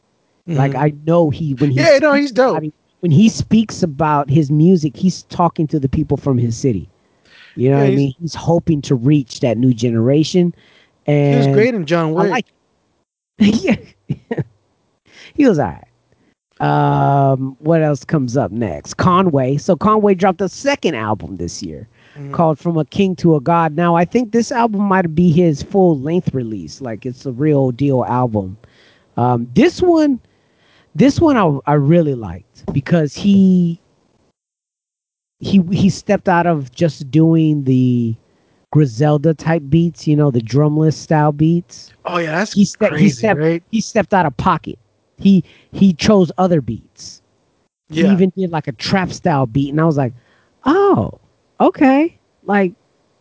Like 0.49 0.73
Mhm. 0.73 0.79
I 0.79 0.93
know 1.07 1.31
he 1.31 1.55
when 1.55 1.71
he 1.71 1.77
yeah, 1.79 1.99
no, 2.01 2.13
he's 2.15 2.33
dope. 2.33 2.57
I 2.57 2.61
mean, 2.61 2.73
when 3.01 3.11
he 3.13 3.29
speaks 3.29 3.83
about 3.83 4.29
his 4.31 4.51
music, 4.51 4.97
he's 4.97 5.23
talking 5.25 5.67
to 5.69 5.79
the 5.79 5.89
people 5.89 6.17
from 6.17 6.39
his 6.39 6.57
city. 6.57 6.89
You 7.57 7.71
know 7.71 7.77
Yeah, 7.77 7.83
what 7.85 7.93
I 7.93 7.97
mean? 7.97 8.15
He's 8.21 8.35
hoping 8.35 8.81
to 8.83 8.95
reach 8.95 9.41
that 9.41 9.59
new 9.59 9.73
generation. 9.75 10.55
And 11.07 11.33
He 11.33 11.37
was 11.37 11.47
great 11.49 11.75
in 11.75 11.85
John 11.87 12.11
I 12.17 12.23
Wick. 12.23 12.31
like 12.31 12.47
yeah. 13.39 13.77
he 15.35 15.47
was 15.47 15.59
all 15.59 15.67
right. 15.67 15.85
Um, 16.61 17.57
what 17.61 17.83
else 17.83 18.05
comes 18.05 18.37
up 18.37 18.51
next? 18.51 18.95
Conway. 18.95 19.57
So 19.59 19.77
Conway 19.77 20.15
dropped 20.15 20.41
a 20.41 20.49
second 20.49 20.95
album 20.95 21.37
this 21.37 21.63
year 21.63 21.87
Mhm. 22.19 22.33
called 22.33 22.59
From 22.59 22.77
a 22.77 22.85
King 22.85 23.15
to 23.17 23.37
a 23.37 23.41
God. 23.41 23.77
Now 23.77 23.95
I 23.95 24.05
think 24.05 24.33
this 24.33 24.51
album 24.51 24.83
might 24.83 25.15
be 25.15 25.31
his 25.31 25.63
full 25.63 25.99
length 25.99 26.35
release. 26.35 26.81
Like 26.81 27.07
it's 27.07 27.27
a 27.27 27.33
real 27.33 27.71
deal 27.71 28.05
album. 28.05 28.57
Um, 29.17 29.49
this 29.55 29.81
one, 29.83 30.21
this 30.95 31.21
one 31.21 31.37
I, 31.37 31.59
I 31.67 31.75
really 31.75 32.15
liked 32.15 32.73
because 32.73 33.15
he 33.15 33.81
he 35.41 35.63
he 35.71 35.89
stepped 35.91 36.29
out 36.29 36.47
of 36.47 36.71
just 36.73 37.11
doing 37.11 37.65
the 37.65 38.15
Griselda 38.73 39.35
type 39.35 39.63
beats, 39.69 40.07
you 40.07 40.17
know, 40.17 40.31
the 40.31 40.41
drumless 40.41 40.95
style 40.97 41.33
beats. 41.33 41.93
oh 42.05 42.19
yeah, 42.19 42.33
that's 42.33 42.53
he 42.53 42.65
stepped- 42.65 42.97
he 42.97 43.09
stepped- 43.09 43.41
right? 43.41 43.63
He 43.71 43.81
stepped 43.81 44.13
out 44.15 44.27
of 44.27 44.37
pocket. 44.37 44.79
He 45.17 45.45
he 45.73 45.93
chose 45.93 46.31
other 46.39 46.61
beats. 46.61 47.23
Yeah, 47.89 48.05
He 48.07 48.13
even 48.13 48.31
did 48.37 48.51
like 48.51 48.69
a 48.69 48.73
trap 48.73 49.11
style 49.13 49.47
beat, 49.47 49.71
and 49.71 49.81
I 49.81 49.85
was 49.85 49.97
like, 49.97 50.13
oh, 50.65 51.19
okay, 51.61 52.19
like 52.45 52.73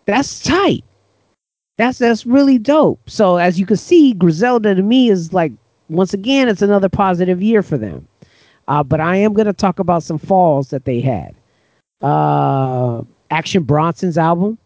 that's 0.05 0.41
tight. 0.43 0.83
That's 1.77 1.99
that's 1.99 2.25
really 2.25 2.57
dope. 2.57 3.09
So 3.09 3.37
as 3.37 3.59
you 3.59 3.65
can 3.65 3.77
see, 3.77 4.13
Griselda 4.13 4.75
to 4.75 4.81
me 4.81 5.09
is 5.09 5.33
like 5.33 5.53
once 5.89 6.13
again, 6.13 6.47
it's 6.49 6.61
another 6.61 6.89
positive 6.89 7.41
year 7.41 7.61
for 7.63 7.77
them. 7.77 8.07
Uh, 8.67 8.83
but 8.83 8.99
I 8.99 9.15
am 9.17 9.33
gonna 9.33 9.53
talk 9.53 9.79
about 9.79 10.03
some 10.03 10.17
falls 10.17 10.69
that 10.69 10.85
they 10.85 10.99
had. 10.99 11.33
Uh, 12.01 13.01
Action 13.31 13.63
Bronson's 13.63 14.17
album 14.17 14.57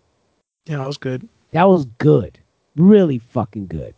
yeah, 0.68 0.78
that 0.78 0.88
was 0.88 0.98
good. 0.98 1.28
that 1.52 1.68
was 1.70 1.86
good, 1.98 2.38
really 2.76 3.18
fucking 3.20 3.68
good. 3.68 3.94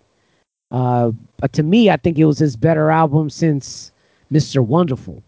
Uh, 0.71 1.11
but 1.37 1.51
to 1.53 1.63
me, 1.63 1.89
I 1.89 1.97
think 1.97 2.17
it 2.17 2.25
was 2.25 2.39
his 2.39 2.55
better 2.55 2.89
album 2.91 3.29
since 3.29 3.91
Mr. 4.31 4.65
Wonderful. 4.65 5.21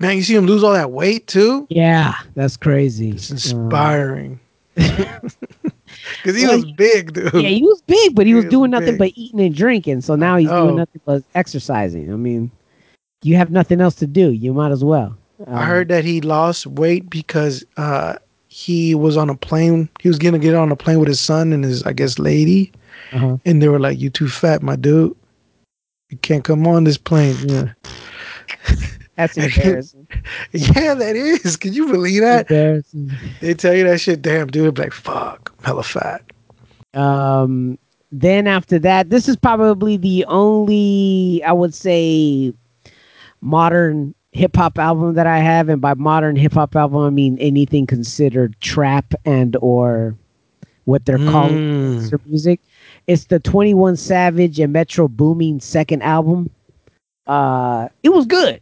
Man, 0.00 0.16
you 0.16 0.22
see 0.22 0.34
him 0.34 0.46
lose 0.46 0.62
all 0.64 0.72
that 0.72 0.90
weight 0.90 1.26
too. 1.26 1.66
Yeah, 1.70 2.14
that's 2.34 2.56
crazy. 2.56 3.10
It's 3.10 3.30
Uh, 3.30 3.34
inspiring. 3.34 4.40
Because 6.22 6.36
he 6.38 6.46
Well, 6.46 6.56
was 6.56 6.64
big, 6.72 7.12
dude. 7.12 7.32
yeah, 7.34 7.48
he 7.48 7.62
was 7.62 7.82
big, 7.86 8.14
but 8.14 8.26
he 8.26 8.30
He 8.30 8.34
was 8.34 8.44
was 8.44 8.50
doing 8.50 8.70
nothing 8.70 8.96
but 8.98 9.12
eating 9.14 9.40
and 9.40 9.54
drinking. 9.54 10.00
So 10.02 10.14
now 10.16 10.36
he's 10.36 10.50
Oh. 10.50 10.64
doing 10.64 10.76
nothing 10.76 11.00
but 11.04 11.22
exercising. 11.34 12.12
I 12.12 12.16
mean, 12.16 12.50
you 13.22 13.36
have 13.36 13.50
nothing 13.50 13.80
else 13.80 13.94
to 13.96 14.06
do. 14.06 14.30
You 14.32 14.52
might 14.52 14.70
as 14.72 14.84
well. 14.84 15.16
I 15.48 15.62
Um, 15.62 15.66
heard 15.66 15.88
that 15.88 16.04
he 16.04 16.20
lost 16.20 16.66
weight 16.66 17.08
because 17.10 17.64
uh, 17.76 18.16
he 18.48 18.94
was 18.94 19.16
on 19.16 19.28
a 19.30 19.34
plane. 19.34 19.88
He 20.00 20.08
was 20.08 20.18
gonna 20.18 20.38
get 20.38 20.54
on 20.54 20.70
a 20.70 20.76
plane 20.76 20.98
with 20.98 21.08
his 21.08 21.20
son 21.20 21.52
and 21.52 21.64
his, 21.64 21.82
I 21.84 21.92
guess, 21.92 22.18
lady, 22.18 22.70
Uh-huh. 23.12 23.36
and 23.44 23.60
they 23.62 23.68
were 23.68 23.80
like, 23.80 23.98
"You 24.00 24.10
too 24.10 24.28
fat, 24.28 24.62
my 24.62 24.76
dude. 24.76 25.14
You 26.10 26.18
can't 26.18 26.44
come 26.44 26.66
on 26.66 26.84
this 26.84 26.98
plane." 26.98 27.36
Yeah, 27.48 27.72
that's 29.16 29.36
embarrassing. 29.36 30.06
yeah, 30.52 30.94
that 30.94 31.16
is. 31.16 31.56
Can 31.56 31.72
you 31.72 31.88
believe 31.88 32.22
that? 32.22 32.50
embarrassing. 32.50 33.10
They 33.40 33.54
tell 33.54 33.74
you 33.74 33.84
that 33.84 34.00
shit. 34.00 34.22
Damn, 34.22 34.48
dude. 34.48 34.78
Like, 34.78 34.92
fuck, 34.92 35.52
hella 35.64 35.82
fat. 35.82 36.22
Um, 36.94 37.78
then 38.12 38.46
after 38.46 38.78
that, 38.80 39.10
this 39.10 39.28
is 39.28 39.36
probably 39.36 39.96
the 39.96 40.24
only 40.26 41.42
I 41.44 41.52
would 41.52 41.74
say 41.74 42.52
modern 43.40 44.14
hip 44.32 44.56
hop 44.56 44.78
album 44.78 45.14
that 45.14 45.26
I 45.26 45.38
have, 45.38 45.68
and 45.68 45.80
by 45.80 45.94
modern 45.94 46.36
hip 46.36 46.52
hop 46.54 46.74
album 46.76 47.00
I 47.02 47.10
mean 47.10 47.38
anything 47.38 47.86
considered 47.86 48.56
trap 48.60 49.14
and 49.24 49.56
or 49.60 50.16
what 50.84 51.06
they're 51.06 51.18
calling 51.18 51.56
Mm. 51.56 51.92
gangster 51.98 52.20
music. 52.26 52.60
It's 53.06 53.24
the 53.26 53.40
Twenty 53.40 53.74
One 53.74 53.96
Savage 53.96 54.58
and 54.60 54.72
Metro 54.72 55.08
Boomin 55.08 55.60
second 55.60 56.02
album. 56.02 56.50
Uh, 57.26 57.88
it 58.02 58.10
was 58.10 58.26
good. 58.26 58.60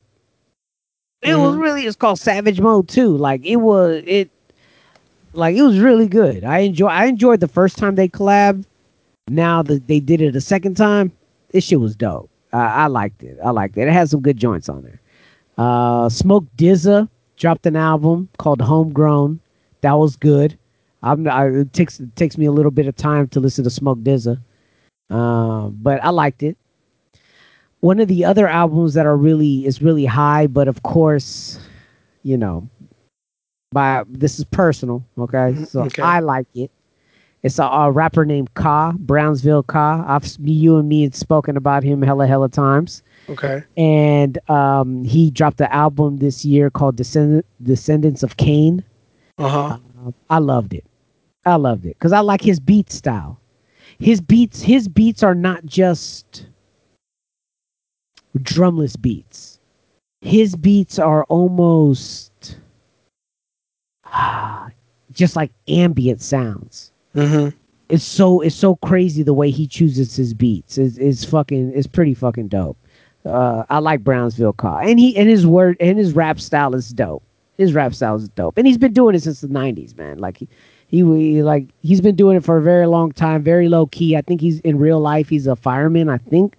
It 1.23 1.35
was 1.37 1.55
Mhm. 1.57 1.61
really. 1.61 1.87
It's 1.87 1.97
called 1.97 2.19
Savage 2.19 2.61
Mode 2.61 2.89
too. 2.89 3.17
Like 3.17 3.45
it 3.45 3.57
was. 3.57 4.03
It 4.07 4.31
like 5.35 5.57
it 5.57 5.63
was 5.63 5.79
really 5.79 6.09
good. 6.09 6.45
I 6.45 6.59
enjoy. 6.61 6.89
I 6.89 7.07
enjoyed 7.07 7.41
the 7.41 7.49
first 7.49 7.79
time 7.79 7.95
they 7.95 8.09
collabed. 8.09 8.65
Now 9.29 9.63
that 9.63 9.87
they 9.87 10.01
did 10.01 10.21
it 10.21 10.35
a 10.37 10.41
second 10.41 10.77
time, 10.77 11.13
this 11.53 11.65
shit 11.65 11.81
was 11.81 11.95
dope. 11.95 12.29
I 12.53 12.85
I 12.85 12.87
liked 12.89 13.23
it. 13.23 13.39
I 13.45 13.51
liked 13.51 13.77
it. 13.77 13.83
It 13.89 13.93
had 13.93 14.11
some 14.11 14.21
good 14.21 14.37
joints 14.37 14.69
on 14.69 14.83
there. 14.83 15.01
Uh, 15.59 16.09
Smoke 16.09 16.45
DZA 16.57 17.09
dropped 17.37 17.67
an 17.67 17.77
album 17.77 18.29
called 18.39 18.61
Homegrown. 18.61 19.39
That 19.83 19.93
was 19.93 20.17
good. 20.17 20.57
I'm. 21.05 21.27
I, 21.29 21.47
it 21.47 21.73
takes 21.73 22.01
it 22.01 22.15
takes 22.17 22.37
me 22.37 22.47
a 22.47 22.53
little 22.53 22.71
bit 22.71 22.87
of 22.87 22.97
time 22.97 23.29
to 23.29 23.41
listen 23.41 23.63
to 23.65 23.71
Smoke 23.71 23.99
DZA, 24.01 24.39
um, 25.11 25.79
but 25.83 26.03
I 26.05 26.11
liked 26.11 26.43
it. 26.43 26.57
One 27.83 28.01
of 28.01 28.09
the 28.09 28.25
other 28.25 28.49
albums 28.49 28.95
that 28.95 29.07
are 29.07 29.17
really 29.17 29.67
is 29.67 29.83
really 29.83 30.07
high, 30.07 30.47
but 30.47 30.69
of 30.69 30.83
course, 30.85 31.59
you 32.23 32.39
know, 32.39 32.69
by 33.73 34.05
this 34.09 34.39
is 34.39 34.45
personal. 34.47 35.05
Okay, 35.19 35.55
Mhm, 35.55 35.67
so 35.67 35.83
okay. 35.83 36.03
I 36.03 36.21
like 36.21 36.47
it. 36.55 36.71
It's 37.43 37.59
a, 37.59 37.65
a 37.65 37.91
rapper 37.91 38.25
named 38.25 38.55
Ka 38.55 38.93
Brownsville 38.99 39.65
Ka. 39.65 40.05
I've 40.07 40.25
you 40.41 40.77
and 40.79 40.89
me 40.89 41.03
had 41.03 41.15
spoken 41.17 41.57
about 41.57 41.83
him 41.83 42.01
hella 42.03 42.27
hella 42.27 42.49
times 42.49 43.03
Okay. 43.29 43.63
and 43.77 44.39
um, 44.49 45.03
he 45.05 45.31
dropped 45.31 45.61
an 45.61 45.69
album 45.71 46.19
this 46.19 46.45
year 46.45 46.71
called 46.71 46.97
Descend- 46.97 47.43
Descendants 47.63 48.23
of 48.23 48.37
Cain. 48.37 48.85
Uh 49.39 49.49
huh. 49.49 49.79
Um, 50.05 50.15
I 50.31 50.39
loved 50.39 50.73
it. 50.75 50.85
I 51.45 51.57
loved 51.57 51.85
it 51.85 51.97
because 51.99 52.13
I 52.13 52.21
like 52.21 52.43
his 52.43 52.61
beat 52.61 52.93
style. 52.93 53.41
His 53.99 54.21
beats, 54.21 54.63
his 54.63 54.87
beats 54.89 55.25
are 55.25 55.35
not 55.35 55.65
just 55.67 56.47
drumless 58.39 59.01
beats. 59.01 59.59
His 60.21 60.57
beats 60.57 60.99
are 60.99 61.25
almost 61.25 62.57
just 65.13 65.37
like 65.37 65.53
ambient 65.69 66.21
sounds 66.21 66.93
Mm-hmm. 67.15 67.51
it's 67.91 68.05
so 68.05 68.41
it's 68.41 68.55
so 68.57 68.77
crazy 68.77 69.23
the 69.23 69.35
way 69.35 69.51
he 69.51 69.67
chooses 69.67 70.17
his 70.17 70.33
beats. 70.35 70.79
Is 70.79 70.97
is 70.99 71.25
fucking 71.25 71.73
it's 71.75 71.87
pretty 71.87 72.15
fucking 72.15 72.49
dope. 72.49 72.79
Uh, 73.27 73.65
I 73.71 73.79
like 73.79 74.03
Brownsville 74.03 74.55
Ka, 74.55 74.79
and 74.79 74.99
he 74.99 75.17
and 75.17 75.29
his 75.29 75.47
word 75.47 75.77
and 75.81 75.99
his 75.99 76.15
rap 76.15 76.41
style 76.41 76.75
is 76.75 76.89
dope. 76.91 77.23
His 77.59 77.75
rap 77.75 77.95
style 77.95 78.17
is 78.17 78.29
dope, 78.31 78.57
and 78.57 78.67
he's 78.67 78.79
been 78.79 78.95
doing 78.95 79.15
it 79.15 79.23
since 79.23 79.43
the 79.43 79.49
'90s, 79.49 79.97
man. 79.97 80.19
Like 80.19 80.39
he, 80.39 80.49
he, 80.89 81.01
he 81.01 81.43
like 81.43 81.69
he's 81.83 82.01
been 82.01 82.17
doing 82.17 82.37
it 82.39 82.45
for 82.45 82.57
a 82.57 82.63
very 82.63 82.87
long 82.87 83.13
time, 83.13 83.43
very 83.43 83.69
low 83.69 83.87
key. 83.87 84.17
I 84.17 84.23
think 84.23 84.41
he's 84.41 84.61
in 84.61 84.79
real 84.79 85.01
life. 85.01 85.29
He's 85.29 85.47
a 85.47 85.55
fireman. 85.55 86.09
I 86.09 86.19
think 86.19 86.57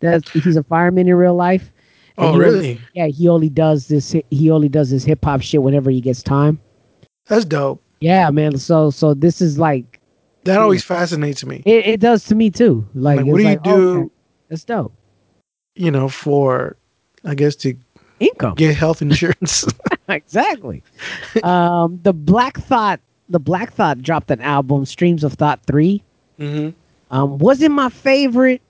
that 0.00 0.28
he's 0.30 0.56
a 0.56 0.62
fireman 0.62 1.08
in 1.08 1.14
real 1.14 1.34
life, 1.34 1.72
Oh, 2.18 2.22
he 2.22 2.28
only- 2.34 2.44
really? 2.44 2.80
yeah, 2.94 3.06
he 3.06 3.28
only 3.28 3.48
does 3.48 3.88
this. 3.88 4.14
He 4.30 4.50
only 4.50 4.68
does 4.68 4.90
this 4.90 5.04
hip 5.04 5.24
hop 5.24 5.40
shit 5.42 5.62
whenever 5.62 5.90
he 5.90 6.00
gets 6.00 6.22
time. 6.22 6.58
That's 7.28 7.44
dope. 7.44 7.82
Yeah, 8.00 8.30
man. 8.30 8.58
So 8.58 8.90
so 8.90 9.14
this 9.14 9.40
is 9.40 9.58
like 9.58 10.00
That 10.44 10.58
always 10.60 10.82
fascinates 10.84 11.44
me. 11.44 11.62
it, 11.66 11.86
it 11.86 12.00
does 12.00 12.24
to 12.24 12.34
me 12.34 12.50
too. 12.50 12.86
Like, 12.94 13.18
Like, 13.18 13.26
what 13.26 13.36
do 13.36 13.42
you 13.42 13.48
like, 13.50 13.62
do? 13.62 13.70
okay, 14.00 14.10
that's 14.48 14.64
dope. 14.64 14.92
You 15.76 15.90
know, 15.90 16.08
for 16.08 16.76
I 17.24 17.34
guess 17.34 17.54
to 17.56 17.74
Income. 18.18 18.54
get 18.56 18.74
health 18.76 19.00
insurance. 19.02 19.64
exactly. 20.08 20.82
um, 21.42 22.00
the 22.02 22.12
Black 22.12 22.58
Thought, 22.58 23.00
the 23.28 23.38
Black 23.40 23.72
Thought 23.72 24.02
dropped 24.02 24.30
an 24.30 24.40
album, 24.40 24.84
Streams 24.84 25.24
of 25.24 25.34
Thought 25.34 25.60
Three. 25.66 26.02
mm-hmm. 26.38 26.70
Um, 27.14 27.38
wasn't 27.38 27.72
my 27.74 27.88
favorite. 27.88 28.60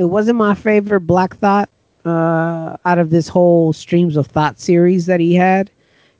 It 0.00 0.04
wasn't 0.08 0.38
my 0.38 0.54
favorite 0.54 1.00
Black 1.00 1.36
Thought 1.36 1.68
uh, 2.06 2.76
out 2.86 2.98
of 2.98 3.10
this 3.10 3.28
whole 3.28 3.72
Streams 3.74 4.16
of 4.16 4.26
Thought 4.26 4.58
series 4.58 5.04
that 5.06 5.20
he 5.20 5.34
had. 5.34 5.70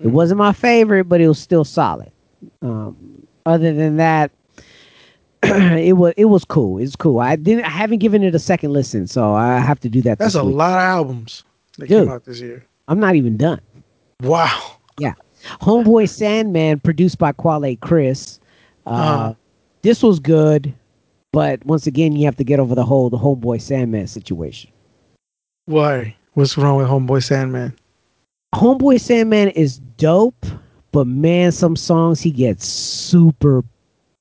It 0.01 0.09
Mhm. 0.09 0.13
wasn't 0.13 0.37
my 0.39 0.53
favorite, 0.53 1.05
but 1.09 1.21
it 1.23 1.29
was 1.29 1.39
still 1.39 1.65
solid. 1.65 2.11
Um, 2.61 2.95
other 3.47 3.73
than 3.73 3.97
that, 3.97 4.31
it 5.43 5.97
was 5.97 6.13
it 6.19 6.27
was 6.27 6.45
cool. 6.45 6.77
It's 6.79 6.95
cool. 6.97 7.21
I 7.21 7.37
didn't. 7.37 7.65
I 7.65 7.71
haven't 7.71 7.99
given 8.01 8.23
it 8.23 8.35
a 8.35 8.39
second 8.39 8.73
listen, 8.75 9.07
so 9.07 9.33
I 9.33 9.59
have 9.59 9.81
to 9.81 9.89
do 9.89 10.03
that. 10.03 10.19
That's 10.19 10.35
a 10.35 10.45
week. 10.45 10.57
lot 10.57 10.73
of 10.79 10.83
albums 10.83 11.45
that 11.79 11.89
Dude. 11.89 12.05
came 12.05 12.13
out 12.15 12.25
this 12.27 12.41
year. 12.41 12.63
I'm 12.89 13.01
not 13.01 13.15
even 13.15 13.39
done. 13.39 13.61
Wow. 14.23 14.73
Yeah, 14.99 15.15
Homeboy 15.63 16.07
Sandman, 16.11 16.81
produced 16.81 17.17
by 17.17 17.33
Quelle 17.33 17.75
Chris. 17.77 18.39
Uh, 18.87 18.91
Uh-huh. 18.91 19.35
This 19.83 20.03
was 20.03 20.19
good, 20.21 20.75
but 21.33 21.65
once 21.65 21.87
again, 21.87 22.13
you 22.13 22.25
have 22.25 22.37
to 22.37 22.45
get 22.45 22.61
over 22.61 22.75
the 22.75 22.85
whole 22.85 23.11
the 23.11 23.19
Homeboy 23.19 23.61
Sandman 23.61 24.07
situation. 24.07 24.71
Why? 25.67 26.17
What's 26.35 26.57
wrong 26.57 26.77
with 26.79 26.89
Homeboy 26.89 27.23
Sandman? 27.23 27.75
Homeboy 28.55 29.01
Sandman 29.01 29.49
is 29.51 29.79
dope, 29.97 30.47
but 30.93 31.07
man, 31.07 31.53
some 31.53 31.77
songs 31.77 32.21
he 32.21 32.31
gets 32.31 32.67
super 32.67 33.63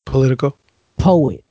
Political. 0.06 0.56
poet. 0.98 1.44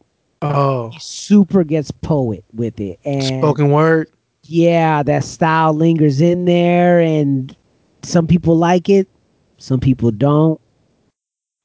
Oh, 0.42 0.90
He 0.90 1.00
super 1.00 1.64
gets 1.64 1.90
poet 1.90 2.44
with 2.54 2.78
it, 2.78 3.00
and 3.04 3.24
spoken 3.24 3.70
word. 3.72 4.08
yeah, 4.44 5.02
that 5.02 5.24
style 5.24 5.72
lingers 5.74 6.20
in 6.20 6.44
there, 6.44 7.00
and 7.00 7.56
some 8.04 8.28
people 8.28 8.56
like 8.56 8.88
it, 8.88 9.08
some 9.56 9.80
people 9.80 10.12
don't. 10.12 10.60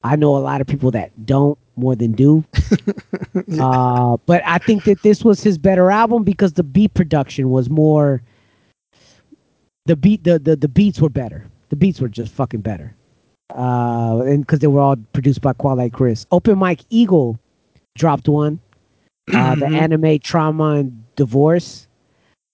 I 0.02 0.16
know 0.16 0.36
a 0.36 0.38
lot 0.38 0.60
of 0.60 0.66
people 0.66 0.90
that 0.90 1.12
don't 1.24 1.56
more 1.76 1.94
than 1.94 2.12
do. 2.12 2.44
uh, 3.60 4.16
but 4.26 4.42
I 4.46 4.58
think 4.58 4.84
that 4.84 5.02
this 5.02 5.24
was 5.24 5.42
his 5.42 5.58
better 5.58 5.90
album 5.90 6.24
because 6.24 6.52
the 6.54 6.62
beat 6.62 6.94
production 6.94 7.50
was 7.50 7.68
more. 7.70 8.22
The 9.86 9.96
beat, 9.96 10.24
the 10.24 10.38
the, 10.38 10.56
the 10.56 10.68
beats 10.68 11.00
were 11.00 11.08
better. 11.10 11.46
The 11.68 11.76
beats 11.76 12.00
were 12.00 12.08
just 12.08 12.32
fucking 12.32 12.60
better. 12.60 12.94
Uh, 13.54 14.22
and 14.26 14.40
because 14.40 14.60
they 14.60 14.66
were 14.66 14.80
all 14.80 14.96
produced 15.12 15.40
by 15.42 15.52
Quelle 15.52 15.88
Chris. 15.90 16.26
Open 16.30 16.58
Mike 16.58 16.80
Eagle 16.90 17.38
dropped 17.96 18.28
one. 18.28 18.58
Uh, 19.32 19.54
the 19.54 19.66
Mhm. 19.66 19.76
anime 19.80 20.18
Trauma 20.18 20.70
and 20.76 21.04
Divorce. 21.16 21.86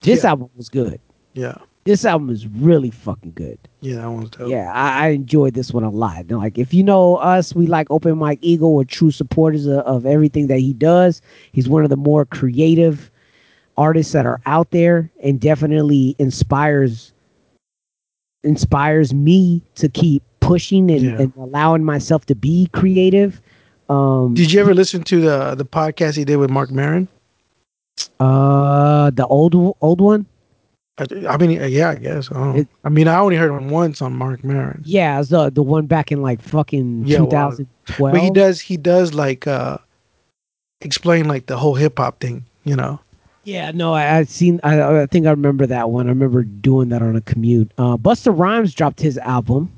This 0.02 0.24
Yeah. 0.24 0.30
album 0.30 0.50
was 0.56 0.68
good. 0.68 1.00
Yeah. 1.34 1.56
This 1.90 2.04
album 2.04 2.30
is 2.30 2.46
really 2.46 2.90
fucking 2.92 3.32
good. 3.32 3.58
Yeah, 3.80 3.96
that 3.96 4.10
one's 4.12 4.30
dope. 4.30 4.48
Yeah, 4.48 4.70
I, 4.72 5.06
I 5.06 5.08
enjoyed 5.08 5.54
this 5.54 5.72
one 5.72 5.82
a 5.82 5.90
lot. 5.90 6.30
Like, 6.30 6.56
if 6.56 6.72
you 6.72 6.84
know 6.84 7.16
us, 7.16 7.52
we 7.52 7.66
like 7.66 7.90
Open 7.90 8.16
Mike 8.16 8.38
Eagle. 8.42 8.76
We're 8.76 8.84
true 8.84 9.10
supporters 9.10 9.66
of, 9.66 9.78
of 9.80 10.06
everything 10.06 10.46
that 10.46 10.60
he 10.60 10.72
does. 10.72 11.20
He's 11.50 11.68
one 11.68 11.82
of 11.82 11.90
the 11.90 11.96
more 11.96 12.24
creative 12.24 13.10
artists 13.76 14.12
that 14.12 14.24
are 14.24 14.40
out 14.46 14.70
there, 14.70 15.10
and 15.24 15.40
definitely 15.40 16.14
inspires 16.20 17.12
inspires 18.44 19.12
me 19.12 19.60
to 19.74 19.88
keep 19.88 20.22
pushing 20.38 20.92
and, 20.92 21.02
Yeah. 21.02 21.20
and 21.22 21.32
allowing 21.36 21.84
myself 21.84 22.24
to 22.26 22.36
be 22.36 22.68
creative. 22.72 23.42
Um, 23.88 24.34
Did 24.34 24.52
you 24.52 24.60
ever 24.60 24.74
listen 24.74 25.02
to 25.02 25.20
the 25.20 25.56
the 25.56 25.64
podcast 25.64 26.14
he 26.16 26.24
did 26.24 26.36
with 26.36 26.50
Marc 26.50 26.70
Maron? 26.70 27.08
uh, 28.20 29.10
the 29.10 29.26
old 29.26 29.56
old 29.80 30.00
one. 30.00 30.26
I, 31.28 31.36
mean, 31.36 31.50
yeah, 31.70 31.90
I 31.90 31.94
guess. 31.96 32.30
I. 32.32 32.56
It- 32.58 32.68
I 32.84 32.88
mean, 32.88 33.08
I 33.08 33.18
only 33.18 33.36
heard 33.36 33.50
him 33.50 33.68
once 33.70 34.00
on 34.02 34.14
Marc 34.14 34.42
Maron. 34.44 34.82
Yeah, 34.84 35.22
the 35.22 35.50
the 35.50 35.62
one 35.62 35.86
back 35.86 36.10
in 36.12 36.22
like 36.22 36.40
fucking 36.42 37.04
Yeah, 37.06 37.20
well, 37.20 37.50
2012. 37.52 38.12
But 38.12 38.20
he 38.20 38.30
does 38.30 38.60
he 38.60 38.76
does 38.76 39.14
like 39.14 39.46
uh 39.46 39.78
explain 40.80 41.28
like 41.28 41.46
the 41.46 41.56
whole 41.56 41.74
hip 41.74 41.98
hop 41.98 42.20
thing, 42.20 42.44
you 42.64 42.76
know. 42.76 42.98
Yeah, 43.44 43.70
no, 43.70 43.94
I, 43.94 44.18
I've 44.18 44.28
seen. 44.28 44.60
I, 44.62 45.00
I 45.02 45.06
think 45.06 45.26
I 45.26 45.30
remember 45.30 45.66
that 45.66 45.90
one. 45.90 46.06
I 46.06 46.10
remember 46.10 46.42
doing 46.42 46.90
that 46.90 47.02
on 47.02 47.16
a 47.16 47.20
commute. 47.22 47.70
Uh, 47.78 47.96
Busta 47.96 48.36
Rhymes 48.36 48.74
dropped 48.74 49.00
his 49.00 49.16
album, 49.18 49.72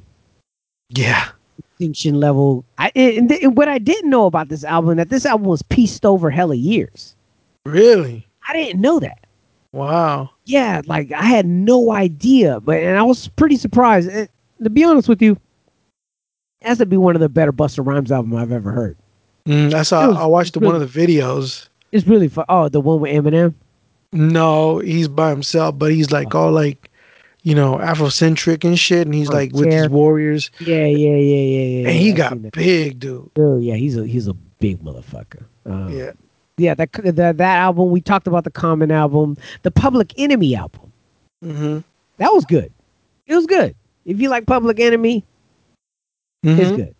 Yeah. 0.90 1.28
Extinction 1.58 2.18
Level. 2.20 2.64
I 2.78 2.90
and, 2.96 3.30
and 3.30 3.56
what 3.56 3.68
I 3.68 3.78
didn't 3.78 4.10
know 4.10 4.26
about 4.26 4.48
this 4.48 4.64
album 4.64 4.96
that 4.96 5.10
this 5.10 5.24
album 5.24 5.46
was 5.46 5.62
pieced 5.62 6.04
over 6.04 6.28
hella 6.30 6.56
years. 6.56 7.14
Really? 7.64 8.26
I 8.48 8.52
didn't 8.52 8.80
know 8.80 8.98
that. 9.00 9.21
Wow. 9.72 10.30
Yeah, 10.44 10.82
like 10.86 11.12
I 11.12 11.22
had 11.24 11.46
no 11.46 11.92
idea, 11.92 12.60
but 12.60 12.76
and 12.82 12.98
I 12.98 13.02
was 13.02 13.28
pretty 13.28 13.56
surprised. 13.56 14.08
And 14.10 14.28
to 14.62 14.70
be 14.70 14.84
honest 14.84 15.08
with 15.08 15.22
you, 15.22 15.32
it 16.60 16.68
has 16.68 16.78
to 16.78 16.86
be 16.86 16.96
one 16.96 17.14
of 17.16 17.20
the 17.20 17.28
better 17.28 17.52
Busta 17.52 17.84
Rhymes 17.84 18.12
album 18.12 18.34
I've 18.36 18.52
ever 18.52 18.70
heard. 18.70 18.96
Mm, 19.46 19.72
I 19.74 19.82
saw 19.82 20.08
was- 20.08 20.16
I 20.16 20.26
watched 20.26 20.56
was 20.56 20.66
one 20.66 20.80
of 20.80 20.92
the 20.92 21.00
videos. 21.06 21.68
It's 21.90 22.06
really 22.06 22.28
fun. 22.28 22.44
Oh, 22.48 22.68
the 22.68 22.80
one 22.80 23.00
with 23.00 23.12
Eminem. 23.12 23.54
No, 24.12 24.78
he's 24.78 25.08
by 25.08 25.30
himself, 25.30 25.78
but 25.78 25.90
he's 25.92 26.10
like 26.10 26.34
all 26.34 26.52
like, 26.52 26.90
you 27.42 27.54
know, 27.54 27.76
Afrocentric 27.78 28.62
and 28.64 28.78
shit, 28.78 29.06
and 29.06 29.14
he's 29.14 29.30
Oh, 29.30 29.32
like 29.34 29.52
with 29.52 29.70
chair. 29.70 29.82
his 29.84 29.88
warriors, 29.90 30.50
Yeah, 30.60 30.84
yeah, 30.86 31.16
yeah, 31.16 31.16
yeah, 31.16 31.66
yeah. 31.82 31.88
and 31.88 31.98
he 31.98 32.10
I've 32.10 32.16
got 32.16 32.52
big, 32.52 33.00
dude. 33.00 33.30
Oh, 33.38 33.58
yeah, 33.58 33.74
he's 33.74 33.96
a 33.96 34.06
he's 34.06 34.28
a 34.28 34.34
big 34.34 34.82
motherfucker. 34.82 35.44
Um, 35.66 35.90
Yeah. 35.96 36.12
Yeah, 36.56 36.74
that 36.74 36.92
that 36.92 37.38
that 37.38 37.56
album 37.58 37.90
we 37.90 38.00
talked 38.00 38.26
about 38.26 38.44
the 38.44 38.50
Common 38.50 38.90
album, 38.90 39.36
the 39.62 39.70
Public 39.70 40.12
Enemy 40.18 40.54
album. 40.56 40.92
Mm-hmm. 41.44 41.78
That 42.18 42.32
was 42.32 42.44
good. 42.44 42.72
It 43.26 43.34
was 43.34 43.46
good. 43.46 43.74
If 44.04 44.20
you 44.20 44.28
like 44.28 44.46
Public 44.46 44.80
Enemy, 44.80 45.24
Mhm. 46.44 46.58
It's 46.58 46.72
good. 46.72 46.94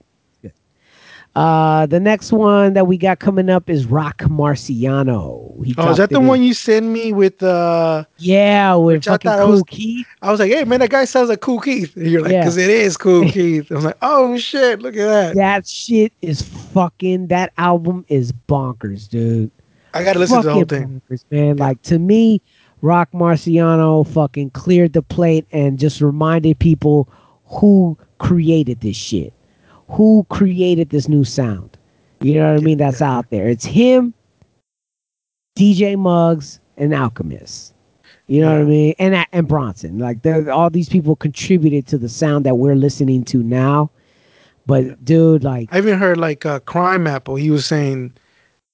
Uh, 1.34 1.86
the 1.86 1.98
next 1.98 2.30
one 2.30 2.74
that 2.74 2.86
we 2.86 2.98
got 2.98 3.18
coming 3.18 3.48
up 3.48 3.70
is 3.70 3.86
Rock 3.86 4.18
Marciano. 4.24 5.64
He 5.64 5.74
Oh, 5.78 5.90
is 5.90 5.96
that 5.96 6.10
the 6.10 6.16
in- 6.20 6.26
one 6.26 6.42
you 6.42 6.52
sent 6.54 6.86
me 6.86 7.12
with? 7.12 7.42
uh 7.42 8.04
Yeah, 8.18 8.74
with 8.74 9.08
I 9.08 9.12
fucking 9.12 9.30
Cool 9.30 9.50
was- 9.50 9.62
Keith. 9.66 10.06
I 10.20 10.30
was 10.30 10.40
like, 10.40 10.52
hey 10.52 10.64
man, 10.64 10.80
that 10.80 10.90
guy 10.90 11.04
sounds 11.06 11.28
like 11.30 11.40
Kool 11.40 11.60
Keith. 11.60 11.96
And 11.96 12.06
you're 12.06 12.20
like, 12.20 12.32
Yeah. 12.32 12.40
because 12.40 12.56
it 12.58 12.68
is 12.70 12.96
Kool 12.96 13.28
Keith. 13.30 13.70
I 13.72 13.76
was 13.76 13.84
like, 13.84 13.96
oh 14.02 14.36
shit, 14.36 14.82
look 14.82 14.94
at 14.96 15.06
that. 15.06 15.34
That 15.36 15.66
shit 15.66 16.12
is 16.20 16.42
fucking. 16.42 17.28
That 17.28 17.52
album 17.56 18.04
is 18.08 18.32
bonkers, 18.48 19.08
dude. 19.08 19.50
I 19.94 20.04
gotta 20.04 20.18
listen 20.18 20.38
to 20.42 20.46
the 20.46 20.52
whole 20.52 20.64
thing. 20.64 21.00
bonkers, 21.10 21.24
man. 21.30 21.56
Like 21.56 21.80
to 21.82 21.98
me, 21.98 22.42
Rock 22.82 23.10
Marciano 23.12 24.06
fucking 24.06 24.50
cleared 24.50 24.92
the 24.92 25.02
plate 25.02 25.46
and 25.52 25.78
just 25.78 26.00
reminded 26.02 26.58
people 26.58 27.08
who 27.46 27.96
created 28.18 28.80
this 28.80 28.96
shit, 28.96 29.32
who 29.92 30.26
created 30.30 30.90
this 30.90 31.08
new 31.08 31.24
sound. 31.24 31.76
You 32.20 32.34
know 32.34 32.52
what 32.52 32.60
I 32.60 32.64
mean? 32.64 32.78
That's 32.78 33.02
out 33.02 33.30
there. 33.30 33.48
It's 33.48 33.64
him, 33.64 34.14
DJ 35.56 35.96
Muggs, 35.96 36.60
and 36.76 36.94
Alchemist. 36.94 37.74
You 38.28 38.40
know 38.40 38.52
what 38.52 38.62
I 38.62 38.64
mean? 38.64 38.94
And 38.98 39.26
and 39.32 39.46
Bronson. 39.48 39.98
Like 39.98 40.24
all 40.26 40.70
these 40.70 40.88
people 40.88 41.16
contributed 41.16 41.86
to 41.88 41.98
the 41.98 42.08
sound 42.08 42.46
that 42.46 42.54
we're 42.56 42.76
listening 42.76 43.24
to 43.24 43.42
now. 43.42 43.90
But 44.66 45.04
dude, 45.04 45.42
like 45.44 45.68
I 45.72 45.78
even 45.78 45.98
heard 45.98 46.16
like 46.18 46.46
uh, 46.46 46.60
Crimeapple. 46.60 47.38
He 47.38 47.50
was 47.50 47.66
saying, 47.66 48.12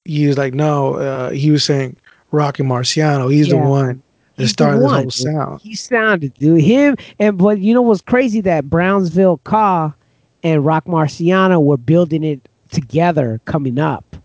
he 0.05 0.27
was 0.27 0.37
like, 0.37 0.53
no, 0.55 0.95
uh, 0.95 1.31
he 1.31 1.51
was 1.51 1.65
saying 1.65 1.97
Rocky 2.31 2.63
Marciano. 2.63 3.33
He's 3.33 3.49
the 3.49 3.57
one 3.57 4.03
that 4.37 4.43
He's 4.43 4.51
the 4.51 4.53
started 4.53 4.83
this 4.83 4.93
whole 4.93 5.11
sound. 5.11 5.61
he 5.63 5.75
sounded 5.75 6.33
dude 6.35 6.61
him 6.61 6.97
and 7.19 7.37
but 7.39 7.59
you 7.59 7.75
know 7.75 7.83
what's 7.83 8.01
crazy 8.03 8.41
that 8.43 8.71
brownsville 8.71 9.39
Ka 9.39 9.93
and 10.43 10.65
rock 10.65 10.85
marciano 10.87 11.63
were 11.63 11.77
building 11.77 12.25
it 12.25 12.49
together 12.71 13.41
coming 13.45 13.79
up 13.79 14.17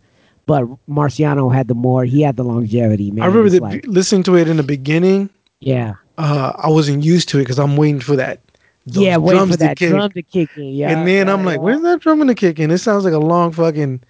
but 0.45 0.65
marciano 0.89 1.53
had 1.53 1.67
the 1.67 1.73
more 1.75 2.03
he 2.05 2.21
had 2.21 2.35
the 2.35 2.43
longevity 2.43 3.11
man 3.11 3.23
I 3.23 3.27
remember 3.27 3.49
the, 3.49 3.59
like- 3.59 3.85
listening 3.87 4.23
to 4.23 4.35
it 4.37 4.47
in 4.47 4.57
the 4.57 4.63
beginning. 4.63 5.29
yeah 5.59 5.93
Uh, 6.17 6.51
I 6.57 6.69
wasn't 6.69 7.03
used 7.03 7.29
to 7.29 7.39
it 7.39 7.43
because 7.43 7.57
I'm 7.59 7.75
waiting 7.77 8.01
for 8.01 8.15
that. 8.17 8.39
yeah 8.85 9.17
wait 9.17 9.33
drums 9.35 9.51
for 9.51 9.57
that 9.57 9.77
kick. 9.77 9.89
drum 9.89 10.11
to 10.11 10.21
kick 10.21 10.49
in 10.57 10.73
yeah 10.73 10.91
and 10.91 11.07
then 11.07 11.29
I'm 11.29 11.39
yeah, 11.41 11.45
like, 11.45 11.61
where's 11.61 11.81
that 11.81 12.01
drum 12.01 12.17
gonna 12.19 12.35
kick 12.35 12.59
in? 12.59 12.69
It 12.71 12.79
sounds 12.79 13.05
like 13.05 13.13
a 13.13 13.19
long 13.19 13.51
fucking 13.53 14.01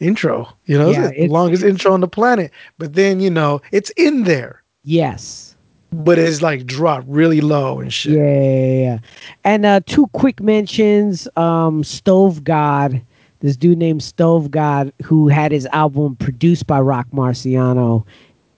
intro. 0.00 0.48
You 0.66 0.78
know, 0.78 0.90
Yeah, 0.90 0.98
it's 1.06 1.08
the 1.08 1.14
it's- 1.14 1.30
longest 1.30 1.64
intro 1.64 1.92
on 1.92 2.00
the 2.00 2.08
planet. 2.08 2.52
But 2.78 2.92
then 2.94 3.18
you 3.20 3.30
know, 3.30 3.60
it's 3.72 3.90
in 3.96 4.24
there, 4.24 4.62
yes 4.84 5.47
but 5.92 6.18
it's 6.18 6.42
like 6.42 6.66
dropped 6.66 7.06
really 7.08 7.40
low 7.40 7.80
and 7.80 7.92
shit. 7.92 8.12
Yeah, 8.14 8.40
yeah, 8.40 8.82
yeah. 8.82 8.98
And 9.44 9.64
uh, 9.64 9.80
two 9.86 10.06
quick 10.08 10.40
mentions. 10.40 11.28
Um, 11.36 11.82
Stove 11.82 12.44
God, 12.44 13.00
this 13.40 13.56
dude 13.56 13.78
named 13.78 14.02
Stove 14.02 14.50
God, 14.50 14.92
who 15.02 15.28
had 15.28 15.52
his 15.52 15.66
album 15.66 16.16
produced 16.16 16.66
by 16.66 16.80
Rock 16.80 17.06
Marciano. 17.12 18.04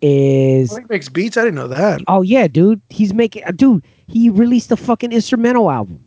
is 0.03 0.73
Oh, 0.73 0.77
he 0.77 0.85
makes 0.89 1.09
beats. 1.09 1.37
I 1.37 1.43
didn't 1.43 1.57
know 1.57 1.69
that. 1.69 2.01
oh 2.09 2.23
yeah, 2.23 2.49
dude. 2.49 2.81
He's 2.89 3.15
making 3.15 3.45
uh, 3.45 3.53
dude. 3.53 3.85
He 4.09 4.29
released 4.31 4.73
a 4.73 4.77
fucking 4.77 5.13
instrumental 5.13 5.71
album. 5.71 6.05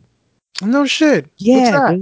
No 0.62 0.84
shit. 0.86 1.30
Yeah. 1.38 1.96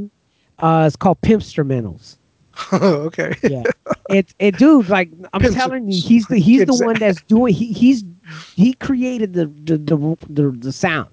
Uh, 0.59 0.85
it's 0.87 0.97
called 0.97 1.21
Pimp 1.23 1.43
Instrumentals. 1.43 2.17
okay. 2.73 3.35
Yeah, 3.43 3.63
it's 4.11 4.35
it, 4.39 4.59
dude. 4.59 4.89
Like 4.89 5.11
I'm 5.33 5.43
telling 5.53 5.91
you, 5.91 6.01
he's 6.01 6.27
the 6.27 6.39
he's 6.39 6.67
the 6.67 6.85
one 6.85 6.99
that's 6.99 7.23
doing. 7.23 7.55
He 7.55 7.73
he's 7.73 8.05
he 8.55 8.75
created 8.75 9.35
the 9.35 9.47
the 9.65 9.77
the 9.79 10.17
the, 10.29 10.51
the 10.59 10.73
sound, 10.73 11.09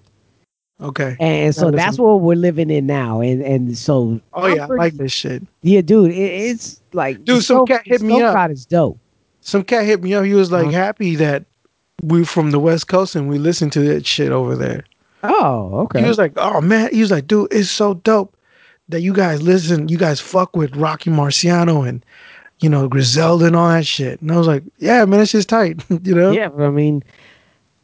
Okay. 0.82 1.16
and 1.20 1.54
so 1.56 1.72
that's 1.72 1.98
what 2.00 2.22
we're 2.22 2.36
living 2.36 2.70
in 2.70 2.86
now. 2.88 3.22
And 3.22 3.42
and 3.42 3.78
so 3.78 4.20
Oh 4.34 4.48
yeah, 4.48 4.64
I 4.64 4.68
like 4.68 4.94
this 4.94 5.12
shit. 5.12 5.44
yeah, 5.62 5.82
dude. 5.82 6.12
It, 6.12 6.16
it's 6.16 6.82
like 6.94 7.24
Dude, 7.26 7.44
some 7.44 7.58
Snow- 7.58 7.66
cat 7.66 7.82
hit 7.86 8.02
me 8.02 8.22
up. 8.22 8.52
Is 8.52 8.66
dope. 8.66 8.98
Some 9.42 9.64
cat 9.64 9.86
hit 9.86 10.02
me 10.04 10.14
up. 10.14 10.26
He 10.26 10.34
was 10.34 10.52
like 10.52 10.68
Uh-huh. 10.68 10.72
happy 10.78 11.16
that 11.16 11.46
we 12.04 12.24
from 12.24 12.52
the 12.52 12.60
West 12.60 12.88
Coast 12.88 13.16
and 13.16 13.28
we 13.28 13.38
listened 13.40 13.74
to 13.74 13.82
that 13.82 14.06
shit 14.06 14.32
over 14.32 14.56
there. 14.56 14.84
Oh, 15.24 15.82
okay. 15.82 16.02
He 16.02 16.08
was 16.08 16.18
like, 16.18 16.32
"Oh 16.38 16.62
man," 16.62 16.90
he 16.94 17.02
was 17.02 17.12
like, 17.12 17.28
"Dude, 17.28 17.52
it's 17.52 17.70
so 17.70 17.96
dope 17.96 18.38
that 18.88 19.02
you 19.02 19.12
guys 19.14 19.42
listen. 19.42 19.90
You 19.90 19.98
guys 19.98 20.22
fuck 20.22 20.56
with 20.56 20.76
Rocky 20.78 21.10
Marciano 21.10 21.86
and 21.88 22.06
you 22.60 22.70
know 22.70 22.88
Griselda 22.88 23.46
and 23.46 23.56
all 23.56 23.70
that 23.70 23.86
shit." 23.86 24.22
And 24.22 24.32
I 24.32 24.38
was 24.38 24.48
like, 24.48 24.64
"Yeah, 24.78 25.06
man, 25.06 25.20
it's 25.20 25.32
just 25.32 25.50
tight." 25.50 25.84
you 26.04 26.16
know? 26.16 26.32
Yeah, 26.32 26.50
I 26.58 26.70
mean, 26.70 27.04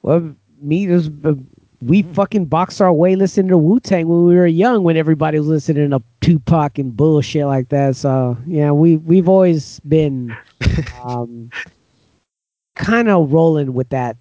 well, 0.02 0.36
me, 0.62 0.86
there's, 0.86 1.10
uh, 1.24 1.34
we 1.82 2.04
fucking 2.04 2.46
boxed 2.46 2.82
our 2.82 2.94
way 2.94 3.16
listening 3.16 3.50
to 3.50 3.58
Wu 3.58 3.80
Tang 3.80 4.08
when 4.08 4.26
we 4.26 4.36
were 4.36 4.48
young, 4.48 4.84
when 4.84 4.98
everybody 4.98 5.38
was 5.38 5.48
listening 5.48 5.90
to 5.92 6.02
Tupac 6.22 6.80
and 6.80 6.96
bullshit 6.96 7.46
like 7.46 7.70
that. 7.70 7.96
So 7.96 8.38
yeah, 8.48 8.72
we 8.72 8.98
we've 8.98 9.30
always 9.30 9.80
been 9.82 10.36
um, 11.04 11.50
kind 12.76 13.10
of 13.10 13.32
rolling 13.32 13.74
with 13.74 13.90
that 13.90 14.18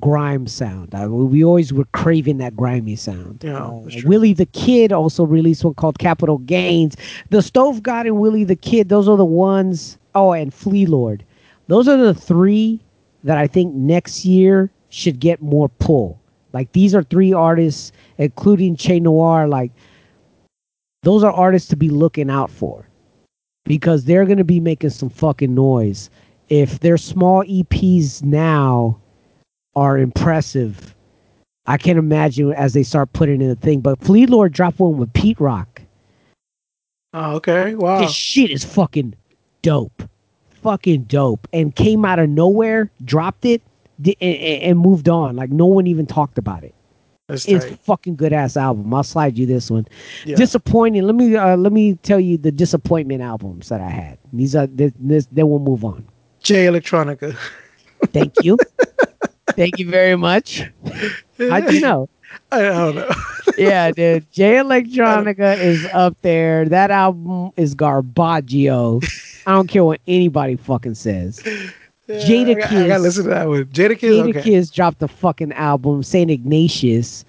grime 0.00 0.46
sound. 0.46 0.94
I, 0.94 1.06
we 1.06 1.44
always 1.44 1.72
were 1.72 1.84
craving 1.92 2.38
that 2.38 2.56
grimy 2.56 2.96
sound. 2.96 3.42
Yeah, 3.44 3.66
Uh. 3.66 3.80
Willie 4.04 4.32
the 4.32 4.46
Kid 4.46 4.92
also 4.92 5.24
released 5.24 5.64
one 5.64 5.74
called 5.74 5.98
Capital 5.98 6.38
Gains. 6.38 6.96
The 7.30 7.42
Stove 7.42 7.82
God 7.82 8.06
and 8.06 8.18
Willie 8.18 8.44
the 8.44 8.56
Kid, 8.56 8.88
those 8.88 9.08
are 9.08 9.16
the 9.16 9.24
ones. 9.24 9.98
Oh, 10.14 10.32
and 10.32 10.52
Flee 10.52 10.86
Lord. 10.86 11.24
Those 11.68 11.88
are 11.88 11.96
the 11.96 12.14
three 12.14 12.80
that 13.24 13.38
I 13.38 13.46
think 13.46 13.74
next 13.74 14.24
year 14.24 14.70
should 14.88 15.20
get 15.20 15.40
more 15.40 15.68
pull. 15.68 16.18
Like 16.52 16.72
these 16.72 16.94
are 16.94 17.02
three 17.02 17.32
artists, 17.32 17.92
including 18.18 18.76
Che 18.76 19.00
Noir. 19.00 19.48
Like 19.48 19.72
those 21.02 21.22
are 21.22 21.32
artists 21.32 21.68
to 21.68 21.76
be 21.76 21.88
looking 21.88 22.30
out 22.30 22.50
for 22.50 22.86
because 23.64 24.04
they're 24.04 24.26
going 24.26 24.38
to 24.38 24.44
be 24.44 24.60
making 24.60 24.90
some 24.90 25.08
fucking 25.08 25.54
noise. 25.54 26.10
If 26.48 26.80
their 26.80 26.98
small 26.98 27.42
EPs 27.44 28.22
now 28.22 28.98
are 29.74 29.98
impressive, 29.98 30.94
I 31.66 31.76
can't 31.78 31.98
imagine 31.98 32.52
as 32.52 32.72
they 32.74 32.82
start 32.82 33.12
putting 33.12 33.40
in 33.40 33.48
the 33.48 33.56
thing. 33.56 33.80
But 33.80 34.00
Flee 34.00 34.26
Lord 34.26 34.52
dropped 34.52 34.78
one 34.78 34.96
with 34.98 35.12
Pete 35.12 35.40
Rock. 35.40 35.80
Oh, 37.14 37.36
okay. 37.36 37.74
Wow. 37.74 38.00
This 38.00 38.12
shit 38.12 38.50
is 38.50 38.64
fucking 38.64 39.14
dope. 39.62 40.02
Fucking 40.62 41.04
dope. 41.04 41.46
And 41.52 41.74
came 41.74 42.04
out 42.04 42.18
of 42.18 42.28
nowhere, 42.28 42.90
dropped 43.04 43.44
it, 43.44 43.62
and- 44.04 44.16
and 44.20 44.78
moved 44.78 45.08
on. 45.08 45.36
Like 45.36 45.50
no 45.50 45.66
one 45.66 45.86
even 45.86 46.06
talked 46.06 46.38
about 46.38 46.64
it. 46.64 46.74
That's 47.28 47.46
It's 47.46 47.64
tight. 47.64 47.78
fucking 47.80 48.16
good 48.16 48.32
ass 48.32 48.56
album. 48.56 48.92
I'll 48.92 49.02
slide 49.04 49.38
you 49.38 49.46
this 49.46 49.70
one. 49.70 49.86
Yeah. 50.24 50.36
Disappointing. 50.36 51.02
Let 51.02 51.14
me 51.14 51.36
uh, 51.36 51.56
let 51.56 51.72
me 51.72 51.94
tell 52.02 52.18
you 52.18 52.36
the 52.36 52.50
disappointment 52.50 53.22
albums 53.22 53.68
that 53.68 53.80
I 53.80 53.88
had. 53.88 54.18
These 54.32 54.56
are 54.56 54.66
this, 54.66 54.92
this 54.98 55.26
then 55.30 55.48
we'll 55.48 55.60
move 55.60 55.84
on. 55.84 56.04
Jay 56.42 56.66
Electronica. 56.66 57.36
Thank 58.06 58.34
you. 58.42 58.58
Thank 59.56 59.78
you 59.78 59.88
very 59.90 60.16
much. 60.16 60.62
How'd 61.38 61.72
you 61.72 61.80
know? 61.80 62.08
I 62.50 62.62
don't 62.62 62.94
know. 62.96 63.10
yeah, 63.58 63.90
dude. 63.90 64.30
Jay 64.32 64.54
Electronica 64.54 65.58
is 65.58 65.86
up 65.92 66.16
there. 66.22 66.66
That 66.68 66.90
album 66.90 67.50
is 67.56 67.74
garbaggio. 67.74 69.02
I 69.46 69.52
don't 69.54 69.68
care 69.68 69.84
what 69.84 70.00
anybody 70.06 70.56
fucking 70.56 70.94
says. 70.94 71.40
Jada 72.08 72.50
I, 72.50 72.54
got- 72.54 72.72
I 72.72 72.88
gotta 72.88 73.02
listen 73.02 73.24
to 73.24 73.30
that 73.30 73.48
one. 73.48 73.64
Jadakiss. 73.66 74.00
Jada 74.00 74.30
okay. 74.30 74.42
Kiss 74.42 74.70
dropped 74.70 74.98
the 75.00 75.08
fucking 75.08 75.52
album, 75.52 76.02
Saint 76.02 76.30
Ignatius. 76.30 77.24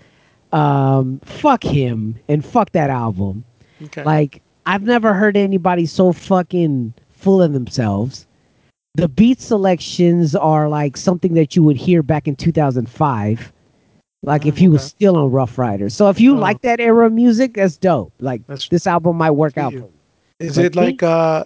Um, 0.52 1.20
fuck 1.26 1.64
him 1.64 2.16
and 2.28 2.46
fuck 2.46 2.72
that 2.74 2.90
album. 2.90 3.44
Okay. 3.84 4.04
Like, 4.04 4.42
I've 4.66 4.84
never 4.84 5.14
heard 5.14 5.36
anybody 5.36 5.86
so 5.86 6.14
fucking 6.14 6.94
full 7.12 7.42
of 7.42 7.54
themselves. 7.54 8.26
The 8.96 9.08
beat 9.08 9.42
selections 9.42 10.36
are 10.36 10.70
like 10.70 10.98
something 10.98 11.34
that 11.34 11.56
you 11.56 11.64
would 11.64 11.78
hear 11.78 12.04
back 12.04 12.28
in 12.28 12.36
2005. 12.36 13.52
Like 14.22 14.46
if 14.46 14.54
Oh, 14.54 14.58
he 14.58 14.68
was 14.68 14.82
okay. 14.82 14.88
still 14.90 15.18
on 15.18 15.32
Ruff 15.32 15.58
Ryder. 15.58 15.90
So 15.90 16.10
if 16.10 16.20
you 16.20 16.36
Oh. 16.36 16.40
like 16.40 16.62
that 16.62 16.80
era 16.80 17.08
of 17.08 17.12
music, 17.14 17.56
that's 17.56 17.76
dope. 17.76 18.14
Like 18.20 18.46
That's- 18.46 18.68
this 18.70 18.86
album 18.86 19.18
might 19.18 19.32
work 19.32 19.58
out 19.58 19.74
you. 19.74 19.80
you. 19.80 19.90
Is 20.40 20.58
Like 20.58 20.66
it 20.68 20.76
like 20.76 21.02
uh 21.04 21.46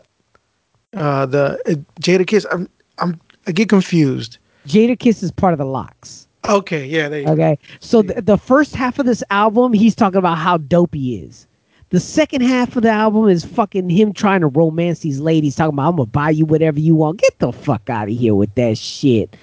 uh 0.93 1.25
the 1.25 1.57
uh, 1.67 1.75
Jadakiss? 2.01 2.45
I'm 2.51 2.67
I'm 2.97 3.19
I 3.47 3.53
get 3.53 3.69
confused. 3.69 4.39
Jadakiss 4.67 5.23
is 5.23 5.31
part 5.31 5.53
of 5.53 5.57
the 5.57 5.65
LOX. 5.65 6.27
Okay, 6.49 6.85
yeah, 6.85 7.07
they 7.07 7.25
Okay. 7.25 7.57
So 7.79 8.01
the, 8.01 8.21
the 8.21 8.37
first 8.37 8.75
half 8.75 8.99
of 8.99 9.05
this 9.05 9.23
album, 9.29 9.71
he's 9.73 9.95
talking 9.95 10.17
about 10.17 10.37
how 10.37 10.57
dope 10.57 10.93
he 10.93 11.17
is. 11.19 11.47
The 11.89 11.99
second 11.99 12.41
half 12.41 12.75
of 12.75 12.83
the 12.83 12.89
album 12.89 13.29
is 13.29 13.45
fucking 13.45 13.89
him 13.89 14.11
trying 14.13 14.41
to 14.41 14.47
romance 14.47 14.99
these 14.99 15.19
ladies, 15.19 15.55
talking 15.55 15.73
about 15.73 15.89
I'm 15.89 15.95
gonna 15.97 16.07
buy 16.07 16.31
you 16.31 16.45
whatever 16.45 16.79
you 16.79 16.95
want. 16.95 17.19
Get 17.21 17.39
the 17.39 17.51
fuck 17.53 17.89
out 17.89 18.09
of 18.09 18.17
here 18.17 18.35
with 18.35 18.53
that 18.55 18.77
shit. 18.77 19.35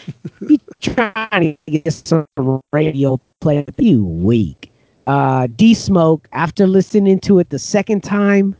he 0.48 0.60
trying 0.80 1.56
to 1.66 1.72
get 1.72 1.92
some 1.92 2.26
radio 2.72 3.20
play. 3.40 3.66
You 3.78 4.04
weak. 4.04 4.70
Uh 5.06 5.48
D 5.56 5.74
Smoke, 5.74 6.28
after 6.32 6.66
listening 6.66 7.18
to 7.20 7.38
it 7.40 7.50
the 7.50 7.58
second 7.58 8.02
time, 8.04 8.56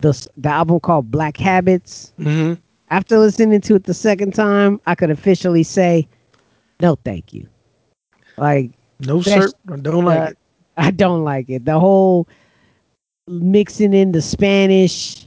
the 0.00 0.28
the 0.36 0.48
album 0.48 0.80
called 0.80 1.10
Black 1.10 1.36
Habits. 1.36 2.12
hmm 2.16 2.54
After 2.88 3.18
listening 3.18 3.60
to 3.62 3.74
it 3.74 3.84
the 3.84 3.94
second 3.94 4.34
time, 4.34 4.80
I 4.86 4.94
could 4.94 5.10
officially 5.10 5.62
say, 5.64 6.08
no, 6.80 6.96
thank 7.04 7.32
you. 7.34 7.46
Like, 8.38 8.72
No 9.00 9.20
sir, 9.20 9.52
I 9.70 9.76
don't 9.76 10.04
like 10.04 10.18
uh, 10.18 10.30
it. 10.32 10.38
I 10.80 10.90
don't 10.90 11.22
like 11.24 11.48
it. 11.50 11.64
The 11.64 11.78
whole 11.78 12.26
mixing 13.28 13.94
in 13.94 14.12
the 14.12 14.22
Spanish, 14.22 15.26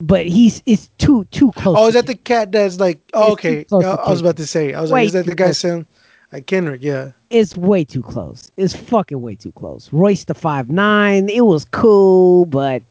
but 0.00 0.26
he's 0.26 0.62
it's 0.66 0.90
too 0.98 1.24
too 1.26 1.52
close. 1.52 1.76
Oh, 1.78 1.86
is 1.88 1.94
that 1.94 2.06
the 2.06 2.16
cat 2.16 2.50
that's 2.50 2.80
like? 2.80 3.00
Oh, 3.12 3.32
okay. 3.32 3.64
I, 3.70 3.76
I 3.76 4.10
was 4.10 4.20
about 4.20 4.36
to 4.38 4.46
say. 4.46 4.74
I 4.74 4.80
was 4.80 4.90
Way 4.90 5.00
like, 5.02 5.06
is 5.06 5.12
that 5.12 5.26
the 5.26 5.34
guy 5.34 5.52
sound 5.52 5.86
like 6.32 6.46
Kendrick? 6.46 6.82
Yeah. 6.82 7.12
it's 7.30 7.56
way 7.56 7.84
too 7.84 8.02
close. 8.02 8.50
It's 8.56 8.74
fucking 8.74 9.20
way 9.20 9.34
too 9.34 9.52
close. 9.52 9.92
Royce 9.92 10.24
the 10.24 10.34
five 10.34 10.70
nine, 10.70 11.28
it 11.28 11.42
was 11.42 11.64
cool, 11.66 12.46
but 12.46 12.82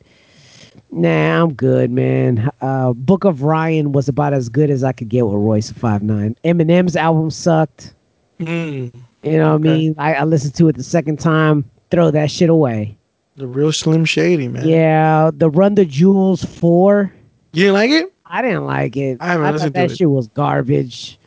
nah, 0.91 1.43
I'm 1.43 1.53
good, 1.53 1.91
man. 1.91 2.49
Uh, 2.61 2.93
Book 2.93 3.23
of 3.23 3.41
Ryan 3.43 3.91
was 3.93 4.07
about 4.07 4.33
as 4.33 4.47
good 4.49 4.69
as 4.69 4.83
I 4.83 4.91
could 4.91 5.09
get 5.09 5.25
with 5.25 5.35
Royce 5.35 5.69
the 5.69 5.79
five 5.79 6.03
nine. 6.03 6.35
Eminem's 6.45 6.95
album 6.95 7.31
sucked. 7.31 7.93
Mm, 8.39 8.93
You 9.23 9.37
know 9.37 9.49
what 9.49 9.55
I 9.55 9.57
mean? 9.57 9.95
I, 9.97 10.13
I 10.15 10.23
listened 10.23 10.55
to 10.55 10.67
it 10.67 10.75
the 10.75 10.83
second 10.83 11.19
time. 11.19 11.63
Throw 11.91 12.11
that 12.11 12.29
shit 12.31 12.49
away. 12.49 12.97
the 13.35 13.47
real 13.47 13.71
Slim 13.71 14.05
Shady 14.05 14.47
man. 14.47 14.67
Yeah, 14.67 15.31
the 15.33 15.49
Run 15.49 15.75
the 15.75 15.85
Jewels 15.85 16.43
four. 16.43 17.13
You 17.53 17.63
didn't 17.63 17.73
like 17.75 17.91
it? 17.91 18.11
I 18.25 18.41
didn't 18.41 18.65
like 18.65 18.97
it. 18.97 19.17
I 19.21 19.27
haven't 19.27 19.43
thought 19.45 19.53
listened 19.53 19.73
to 19.75 19.79
that 19.81 19.91
it. 19.91 19.97
shit 19.97 20.09
was 20.09 20.27
garbage. 20.29 21.19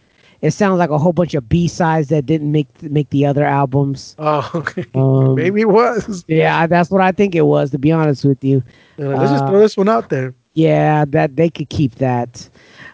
It 0.42 0.50
sounds 0.50 0.78
like 0.78 0.90
a 0.90 0.98
whole 0.98 1.12
bunch 1.12 1.34
of 1.34 1.48
B 1.48 1.66
sides 1.68 2.08
that 2.08 2.26
didn't 2.26 2.52
make 2.52 2.66
make 2.82 3.08
the 3.10 3.24
other 3.26 3.44
albums. 3.44 4.14
Oh, 4.18 4.50
okay. 4.54 4.84
Um, 4.94 5.34
Maybe 5.34 5.62
it 5.62 5.68
was. 5.68 6.24
Yeah, 6.28 6.66
that's 6.66 6.90
what 6.90 7.00
I 7.00 7.12
think 7.12 7.34
it 7.34 7.42
was. 7.46 7.70
To 7.70 7.78
be 7.78 7.90
honest 7.92 8.24
with 8.24 8.42
you, 8.44 8.62
Yeah, 8.98 9.06
let's 9.08 9.30
just 9.30 9.44
Uh, 9.44 9.48
throw 9.50 9.60
this 9.60 9.76
one 9.76 9.88
out 9.88 10.10
there. 10.10 10.34
yeah, 10.54 11.04
that 11.06 11.36
they 11.36 11.48
could 11.48 11.68
keep 11.70 11.94
that. 11.96 12.48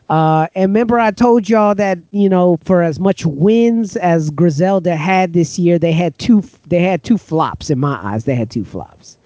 Uh, 0.09 0.47
and 0.55 0.70
remember, 0.70 0.99
I 0.99 1.11
told 1.11 1.49
y'all 1.49 1.74
that 1.77 1.99
you 2.11 2.29
know, 2.29 2.59
for 2.65 2.83
as 2.83 3.01
much 3.01 3.24
wins 3.24 3.97
as 3.97 4.31
Griselda 4.31 4.97
had 4.97 5.33
this 5.33 5.59
year, 5.59 5.79
they 5.79 5.93
had 5.93 6.19
two. 6.19 6.43
They 6.69 6.81
had 6.83 7.03
two 7.05 7.16
flops 7.19 7.70
in 7.70 7.79
my 7.79 7.99
eyes. 8.03 8.24
They 8.24 8.35
had 8.35 8.51
two 8.51 8.65
flops. 8.65 9.16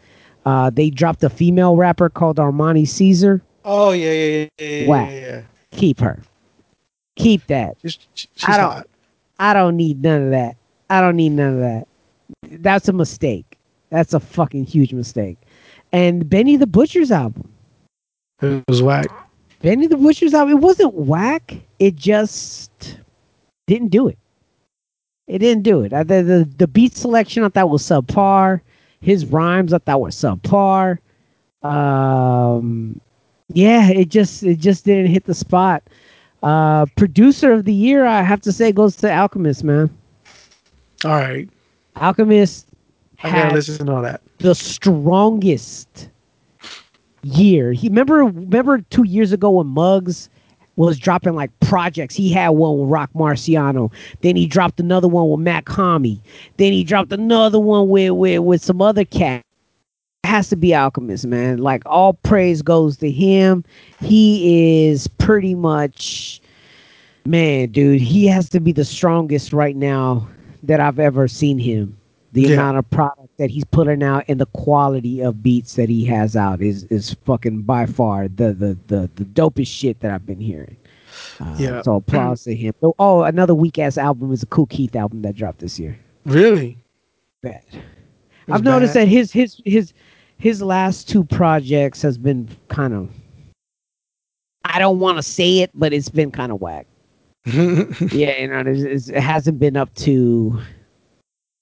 Uh, 0.44 0.70
they 0.70 0.90
dropped 0.90 1.24
a 1.24 1.30
female 1.30 1.76
rapper 1.76 2.08
called 2.08 2.36
Armani 2.36 2.86
Caesar. 2.86 3.42
Oh 3.64 3.90
yeah, 3.90 4.12
yeah, 4.12 4.28
yeah, 4.28 4.46
yeah, 4.58 4.68
yeah, 4.86 5.10
yeah, 5.10 5.20
yeah. 5.20 5.42
Keep 5.72 5.98
her. 6.00 6.22
Keep 7.16 7.46
that. 7.48 7.76
She's, 7.82 7.98
she's 8.14 8.28
I 8.46 8.56
don't- 8.56 8.72
hot. 8.72 8.86
I 9.38 9.52
don't 9.52 9.76
need 9.76 10.02
none 10.02 10.22
of 10.22 10.30
that. 10.30 10.56
I 10.88 11.00
don't 11.00 11.16
need 11.16 11.30
none 11.30 11.54
of 11.54 11.60
that. 11.60 11.86
That's 12.62 12.88
a 12.88 12.92
mistake. 12.92 13.58
That's 13.90 14.14
a 14.14 14.20
fucking 14.20 14.64
huge 14.64 14.92
mistake. 14.92 15.36
And 15.92 16.28
Benny 16.28 16.56
the 16.56 16.66
Butcher's 16.66 17.10
album. 17.10 17.52
It 18.40 18.64
was 18.68 18.82
whack. 18.82 19.06
Benny 19.62 19.86
the 19.86 19.96
Butcher's 19.96 20.34
album. 20.34 20.58
It 20.58 20.60
wasn't 20.60 20.94
whack. 20.94 21.56
It 21.78 21.96
just 21.96 22.98
didn't 23.66 23.88
do 23.88 24.08
it. 24.08 24.18
It 25.26 25.38
didn't 25.38 25.64
do 25.64 25.82
it. 25.82 25.92
I, 25.92 26.02
the, 26.04 26.22
the 26.22 26.48
the 26.58 26.66
beat 26.68 26.96
selection 26.96 27.42
I 27.42 27.48
thought 27.48 27.70
was 27.70 27.82
subpar. 27.82 28.60
His 29.00 29.26
rhymes 29.26 29.72
I 29.72 29.78
thought 29.78 30.00
were 30.00 30.10
subpar. 30.10 30.98
Um, 31.62 33.00
yeah, 33.48 33.88
it 33.90 34.08
just 34.08 34.42
it 34.44 34.58
just 34.60 34.84
didn't 34.84 35.06
hit 35.10 35.24
the 35.24 35.34
spot. 35.34 35.82
Uh, 36.42 36.86
producer 36.96 37.52
of 37.52 37.64
the 37.64 37.72
year, 37.74 38.06
I 38.06 38.22
have 38.22 38.40
to 38.42 38.52
say, 38.52 38.70
goes 38.70 38.96
to 38.96 39.12
Alchemist, 39.12 39.64
man. 39.64 39.90
All 41.04 41.10
right. 41.12 41.48
Alchemist 41.96 42.68
I 43.22 43.30
gotta 43.32 43.54
listen 43.54 43.86
to 43.86 43.94
all 43.94 44.02
that. 44.02 44.20
the 44.38 44.54
strongest 44.54 46.08
year. 47.26 47.72
He 47.72 47.88
remember 47.88 48.24
remember 48.24 48.78
two 48.90 49.04
years 49.04 49.32
ago 49.32 49.50
when 49.50 49.66
Muggs 49.66 50.28
was 50.76 50.98
dropping 50.98 51.34
like 51.34 51.50
projects. 51.60 52.14
He 52.14 52.30
had 52.32 52.50
one 52.50 52.78
with 52.78 52.88
Rock 52.90 53.10
Marciano. 53.14 53.92
Then 54.20 54.36
he 54.36 54.46
dropped 54.46 54.78
another 54.80 55.08
one 55.08 55.28
with 55.30 55.40
Mach-Hommy. 55.40 56.20
Then 56.58 56.72
he 56.72 56.84
dropped 56.84 57.12
another 57.12 57.58
one 57.58 57.88
with 57.88 58.12
with, 58.12 58.40
with 58.40 58.62
some 58.62 58.82
other 58.82 59.04
cat. 59.04 59.42
It 60.24 60.28
has 60.28 60.48
to 60.50 60.56
be 60.56 60.74
Alchemist, 60.74 61.26
man. 61.26 61.58
Like 61.58 61.82
all 61.86 62.14
praise 62.14 62.62
goes 62.62 62.96
to 62.98 63.10
him. 63.10 63.64
He 64.00 64.86
is 64.88 65.06
pretty 65.08 65.54
much 65.54 66.40
man, 67.24 67.70
dude. 67.70 68.00
He 68.00 68.26
has 68.26 68.48
to 68.50 68.60
be 68.60 68.72
the 68.72 68.84
strongest 68.84 69.52
right 69.52 69.76
now 69.76 70.28
that 70.62 70.80
I've 70.80 70.98
ever 70.98 71.28
seen 71.28 71.58
him. 71.58 71.96
The 72.32 72.42
Yeah. 72.42 72.54
amount 72.54 72.78
of 72.78 72.90
product 72.90 73.25
that 73.38 73.50
he's 73.50 73.64
putting 73.64 74.02
out 74.02 74.24
and 74.28 74.40
the 74.40 74.46
quality 74.46 75.20
of 75.20 75.42
beats 75.42 75.74
that 75.74 75.88
he 75.88 76.04
has 76.06 76.36
out 76.36 76.62
is 76.62 76.84
is 76.84 77.14
fucking 77.24 77.62
by 77.62 77.86
far 77.86 78.28
the 78.28 78.52
the 78.52 78.78
the, 78.86 79.10
the 79.16 79.24
dopest 79.24 79.68
shit 79.68 80.00
that 80.00 80.10
I've 80.10 80.26
been 80.26 80.40
hearing. 80.40 80.76
Uh, 81.40 81.54
Yeah. 81.58 81.82
So 81.82 81.96
applause 81.96 82.44
to 82.44 82.54
him. 82.54 82.74
Oh, 82.82 82.94
Oh, 82.98 83.22
another 83.22 83.54
weak 83.54 83.78
ass 83.78 83.98
album 83.98 84.32
is 84.32 84.42
a 84.42 84.46
Kool 84.46 84.66
Keith 84.66 84.96
album 84.96 85.22
that 85.22 85.34
dropped 85.34 85.58
this 85.60 85.78
year. 85.78 85.98
Really? 86.24 86.78
Bad. 87.42 87.62
I've 88.48 88.64
noticed 88.64 88.94
that 88.94 89.08
his 89.08 89.32
his 89.32 89.60
his 89.64 89.92
his 90.38 90.62
last 90.62 91.08
two 91.08 91.24
projects 91.24 92.02
has 92.02 92.18
been 92.18 92.48
kind 92.68 92.94
of. 92.94 93.10
I 94.64 94.78
don't 94.78 94.98
want 94.98 95.16
to 95.18 95.22
say 95.22 95.60
it, 95.60 95.70
but 95.74 95.92
it's 95.92 96.08
been 96.08 96.30
kind 96.30 96.52
of 96.52 96.60
whack. 96.60 96.86
yeah, 97.46 98.40
you 98.40 98.48
know, 98.48 98.62
it's, 98.66 98.82
it's, 98.82 99.08
it 99.08 99.20
hasn't 99.22 99.60
been 99.60 99.76
up 99.76 99.94
to, 99.94 100.60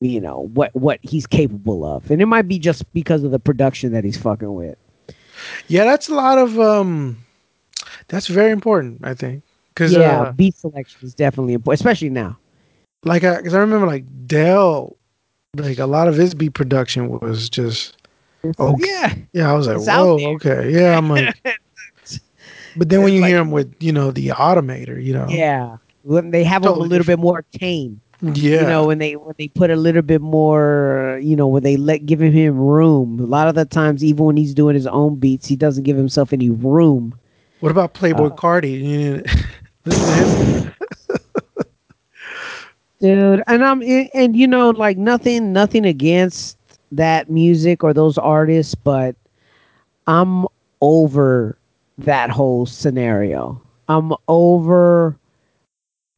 you 0.08 0.20
know, 0.20 0.48
what 0.54 0.74
what 0.74 0.98
he's 1.02 1.26
capable 1.26 1.84
of, 1.84 2.10
and 2.10 2.20
it 2.22 2.26
might 2.26 2.48
be 2.48 2.58
just 2.58 2.90
because 2.92 3.24
of 3.24 3.30
the 3.30 3.38
production 3.38 3.92
that 3.92 4.04
he's 4.04 4.16
fucking 4.16 4.52
with. 4.54 4.76
yeah, 5.68 5.84
that's 5.84 6.08
a 6.08 6.14
lot 6.14 6.38
of 6.38 6.58
um. 6.58 7.18
That's 8.08 8.26
very 8.26 8.50
important, 8.52 9.00
I 9.02 9.14
think, 9.14 9.42
because 9.70 9.92
Yeah, 9.92 10.22
uh, 10.22 10.32
beat 10.32 10.54
selection 10.56 11.00
is 11.02 11.14
definitely 11.14 11.54
important, 11.54 11.80
especially 11.80 12.10
now. 12.10 12.36
like, 13.04 13.22
because 13.22 13.54
I 13.54 13.58
remember 13.58 13.86
like 13.86 14.04
Del, 14.26 14.96
like 15.56 15.78
a 15.78 15.86
lot 15.86 16.06
of 16.08 16.16
his 16.16 16.34
beat 16.34 16.52
production 16.54 17.08
was 17.08 17.48
just 17.48 17.96
okay. 18.58 18.84
Yeah, 18.86 19.14
Yeah, 19.32 19.50
I 19.50 19.54
was 19.54 19.66
like, 19.66 19.78
It's 19.78 19.86
whoa, 19.86 20.18
okay, 20.34 20.70
yeah, 20.70 20.96
I'm 20.98 21.08
like, 21.08 21.34
but 22.76 22.88
then 22.90 23.02
when 23.02 23.12
you 23.14 23.20
like- 23.20 23.28
hear 23.30 23.38
him 23.40 23.50
with 23.50 23.74
you 23.80 23.92
know 23.92 24.10
the 24.10 24.28
automator, 24.28 25.02
you 25.02 25.12
know, 25.14 25.26
yeah. 25.28 25.76
When 26.02 26.30
they 26.30 26.44
have 26.44 26.60
Totally 26.62 26.84
a 26.86 26.88
little 26.90 27.06
bit 27.06 27.18
more 27.18 27.42
tame, 27.52 27.98
yeah, 28.32 28.60
you 28.60 28.66
know, 28.66 28.84
when 28.86 28.98
they 28.98 29.16
when 29.16 29.34
they 29.38 29.48
put 29.48 29.70
a 29.70 29.76
little 29.76 30.02
bit 30.02 30.20
more, 30.20 31.18
you 31.22 31.36
know, 31.36 31.46
when 31.46 31.62
they 31.62 31.76
let 31.76 32.06
giving 32.06 32.32
him 32.32 32.56
room. 32.58 33.18
A 33.20 33.24
lot 33.26 33.48
of 33.48 33.54
the 33.54 33.64
times, 33.64 34.02
even 34.04 34.24
when 34.24 34.36
he's 34.36 34.54
doing 34.54 34.74
his 34.74 34.86
own 34.86 35.16
beats, 35.16 35.46
he 35.46 35.56
doesn't 35.56 35.84
give 35.84 35.96
himself 35.96 36.32
any 36.32 36.50
room. 36.50 37.18
What 37.60 37.70
about 37.70 37.94
Playboy 37.94 38.26
Uh, 38.26 38.30
Cardi? 38.30 39.22
Listen 39.84 40.06
to 40.06 40.14
him. 40.14 40.72
dude 43.00 43.42
and 43.46 43.64
i'm 43.64 43.82
and, 43.82 44.08
and 44.14 44.36
you 44.36 44.46
know 44.46 44.70
like 44.70 44.96
nothing 44.96 45.52
nothing 45.52 45.84
against 45.84 46.56
that 46.92 47.28
music 47.30 47.82
or 47.82 47.92
those 47.92 48.16
artists 48.18 48.74
but 48.74 49.14
i'm 50.06 50.46
over 50.80 51.56
that 51.98 52.30
whole 52.30 52.64
scenario 52.66 53.60
i'm 53.88 54.12
over 54.28 55.16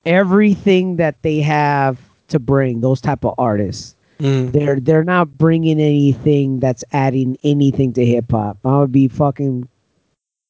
everything 0.07 0.97
that 0.97 1.21
they 1.23 1.41
have 1.41 1.99
to 2.29 2.39
bring 2.39 2.81
those 2.81 3.01
type 3.01 3.25
of 3.25 3.35
artists. 3.39 3.95
Mm. 4.19 4.51
they're 4.53 4.81
they're 4.81 5.05
not 5.05 5.37
bringing 5.37 5.79
anything 5.79 6.59
that's 6.59 6.83
adding 6.93 7.37
anything 7.45 7.93
to 7.93 8.05
hip 8.05 8.31
hop. 8.31 8.57
I 8.65 8.79
would 8.79 8.91
be 8.91 9.09
fucking 9.09 9.69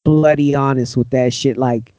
bloody 0.04 0.54
honest 0.54 0.96
with 0.96 1.10
that 1.10 1.34
shit. 1.34 1.56
Like 1.56 1.92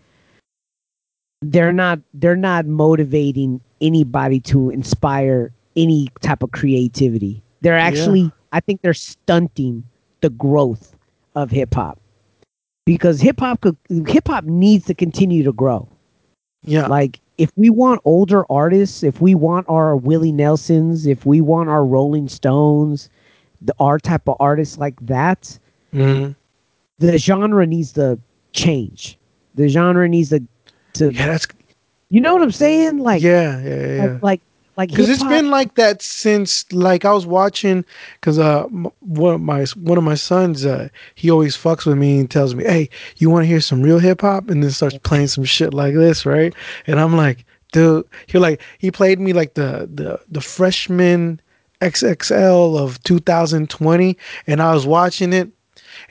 they're 1.41 1.73
not 1.73 1.99
they're 2.13 2.37
not 2.37 2.67
motivating 2.67 3.59
anybody 3.81 4.39
to 4.41 4.69
inspire 4.69 5.51
any 5.75 6.07
type 6.21 6.41
of 6.41 6.51
creativity. 6.51 7.43
They're 7.61 7.77
actually 7.77 8.31
i 8.53 8.61
think 8.61 8.81
they're 8.81 8.93
stunting 8.93 9.83
the 10.21 10.29
growth 10.29 10.95
of 11.35 11.51
hip 11.51 11.73
hop. 11.73 11.99
Because 12.85 13.19
hip 13.19 13.41
hop 13.41 13.59
could 13.59 13.75
hip 14.07 14.29
hop 14.29 14.45
needs 14.45 14.85
to 14.85 14.93
continue 14.93 15.43
to 15.43 15.51
grow. 15.51 15.89
Yeah, 16.63 16.87
like 16.87 17.19
if 17.37 17.51
we 17.55 17.69
want 17.69 18.01
older 18.05 18.45
artists, 18.51 19.03
if 19.03 19.21
we 19.21 19.35
want 19.35 19.67
our 19.69 19.95
Willie 19.95 20.31
Nelsons, 20.31 21.05
if 21.05 21.25
we 21.25 21.41
want 21.41 21.69
our 21.69 21.85
Rolling 21.85 22.27
Stones, 22.27 23.09
the 23.61 23.73
our 23.79 23.99
type 23.99 24.27
of 24.27 24.35
artists 24.39 24.77
like 24.77 24.95
that, 25.05 25.57
Mhm. 25.93 26.35
the 26.99 27.17
genre 27.17 27.65
needs 27.65 27.91
to 27.93 28.17
change. 28.53 29.17
The 29.55 29.67
genre 29.67 30.07
needs 30.07 30.29
to 30.29 30.41
to 30.93 31.13
yeah, 31.13 31.27
that's 31.27 31.47
you 32.09 32.21
know 32.21 32.33
what 32.33 32.41
I'm 32.41 32.51
saying? 32.51 32.99
Like 32.99 33.21
yeah, 33.21 33.59
yeah, 33.61 33.95
yeah. 33.95 34.03
like 34.03 34.23
like 34.23 34.41
like 34.77 34.89
because 34.89 35.09
it's 35.09 35.19
hip-hop- 35.19 35.31
been 35.31 35.49
like 35.49 35.75
that 35.75 36.01
since 36.01 36.71
like 36.71 37.03
I 37.05 37.11
was 37.11 37.25
watching 37.25 37.83
because 38.15 38.39
uh 38.39 38.65
m- 38.65 38.87
one 38.99 39.33
of 39.33 39.41
my 39.41 39.65
one 39.75 39.97
of 39.97 40.03
my 40.03 40.15
sons 40.15 40.65
uh 40.65 40.89
he 41.15 41.29
always 41.31 41.57
fucks 41.57 41.85
with 41.85 41.97
me 41.97 42.19
and 42.19 42.29
tells 42.29 42.55
me 42.55 42.63
hey 42.63 42.89
you 43.17 43.29
want 43.29 43.43
to 43.43 43.47
hear 43.47 43.61
some 43.61 43.81
real 43.81 43.99
hip 43.99 44.21
hop 44.21 44.49
and 44.49 44.63
then 44.63 44.71
starts 44.71 44.97
playing 44.99 45.27
some 45.27 45.43
shit 45.43 45.73
like 45.73 45.95
this 45.95 46.25
right? 46.25 46.53
And 46.85 46.99
I'm 46.99 47.15
like 47.17 47.43
dude 47.73 48.07
he 48.27 48.37
like 48.37 48.61
he 48.77 48.91
played 48.91 49.19
me 49.19 49.33
like 49.33 49.55
the 49.55 49.89
the 49.93 50.19
the 50.29 50.41
freshman 50.41 51.41
XXL 51.81 52.79
of 52.79 53.01
2020 53.03 54.17
and 54.47 54.61
I 54.61 54.73
was 54.73 54.85
watching 54.87 55.33
it 55.33 55.49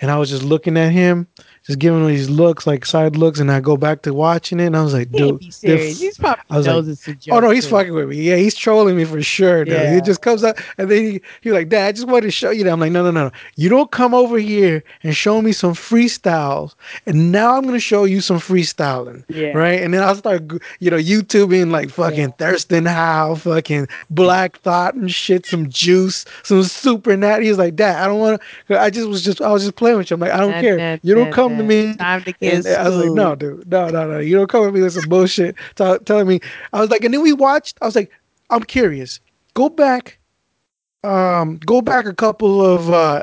and 0.01 0.11
I 0.11 0.19
was 0.19 0.31
just 0.31 0.43
looking 0.43 0.77
at 0.77 0.93
him 0.93 1.27
just 1.67 1.79
giving 1.79 2.01
him 2.01 2.07
these 2.07 2.31
looks 2.31 2.67
like 2.67 2.87
side 2.87 3.17
looks 3.17 3.41
and 3.41 3.51
I 3.51 3.61
go 3.61 3.77
back 3.77 4.03
to 4.03 4.15
watching 4.15 4.61
it 4.61 4.67
and 4.67 4.77
I 4.77 4.83
was 4.83 4.95
like 4.95 5.11
dude 5.11 5.39
be 5.41 5.47
they're 5.47 5.53
serious. 5.53 6.01
He's 6.01 6.17
probably 6.19 6.43
I 6.51 6.57
was 6.59 6.67
like, 6.67 6.85
it's 6.87 7.09
a 7.09 7.15
joke. 7.15 7.35
Oh 7.35 7.41
no, 7.41 7.51
he's 7.51 7.67
fucking 7.69 7.93
with 7.93 8.09
me. 8.09 8.17
Yeah, 8.17 8.37
he's 8.37 8.55
trolling 8.55 8.97
me 8.97 9.05
for 9.05 9.21
sure. 9.23 9.65
Dude. 9.65 9.75
Yeah. 9.75 9.95
He 9.95 10.01
just 10.01 10.23
comes 10.23 10.45
up 10.45 10.57
and 10.79 10.91
then 10.91 11.03
he 11.03 11.21
he 11.41 11.53
like, 11.53 11.69
Dad, 11.69 11.87
I 11.89 11.93
just 11.93 12.07
wanted 12.07 12.23
to 12.27 12.31
show 12.31 12.51
you 12.51 12.65
that. 12.65 12.71
I'm 12.71 12.81
like, 12.81 12.93
no, 12.93 13.03
no, 13.03 13.11
no, 13.11 13.25
no. 13.27 13.33
You 13.57 13.69
don't 13.69 13.91
come 13.91 14.15
over 14.15 14.39
here 14.39 14.83
and 15.03 15.17
show 15.17 15.43
me 15.43 15.53
some 15.53 15.75
freestyles, 15.75 16.75
and 17.07 17.33
now 17.33 17.57
I'm 17.57 17.65
gonna 17.65 17.81
show 17.81 18.05
you 18.05 18.21
some 18.21 18.39
freestyling. 18.39 19.25
Yeah. 19.29 19.49
Right. 19.49 19.81
And 19.83 19.93
then 19.93 20.03
I'll 20.03 20.15
start, 20.15 20.43
you 20.81 20.91
know, 20.91 20.99
YouTubing 20.99 21.71
like 21.71 21.91
fucking 21.91 22.19
Yeah. 22.19 22.27
Thurston 22.39 22.87
Howe, 22.87 23.35
fucking 23.35 23.89
Black 24.11 24.59
Thought 24.59 24.95
and 24.95 25.11
shit, 25.11 25.47
some 25.47 25.69
juice, 25.69 26.25
some 26.45 26.63
super 26.63 27.17
natty. 27.17 27.47
He's 27.47 27.59
like, 27.59 27.75
Dad, 27.77 28.03
I 28.03 28.07
don't 28.07 28.21
want 28.21 28.41
to. 28.69 28.81
I 28.81 28.91
just 28.91 29.09
was 29.09 29.23
just, 29.23 29.41
I 29.43 29.51
was 29.51 29.63
just 29.65 29.77
playing 29.77 29.97
with 29.99 30.11
you. 30.11 30.15
I'm 30.15 30.21
like, 30.21 30.31
I 30.33 30.39
don't 30.39 30.53
Nah, 30.53 30.61
care. 30.61 30.77
nah, 30.77 30.99
you 31.03 31.15
don't 31.15 31.31
nah, 31.31 31.35
come 31.35 31.56
to 31.57 31.65
me. 31.65 31.95
Time 31.97 32.23
to 32.24 32.33
get 32.33 32.55
And 32.55 32.66
I 32.66 32.89
was 32.89 32.97
like, 32.99 33.12
no, 33.12 33.35
dude, 33.35 33.70
no, 33.70 33.89
no, 33.89 34.11
no. 34.11 34.19
You 34.19 34.37
don't 34.37 34.49
come 34.49 34.66
at 34.66 34.74
me 34.74 34.83
with 34.83 34.93
some 34.93 35.09
bullshit 35.09 35.57
t- 35.74 35.99
telling 36.05 36.27
me. 36.27 36.41
I 36.73 36.81
was 36.81 36.91
like, 36.91 37.05
and 37.05 37.12
then 37.15 37.23
we 37.23 37.33
watched. 37.33 37.78
I 37.83 37.87
was 37.87 37.97
like, 37.97 38.11
I'm 38.51 38.62
curious. 38.62 39.20
Go 39.55 39.69
back, 39.69 40.19
um, 41.05 41.59
go 41.59 41.81
back 41.81 42.07
a 42.07 42.15
couple 42.15 42.65
of 42.65 42.91
uh, 42.91 43.23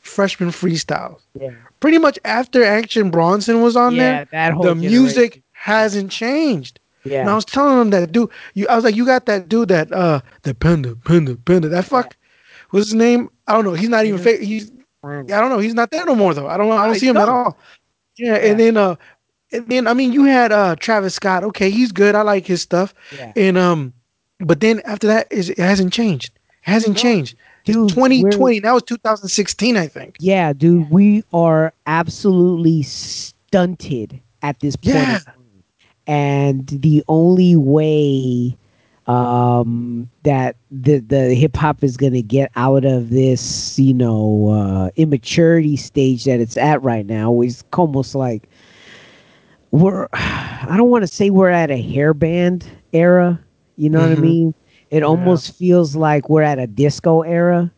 freshman 0.00 0.50
freestyles. 0.50 1.20
Yeah, 1.38 1.50
Pretty 1.80 1.98
much 1.98 2.18
after 2.24 2.64
Action 2.64 3.10
Bronson 3.10 3.62
was 3.62 3.76
on 3.76 3.94
yeah 3.94 4.02
there, 4.02 4.28
that 4.32 4.52
whole 4.54 4.64
the 4.64 4.74
music 4.74 5.42
hasn't 5.52 6.10
changed. 6.10 6.80
Yeah. 7.04 7.20
And 7.20 7.30
I 7.30 7.34
was 7.34 7.44
telling 7.44 7.80
him 7.80 7.90
that 7.90 8.12
dude, 8.12 8.30
you, 8.54 8.66
I 8.68 8.74
was 8.74 8.84
like, 8.84 8.96
you 8.96 9.06
got 9.06 9.26
that 9.26 9.48
dude 9.48 9.68
that 9.68 9.92
uh, 9.92 10.20
the 10.42 10.54
panda, 10.54 10.96
panda, 10.96 11.36
panda. 11.36 11.68
That 11.68 11.84
fuck, 11.84 12.16
what's 12.70 12.86
his 12.86 12.94
name? 12.94 13.30
I 13.46 13.52
don't 13.52 13.64
know. 13.64 13.74
He's 13.74 13.88
not 13.88 14.04
even 14.04 14.20
fake. 14.20 14.40
He's. 14.42 14.70
Yeah, 15.04 15.38
I 15.38 15.40
don't 15.40 15.50
know. 15.50 15.58
He's 15.58 15.74
not 15.74 15.90
there 15.90 16.04
no 16.04 16.14
more 16.14 16.34
though. 16.34 16.48
I 16.48 16.56
don't 16.56 16.68
know. 16.68 16.76
I 16.76 16.86
don't 16.86 16.94
I 16.94 16.98
see 16.98 17.08
him 17.08 17.16
at 17.16 17.28
all. 17.28 17.56
Yeah, 18.16 18.32
Yeah. 18.32 18.50
and 18.50 18.60
then 18.60 18.76
uh 18.76 18.96
and 19.52 19.66
then 19.68 19.86
I 19.86 19.94
mean 19.94 20.12
you 20.12 20.24
had 20.24 20.52
uh 20.52 20.76
Travis 20.76 21.14
Scott. 21.14 21.44
Okay, 21.44 21.70
he's 21.70 21.92
good. 21.92 22.14
I 22.14 22.22
like 22.22 22.46
his 22.46 22.62
stuff. 22.62 22.94
Yeah. 23.16 23.32
And 23.36 23.56
um 23.58 23.92
but 24.40 24.60
then 24.60 24.80
after 24.84 25.06
that 25.06 25.26
is 25.30 25.50
it 25.50 25.58
hasn't 25.58 25.92
changed. 25.92 26.30
It 26.66 26.70
hasn't 26.70 26.96
No. 26.96 27.02
changed. 27.02 27.36
Dude, 27.64 27.90
2020. 27.90 28.60
That 28.60 28.72
was 28.72 28.82
2016, 28.84 29.76
I 29.76 29.88
think. 29.88 30.16
Yeah, 30.20 30.54
dude, 30.54 30.90
we 30.90 31.22
are 31.34 31.72
absolutely 31.86 32.82
stunted 32.82 34.18
at 34.42 34.58
this 34.60 34.74
point. 34.74 34.94
Yeah. 34.96 35.18
And 36.06 36.66
the 36.66 37.04
only 37.08 37.56
way 37.56 38.56
um 39.08 40.10
that 40.24 40.56
the 40.70 40.98
the 41.00 41.34
hip 41.34 41.56
hop 41.56 41.82
is 41.84 41.96
going 41.96 42.12
to 42.12 42.22
get 42.22 42.50
out 42.56 42.84
of 42.84 43.10
this, 43.10 43.78
you 43.78 43.94
know, 43.94 44.48
uh 44.50 44.90
immaturity 44.96 45.76
stage 45.76 46.24
that 46.24 46.40
it's 46.40 46.56
at 46.58 46.82
right 46.82 47.06
now 47.06 47.40
is 47.42 47.64
almost 47.74 48.14
like 48.14 48.48
we're 49.72 50.08
I 50.14 50.74
don't 50.76 50.90
want 50.90 51.02
to 51.02 51.08
say 51.08 51.30
we're 51.30 51.50
at 51.50 51.70
a 51.70 51.82
hairband 51.82 52.66
era, 52.92 53.40
you 53.76 53.90
know 53.90 54.00
what 54.00 54.12
I 54.12 54.16
Mhm. 54.16 54.16
mean? 54.16 54.54
It 54.90 55.02
almost 55.02 55.54
feels 55.56 55.96
like 55.96 56.28
we're 56.28 56.42
at 56.42 56.58
a 56.58 56.66
disco 56.66 57.22
era. 57.22 57.72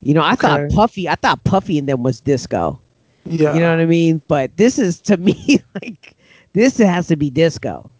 You 0.00 0.14
know, 0.14 0.22
I 0.22 0.36
thought 0.36 0.68
Puffy, 0.68 1.08
I 1.08 1.16
thought 1.16 1.44
Puffy 1.44 1.78
and 1.78 1.88
them 1.88 2.02
was 2.02 2.20
disco. 2.20 2.80
Yeah. 3.24 3.48
You 3.48 3.60
know 3.60 3.70
what 3.70 3.80
I 3.80 3.86
mean? 3.86 4.22
But 4.28 4.56
this 4.56 4.78
is 4.78 5.00
to 5.02 5.16
me 5.18 5.58
like 5.82 6.16
this 6.52 6.78
has 6.78 7.08
to 7.08 7.16
be 7.16 7.30
disco. 7.30 7.90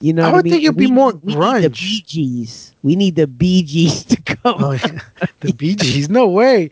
You 0.00 0.12
know, 0.12 0.28
I 0.28 0.32
would 0.32 0.44
mean? 0.44 0.52
think 0.54 0.64
it'd 0.64 0.76
be 0.76 0.90
more 0.90 1.12
we 1.22 1.34
Need 1.34 1.34
the 1.34 1.68
grunge. 1.70 1.80
Bee 1.80 2.02
Gees. 2.06 2.74
We 2.82 2.96
need 2.96 3.16
the 3.16 3.26
Bee 3.26 3.62
Gees 3.62 4.04
to 4.04 4.20
come. 4.22 4.56
Oh, 4.62 4.72
yeah. 4.72 5.00
the 5.40 5.52
Bee 5.52 5.74
Gees. 5.76 6.08
No 6.10 6.28
way. 6.28 6.70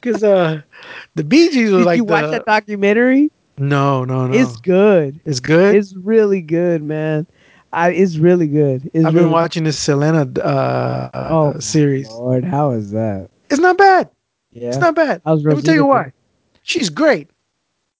Because 0.00 0.22
uh, 0.22 0.60
the 1.14 1.24
Bee 1.24 1.48
Gees 1.50 1.70
was 1.70 1.80
Did 1.80 1.86
like 1.86 1.96
you 1.96 2.04
watch 2.04 2.30
that 2.30 2.44
documentary? 2.44 3.30
No, 3.56 4.04
no, 4.04 4.26
no. 4.26 4.34
It's 4.36 4.56
good. 4.56 5.18
It's 5.24 5.40
good. 5.40 5.76
It's 5.76 5.94
really 5.94 6.42
good, 6.42 6.82
man. 6.82 7.26
I, 7.72 7.90
it's 7.90 8.16
really 8.16 8.46
good. 8.46 8.90
It's 8.92 9.04
I've 9.04 9.14
really 9.14 9.26
been 9.26 9.32
watching 9.32 9.64
this 9.64 9.78
Selena 9.78 10.28
uh, 10.40 11.10
Oh, 11.14 11.52
uh, 11.52 11.60
series. 11.60 12.08
Lord, 12.10 12.44
how 12.44 12.70
is 12.72 12.90
that? 12.90 13.30
It's 13.50 13.60
not 13.60 13.78
bad. 13.78 14.10
Yeah. 14.52 14.68
It's 14.68 14.78
not 14.78 14.94
bad. 14.94 15.22
I 15.24 15.32
was 15.32 15.44
Let 15.44 15.56
me 15.56 15.62
tell 15.62 15.74
you 15.74 15.86
why. 15.86 16.12
She's 16.62 16.88
great. 16.88 17.30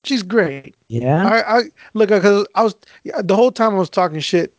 She's 0.05 0.23
great. 0.23 0.77
Yeah. 0.89 1.27
I, 1.27 1.59
I 1.59 1.63
look 1.95 2.11
because 2.11 2.47
I 2.55 2.63
was 2.63 2.77
the 3.23 3.35
whole 3.35 3.51
time 3.51 3.75
I 3.75 3.79
was 3.79 3.91
talking 3.91 4.21
shit, 4.21 4.55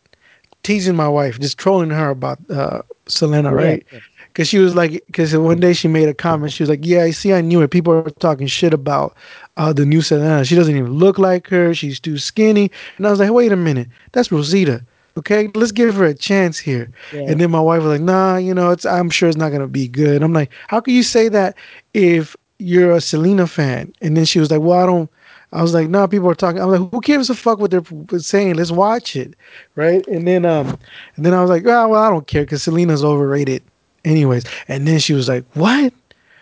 teasing 0.66 0.96
my 0.96 1.08
wife, 1.08 1.38
just 1.38 1.58
trolling 1.58 1.90
her 1.90 2.10
about 2.10 2.38
uh, 2.50 2.82
Selena, 3.06 3.54
right? 3.54 3.86
Because 4.26 4.48
she 4.48 4.58
was 4.58 4.74
like, 4.74 5.04
because 5.06 5.34
one 5.36 5.60
day 5.60 5.72
she 5.72 5.86
made 5.86 6.08
a 6.08 6.14
comment. 6.14 6.52
She 6.52 6.64
was 6.64 6.68
like, 6.68 6.84
"Yeah, 6.84 7.04
I 7.04 7.12
see, 7.12 7.32
I 7.32 7.40
knew 7.40 7.62
it. 7.62 7.70
People 7.70 7.92
are 7.92 8.10
talking 8.10 8.48
shit 8.48 8.74
about 8.74 9.16
uh, 9.56 9.72
the 9.72 9.86
new 9.86 10.02
Selena. 10.02 10.44
She 10.44 10.56
doesn't 10.56 10.76
even 10.76 10.92
look 10.92 11.18
like 11.18 11.46
her. 11.48 11.72
She's 11.72 12.00
too 12.00 12.18
skinny." 12.18 12.70
And 12.96 13.06
I 13.06 13.10
was 13.10 13.20
like, 13.20 13.30
"Wait 13.30 13.52
a 13.52 13.56
minute, 13.56 13.86
that's 14.10 14.32
Rosita. 14.32 14.84
Okay, 15.16 15.48
let's 15.54 15.70
give 15.70 15.94
her 15.94 16.04
a 16.04 16.14
chance 16.14 16.58
here." 16.58 16.90
Yeah. 17.12 17.22
And 17.28 17.40
then 17.40 17.52
my 17.52 17.60
wife 17.60 17.82
was 17.82 17.92
like, 17.92 18.00
"Nah, 18.00 18.36
you 18.36 18.52
know, 18.52 18.72
it's 18.72 18.84
I'm 18.84 19.08
sure 19.08 19.28
it's 19.28 19.38
not 19.38 19.52
gonna 19.52 19.68
be 19.68 19.86
good." 19.86 20.20
I'm 20.20 20.32
like, 20.32 20.50
"How 20.66 20.80
can 20.80 20.94
you 20.94 21.04
say 21.04 21.28
that 21.28 21.54
if 21.94 22.36
you're 22.58 22.90
a 22.90 23.00
Selena 23.00 23.46
fan?" 23.46 23.92
And 24.02 24.16
then 24.16 24.24
she 24.24 24.40
was 24.40 24.50
like, 24.50 24.60
"Well, 24.60 24.80
I 24.80 24.86
don't." 24.86 25.10
I 25.52 25.62
was 25.62 25.74
like, 25.74 25.88
"No, 25.88 26.06
people 26.08 26.28
are 26.30 26.34
talking." 26.34 26.60
I'm 26.60 26.70
like, 26.70 26.90
"Who 26.92 27.00
cares 27.00 27.30
a 27.30 27.34
fuck 27.34 27.58
what 27.58 27.70
they're 27.70 28.18
saying? 28.18 28.54
Let's 28.54 28.70
watch 28.70 29.16
it, 29.16 29.34
right?" 29.74 30.06
And 30.06 30.26
then, 30.26 30.44
um, 30.44 30.78
and 31.16 31.24
then 31.24 31.34
I 31.34 31.40
was 31.40 31.50
like, 31.50 31.64
"Oh, 31.66 31.88
well, 31.88 32.02
I 32.02 32.10
don't 32.10 32.26
care 32.26 32.42
because 32.42 32.62
Selena's 32.62 33.04
overrated, 33.04 33.62
anyways." 34.04 34.44
And 34.68 34.86
then 34.86 34.98
she 34.98 35.12
was 35.12 35.28
like, 35.28 35.44
"What? 35.54 35.92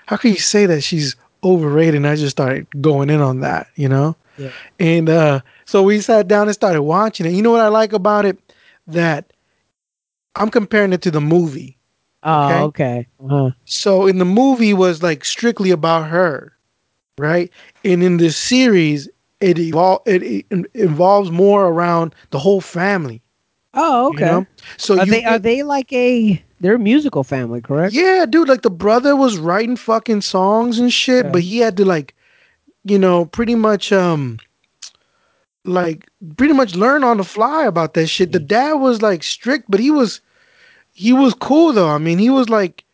How 0.06 0.16
can 0.16 0.30
you 0.30 0.38
say 0.38 0.66
that 0.66 0.82
she's 0.82 1.16
overrated?" 1.42 1.96
And 1.96 2.06
I 2.06 2.16
just 2.16 2.34
started 2.36 2.66
going 2.80 3.10
in 3.10 3.20
on 3.20 3.40
that, 3.40 3.68
you 3.76 3.88
know. 3.88 4.16
Yeah. 4.36 4.50
And 4.80 5.08
uh, 5.08 5.40
so 5.64 5.82
we 5.82 6.00
sat 6.00 6.26
down 6.26 6.48
and 6.48 6.54
started 6.54 6.82
watching 6.82 7.26
it. 7.26 7.32
You 7.32 7.42
know 7.42 7.50
what 7.52 7.60
I 7.60 7.68
like 7.68 7.92
about 7.92 8.24
it? 8.24 8.38
That 8.86 9.32
I'm 10.34 10.50
comparing 10.50 10.92
it 10.92 11.02
to 11.02 11.10
the 11.10 11.20
movie. 11.20 11.76
oh, 12.24 12.64
okay. 12.64 13.06
Uh-huh. 13.22 13.50
So 13.66 14.06
in 14.06 14.18
the 14.18 14.24
movie 14.24 14.74
was 14.74 15.02
like 15.02 15.24
strictly 15.24 15.70
about 15.70 16.08
her, 16.08 16.52
right? 17.18 17.50
And 17.84 18.02
in 18.02 18.16
this 18.16 18.36
series, 18.36 19.08
it 19.40 19.56
evol- 19.56 20.02
it, 20.06 20.22
it 20.22 20.70
involves 20.74 21.30
more 21.30 21.66
around 21.66 22.14
the 22.30 22.38
whole 22.38 22.60
family. 22.60 23.22
Oh, 23.74 24.08
you 24.12 24.14
okay. 24.14 24.24
know? 24.24 24.46
So 24.76 24.98
are 24.98 25.04
you 25.04 25.10
they 25.10 25.24
are 25.24 25.38
they 25.38 25.62
like 25.62 25.92
a 25.92 26.42
they're 26.60 26.76
a 26.76 26.78
musical 26.78 27.24
family, 27.24 27.60
correct? 27.60 27.94
yeah, 27.94 28.24
dude, 28.28 28.48
like 28.48 28.62
the 28.62 28.70
brother 28.70 29.16
was 29.16 29.38
writing 29.38 29.76
fucking 29.76 30.22
songs 30.22 30.78
and 30.78 30.92
shit, 30.92 31.26
Yeah. 31.26 31.30
but 31.32 31.42
he 31.42 31.58
had 31.58 31.76
to 31.78 31.84
like, 31.84 32.14
you 32.84 32.98
know, 32.98 33.26
pretty 33.26 33.54
much 33.54 33.92
um 33.92 34.38
like 35.64 36.08
pretty 36.36 36.54
much 36.54 36.74
learn 36.74 37.04
on 37.04 37.16
the 37.16 37.24
fly 37.24 37.64
about 37.64 37.94
that 37.94 38.06
shit. 38.06 38.32
The 38.32 38.38
dad 38.38 38.74
was 38.74 39.02
like 39.02 39.22
strict, 39.22 39.70
but 39.70 39.80
he 39.80 39.90
was 39.90 40.20
he 40.92 41.12
was 41.12 41.34
cool 41.34 41.72
though. 41.72 41.88
I 41.88 41.98
mean, 41.98 42.18
he 42.18 42.30
was 42.30 42.48
like 42.48 42.84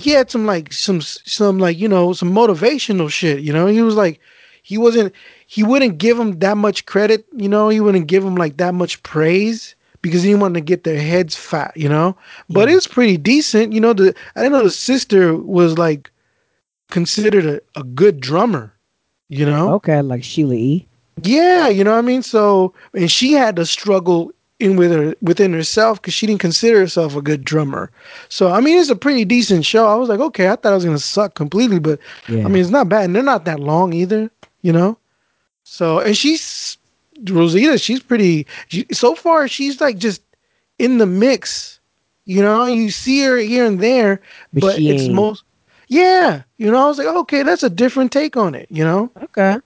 he 0.00 0.10
had 0.10 0.30
some 0.30 0.46
like 0.46 0.72
some 0.72 1.00
some 1.00 1.58
like, 1.58 1.78
you 1.78 1.88
know, 1.88 2.12
some 2.12 2.32
motivational 2.32 3.10
shit, 3.10 3.40
you 3.40 3.52
know? 3.52 3.66
He 3.66 3.82
was 3.82 3.94
like 3.94 4.20
he 4.62 4.78
wasn't 4.78 5.12
he 5.46 5.62
wouldn't 5.62 5.98
give 5.98 6.18
him 6.18 6.38
that 6.40 6.56
much 6.56 6.86
credit, 6.86 7.26
you 7.36 7.48
know, 7.48 7.68
he 7.68 7.80
wouldn't 7.80 8.06
give 8.06 8.24
him 8.24 8.34
like 8.36 8.56
that 8.56 8.74
much 8.74 9.02
praise 9.02 9.74
because 10.02 10.22
he 10.22 10.28
didn't 10.30 10.40
want 10.40 10.54
to 10.54 10.60
get 10.60 10.84
their 10.84 11.00
heads 11.00 11.34
fat, 11.36 11.72
you 11.76 11.88
know? 11.88 12.16
But 12.48 12.68
Yeah. 12.68 12.76
it's 12.76 12.86
pretty 12.86 13.16
decent, 13.16 13.72
you 13.72 13.80
know, 13.80 13.92
the 13.92 14.14
I 14.34 14.42
didn't 14.42 14.52
know 14.52 14.64
the 14.64 14.70
sister 14.70 15.34
was 15.34 15.78
like 15.78 16.10
considered 16.90 17.46
a, 17.46 17.80
a 17.80 17.82
good 17.84 18.20
drummer, 18.20 18.72
you 19.28 19.46
know? 19.46 19.74
Okay, 19.74 20.00
like 20.02 20.22
Sheila 20.24 20.54
E. 20.54 20.86
Yeah, 21.22 21.68
you 21.68 21.82
know 21.82 21.92
what 21.92 21.98
I 21.98 22.02
mean. 22.02 22.22
So, 22.22 22.74
and 22.92 23.10
she 23.10 23.32
had 23.32 23.56
to 23.56 23.64
struggle 23.66 24.32
in 24.58 24.76
with 24.76 24.90
her 24.90 25.14
within 25.20 25.52
herself 25.52 26.00
because 26.00 26.14
she 26.14 26.26
didn't 26.26 26.40
consider 26.40 26.78
herself 26.78 27.14
a 27.14 27.22
good 27.22 27.44
drummer. 27.44 27.90
So, 28.28 28.50
I 28.50 28.60
mean, 28.60 28.78
it's 28.78 28.88
a 28.88 28.96
pretty 28.96 29.24
decent 29.24 29.64
show. 29.66 29.86
I 29.86 29.94
was 29.96 30.08
like, 30.08 30.20
okay, 30.20 30.48
I 30.48 30.56
thought 30.56 30.72
I 30.72 30.74
was 30.74 30.84
gonna 30.84 30.98
suck 30.98 31.34
completely, 31.34 31.78
but 31.78 31.98
Yeah. 32.28 32.44
I 32.44 32.48
mean, 32.48 32.62
it's 32.62 32.70
not 32.70 32.88
bad, 32.88 33.04
and 33.04 33.14
they're 33.14 33.22
not 33.22 33.44
that 33.44 33.60
long 33.60 33.92
either, 33.92 34.30
you 34.62 34.72
know. 34.72 34.98
So, 35.64 35.98
and 35.98 36.16
she's 36.16 36.78
Rosita. 37.24 37.78
She's 37.78 38.00
pretty. 38.00 38.46
She, 38.68 38.86
so 38.92 39.14
far, 39.14 39.48
she's 39.48 39.80
like 39.80 39.98
just 39.98 40.22
in 40.78 40.98
the 40.98 41.06
mix. 41.06 41.80
You 42.24 42.42
know, 42.42 42.66
you 42.66 42.90
see 42.90 43.22
her 43.22 43.36
here 43.36 43.64
and 43.64 43.80
there, 43.80 44.20
But 44.52 44.60
but, 44.60 44.78
it's 44.80 45.08
most. 45.08 45.44
Yeah, 45.88 46.42
you 46.58 46.70
know, 46.70 46.84
I 46.84 46.88
was 46.88 46.98
like, 46.98 47.06
okay, 47.06 47.44
that's 47.44 47.62
a 47.62 47.70
different 47.70 48.10
take 48.10 48.36
on 48.36 48.54
it. 48.54 48.66
You 48.70 48.84
know. 48.84 49.10
okay. 49.22 49.58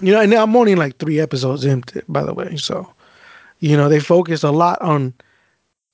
You 0.00 0.12
know, 0.12 0.20
and 0.20 0.30
now 0.30 0.42
I'm 0.42 0.56
only 0.56 0.74
like 0.74 0.98
three 0.98 1.20
episodes 1.20 1.64
it, 1.64 1.84
by 2.08 2.24
the 2.24 2.34
way. 2.34 2.56
So, 2.56 2.92
you 3.60 3.76
know, 3.76 3.88
they 3.88 4.00
focused 4.00 4.44
a 4.44 4.50
lot 4.50 4.80
on 4.82 5.14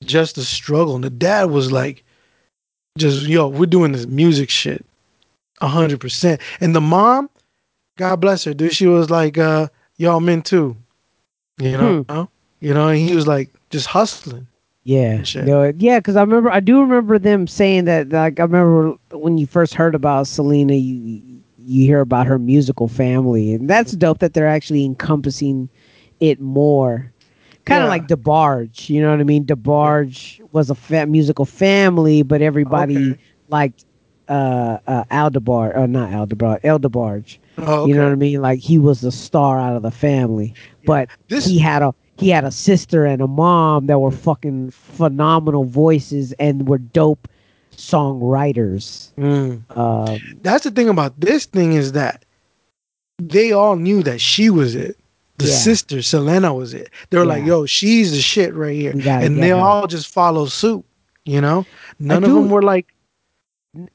just 0.04 0.36
the 0.36 0.42
struggle. 0.42 0.94
And 0.94 1.04
the 1.04 1.10
dad 1.10 1.50
was 1.50 1.70
like, 1.72 2.04
just, 2.98 3.26
yo, 3.26 3.48
we're 3.48 3.66
doing 3.66 3.92
this 3.92 4.06
music 4.06 4.50
shit 4.50 4.84
a 5.60 5.68
hundred 5.68 6.00
percent. 6.00 6.40
And 6.60 6.74
the 6.74 6.80
mom, 6.80 7.30
God 7.96 8.16
bless 8.16 8.44
her, 8.44 8.54
dude, 8.54 8.74
she 8.74 8.86
was 8.86 9.10
like, 9.10 9.38
uh, 9.38 9.68
I'm 10.00 10.28
in 10.28 10.42
too. 10.42 10.76
You 11.58 11.72
know, 11.72 12.28
you 12.60 12.72
know, 12.72 12.88
and 12.88 12.98
he 12.98 13.14
was 13.14 13.26
like 13.26 13.50
just 13.68 13.86
hustling. 13.86 14.46
Yeah, 14.84 15.22
no, 15.34 15.70
yeah, 15.76 15.98
because 15.98 16.16
I 16.16 16.22
remember, 16.22 16.50
I 16.50 16.60
do 16.60 16.80
remember 16.80 17.18
them 17.18 17.46
saying 17.46 17.84
that. 17.84 18.08
Like, 18.08 18.40
I 18.40 18.44
remember 18.44 18.96
when 19.12 19.36
you 19.36 19.46
first 19.46 19.74
heard 19.74 19.94
about 19.94 20.26
Selena, 20.26 20.72
you 20.72 21.20
you 21.58 21.84
hear 21.84 22.00
about 22.00 22.26
her 22.26 22.38
musical 22.38 22.88
family, 22.88 23.52
and 23.52 23.68
that's 23.68 23.92
dope 23.92 24.20
that 24.20 24.32
they're 24.32 24.48
actually 24.48 24.86
encompassing 24.86 25.68
it 26.20 26.40
more. 26.40 27.12
Kind 27.70 27.82
of 27.84 27.86
Yeah. 27.86 27.90
like 27.90 28.08
DeBarge, 28.08 28.88
you 28.90 29.00
know 29.00 29.10
what 29.12 29.20
I 29.20 29.24
mean? 29.24 29.44
DeBarge 29.46 30.40
was 30.52 30.70
a 30.70 30.74
fa- 30.74 31.06
musical 31.06 31.44
family, 31.44 32.22
but 32.24 32.42
everybody 32.42 33.12
Okay. 33.12 33.20
liked 33.48 33.84
uh, 34.28 34.78
uh, 34.86 35.04
Aldebar, 35.10 35.76
or 35.76 35.88
not 35.88 36.10
Aldebar, 36.10 36.60
El 36.62 36.78
DeBarge. 36.78 37.38
Oh, 37.58 37.86
You 37.86 37.94
know 37.94 38.04
what 38.04 38.12
I 38.12 38.16
mean? 38.16 38.40
Like 38.42 38.58
he 38.60 38.78
was 38.78 39.00
the 39.00 39.10
star 39.10 39.58
out 39.58 39.74
of 39.76 39.82
the 39.82 39.90
family, 39.90 40.54
but 40.86 41.08
This, 41.28 41.44
he 41.46 41.58
had 41.58 41.82
a 41.82 41.92
he 42.16 42.28
had 42.28 42.44
a 42.44 42.50
sister 42.50 43.06
and 43.06 43.22
a 43.22 43.26
mom 43.26 43.86
that 43.86 43.98
were 43.98 44.10
fucking 44.10 44.70
phenomenal 44.72 45.64
voices 45.64 46.32
and 46.34 46.68
were 46.68 46.78
dope 46.78 47.26
songwriters. 47.76 49.10
Mm. 49.18 49.62
Um, 49.76 50.18
that's 50.42 50.64
the 50.64 50.70
thing 50.70 50.88
about 50.88 51.18
this 51.18 51.46
thing 51.46 51.72
is 51.72 51.92
that 51.92 52.24
they 53.18 53.52
all 53.52 53.76
knew 53.76 54.02
that 54.02 54.20
she 54.20 54.48
was 54.50 54.74
it. 54.74 54.96
The 55.40 55.48
Yeah. 55.48 55.54
sister 55.54 56.02
Selena 56.02 56.52
was 56.54 56.74
it. 56.74 56.90
They 57.10 57.18
were 57.18 57.24
like, 57.26 57.44
"Yo, 57.44 57.66
she's 57.66 58.12
the 58.12 58.20
shit 58.20 58.54
right 58.54 58.74
here," 58.76 58.92
and 58.92 59.42
they 59.42 59.48
her. 59.50 59.56
all 59.56 59.86
just 59.86 60.08
follow 60.08 60.46
suit. 60.46 60.84
You 61.24 61.40
know, 61.40 61.66
none 61.98 62.24
of 62.24 62.30
them 62.30 62.48
were 62.50 62.62
like, 62.62 62.86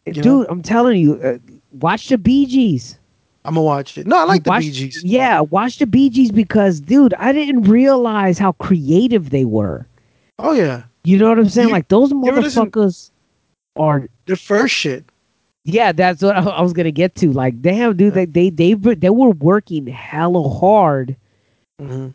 dude, 0.05 0.25
know? 0.25 0.45
I'm 0.49 0.61
telling 0.61 0.99
you, 0.99 1.15
uh, 1.21 1.37
watch 1.79 2.07
the 2.09 2.17
Bee 2.17 2.45
Gees. 2.45 2.97
"I'm 3.43 3.55
gonna 3.55 3.63
watch 3.65 3.97
it." 3.97 4.07
No, 4.07 4.17
I 4.17 4.23
like 4.23 4.43
the 4.43 4.49
watch- 4.49 4.61
Bee 4.63 4.71
Gees. 4.71 5.03
Yeah, 5.03 5.41
watch 5.41 5.77
the 5.79 5.85
Bee 5.87 6.09
Gees 6.09 6.31
because, 6.31 6.79
dude, 6.79 7.13
I 7.19 7.31
didn't 7.33 7.63
realize 7.63 8.37
how 8.37 8.53
creative 8.53 9.29
they 9.31 9.45
were. 9.45 9.85
Oh 10.39 10.53
yeah, 10.53 10.83
You 11.03 11.17
know 11.17 11.29
what 11.29 11.37
I'm 11.39 11.49
saying? 11.49 11.67
You- 11.69 11.73
like 11.73 11.87
those 11.89 12.11
listen- 12.11 12.65
motherfuckers 12.65 13.11
are 13.75 14.07
the 14.25 14.35
first 14.35 14.73
shit. 14.73 15.03
Yeah, 15.67 15.91
that's 15.91 16.21
what 16.21 16.35
I, 16.35 16.41
I 16.59 16.61
was 16.61 16.73
gonna 16.73 16.91
get 16.91 17.15
to. 17.15 17.31
Like, 17.33 17.61
damn, 17.61 17.97
dude, 17.97 18.13
they 18.13 18.25
they 18.25 18.49
they 18.49 18.73
they 18.75 19.09
were 19.09 19.31
working 19.31 19.87
hella 19.87 20.47
hard, 20.49 21.15
hmm 21.79 22.07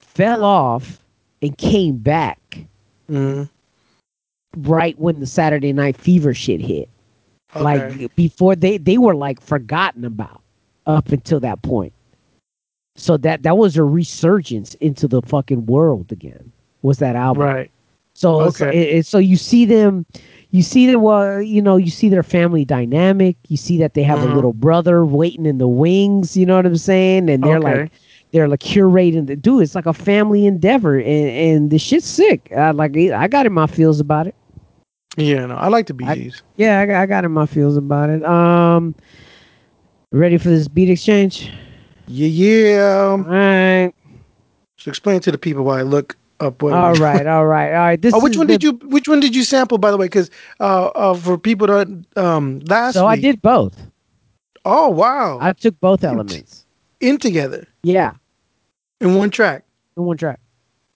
fell 0.00 0.44
off, 0.44 1.00
and 1.42 1.56
came 1.58 1.96
back 1.96 2.58
hmm 3.08 3.42
right 4.58 4.96
when 4.98 5.18
the 5.18 5.26
Saturday 5.26 5.72
Night 5.72 5.96
Fever 5.96 6.32
shit 6.32 6.60
hit. 6.60 6.88
Okay. 7.56 7.64
Like 7.64 8.14
before 8.14 8.54
they 8.54 8.78
they 8.78 8.98
were 8.98 9.14
like 9.14 9.40
forgotten 9.40 10.04
about 10.04 10.40
up 10.86 11.08
until 11.10 11.40
that 11.40 11.62
point. 11.62 11.92
So 12.96 13.16
that 13.18 13.42
that 13.42 13.56
was 13.58 13.76
a 13.76 13.82
resurgence 13.84 14.74
into 14.74 15.08
the 15.08 15.20
fucking 15.22 15.66
world 15.66 16.12
again. 16.12 16.52
Was 16.82 16.98
that 16.98 17.16
album? 17.16 17.42
right. 17.42 17.70
So 18.14 18.42
it's- 18.42 18.60
Okay. 18.60 18.78
it, 18.78 18.98
it- 18.98 19.06
so 19.06 19.18
you 19.18 19.36
see 19.36 19.64
them, 19.64 20.06
you 20.54 20.62
see 20.62 20.86
them. 20.86 21.02
Well, 21.02 21.42
you 21.42 21.60
know, 21.60 21.76
you 21.76 21.90
see 21.90 22.08
their 22.08 22.22
family 22.22 22.64
dynamic. 22.64 23.36
You 23.48 23.56
see 23.56 23.76
that 23.78 23.94
they 23.94 24.04
have 24.04 24.20
Mhm. 24.20 24.30
a 24.30 24.34
little 24.36 24.52
brother 24.52 25.04
waiting 25.04 25.46
in 25.46 25.58
the 25.58 25.66
wings. 25.66 26.36
You 26.36 26.46
know 26.46 26.54
what 26.54 26.64
I'm 26.64 26.76
saying? 26.76 27.28
And 27.28 27.42
they're 27.42 27.58
Okay. 27.58 27.80
like, 27.82 27.90
they're 28.30 28.46
like 28.46 28.60
curating 28.60 29.26
the 29.26 29.34
dude. 29.34 29.62
It's 29.62 29.74
like 29.74 29.86
a 29.86 29.92
family 29.92 30.46
endeavor, 30.46 30.96
and 30.98 31.28
and 31.28 31.70
the 31.70 31.78
shit's 31.78 32.06
sick. 32.06 32.52
I 32.56 32.70
like, 32.70 32.96
I 32.96 33.26
got 33.26 33.46
in 33.46 33.52
my 33.52 33.66
feels 33.66 33.98
about 33.98 34.28
it. 34.28 34.34
Yeah, 35.16 35.46
no, 35.46 35.56
I 35.56 35.68
like 35.68 35.86
the 35.86 35.94
Bee 35.94 36.04
I- 36.06 36.30
Yeah, 36.56 36.80
I, 36.80 36.86
got- 36.86 37.02
I 37.02 37.06
got 37.06 37.24
in 37.24 37.32
my 37.32 37.46
feels 37.46 37.76
about 37.76 38.10
it. 38.10 38.24
Um, 38.24 38.94
Ready 40.12 40.38
for 40.38 40.48
this 40.48 40.68
beat 40.68 40.88
exchange? 40.90 41.50
Yeah, 42.06 42.28
yeah. 42.28 43.08
All 43.10 43.18
right. 43.18 43.92
So 44.76 44.88
explain 44.88 45.18
to 45.20 45.32
the 45.32 45.38
people 45.38 45.64
why 45.64 45.80
I 45.80 45.82
look 45.82 46.16
up. 46.40 46.62
What 46.62 46.72
All 46.74 46.94
right. 46.94 47.26
All 47.26 47.46
right. 47.46 47.72
All 47.72 47.78
right. 47.84 48.00
This 48.00 48.14
Oh, 48.14 48.20
which 48.20 48.36
one 48.36 48.46
the- 48.46 48.54
did 48.58 48.62
you? 48.62 48.72
Which 48.88 49.08
one 49.08 49.20
did 49.20 49.34
you 49.34 49.44
sample, 49.44 49.78
by 49.78 49.90
the 49.90 49.96
way? 49.96 50.06
Because 50.06 50.30
uh, 50.60 50.86
uh, 50.86 51.14
for 51.14 51.38
people 51.38 51.66
that 51.68 51.88
um 52.16 52.60
last 52.68 52.94
So 52.94 53.06
I 53.06 53.16
did 53.16 53.40
both. 53.42 53.80
Oh 54.64 54.88
wow! 54.88 55.38
I 55.42 55.52
took 55.52 55.78
both 55.80 56.02
elements. 56.04 56.64
in 57.00 57.18
together 57.18 57.66
Yeah, 57.82 58.12
in 59.00 59.14
one 59.14 59.30
track. 59.30 59.62
in 59.96 60.04
one 60.04 60.16
track. 60.16 60.40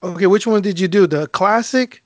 Okay, 0.03 0.27
which 0.27 0.47
one 0.47 0.63
did 0.63 0.81
you 0.81 0.89
do? 0.89 1.07
The 1.07 1.27
classic, 1.29 2.03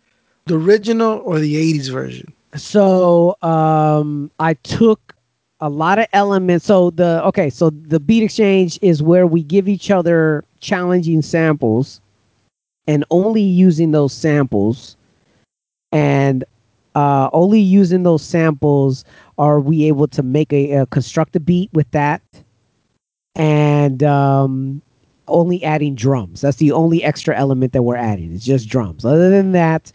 the 0.46 0.56
original, 0.56 1.20
or 1.24 1.38
the 1.38 1.54
'80s 1.54 1.88
version? 1.90 2.32
So 2.56 3.36
um, 3.42 4.30
I 4.40 4.54
took 4.54 5.14
a 5.60 5.68
lot 5.70 5.98
of 6.00 6.06
elements. 6.12 6.66
So 6.66 6.90
the 6.90 7.24
okay, 7.26 7.48
so 7.48 7.70
the 7.70 8.00
beat 8.00 8.24
exchange 8.24 8.78
is 8.82 9.02
where 9.02 9.26
we 9.26 9.42
give 9.44 9.68
each 9.68 9.90
other 9.90 10.42
challenging 10.60 11.22
samples, 11.22 12.00
and 12.86 13.04
only 13.10 13.42
using 13.42 13.92
those 13.92 14.12
samples, 14.12 14.96
and 15.92 16.44
uh, 16.94 17.30
only 17.32 17.60
using 17.60 18.02
those 18.02 18.22
samples 18.22 19.04
are 19.38 19.60
we 19.60 19.84
able 19.84 20.06
to 20.09 20.22
make 20.22 20.52
a, 20.52 20.72
a 20.72 20.86
construct 20.86 21.36
a 21.36 21.40
beat 21.40 21.70
with 21.72 21.90
that, 21.92 22.22
and 23.34 24.02
um, 24.02 24.82
only 25.28 25.62
adding 25.64 25.94
drums. 25.94 26.40
That's 26.40 26.59
the 26.59 26.72
only 26.72 27.02
extra 27.02 27.36
element 27.36 27.72
that 27.72 27.82
we're 27.82 27.96
adding. 27.96 28.32
It's 28.34 28.44
just 28.44 28.68
drums. 28.68 29.04
Other 29.04 29.30
than 29.30 29.52
that, 29.52 29.92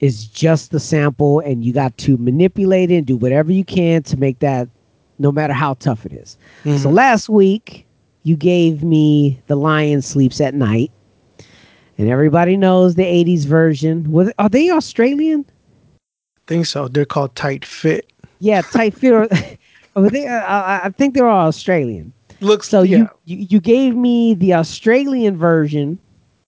is 0.00 0.26
just 0.26 0.70
the 0.72 0.80
sample 0.80 1.40
and 1.40 1.64
you 1.64 1.72
got 1.72 1.96
to 1.98 2.18
manipulate 2.18 2.90
it 2.90 2.96
and 2.96 3.06
do 3.06 3.16
whatever 3.16 3.50
you 3.50 3.64
can 3.64 4.02
to 4.02 4.16
make 4.18 4.38
that 4.40 4.68
no 5.18 5.32
matter 5.32 5.54
how 5.54 5.72
tough 5.74 6.04
it 6.04 6.12
is. 6.12 6.36
So 6.76 6.90
Mhm. 6.90 6.94
last 6.94 7.28
week 7.30 7.86
you 8.22 8.36
gave 8.36 8.82
me 8.84 9.40
The 9.46 9.56
Lion 9.56 10.02
Sleeps 10.02 10.40
at 10.40 10.54
Night. 10.54 10.90
And 11.98 12.08
everybody 12.08 12.56
knows 12.56 12.94
the 12.94 13.04
80s 13.04 13.44
version. 13.46 14.10
Was 14.10 14.30
are 14.38 14.48
they 14.48 14.70
Australian? 14.70 15.44
I 16.36 16.40
think 16.46 16.66
so. 16.66 16.88
They're 16.88 17.04
called 17.06 17.34
Tight 17.34 17.64
Fit. 17.64 18.10
Yeah, 18.38 18.60
tight 18.62 18.94
fit. 18.94 19.12
or- 19.14 19.28
they, 20.10 20.26
uh, 20.26 20.40
I 20.42 20.80
I 20.84 20.90
think 20.90 21.14
they're 21.14 21.26
all 21.28 21.46
Australian. 21.48 22.12
Looks 22.40 22.68
So 22.68 22.82
yeah, 22.82 22.98
you, 23.24 23.38
you 23.38 23.46
you 23.50 23.60
gave 23.60 23.96
me 23.96 24.34
the 24.34 24.52
Australian 24.52 25.38
version, 25.38 25.98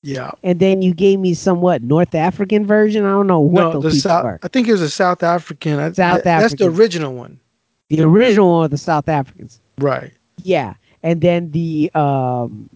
yeah. 0.02 0.32
and 0.42 0.60
then 0.60 0.82
you 0.82 0.92
gave 0.92 1.18
me 1.18 1.32
somewhat 1.32 1.82
North 1.82 2.14
African 2.14 2.66
version. 2.66 3.06
I 3.06 3.10
don't 3.10 3.26
know 3.26 3.40
what 3.40 3.60
No, 3.62 3.72
those 3.80 3.82
the 3.84 3.88
people 3.90 4.10
South. 4.10 4.24
are. 4.26 4.38
I 4.42 4.48
think 4.48 4.68
it 4.68 4.72
was 4.72 4.82
a 4.82 4.90
South 4.90 5.22
African. 5.22 5.78
I- 5.78 5.92
South 5.92 6.26
African 6.26 6.40
That's 6.40 6.54
the 6.56 6.68
original 6.82 7.14
one, 7.14 7.40
The 7.88 8.02
original 8.02 8.52
one, 8.52 8.64
of 8.66 8.70
the 8.70 8.76
South 8.76 9.08
Africans. 9.08 9.62
right? 9.78 10.12
Yeah, 10.42 10.74
and 11.02 11.22
then 11.22 11.50
the 11.52 11.90
um 11.94 12.68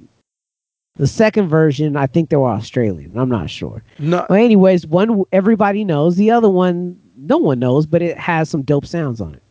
the 0.96 1.06
second 1.06 1.48
version, 1.48 1.96
I 1.96 2.06
think 2.06 2.28
they 2.30 2.36
were 2.36 2.48
Australian. 2.50 3.16
I'm 3.18 3.28
not 3.28 3.48
sure. 3.50 3.82
No, 3.98 4.26
Well, 4.28 4.38
anyways, 4.42 4.86
one 4.86 5.22
everybody 5.32 5.84
knows. 5.84 6.16
The 6.16 6.30
other 6.30 6.50
one, 6.50 6.98
no 7.16 7.38
one 7.38 7.58
knows, 7.58 7.86
but 7.86 8.02
it 8.02 8.18
has 8.18 8.48
some 8.50 8.62
dope 8.62 8.86
sounds 8.86 9.20
on 9.20 9.34
it. 9.34 9.42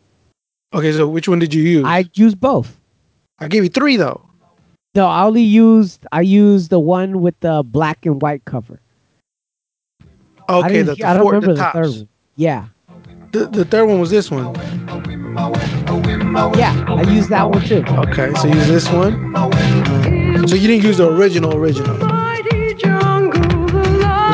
okay. 0.72 0.92
So 0.92 1.08
which 1.08 1.28
one 1.28 1.38
did 1.40 1.52
you 1.52 1.62
use? 1.62 1.84
I 1.84 2.04
used 2.14 2.38
both. 2.40 2.78
I 3.38 3.48
gave 3.48 3.64
you 3.64 3.68
three 3.70 3.96
though. 3.96 4.20
No, 4.94 5.06
I 5.06 5.24
only 5.24 5.42
used 5.42 6.06
I 6.12 6.20
used 6.20 6.70
the 6.70 6.78
one 6.78 7.20
with 7.22 7.38
the 7.40 7.62
black 7.64 8.04
and 8.06 8.20
white 8.22 8.44
cover. 8.44 8.80
Okay, 10.48 10.68
didn't- 10.68 10.86
the, 10.86 10.94
the, 10.96 11.04
I 11.04 11.14
don't 11.14 11.22
four, 11.22 11.32
remember 11.32 11.54
the 11.54 11.62
the, 11.62 11.70
third 11.72 11.90
one. 11.90 12.08
Yeah, 12.36 12.66
The, 13.32 13.46
the 13.46 13.64
third 13.64 13.86
one 13.86 14.00
was 14.00 14.10
this 14.10 14.30
one. 14.30 14.54
Yeah, 16.56 16.84
I 16.88 17.02
use 17.10 17.28
that 17.28 17.50
one 17.50 17.62
too. 17.64 17.84
Okay, 17.88 18.32
so 18.34 18.46
use 18.48 18.66
this 18.68 18.88
one. 18.90 19.32
So 20.48 20.54
you 20.56 20.66
didn't 20.68 20.84
use 20.84 20.98
the 20.98 21.08
original 21.10 21.54
original 21.56 21.96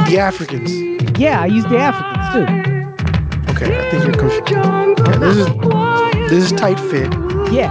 the 0.08 0.18
Africans. 0.18 0.72
Yeah, 1.18 1.42
I 1.42 1.46
used 1.46 1.68
the 1.68 1.78
Africans 1.78 2.26
too. 2.32 3.52
Okay, 3.52 3.76
I 3.78 3.90
think 3.90 4.04
you're 4.04 4.14
confused. 4.14 4.50
Yeah, 4.50 5.18
this 5.18 5.36
is 5.36 5.46
this 6.30 6.52
is 6.52 6.52
tight 6.58 6.78
fit. 6.90 7.12
Yeah, 7.52 7.68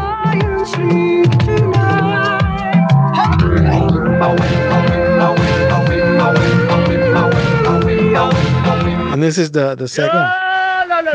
And 9.14 9.24
this 9.24 9.38
is 9.38 9.52
the 9.52 9.76
the 9.76 9.88
second. 9.88 10.20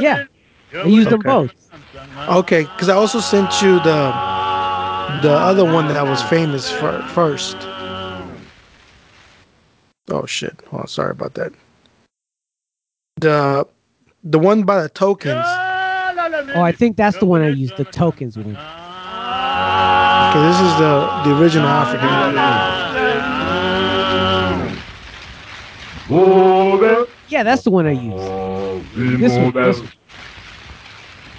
yeah, 0.01 0.25
I 0.75 0.87
used 0.87 1.11
them 1.11 1.21
both. 1.21 1.51
Okay, 2.29 2.63
because 2.63 2.89
I 2.89 2.95
also 2.95 3.21
sent 3.21 3.61
you 3.61 3.75
the 3.81 4.13
the 5.21 5.33
other 5.33 5.65
one 5.65 5.89
that 5.89 6.05
was 6.05 6.23
famous 6.23 6.71
for 6.71 7.03
first. 7.09 7.57
Oh 10.09 10.25
shit! 10.27 10.59
Oh, 10.73 10.85
sorry 10.87 11.11
about 11.11 11.35
that. 11.35 11.53
The 13.17 13.67
the 14.25 14.39
one 14.39 14.63
by 14.63 14.83
the 14.83 14.89
tokens. 14.89 15.45
Oh, 16.55 16.63
I 16.63 16.73
think 16.73 16.97
that's 16.97 17.19
the 17.19 17.27
one 17.27 17.43
I 17.43 17.49
used, 17.49 17.77
the 17.77 17.85
tokens 17.85 18.37
one. 18.37 18.57
Okay, 18.57 20.43
this 20.49 20.61
is 20.61 20.75
the 20.79 21.23
the 21.25 21.39
original 21.39 21.69
African. 21.69 22.09
Yeah, 27.29 27.43
that's 27.43 27.63
the 27.63 27.71
one 27.71 27.87
I 27.87 27.93
used. 27.93 29.21
This 29.21 29.37
one, 29.37 29.53
this 29.53 29.81
one. 29.81 29.91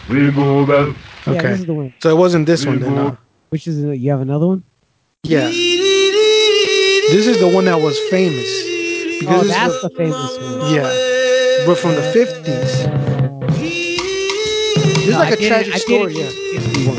Yeah, 0.09 0.93
Okay, 1.25 1.47
this 1.51 1.59
is 1.61 1.65
the 1.65 1.73
one. 1.73 1.93
so 2.01 2.09
it 2.09 2.17
wasn't 2.17 2.45
this 2.45 2.65
one 2.65 2.79
then. 2.79 2.95
No. 2.95 3.17
Which 3.49 3.67
is 3.67 3.81
you 3.83 4.11
have 4.11 4.21
another 4.21 4.47
one? 4.47 4.63
Yeah. 5.23 5.47
This 5.47 7.27
is 7.27 7.39
the 7.39 7.47
one 7.47 7.65
that 7.65 7.79
was 7.79 7.97
famous. 8.09 8.45
Oh, 9.25 9.39
this 9.39 9.43
is 9.43 9.49
that's 9.49 9.81
the- 9.81 9.89
the 9.89 9.95
famous 9.95 10.37
one. 10.37 10.73
yeah, 10.73 11.65
but 11.65 11.77
from 11.77 11.91
the 11.95 12.01
fifties. 12.11 12.87
This 13.53 15.07
is 15.07 15.09
No, 15.09 15.19
like 15.19 15.27
I 15.27 15.31
a 15.31 15.35
didn't- 15.37 15.47
tragic 15.47 15.73
I 15.75 15.77
story. 15.77 16.13
didn't 16.13 16.15
Yeah. 16.15 16.51
use 16.53 16.63
the 16.65 16.71
50 16.73 16.87
one. 16.87 16.97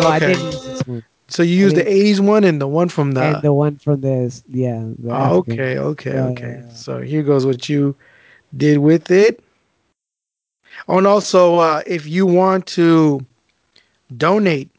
Oh, 0.00 0.08
I 0.08 0.16
Okay. 0.16 0.26
didn't 0.32 0.44
use 0.44 0.64
this 0.64 0.86
one. 0.86 1.02
So 1.28 1.42
you 1.42 1.54
used 1.56 1.76
I 1.78 1.82
the 1.82 1.90
'80s 1.92 2.20
one 2.20 2.42
and 2.44 2.60
the 2.60 2.66
one 2.66 2.88
from 2.88 3.12
the. 3.12 3.22
and 3.22 3.42
the 3.42 3.52
one 3.52 3.76
from 3.76 4.00
this, 4.00 4.42
yeah. 4.52 4.82
the 4.98 5.10
ah, 5.12 5.30
Oh, 5.30 5.38
African. 5.38 5.52
okay, 5.60 5.78
okay, 5.78 6.10
Yeah, 6.14 6.26
okay. 6.28 6.46
yeah, 6.58 6.66
yeah. 6.66 6.74
So 6.74 7.00
here 7.00 7.22
goes 7.22 7.46
what 7.46 7.68
you 7.68 7.94
did 8.56 8.78
with 8.78 9.10
it. 9.10 9.40
Oh, 10.88 10.98
and 10.98 11.06
also, 11.06 11.56
uh, 11.56 11.82
if 11.86 12.06
you 12.06 12.26
want 12.26 12.66
to 12.68 13.24
donate 14.16 14.70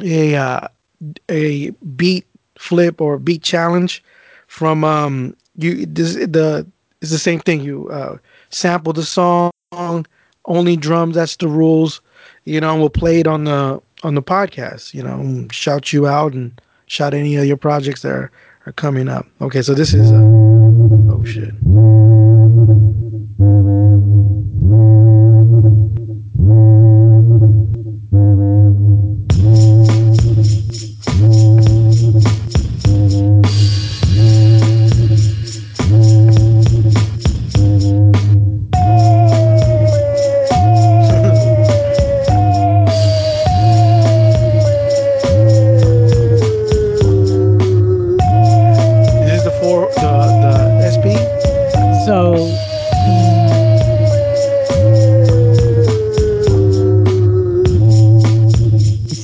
a 0.00 0.34
uh, 0.34 0.68
a 1.28 1.70
beat 1.96 2.26
flip 2.58 3.00
or 3.00 3.18
beat 3.18 3.42
challenge 3.42 4.02
from 4.46 4.84
um 4.84 5.34
you 5.56 5.86
this 5.86 6.14
the 6.14 6.66
it's 7.00 7.10
the 7.10 7.18
same 7.18 7.40
thing. 7.40 7.60
You 7.60 7.88
uh, 7.88 8.16
sample 8.50 8.92
the 8.92 9.02
song, 9.02 9.50
only 10.44 10.76
drums. 10.76 11.16
That's 11.16 11.36
the 11.36 11.48
rules. 11.48 12.00
You 12.44 12.60
know, 12.60 12.70
and 12.72 12.80
we'll 12.80 12.90
play 12.90 13.20
it 13.20 13.26
on 13.26 13.44
the 13.44 13.80
on 14.02 14.14
the 14.14 14.22
podcast. 14.22 14.94
You 14.94 15.02
know, 15.02 15.48
shout 15.50 15.92
you 15.92 16.06
out 16.06 16.32
and 16.32 16.60
shout 16.86 17.14
any 17.14 17.36
of 17.36 17.44
your 17.44 17.56
projects 17.56 18.02
that 18.02 18.12
are, 18.12 18.30
are 18.66 18.72
coming 18.72 19.08
up. 19.08 19.26
Okay, 19.40 19.62
so 19.62 19.74
this 19.74 19.94
is 19.94 20.12
uh, 20.12 20.20
oh 21.12 21.24
shit. 21.24 21.52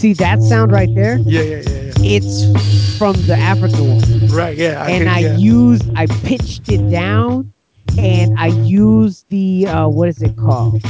See 0.09 0.24
that 0.24 0.43
sound 0.43 0.72
right 0.72 0.94
there? 0.94 1.18
Yeah, 1.18 1.43
yeah, 1.43 1.62
yeah, 1.66 1.80
yeah. 1.80 1.93
It's 1.98 2.98
from 2.98 3.14
the 3.26 3.36
African 3.36 3.97
one. 3.97 4.28
Right, 4.28 4.56
yeah. 4.56 4.86
and 4.86 5.05
can- 5.05 5.09
I 5.09 5.18
yeah. 5.20 5.36
used 5.36 5.90
I 5.97 6.06
pitched 6.06 6.68
it 6.70 6.90
down 6.90 7.52
and 7.98 8.39
I 8.39 8.47
used 8.47 9.28
the 9.28 9.66
uh 9.66 9.89
what 9.89 10.09
is 10.09 10.22
it 10.22 10.36
called? 10.36 10.80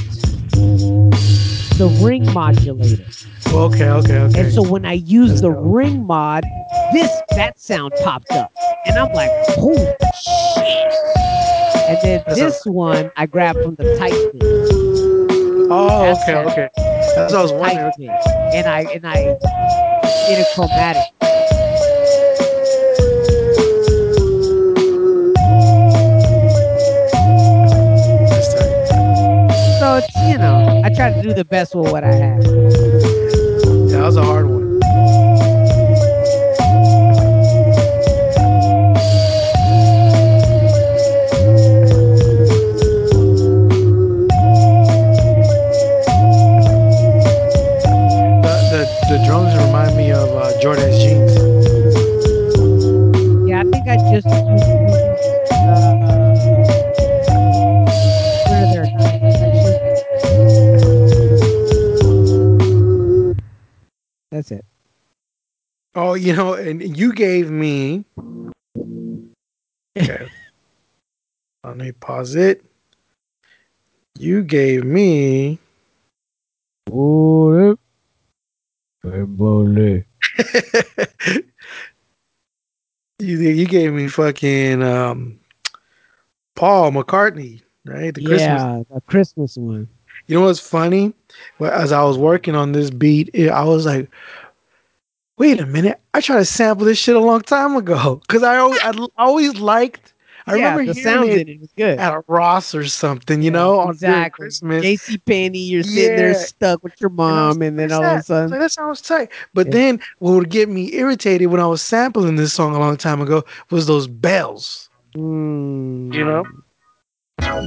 The 1.82 1.98
ring 2.02 2.32
modulator. 2.32 3.06
Okay, 3.48 3.88
okay, 3.88 4.18
okay. 4.18 4.40
And 4.40 4.52
so 4.52 4.62
when 4.62 4.84
I 4.84 4.94
used 4.94 5.42
the 5.42 5.50
ring 5.50 6.06
mod, 6.06 6.44
this 6.92 7.10
that 7.30 7.58
sound 7.58 7.92
popped 8.04 8.30
up. 8.32 8.52
And 8.86 8.98
I'm 8.98 9.12
like, 9.12 9.30
holy 9.56 9.84
shit. 10.22 10.92
And 11.88 11.98
then 12.02 12.22
That's 12.26 12.38
this 12.38 12.66
one 12.66 13.10
I 13.16 13.26
grabbed 13.26 13.62
from 13.62 13.74
the 13.76 13.96
Titan. 13.96 14.30
oh, 15.70 16.02
that's 16.02 16.22
okay, 16.28 16.68
okay. 16.68 16.97
That's 17.18 17.34
what 17.34 17.40
I 17.40 17.42
was 17.42 17.52
It's 17.52 17.52
wondering. 17.52 17.92
tight, 17.92 18.54
and 18.54 18.68
I 18.68 18.80
and 18.94 19.06
I 19.06 19.16
did 20.28 20.40
it 20.40 20.48
chromatic. 20.54 21.04
That's. 21.20 21.52
So 29.80 29.96
it's 29.96 30.14
you 30.30 30.38
know 30.38 30.82
I 30.84 30.90
try 30.90 31.12
to 31.12 31.22
do 31.22 31.34
the 31.34 31.44
best 31.44 31.74
with 31.74 31.90
what 31.92 32.04
I 32.04 32.14
have. 32.14 32.44
Yeah, 32.44 33.98
that 33.98 34.02
was 34.04 34.16
a 34.16 34.24
hard 34.24 34.48
one. 34.48 34.67
The, 49.18 49.24
drums 49.24 49.54
remind 49.56 49.96
me 49.96 50.12
of 50.12 50.28
uh, 50.30 50.60
Jordan's 50.60 50.96
jeans. 50.98 51.34
Yeah, 53.48 53.60
I 53.60 53.64
think 53.64 53.88
I 53.88 53.96
just 54.12 54.26
used 54.26 54.34
uh, 55.52 55.94
where 58.48 58.62
are 58.62 58.70
their 58.72 58.86
That's 64.30 64.50
it. 64.52 64.64
Oh, 65.94 66.14
you 66.14 66.36
know, 66.36 66.54
and 66.54 66.96
you 66.96 67.12
gave 67.12 67.50
me. 67.50 68.04
Okay. 69.98 70.28
Let 71.64 71.76
me 71.76 71.92
pause 71.92 72.36
it. 72.36 72.64
You 74.16 74.44
gave 74.44 74.84
me. 74.84 75.58
Oh, 79.04 80.02
you 83.18 83.38
you 83.38 83.66
gave 83.66 83.92
me 83.92 84.08
fucking 84.08 84.82
um, 84.82 85.38
Paul 86.56 86.92
McCartney, 86.92 87.62
right? 87.86 88.14
The 88.14 88.20
Christmas. 88.20 88.62
yeah, 88.62 88.82
the 88.92 89.00
Christmas 89.02 89.56
one. 89.56 89.88
You 90.26 90.38
know 90.38 90.46
what's 90.46 90.60
funny? 90.60 91.14
As 91.60 91.92
I 91.92 92.02
was 92.02 92.18
working 92.18 92.54
on 92.54 92.72
this 92.72 92.90
beat, 92.90 93.34
I 93.48 93.64
was 93.64 93.86
like, 93.86 94.10
"Wait 95.38 95.60
a 95.60 95.66
minute! 95.66 96.00
I 96.14 96.20
tried 96.20 96.38
to 96.38 96.44
sample 96.44 96.84
this 96.84 96.98
shit 96.98 97.16
a 97.16 97.20
long 97.20 97.42
time 97.42 97.76
ago 97.76 98.20
because 98.26 98.42
I 98.42 98.56
always 98.58 98.80
I 98.82 98.88
l- 98.88 99.12
always 99.16 99.58
liked. 99.60 100.12
I 100.48 100.54
yeah, 100.54 100.76
remember 100.76 100.84
the 100.84 100.94
it 100.94 101.40
in 101.40 101.48
it 101.48 101.60
was 101.60 101.72
good. 101.76 101.98
at 101.98 102.14
a 102.14 102.22
Ross 102.26 102.74
or 102.74 102.84
something, 102.86 103.42
you 103.42 103.50
Yeah, 103.50 103.52
know, 103.52 103.80
on 103.80 103.90
exactly. 103.90 104.46
Christmas. 104.46 104.82
JC 104.82 105.18
Penney, 105.18 105.58
you're 105.58 105.82
sitting 105.82 106.16
there 106.16 106.34
stuck 106.34 106.82
with 106.82 106.94
your 107.00 107.10
And 107.26 107.36
was 107.36 107.58
mom, 107.58 107.62
and 107.62 107.78
then 107.78 107.90
"What's 107.90 107.98
all 107.98 108.04
of 108.14 108.20
a 108.20 108.22
that?" 108.28 108.30
I 108.36 108.42
was 108.42 108.50
sudden, 108.50 108.50
like, 108.50 108.60
that 108.60 108.72
sounds 108.72 109.00
tight. 109.02 109.30
But 109.54 109.70
then 109.70 110.00
what 110.18 110.32
would 110.32 110.50
get 110.50 110.68
me 110.68 110.92
irritated 110.94 111.48
when 111.48 111.60
I 111.60 111.66
was 111.66 111.82
sampling 111.82 112.36
this 112.36 112.52
song 112.52 112.74
a 112.74 112.78
long 112.78 112.96
time 112.96 113.20
ago 113.20 113.44
was 113.70 113.86
those 113.86 114.06
bells. 114.08 114.88
mm, 115.16 116.14
You 116.14 116.24
know? 116.24 116.44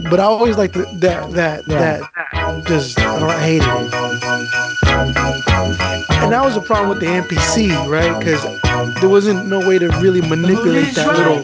But 0.09 0.19
I 0.19 0.23
always 0.23 0.57
like 0.57 0.73
the, 0.73 0.85
that 1.01 1.31
that 1.31 1.65
Yeah. 1.67 1.99
that 2.01 2.65
just 2.67 2.99
I 2.99 3.19
don't 3.19 3.29
I 3.29 3.39
hated 3.39 3.67
it. 3.67 3.93
And 6.23 6.31
that 6.31 6.43
was 6.43 6.55
the 6.55 6.61
problem 6.61 6.89
with 6.89 6.99
the 6.99 7.07
MPC, 7.07 7.71
right? 7.87 8.17
Because 8.19 8.41
there 9.01 9.09
wasn't 9.09 9.47
no 9.47 9.59
way 9.59 9.79
to 9.79 9.87
really 9.99 10.21
manipulate 10.21 10.95
that 10.95 11.15
little 11.15 11.43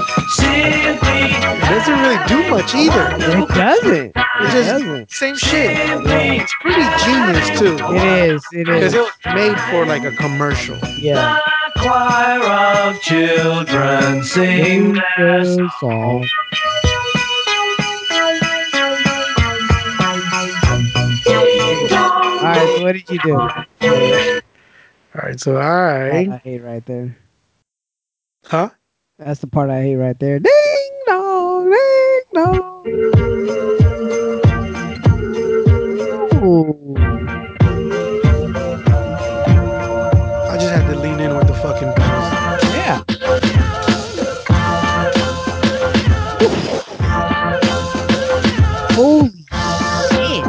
Simply 0.33 1.27
it 1.33 1.59
doesn't 1.69 1.99
really 1.99 2.27
do 2.27 2.49
much 2.49 2.73
either. 2.75 3.15
it 3.15 3.47
doesn't. 3.49 3.93
It 3.93 4.11
It 4.15 4.51
just 4.51 4.69
doesn't. 4.69 5.11
same 5.11 5.35
shit. 5.35 5.71
It's 5.75 6.53
pretty 6.61 6.81
genius 7.03 7.59
too. 7.59 7.77
It 7.95 8.29
is. 8.29 8.45
It 8.53 8.65
Because 8.65 8.93
it 8.93 8.99
was 8.99 9.11
made 9.35 9.59
for 9.69 9.85
like 9.85 10.03
a 10.03 10.11
commercial. 10.11 10.77
Yeah. 10.97 11.37
The 11.75 11.79
choir 11.81 12.89
of 12.89 13.01
children 13.01 14.23
sing 14.23 14.99
their 15.17 15.43
song. 15.79 16.25
All 21.23 22.47
right. 22.47 22.75
So 22.77 22.83
what 22.83 22.93
did 22.93 23.09
you 23.09 23.19
do? 23.19 23.39
All 25.13 25.21
right, 25.23 25.39
so 25.39 25.55
all 25.55 25.61
right, 25.61 26.29
I 26.29 26.37
hate 26.37 26.63
right 26.63 26.85
there. 26.85 27.17
huh? 28.45 28.69
That's 29.23 29.39
the 29.39 29.45
part 29.45 29.69
I 29.69 29.83
hate 29.83 29.97
right 29.97 30.17
there. 30.17 30.39
Ding 30.39 30.51
dong, 31.05 31.69
ding 31.69 32.21
dong. 32.33 32.87
Ooh. 36.43 36.95
I 40.49 40.57
just 40.59 40.73
had 40.73 40.87
to 40.91 40.95
lean 40.99 41.19
in 41.19 41.37
with 41.37 41.45
the 41.45 41.53
fucking 41.53 41.93
bells. 41.93 42.33
Yeah. 42.73 43.03
Holy 48.95 49.45
shit. 50.09 50.43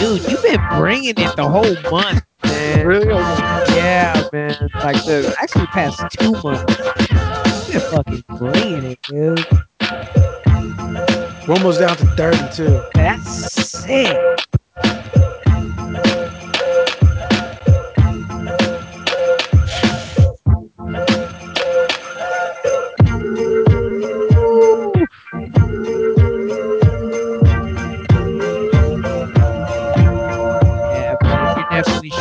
Dude, 0.00 0.22
you've 0.30 0.42
been 0.44 0.60
bringing 0.78 1.18
it 1.18 1.34
the 1.34 1.48
whole 1.48 1.76
month, 1.90 2.22
man. 2.74 2.86
Really? 2.86 3.10
Um, 3.10 3.22
yeah, 3.74 4.28
man. 4.32 4.68
Like 4.74 5.04
the 5.04 5.34
actually 5.40 5.66
past 5.66 6.04
two 6.10 6.32
months. 6.42 7.72
You're 7.72 7.80
fucking 7.80 8.24
bringing 8.38 8.92
it, 8.92 9.02
dude. 9.02 9.46
We're 11.46 11.54
almost 11.54 11.80
down 11.80 11.96
to 11.96 12.06
thirty 12.16 12.54
too. 12.54 12.82
That's 12.94 13.52
sick. 13.52 14.16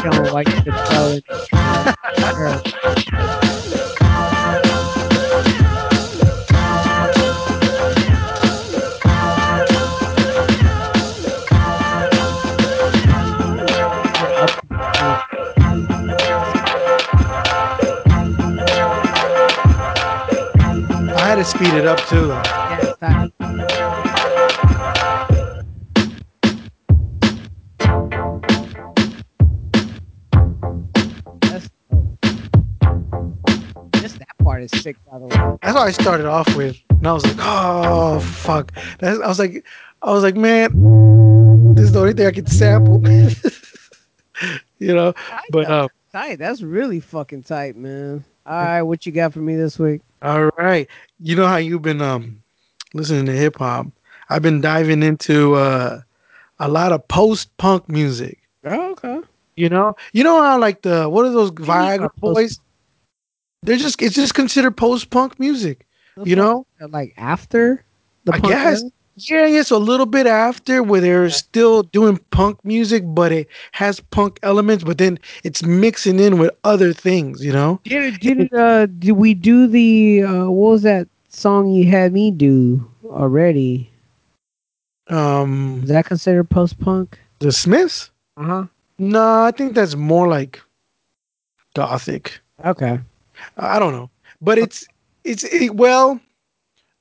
You're 0.05 0.11
definitely 0.11 0.25
showing 0.25 0.33
why 0.33 0.43
you've 0.47 0.63
been 0.65 0.79
throwing. 0.85 1.23
Sure. 1.47 2.61
I 21.17 21.27
had 21.29 21.35
to 21.35 21.45
speed 21.45 21.73
it 21.73 21.85
up 21.85 21.99
too. 22.07 22.27
Yeah, 23.01 23.27
is 34.65 34.83
sick, 34.83 34.97
by 35.11 35.19
the 35.19 35.25
way. 35.25 35.57
That's 35.61 35.75
what 35.75 35.87
I 35.87 35.91
started 35.91 36.25
off 36.25 36.53
with, 36.55 36.77
and 36.89 37.07
I 37.07 37.13
was 37.13 37.25
like, 37.25 37.37
"Oh 37.39 38.19
fuck!" 38.19 38.71
That's, 38.99 39.19
I 39.19 39.27
was 39.27 39.39
like, 39.39 39.65
"I 40.01 40.11
was 40.11 40.23
like, 40.23 40.35
man, 40.35 41.73
this 41.75 41.85
is 41.85 41.91
the 41.93 41.99
only 41.99 42.13
thing 42.13 42.27
I 42.27 42.31
can 42.31 42.45
sample." 42.47 43.01
you 44.79 44.93
know, 44.93 45.11
Tight, 45.13 45.41
but 45.51 45.65
uh, 45.69 45.87
tight. 46.11 46.39
That's 46.39 46.61
really 46.61 46.99
fucking 46.99 47.43
tight, 47.43 47.75
man. 47.75 48.23
All 48.45 48.61
right, 48.61 48.81
what 48.81 49.05
you 49.05 49.11
got 49.11 49.33
for 49.33 49.39
me 49.39 49.55
this 49.55 49.79
week? 49.79 50.01
all 50.21 50.45
right, 50.57 50.87
you 51.19 51.35
know 51.35 51.47
how 51.47 51.57
you've 51.57 51.81
been 51.81 52.01
um 52.01 52.41
listening 52.93 53.25
to 53.27 53.31
hip 53.31 53.57
hop. 53.57 53.87
I've 54.29 54.41
been 54.41 54.61
diving 54.61 55.03
into 55.03 55.55
uh 55.55 56.01
a 56.59 56.67
lot 56.67 56.91
of 56.91 57.07
post 57.07 57.55
punk 57.57 57.89
music. 57.89 58.39
Oh, 58.63 58.91
okay. 58.91 59.21
You 59.55 59.69
know, 59.69 59.95
you 60.13 60.23
know 60.23 60.41
how 60.41 60.59
like 60.59 60.81
the 60.81 61.07
what 61.09 61.25
are 61.25 61.31
those 61.31 61.51
Viagra 61.51 62.09
boys? 62.17 62.59
They're 63.65 63.77
just 63.77 64.01
it's 64.01 64.15
just 64.15 64.33
considered 64.33 64.77
post 64.77 65.09
punk 65.09 65.39
music. 65.39 65.85
You 66.23 66.35
know, 66.35 66.65
like 66.79 67.13
after 67.17 67.83
the 68.23 68.33
I 68.33 68.39
punk 68.39 68.53
guess. 68.53 68.81
era? 68.81 68.91
Yeah, 69.17 69.47
yeah. 69.47 69.61
So 69.63 69.77
a 69.77 69.79
little 69.79 70.05
bit 70.05 70.27
after 70.27 70.83
where 70.83 70.99
they're 71.01 71.29
still 71.29 71.83
doing 71.83 72.19
punk 72.31 72.63
music, 72.65 73.03
but 73.05 73.31
it 73.31 73.47
has 73.71 73.99
punk 73.99 74.39
elements, 74.43 74.83
but 74.83 74.97
then 74.97 75.19
it's 75.43 75.63
mixing 75.63 76.19
in 76.19 76.37
with 76.37 76.51
other 76.63 76.91
things, 76.93 77.43
you 77.43 77.53
know? 77.53 77.79
Did 77.85 78.19
did 78.19 78.53
uh 78.53 78.85
did 78.87 79.13
we 79.13 79.33
do 79.33 79.67
the 79.67 80.23
uh 80.23 80.45
what 80.45 80.71
was 80.71 80.81
that 80.83 81.07
song 81.29 81.69
you 81.69 81.89
had 81.89 82.11
me 82.13 82.31
do 82.31 82.85
already? 83.05 83.89
Um 85.07 85.81
Is 85.83 85.89
that 85.89 86.05
considered 86.05 86.49
post 86.49 86.79
punk? 86.79 87.19
the 87.39 87.51
Smiths? 87.51 88.11
Uh 88.37 88.43
huh. 88.43 88.65
No, 88.97 89.43
I 89.43 89.51
think 89.51 89.75
that's 89.75 89.95
more 89.95 90.27
like 90.27 90.61
gothic. 91.73 92.39
Okay. 92.63 92.99
I 93.57 93.79
don't 93.79 93.93
know. 93.93 94.09
But 94.41 94.57
it's 94.57 94.87
it's 95.23 95.43
it, 95.43 95.75
well, 95.75 96.19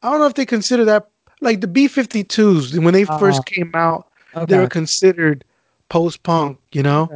I 0.02 0.11
don't 0.11 0.20
know 0.20 0.27
if 0.27 0.35
they 0.35 0.47
consider 0.47 0.85
that 0.86 1.09
like 1.40 1.61
the 1.61 1.69
B52s 1.69 2.78
when 2.78 2.94
they 2.94 3.05
Uh, 3.09 3.19
first 3.19 3.44
came 3.47 3.73
out, 3.74 4.06
Okay. 4.35 4.47
they 4.47 4.59
were 4.59 4.66
considered 4.69 5.44
post 5.89 6.23
punk, 6.23 6.59
you 6.73 6.82
know? 6.82 7.12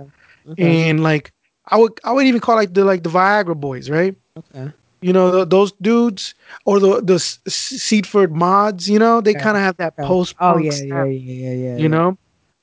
okay. 0.47 0.79
And 0.79 1.03
like 1.03 1.33
I 1.69 1.77
would 1.79 1.99
I 2.05 2.13
would 2.13 2.27
even 2.27 2.41
call 2.41 2.57
like 2.57 2.75
the 2.75 2.85
like 2.85 3.03
the 3.03 3.11
Viagra 3.11 3.59
boys, 3.59 3.91
right? 3.91 4.17
okay. 4.37 4.73
You 5.01 5.13
know, 5.13 5.31
th 5.31 5.49
those 5.49 5.73
dudes 5.81 6.35
or 6.65 6.81
the 6.81 7.01
the 7.03 7.15
S- 7.15 7.41
Sleaford 7.49 8.33
Mods, 8.35 8.89
you 8.89 8.99
know, 8.99 9.21
they 9.21 9.35
Okay. 9.35 9.47
kind 9.47 9.57
of 9.57 9.63
have 9.63 9.77
that 9.79 10.01
Okay. 10.01 10.11
post 10.11 10.37
Oh 10.41 10.57
yeah, 10.57 10.77
yeah, 10.77 11.05
yeah, 11.05 11.33
yeah, 11.33 11.53
yeah. 11.53 11.77
you 11.77 11.89
know 11.89 12.17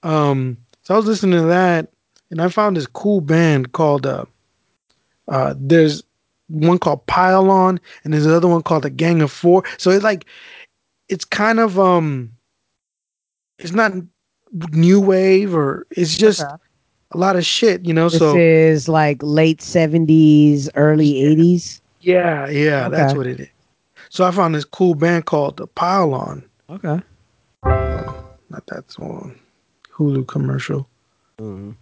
um 0.04 0.58
so 0.84 0.94
i 0.94 0.98
was 0.98 1.06
listening 1.06 1.40
to 1.40 1.46
that 1.48 1.90
and 2.32 2.42
i 2.42 2.48
found 2.50 2.76
this 2.76 2.88
cool 2.88 3.22
band 3.22 3.72
called 3.72 4.06
uh 4.06 4.26
uh 5.28 5.54
there's 5.58 6.04
one 6.48 6.78
called 6.78 7.06
pylon 7.08 7.80
and 8.04 8.14
there's 8.14 8.26
another 8.26 8.48
one 8.48 8.62
called 8.62 8.84
the 8.84 8.90
gang 8.90 9.22
of 9.22 9.32
four 9.32 9.64
so 9.78 9.90
it's 9.90 10.04
like 10.04 10.26
it's 11.10 11.26
kind 11.26 11.60
of 11.60 11.80
um 11.80 12.32
it's 13.60 13.72
not 13.72 13.94
new 14.72 15.00
wave 15.02 15.56
or 15.56 15.86
it's 15.92 16.16
just 16.18 16.42
Okay. 16.42 16.56
a 17.12 17.18
lot 17.18 17.36
of 17.36 17.46
shit 17.46 17.86
you 17.86 17.94
know 17.94 18.10
This 18.10 18.20
so 18.20 18.36
is 18.38 18.88
like 18.88 19.18
late 19.22 19.62
seventies, 19.62 20.70
early 20.76 21.24
eighties. 21.24 21.82
yeah 22.02 22.48
yeah 22.50 22.90
that's 22.90 23.14
what 23.16 23.26
it 23.28 23.40
is 23.40 23.48
so 24.10 24.24
i 24.26 24.32
found 24.32 24.54
this 24.54 24.66
cool 24.66 24.96
band 24.96 25.26
called 25.26 25.58
the 25.58 25.68
pylon 25.68 26.48
Okay. 26.70 27.02
not 28.50 28.66
that 28.68 28.94
one 28.98 29.40
hulu 29.94 30.28
commercial 30.28 30.88
Tight. 31.38 31.76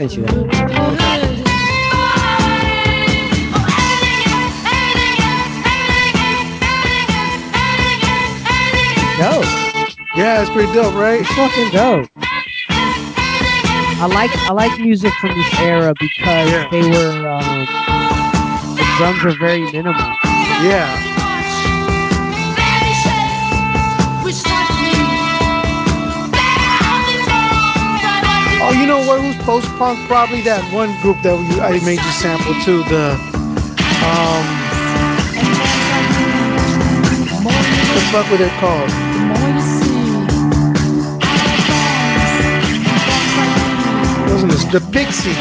No 0.00 0.08
Sent 0.08 0.16
you. 0.16 1.40
Dope. 9.20 9.44
yeah 10.16 10.40
it's 10.40 10.48
pretty 10.50 10.72
dope 10.72 10.94
right 10.94 11.20
It's 11.20 11.28
fucking 11.34 11.70
dope. 11.76 12.08
I 14.02 14.06
like 14.06 14.30
I 14.48 14.52
like 14.52 14.80
music 14.80 15.12
from 15.20 15.36
this 15.36 15.60
era 15.60 15.92
because 16.00 16.48
Yeah. 16.50 16.68
they 16.70 16.80
were 16.80 17.28
um, 17.28 17.66
the 18.76 18.84
drums 18.96 19.22
were 19.22 19.36
very 19.38 19.60
minimal. 19.70 19.92
yeah 20.64 20.88
Oh, 28.62 28.72
you 28.72 28.86
know 28.86 28.98
what? 29.06 29.20
Who's 29.22 29.36
post 29.44 29.66
punk? 29.78 29.98
Probably 30.06 30.42
that 30.42 30.62
one 30.72 30.94
group 31.00 31.22
that 31.22 31.36
we, 31.36 31.60
I 31.60 31.80
made 31.84 31.98
you 32.00 32.12
sample 32.12 32.54
too. 32.62 32.84
The 32.84 33.12
um, 34.04 34.44
what 37.42 37.94
the 37.94 38.02
fuck 38.12 38.30
were 38.30 38.36
they 38.36 38.50
called? 38.60 38.90
Wasn't 44.30 44.52
this 44.52 44.64
the 44.66 44.80
Pixies? 44.92 45.36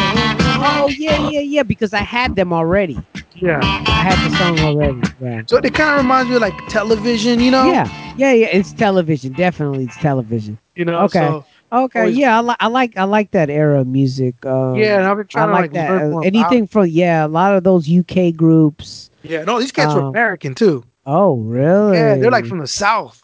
Uh, 0.00 0.84
oh 0.84 0.88
yeah, 0.88 1.30
yeah, 1.30 1.40
yeah. 1.40 1.62
Because 1.62 1.94
I 1.94 2.02
had 2.02 2.36
them 2.36 2.52
already. 2.52 3.06
Yeah. 3.40 3.60
I 3.62 4.02
had 4.02 4.30
the 4.30 4.36
song 4.36 4.58
already. 4.60 5.00
Yeah. 5.20 5.42
So 5.46 5.56
it 5.58 5.74
kind 5.74 5.90
of 5.98 6.04
reminds 6.04 6.28
me 6.30 6.36
of 6.36 6.42
like 6.42 6.54
television, 6.68 7.40
you 7.40 7.50
know? 7.50 7.66
Yeah, 7.72 7.86
yeah, 8.16 8.32
yeah. 8.32 8.46
It's 8.46 8.72
television. 8.72 9.32
Definitely, 9.32 9.84
it's 9.84 9.96
television. 9.98 10.58
You 10.74 10.84
know. 10.84 10.98
Okay. 11.00 11.20
So, 11.20 11.44
Okay, 11.70 12.00
Always- 12.00 12.16
yeah, 12.16 12.38
I, 12.38 12.40
li- 12.40 12.56
I 12.60 12.66
like 12.68 12.96
I 12.96 13.04
like 13.04 13.30
that 13.32 13.50
era 13.50 13.80
of 13.82 13.86
music. 13.86 14.34
Um, 14.46 14.76
yeah, 14.76 14.96
and 14.96 15.04
I've 15.06 15.18
been 15.18 15.26
I 15.26 15.28
trying 15.28 15.50
like 15.50 15.72
to 15.72 15.78
like 15.78 15.88
that. 15.88 15.90
learn 16.02 16.14
Uh, 16.14 16.18
Anything 16.20 16.66
from 16.66 16.86
yeah, 16.86 17.26
a 17.26 17.28
lot 17.28 17.54
of 17.54 17.62
those 17.62 17.86
UK 17.90 18.34
groups. 18.34 19.10
Yeah. 19.22 19.44
No, 19.44 19.60
these 19.60 19.70
cats 19.70 19.92
were 19.92 20.00
Um, 20.00 20.06
American 20.06 20.54
too. 20.54 20.82
Oh, 21.04 21.36
really? 21.36 21.96
Yeah, 21.98 22.14
they're 22.16 22.30
like 22.30 22.46
from 22.46 22.60
the 22.60 22.66
South. 22.66 23.22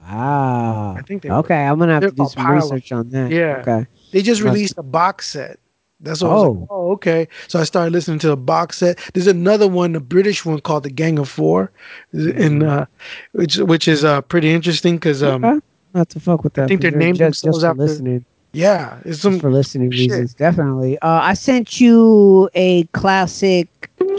Wow. 0.00 0.94
I 0.96 1.02
think 1.02 1.22
they 1.22 1.30
were. 1.30 1.36
Okay, 1.36 1.56
I'm 1.64 1.78
gonna 1.80 1.94
have 1.94 2.02
They're 2.02 2.10
to 2.10 2.16
do 2.16 2.26
some 2.28 2.44
Pylon. 2.44 2.62
research 2.62 2.92
on 2.92 3.08
that. 3.10 3.30
Yeah. 3.32 3.56
Okay. 3.66 3.86
They 4.12 4.22
just 4.22 4.42
Must- 4.42 4.54
released 4.54 4.74
a 4.78 4.82
box 4.84 5.28
set. 5.30 5.58
That's 6.02 6.20
what 6.22 6.30
I 6.30 6.34
was 6.34 6.42
like, 6.56 6.68
Oh. 6.70 6.74
oh, 6.88 6.90
okay. 6.92 7.28
So 7.48 7.60
I 7.60 7.64
started 7.64 7.92
listening 7.92 8.18
to 8.20 8.28
the 8.28 8.36
box 8.36 8.78
set. 8.78 8.98
There's 9.14 9.26
another 9.28 9.68
one, 9.68 9.94
a 9.94 10.00
British 10.00 10.44
one 10.44 10.60
called 10.60 10.82
The 10.82 10.90
Gang 10.90 11.18
of 11.18 11.28
Four, 11.28 11.70
and 12.12 12.62
uh, 12.64 12.86
which 13.32 13.56
which 13.58 13.86
is 13.88 14.04
uh 14.04 14.20
pretty 14.22 14.50
interesting 14.50 14.96
because 14.96 15.22
um 15.22 15.44
okay. 15.44 15.60
Not 15.94 16.08
to 16.10 16.20
fuck 16.20 16.42
with 16.42 16.54
that. 16.54 16.64
I 16.64 16.66
think 16.68 16.82
sure. 16.82 16.90
named 16.90 17.18
just, 17.18 17.42
themselves 17.42 17.58
just 17.58 17.60
for 17.64 17.70
after- 17.70 17.82
listening. 17.82 18.24
yeah, 18.52 18.96
it's 19.04 19.04
Just 19.10 19.22
some 19.22 19.38
for 19.40 19.50
listening 19.52 19.90
shit. 19.90 20.10
reasons, 20.10 20.34
definitely. 20.34 20.98
Uh, 21.00 21.20
I 21.22 21.34
sent 21.34 21.80
you 21.80 22.48
a 22.54 22.84
classic 22.94 23.68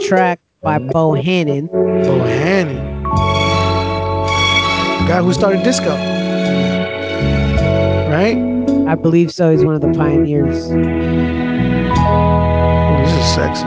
track 0.06 0.38
by 0.62 0.78
Bohannon. 0.78 1.68
Bohannon, 1.68 3.02
the 5.00 5.06
guy 5.08 5.20
who 5.22 5.32
started 5.34 5.62
disco, 5.64 5.90
right? 8.10 8.38
I 8.88 8.94
believe 8.94 9.32
so. 9.32 9.50
He's 9.50 9.64
one 9.64 9.74
of 9.74 9.80
the 9.80 9.92
pioneers. 9.92 10.70
This 13.04 13.12
is 13.12 13.34
sexy. 13.34 13.64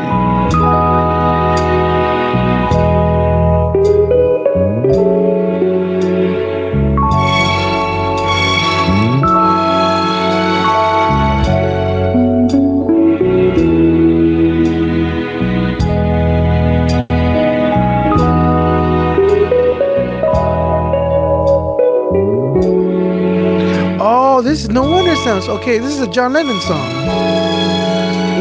Oh, 24.00 24.42
this 24.42 24.64
is 24.64 24.70
no 24.70 24.82
wonder 24.82 25.16
sounds 25.18 25.48
okay. 25.48 25.78
This 25.78 25.94
is 25.94 26.02
a 26.02 26.08
John 26.08 26.34
Lennon 26.34 26.60
song. 26.62 26.92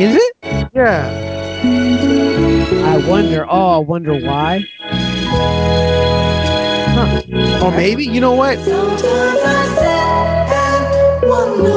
Is 0.00 0.16
it? 0.16 0.35
Yeah. 0.76 1.08
I 2.84 3.08
wonder. 3.08 3.46
Oh, 3.48 3.76
I 3.76 3.78
wonder 3.78 4.14
why. 4.20 4.62
Huh. 6.92 7.64
Or 7.64 7.70
maybe 7.70 8.04
you 8.04 8.20
know 8.20 8.34
what? 8.34 8.58
Sometimes 8.58 9.40
I 9.42 10.52
and 10.52 11.30
wonder. 11.30 11.72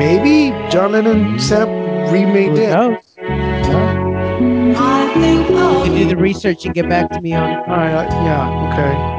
Maybe 0.00 0.50
John 0.68 0.90
Lennon 0.90 1.38
Sam 1.38 1.68
remade 2.12 2.56
that. 2.56 2.70
knows? 2.74 2.98
I 4.76 5.12
think 5.14 5.48
You 5.48 5.84
can 5.84 5.94
do 5.94 6.08
the 6.08 6.16
research 6.16 6.64
and 6.64 6.74
get 6.74 6.88
back 6.88 7.08
to 7.10 7.20
me 7.20 7.34
on 7.34 7.50
it. 7.50 7.58
All 7.68 7.76
right, 7.76 7.94
uh, 7.94 8.24
yeah, 8.24 8.72
okay. 8.72 9.17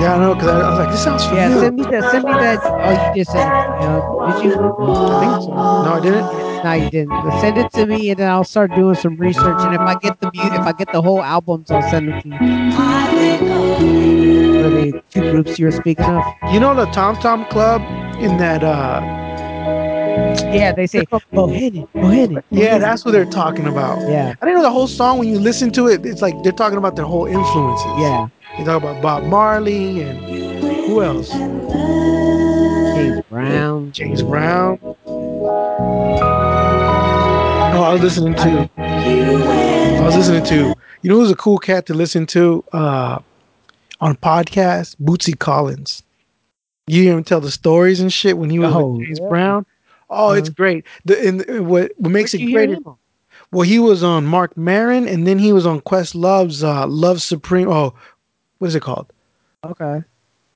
Yeah, 0.00 0.14
I 0.14 0.18
know, 0.18 0.34
because 0.34 0.48
I, 0.48 0.60
I 0.60 0.70
was 0.70 0.78
like, 0.78 0.90
this 0.90 1.04
sounds 1.04 1.24
familiar. 1.24 1.48
Yeah, 1.50 1.60
send 1.60 1.76
me 1.76 1.82
that. 1.84 2.10
Send 2.10 2.24
me 2.24 2.32
that. 2.34 2.60
Oh, 2.64 2.90
you 2.90 3.14
just 3.14 3.32
sent 3.32 3.48
it. 3.48 3.60
to 3.60 3.68
me. 3.68 4.32
Did 4.32 4.44
you? 4.44 4.52
I 4.52 5.20
think 5.20 5.32
so. 5.42 5.50
No, 5.84 5.92
I 5.94 6.00
didn't. 6.00 6.64
No, 6.64 6.72
you 6.72 6.90
didn't. 6.90 7.08
But 7.22 7.40
send 7.40 7.58
it 7.58 7.70
to 7.72 7.86
me, 7.86 8.10
and 8.10 8.18
then 8.18 8.30
I'll 8.30 8.44
start 8.44 8.74
doing 8.74 8.94
some 8.94 9.16
research. 9.16 9.58
And 9.60 9.74
if 9.74 9.80
I 9.80 9.94
get 9.96 10.20
the 10.20 10.30
if 10.34 10.66
I 10.66 10.72
get 10.72 10.90
the 10.92 11.02
whole 11.02 11.22
albums, 11.22 11.70
I'll 11.70 11.82
send 11.90 12.08
them 12.08 12.20
to 12.22 12.28
you. 12.28 12.38
For 14.62 14.70
the 14.70 15.02
two 15.10 15.30
groups 15.30 15.58
you 15.58 15.66
were 15.66 15.72
speaking 15.72 16.04
of. 16.04 16.24
You 16.52 16.60
know 16.60 16.74
the 16.74 16.86
Tom 16.86 17.16
Tom 17.16 17.44
Club 17.46 17.82
in 18.20 18.36
that 18.38 18.62
uh 18.62 19.00
Yeah, 20.52 20.72
they 20.72 20.86
say 20.86 21.06
Bohannon, 21.06 21.88
Bohannon. 21.94 22.42
yeah, 22.50 22.78
that's 22.78 23.04
what 23.04 23.12
they're 23.12 23.24
talking 23.24 23.66
about. 23.66 23.98
Yeah, 24.08 24.34
I 24.40 24.44
didn't 24.44 24.56
know 24.58 24.62
the 24.62 24.70
whole 24.70 24.88
song 24.88 25.18
when 25.18 25.28
you 25.28 25.38
listen 25.38 25.70
to 25.72 25.88
it, 25.88 26.04
it's 26.04 26.20
like 26.22 26.34
they're 26.42 26.52
talking 26.52 26.78
about 26.78 26.96
their 26.96 27.04
whole 27.06 27.26
influences. 27.26 27.86
yeah. 27.98 28.28
They 28.58 28.64
talk 28.64 28.82
about 28.82 29.00
Bob 29.00 29.24
Marley 29.24 30.02
and 30.02 30.18
who 30.86 31.02
else? 31.02 31.30
James 32.94 33.22
Brown. 33.30 33.92
James 33.92 34.22
Brown. 34.22 34.78
Oh, 37.72 37.82
I 37.84 37.92
was 37.92 38.02
listening 38.02 38.34
to 38.34 38.68
I 38.76 40.00
was 40.04 40.16
listening 40.16 40.42
to 40.44 40.74
you 41.02 41.10
know 41.10 41.16
who's 41.16 41.30
a 41.30 41.36
cool 41.36 41.58
cat 41.58 41.86
to 41.86 41.94
listen 41.94 42.26
to 42.26 42.62
uh 42.72 43.20
on 44.00 44.16
podcast? 44.16 44.96
Bootsy 44.96 45.38
Collins. 45.38 46.02
You 46.86 47.02
hear 47.04 47.16
him 47.16 47.24
tell 47.24 47.40
the 47.40 47.50
stories 47.50 48.00
and 48.00 48.12
shit 48.12 48.36
when 48.36 48.50
he 48.50 48.58
was 48.58 48.74
Oh, 48.74 48.88
with 48.88 49.06
James 49.06 49.20
yeah. 49.20 49.28
Brown. 49.28 49.66
Oh, 50.10 50.32
it's 50.32 50.48
Uh-huh. 50.48 50.54
great. 50.56 50.84
The 51.04 51.26
and 51.28 51.66
what 51.68 51.92
what 51.98 52.10
makes 52.10 52.34
Where'd 52.34 52.70
it 52.70 52.82
great? 52.82 52.94
Well, 53.52 53.62
he 53.62 53.78
was 53.80 54.04
on 54.04 54.26
Marc 54.26 54.56
Maron, 54.56 55.08
and 55.08 55.26
then 55.26 55.36
he 55.40 55.52
was 55.52 55.66
on 55.66 55.80
Questlove's 55.80 56.62
uh, 56.62 56.86
Love 56.86 57.20
Supreme. 57.20 57.68
Oh, 57.68 57.94
what 58.60 58.68
is 58.68 58.74
it 58.76 58.82
called? 58.82 59.12
Okay. 59.64 60.02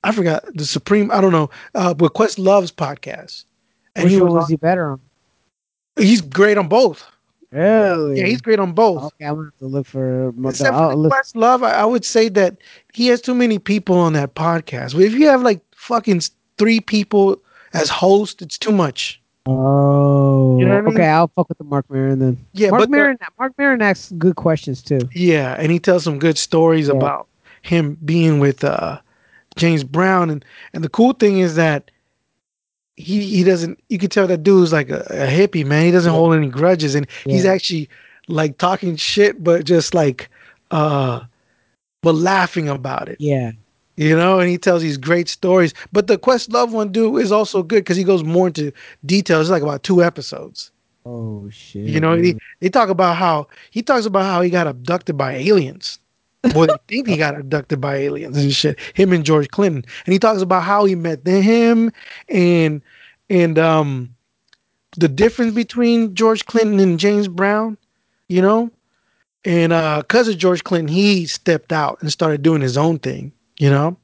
I 0.04 0.12
forgot 0.12 0.44
the 0.54 0.64
Supreme. 0.64 1.10
I 1.10 1.20
don't 1.20 1.32
know. 1.32 1.50
Uh, 1.74 1.92
but 1.94 2.12
Questlove's 2.14 2.70
podcast, 2.70 3.44
and 3.96 4.04
Which 4.04 4.12
he 4.12 4.20
one 4.20 4.32
was. 4.32 4.42
was 4.42 4.48
he 4.50 4.56
better 4.56 4.92
on? 4.92 5.00
he's 5.98 6.20
great 6.20 6.56
on 6.58 6.68
both. 6.68 7.04
Really? 7.50 8.18
Yeah, 8.20 8.26
he's 8.26 8.40
great 8.40 8.58
on 8.58 8.72
both. 8.72 9.04
Okay, 9.04 9.24
I'm 9.26 9.34
gonna 9.36 9.44
have 9.46 9.58
to 9.60 9.66
look 9.66 9.86
for. 9.86 10.32
my- 10.32 10.50
Except 10.50 10.76
for 10.76 10.94
look- 10.96 11.12
Quest 11.12 11.36
Love, 11.36 11.62
I, 11.62 11.70
I 11.72 11.84
would 11.84 12.04
say 12.04 12.28
that 12.30 12.56
he 12.92 13.06
has 13.08 13.20
too 13.20 13.34
many 13.34 13.58
people 13.58 13.96
on 13.96 14.12
that 14.14 14.34
podcast. 14.34 14.98
If 15.00 15.12
you 15.14 15.26
have 15.28 15.42
like 15.42 15.60
fucking 15.76 16.20
three 16.58 16.80
people 16.80 17.40
as 17.72 17.88
hosts, 17.88 18.42
it's 18.42 18.58
too 18.58 18.72
much. 18.72 19.20
Oh, 19.46 20.58
You 20.58 20.66
know 20.66 20.76
I 20.78 20.80
mean? 20.80 20.94
okay. 20.94 21.06
I'll 21.06 21.28
fuck 21.28 21.48
with 21.48 21.58
the 21.58 21.64
Marc 21.64 21.88
Maron 21.90 22.18
then. 22.18 22.36
Yeah, 22.54 22.70
Marc 22.70 22.88
Maron. 22.88 23.18
Marc 23.38 23.52
Maron 23.56 23.80
asks 23.82 24.12
good 24.18 24.36
questions 24.36 24.82
too. 24.82 25.00
Yeah, 25.14 25.54
and 25.58 25.70
he 25.70 25.78
tells 25.78 26.02
some 26.04 26.18
good 26.18 26.36
stories 26.38 26.88
Yeah. 26.88 26.94
about 26.94 27.28
him 27.64 27.96
being 28.04 28.38
with 28.40 28.62
uh 28.62 29.00
James 29.56 29.84
Brown 29.84 30.30
and 30.30 30.44
and 30.74 30.84
the 30.84 30.88
cool 30.88 31.12
thing 31.14 31.38
is 31.38 31.54
that 31.56 31.90
he 32.96 33.24
he 33.24 33.42
doesn't 33.42 33.80
you 33.88 33.98
can 33.98 34.10
tell 34.10 34.26
that 34.26 34.42
dude's 34.42 34.72
like 34.72 34.90
a, 34.90 35.00
a 35.10 35.26
hippie 35.26 35.64
man 35.64 35.84
he 35.86 35.90
doesn't 35.90 36.12
Yeah. 36.12 36.18
hold 36.18 36.34
any 36.36 36.48
grudges 36.48 36.94
and 36.94 37.06
he's 37.24 37.44
actually 37.44 37.88
like 38.28 38.58
talking 38.58 38.96
shit 38.96 39.42
but 39.42 39.64
just 39.64 39.94
like 39.94 40.28
uh 40.70 41.20
but 42.02 42.14
laughing 42.14 42.68
about 42.68 43.08
it 43.08 43.16
Yeah. 43.18 43.52
you 43.96 44.14
know 44.14 44.38
and 44.38 44.48
he 44.50 44.58
tells 44.58 44.82
these 44.82 44.98
great 44.98 45.28
stories 45.28 45.72
but 45.90 46.06
the 46.06 46.18
Questlove 46.18 46.70
one 46.70 46.92
dude 46.92 47.20
is 47.22 47.32
also 47.32 47.62
good 47.62 47.82
because 47.84 47.96
he 47.96 48.04
goes 48.04 48.22
more 48.22 48.48
into 48.48 48.72
details 49.06 49.46
it's 49.46 49.50
like 49.50 49.62
about 49.62 49.82
two 49.82 50.02
episodes 50.04 50.70
Oh 51.06 51.50
shit. 51.50 51.82
you 51.82 52.00
know, 52.00 52.16
he, 52.16 52.34
they 52.60 52.70
talk 52.70 52.88
about 52.88 53.16
how 53.16 53.46
he 53.70 53.82
talks 53.82 54.06
about 54.06 54.22
how 54.24 54.40
he 54.40 54.48
got 54.48 54.66
abducted 54.66 55.18
by 55.18 55.34
aliens. 55.34 55.98
Well, 56.54 56.66
they 56.66 56.76
think 56.88 57.08
he 57.08 57.16
got 57.16 57.38
abducted 57.38 57.80
by 57.80 57.96
aliens 57.96 58.36
and 58.36 58.52
shit. 58.52 58.78
Him 58.94 59.12
and 59.12 59.24
George 59.24 59.48
Clinton, 59.48 59.84
and 60.06 60.12
he 60.12 60.18
talks 60.18 60.42
about 60.42 60.62
how 60.62 60.84
he 60.84 60.94
met 60.94 61.26
him 61.26 61.90
and 62.28 62.82
and 63.30 63.58
um 63.58 64.14
the 64.96 65.08
difference 65.08 65.54
between 65.54 66.14
George 66.14 66.44
Clinton 66.46 66.80
and 66.80 67.00
James 67.00 67.28
Brown. 67.28 67.78
You 68.28 68.42
know, 68.42 68.70
and 69.44 69.72
uh, 69.72 69.98
because 70.00 70.28
of 70.28 70.38
George 70.38 70.64
Clinton, 70.64 70.88
he 70.88 71.26
stepped 71.26 71.72
out 71.72 71.98
and 72.00 72.10
started 72.10 72.42
doing 72.42 72.62
his 72.62 72.76
own 72.76 72.98
thing. 72.98 73.32
You 73.58 73.70
know, 73.70 73.96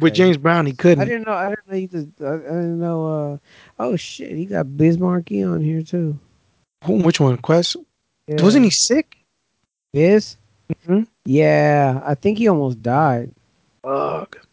with 0.00 0.14
James 0.14 0.36
Brown, 0.36 0.66
he 0.66 0.72
couldn't. 0.72 1.02
I 1.02 1.04
didn't 1.04 1.26
know. 1.26 1.32
I 1.32 1.54
didn't 1.70 2.20
know. 2.20 2.26
I, 2.26 2.34
I 2.34 2.38
didn't 2.38 2.80
know. 2.80 3.06
Uh, 3.06 3.38
oh 3.78 3.96
shit, 3.96 4.36
he 4.36 4.46
got 4.46 4.76
Biz 4.76 4.98
Markie 4.98 5.42
on 5.42 5.60
here 5.60 5.82
too. 5.82 6.18
Which 6.86 7.20
one? 7.20 7.36
Quest? 7.38 7.76
Yeah. 8.26 8.42
Wasn't 8.42 8.64
he 8.64 8.70
sick? 8.70 9.16
Biz? 9.92 10.36
Mhm. 10.86 11.06
Yeah, 11.24 12.00
I 12.04 12.14
think 12.14 12.38
he 12.38 12.48
almost 12.48 12.82
died. 12.82 13.30
Fuck. 13.82 14.46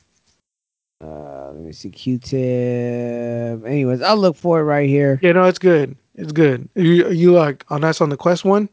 Uh, 1.03 1.51
let 1.53 1.61
me 1.61 1.71
see. 1.71 1.89
Q-tip. 1.89 3.65
Anyways, 3.65 4.01
I'll 4.01 4.17
look 4.17 4.35
for 4.35 4.59
it 4.59 4.63
right 4.63 4.87
here. 4.89 5.19
Yeah, 5.21 5.33
no, 5.33 5.43
it's 5.45 5.59
good. 5.59 5.95
It's 6.15 6.31
good. 6.31 6.67
You 6.75 7.09
you 7.09 7.31
like 7.31 7.65
on 7.69 7.81
that's 7.81 8.01
on 8.01 8.09
the 8.09 8.17
Quest 8.17 8.43
one? 8.45 8.69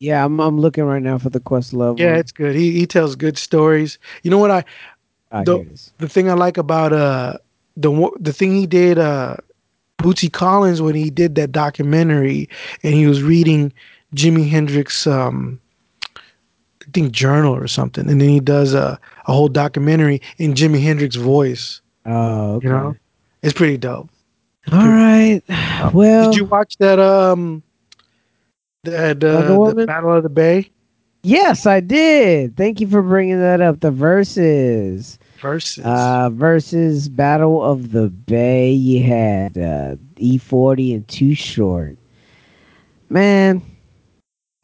Yeah, 0.00 0.24
I'm 0.24 0.40
I'm 0.40 0.58
looking 0.58 0.84
right 0.84 1.02
now 1.02 1.18
for 1.18 1.30
the 1.30 1.40
Quest 1.40 1.72
level. 1.72 1.98
Yeah, 1.98 2.16
it's 2.16 2.32
good. 2.32 2.54
He 2.56 2.72
he 2.72 2.86
tells 2.86 3.14
good 3.16 3.38
stories. 3.38 3.98
You 4.22 4.30
know 4.30 4.38
what 4.38 4.50
I 4.50 4.64
Ah, 5.30 5.42
the- 5.44 5.58
here 5.58 5.62
it 5.62 5.72
is. 5.72 5.92
the 5.98 6.08
thing 6.08 6.28
I 6.30 6.34
like 6.34 6.56
about 6.56 6.92
uh 6.92 7.34
the 7.76 8.10
the 8.20 8.32
thing 8.32 8.54
he 8.54 8.66
did 8.66 8.98
uh 8.98 9.36
Bootsy 9.98 10.32
Collins 10.32 10.80
when 10.82 10.94
he 10.94 11.10
did 11.10 11.34
that 11.36 11.52
documentary 11.52 12.48
and 12.82 12.94
he 12.94 13.06
was 13.06 13.22
reading 13.22 13.72
Jimi 14.14 14.48
Hendrix 14.48 15.06
um 15.06 15.60
I 16.88 16.90
think 16.92 17.12
journal 17.12 17.54
or 17.54 17.68
something 17.68 18.08
and 18.08 18.20
then 18.20 18.28
he 18.28 18.40
does 18.40 18.74
a 18.74 18.98
a 19.26 19.32
whole 19.32 19.48
documentary 19.48 20.22
in 20.38 20.54
Jimi 20.54 20.82
Hendrix 20.82 21.16
voice. 21.16 21.80
Oh, 22.06 22.54
okay. 22.54 22.66
You 22.66 22.72
know, 22.72 22.96
it's 23.42 23.52
pretty 23.52 23.76
dope. 23.76 24.08
All 24.72 24.88
right. 24.88 25.42
Well, 25.94 26.30
Did 26.30 26.38
you 26.38 26.44
watch 26.44 26.76
that 26.78 26.98
um 26.98 27.62
that 28.84 29.22
uh, 29.22 29.72
the? 29.74 29.86
Battle 29.86 30.12
of 30.12 30.22
the 30.22 30.28
Bay 30.28 30.70
yes, 31.22 31.66
I 31.66 31.80
did. 31.80 32.56
Thank 32.56 32.80
you 32.80 32.86
for 32.86 33.02
bringing 33.02 33.40
that 33.40 33.60
up. 33.60 33.80
The 33.80 33.90
verses. 33.90 35.18
versus? 35.40 35.84
Uh, 35.84 36.30
versus 36.32 37.08
Battle 37.08 37.62
of 37.62 37.92
the 37.92 38.08
Bay. 38.08 38.70
You 38.70 39.02
had 39.02 39.58
uh, 39.58 39.96
E40 40.16 40.94
and 40.94 41.08
Too 41.08 41.34
Short. 41.34 41.96
Man, 43.10 43.62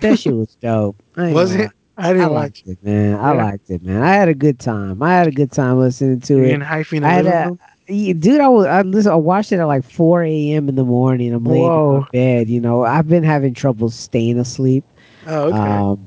that 0.00 0.18
shit 0.18 0.34
was 0.34 0.54
dope. 0.56 1.02
I 1.16 1.32
was 1.32 1.54
it? 1.54 1.70
I 1.96 2.12
didn't 2.12 2.30
watch. 2.30 2.64
liked 2.66 2.66
it, 2.66 2.84
man. 2.84 3.14
I 3.14 3.34
Yeah. 3.34 3.44
liked 3.44 3.70
it, 3.70 3.82
man. 3.82 4.02
I 4.02 4.12
had 4.14 4.28
a 4.28 4.34
good 4.34 4.58
time. 4.58 5.02
I 5.02 5.12
had 5.14 5.28
a 5.28 5.32
good 5.32 5.52
time 5.52 5.78
listening 5.78 6.20
to 6.22 6.34
You 6.38 6.42
it. 6.44 6.50
in 6.50 6.60
hyphy 6.60 6.96
in 6.96 7.04
I 7.04 7.10
had 7.10 7.26
a- 7.26 8.12
dude, 8.14 8.40
I 8.40 8.48
was 8.48 8.66
I 8.66 8.82
listen. 8.82 9.12
I 9.12 9.16
watched 9.16 9.52
it 9.52 9.58
at 9.60 9.64
like 9.64 9.84
4 9.84 10.22
a.m. 10.24 10.68
in 10.68 10.74
the 10.74 10.84
morning. 10.84 11.32
I'm 11.32 11.44
laying 11.44 11.64
in 11.64 12.00
my 12.00 12.06
bed. 12.12 12.48
You 12.48 12.60
know, 12.60 12.82
I've 12.82 13.08
been 13.08 13.22
having 13.22 13.54
trouble 13.54 13.90
staying 13.90 14.38
asleep. 14.38 14.84
Oh, 15.26 15.44
okay. 15.48 15.56
Um, 15.58 16.00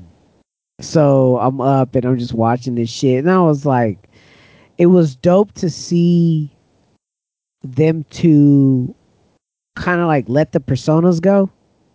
so 0.80 1.38
I'm 1.38 1.60
up 1.60 1.94
and 1.94 2.04
I'm 2.04 2.18
just 2.18 2.34
watching 2.34 2.74
this 2.74 2.90
shit, 2.90 3.18
and 3.24 3.30
I 3.30 3.40
was 3.40 3.64
like, 3.64 4.08
it 4.76 4.86
was 4.86 5.16
dope 5.16 5.52
to 5.54 5.70
see 5.70 6.50
them 7.64 8.04
to 8.10 8.94
kind 9.76 10.00
of 10.00 10.06
like 10.06 10.28
let 10.28 10.52
the 10.52 10.60
personas 10.60 11.20
go. 11.20 11.50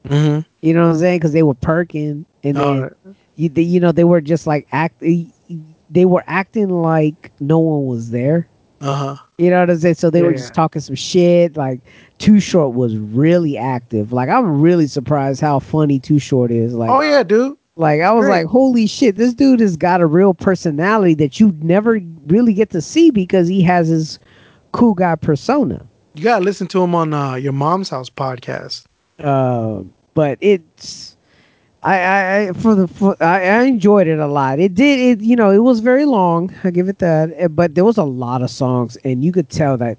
mm-hmm. 0.08 0.42
You 0.62 0.74
know 0.74 0.84
what 0.88 0.94
I'm 0.94 1.00
saying? 1.00 1.20
Because 1.20 1.32
they 1.34 1.44
were 1.44 1.54
perking, 1.54 2.26
and 2.44 2.58
then 2.58 2.64
Oh, 2.64 2.90
you, 3.36 3.50
they, 3.50 3.62
you 3.62 3.80
know 3.80 3.92
they 3.92 4.04
were 4.04 4.22
just 4.22 4.48
like 4.48 4.68
act. 4.72 5.02
They 5.90 6.06
were 6.06 6.24
acting 6.28 6.70
like 6.70 7.32
no 7.40 7.60
one 7.60 7.86
was 7.86 8.12
there. 8.12 8.48
uh 8.82 9.16
huh. 9.16 9.24
You 9.38 9.50
know 9.50 9.60
what 9.60 9.70
I'm 9.70 9.78
saying? 9.80 9.96
So 9.96 10.10
they 10.10 10.22
were 10.22 10.34
just 10.34 10.54
talking 10.54 10.82
some 10.82 10.96
shit. 10.96 11.56
Like 11.58 11.82
Too 12.18 12.40
Short 12.40 12.74
was 12.76 12.98
really 12.98 13.58
active. 13.58 14.12
Like 14.14 14.30
I'm 14.30 14.62
really 14.62 14.88
surprised 14.88 15.42
how 15.42 15.60
funny 15.60 16.00
Too 16.00 16.20
Short 16.20 16.52
is. 16.52 16.74
Like 16.74 16.90
oh 16.90 17.02
yeah, 17.02 17.24
dude. 17.24 17.58
like 17.76 18.02
I 18.02 18.12
was 18.12 18.26
Great. 18.26 18.32
like, 18.44 18.46
holy 18.48 18.88
shit, 18.88 19.16
this 19.16 19.34
dude 19.34 19.60
has 19.60 19.78
got 19.78 20.02
a 20.02 20.06
real 20.08 20.34
personality 20.34 21.14
that 21.16 21.40
you 21.40 21.56
never 21.62 22.00
really 22.28 22.54
get 22.54 22.70
to 22.72 22.82
see 22.82 23.12
because 23.12 23.48
he 23.48 23.62
has 23.64 23.88
his 23.88 24.20
cool 24.72 24.94
guy 24.94 25.16
persona. 25.16 25.86
You 26.16 26.24
gotta 26.24 26.44
listen 26.46 26.68
to 26.68 26.82
him 26.84 26.94
on 26.96 27.14
uh, 27.14 27.36
your 27.36 27.54
mom's 27.54 27.90
house 27.90 28.10
podcast. 28.10 28.86
Uh, 29.20 29.84
but 30.14 30.38
it's 30.42 31.13
I, 31.84 32.48
I, 32.50 32.54
for 32.54 32.76
the 32.76 32.88
for, 32.88 33.16
I, 33.22 33.44
I 33.48 33.64
enjoyed 33.64 34.08
it 34.08 34.20
a 34.20 34.28
lot. 34.28 34.60
It 34.60 34.74
did 34.74 35.00
it 35.00 35.24
you 35.24 35.36
know 35.36 35.52
it 35.52 35.60
was 35.60 35.80
very 35.82 36.06
long. 36.06 36.54
I 36.64 36.72
give 36.72 36.88
it 36.90 37.00
that, 37.00 37.32
eh, 37.36 37.48
but 37.48 37.76
there 37.76 37.86
was 37.86 37.98
a 37.98 38.04
lot 38.04 38.42
of 38.42 38.50
songs, 38.50 38.98
and 39.04 39.24
you 39.24 39.32
could 39.32 39.50
tell 39.50 39.78
that 39.78 39.98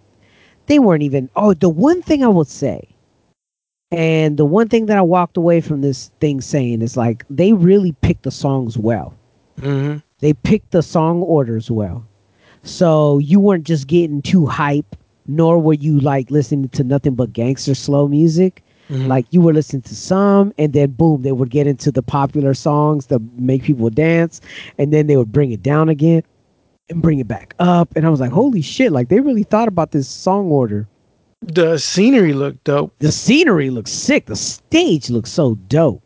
they 0.67 0.79
weren't 0.79 1.03
even. 1.03 1.29
Oh, 1.37 1.55
the 1.55 1.69
one 1.69 2.03
thing 2.03 2.25
I 2.25 2.29
would 2.29 2.49
say, 2.49 2.89
and 3.91 4.39
the 4.39 4.47
one 4.47 4.69
thing 4.69 4.87
that 4.87 4.99
I 4.99 5.03
walked 5.03 5.37
away 5.37 5.61
from 5.61 5.83
this 5.83 6.11
thing 6.21 6.41
saying 6.41 6.83
is 6.83 6.97
like 6.97 7.25
they 7.31 7.53
really 7.53 7.93
picked 8.03 8.23
the 8.25 8.31
songs 8.33 8.79
well. 8.79 9.15
Mm-hmm. 9.61 9.99
they 10.19 10.33
picked 10.33 10.73
the 10.73 10.83
song 10.83 11.23
orders 11.23 11.71
well. 11.71 12.05
So 12.65 13.19
you 13.19 13.39
weren't 13.39 13.65
just 13.65 13.87
getting 13.87 14.23
too 14.23 14.47
hype, 14.47 14.97
nor 15.27 15.61
were 15.61 15.75
you 15.75 16.01
like 16.01 16.31
listening 16.31 16.71
to 16.71 16.83
nothing 16.83 17.15
but 17.15 17.33
gangster 17.33 17.75
slow 17.75 18.09
music. 18.09 18.64
Mhm. 18.91 19.07
Like 19.09 19.27
you 19.31 19.41
were 19.41 19.53
listening 19.55 19.83
to 19.83 19.95
some, 19.95 20.53
and 20.59 20.73
then 20.73 20.91
boom, 20.91 21.23
they 21.23 21.33
would 21.33 21.51
get 21.51 21.67
into 21.67 21.91
the 21.91 22.03
popular 22.03 22.53
songs 22.55 23.07
that 23.07 23.21
make 23.39 23.63
people 23.63 23.89
dance, 23.91 24.41
and 24.79 24.93
then 24.93 25.07
they 25.07 25.17
would 25.17 25.33
bring 25.33 25.53
it 25.53 25.63
down 25.63 25.89
again. 25.89 26.23
and 26.91 27.01
bring 27.01 27.19
it 27.19 27.27
back 27.27 27.55
up. 27.61 27.89
And 27.97 28.05
I 28.05 28.11
was 28.11 28.21
like, 28.21 28.31
holy 28.31 28.61
shit! 28.61 28.93
Like 28.93 29.09
they 29.09 29.21
really 29.21 29.43
thought 29.45 29.69
about 29.69 29.93
this 29.93 30.07
song 30.07 30.51
order. 30.51 30.87
The 31.41 31.79
scenery 31.79 32.35
looked 32.35 32.63
dope. 32.65 32.93
The 32.99 33.11
scenery 33.11 33.71
looks 33.71 33.91
sick. 33.91 34.27
The 34.27 34.37
stage 34.37 35.09
looks 35.09 35.31
so 35.33 35.55
dope. 35.69 36.03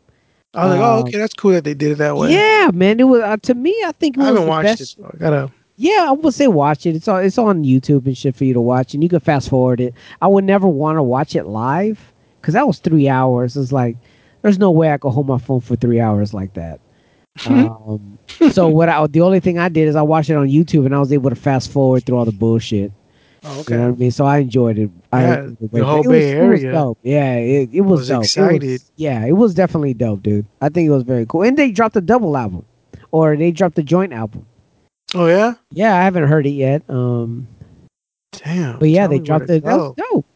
I 0.55 0.66
was 0.66 0.74
like, 0.76 0.80
oh, 0.80 0.94
Um, 0.98 1.02
okay, 1.02 1.18
that's 1.18 1.34
cool 1.34 1.50
that 1.50 1.64
they 1.64 1.74
did 1.74 1.90
it 1.90 1.98
that 1.98 2.16
way. 2.16 2.32
Yeah, 2.32 2.70
man. 2.72 3.00
It 3.00 3.05
was 3.09 3.22
uh, 3.22 3.36
to 3.42 3.55
me. 3.55 3.70
I 3.86 3.90
think 3.92 4.16
it 4.18 4.22
I 4.22 4.26
haven't 4.26 4.46
watched 4.46 4.64
best. 4.66 4.80
it. 4.82 4.86
So 4.86 5.10
I 5.12 5.16
gotta. 5.18 5.50
Yeah, 5.80 6.06
I 6.09 6.12
would 6.12 6.32
say 6.34 6.46
watch 6.46 6.86
it. 6.86 6.94
It's 6.94 7.09
on 7.09 7.24
it's 7.24 7.38
on 7.38 7.64
YouTube 7.64 8.06
and 8.06 8.16
shit 8.16 8.36
for 8.36 8.44
you 8.44 8.55
to 8.55 8.60
watch, 8.60 8.94
and 8.94 9.02
you 9.02 9.09
can 9.09 9.18
fast 9.18 9.48
forward 9.48 9.80
it. 9.80 9.94
I 10.22 10.28
would 10.28 10.44
never 10.44 10.68
want 10.68 10.96
to 10.98 11.02
watch 11.02 11.34
it 11.34 11.46
live 11.46 12.12
because 12.40 12.55
that 12.55 12.66
was 12.66 12.78
three 12.78 13.09
hours. 13.09 13.56
It's 13.56 13.73
like 13.73 13.97
there's 14.43 14.59
no 14.59 14.70
way 14.70 14.93
I 14.93 14.98
could 14.98 15.10
hold 15.10 15.27
my 15.27 15.39
phone 15.39 15.60
for 15.60 15.77
three 15.77 16.01
hours 16.01 16.32
like 16.35 16.55
that. 16.55 16.81
um, 17.47 18.19
so 18.51 18.66
what 18.69 18.89
I 18.89 19.06
the 19.06 19.20
only 19.20 19.40
thing 19.40 19.59
I 19.59 19.69
did 19.69 19.86
is 19.89 19.94
I 19.97 20.02
watched 20.02 20.28
it 20.31 20.36
on 20.36 20.48
YouTube 20.48 20.86
and 20.86 20.94
I 20.94 20.98
was 20.98 21.12
able 21.12 21.31
to 21.31 21.36
fast 21.36 21.70
forward 21.70 22.05
through 22.05 22.16
all 22.19 22.24
the 22.24 22.32
bullshit. 22.32 22.93
Oh, 23.44 23.65
You 23.69 23.77
know 23.77 23.86
what 23.90 23.94
I 23.94 23.98
mean? 23.98 24.10
So 24.10 24.24
I 24.27 24.39
enjoyed 24.39 24.78
it. 24.78 24.90
I, 25.12 25.23
Yeah, 25.23 25.35
enjoyed 25.44 25.59
it. 25.62 25.70
the 25.73 25.85
whole 25.85 26.01
It 26.01 26.09
was- 26.09 26.19
Bay 26.19 26.31
it 26.31 26.35
Area 26.35 26.73
dope. 26.73 26.98
Yeah, 27.05 27.35
it, 27.36 27.70
it 27.73 27.81
was, 27.82 28.01
was 28.01 28.09
dope. 28.09 28.16
It 28.16 28.19
was- 28.19 28.32
excited. 28.36 28.82
yeah, 28.97 29.24
it 29.24 29.32
was 29.32 29.55
definitely 29.55 29.94
dope, 29.94 30.23
dude. 30.24 30.44
I 30.60 30.69
think 30.69 30.89
it 30.89 30.90
was 30.90 31.05
very 31.05 31.24
cool. 31.27 31.43
And 31.44 31.56
they 31.56 31.70
dropped 31.70 31.94
a 31.94 32.01
double 32.01 32.36
album, 32.36 32.65
or 33.12 33.36
they 33.36 33.52
dropped 33.52 33.78
a 33.78 33.85
joint 33.85 34.12
album. 34.12 34.44
Oh 35.15 35.27
yeah. 35.28 35.55
Yeah, 35.70 35.94
I 35.97 36.02
haven't 36.02 36.24
heard 36.27 36.47
it 36.47 36.51
yet. 36.51 36.82
Um, 36.89 37.47
Damn. 38.32 38.81
but 38.81 38.89
yeah, 38.89 39.06
they 39.06 39.20
dropped 39.20 39.48
it. 39.48 39.62
That 39.65 39.77
was 39.77 39.94
dope. 39.97 40.27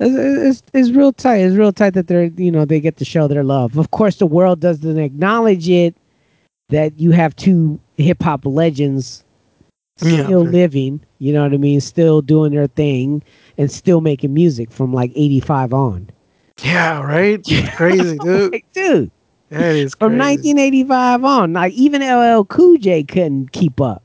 It's, 0.00 0.60
it's, 0.60 0.70
it's 0.72 0.90
real 0.90 1.12
tight. 1.12 1.38
It's 1.38 1.56
real 1.56 1.72
tight 1.72 1.94
that 1.94 2.06
they're 2.06 2.24
you 2.24 2.50
know 2.50 2.64
they 2.64 2.80
get 2.80 2.96
to 2.98 3.04
show 3.04 3.28
their 3.28 3.44
love. 3.44 3.76
Of 3.78 3.90
course, 3.90 4.16
the 4.16 4.26
world 4.26 4.60
doesn't 4.60 4.98
acknowledge 4.98 5.68
it 5.68 5.96
that 6.68 6.98
you 6.98 7.10
have 7.10 7.34
two 7.34 7.80
hip 7.96 8.22
hop 8.22 8.44
legends 8.44 9.24
still 9.96 10.42
okay. 10.42 10.50
living. 10.50 11.00
You 11.18 11.32
know 11.32 11.42
what 11.42 11.52
I 11.52 11.56
mean? 11.56 11.80
Still 11.80 12.22
doing 12.22 12.52
their 12.52 12.68
thing 12.68 13.22
and 13.56 13.70
still 13.70 14.00
making 14.00 14.32
music 14.32 14.70
from 14.70 14.92
like 14.92 15.10
'85 15.16 15.72
on. 15.72 16.10
Yeah, 16.62 17.00
right. 17.02 17.42
Crazy, 17.76 18.18
dude. 18.18 18.52
Like, 18.52 18.66
dude, 18.72 19.10
That 19.50 19.74
is 19.74 19.94
from 19.94 20.18
crazy. 20.18 20.54
1985 20.54 21.24
on, 21.24 21.52
like 21.52 21.72
even 21.72 22.02
LL 22.02 22.44
Cool 22.44 22.76
J 22.78 23.02
couldn't 23.02 23.52
keep 23.52 23.80
up. 23.80 24.02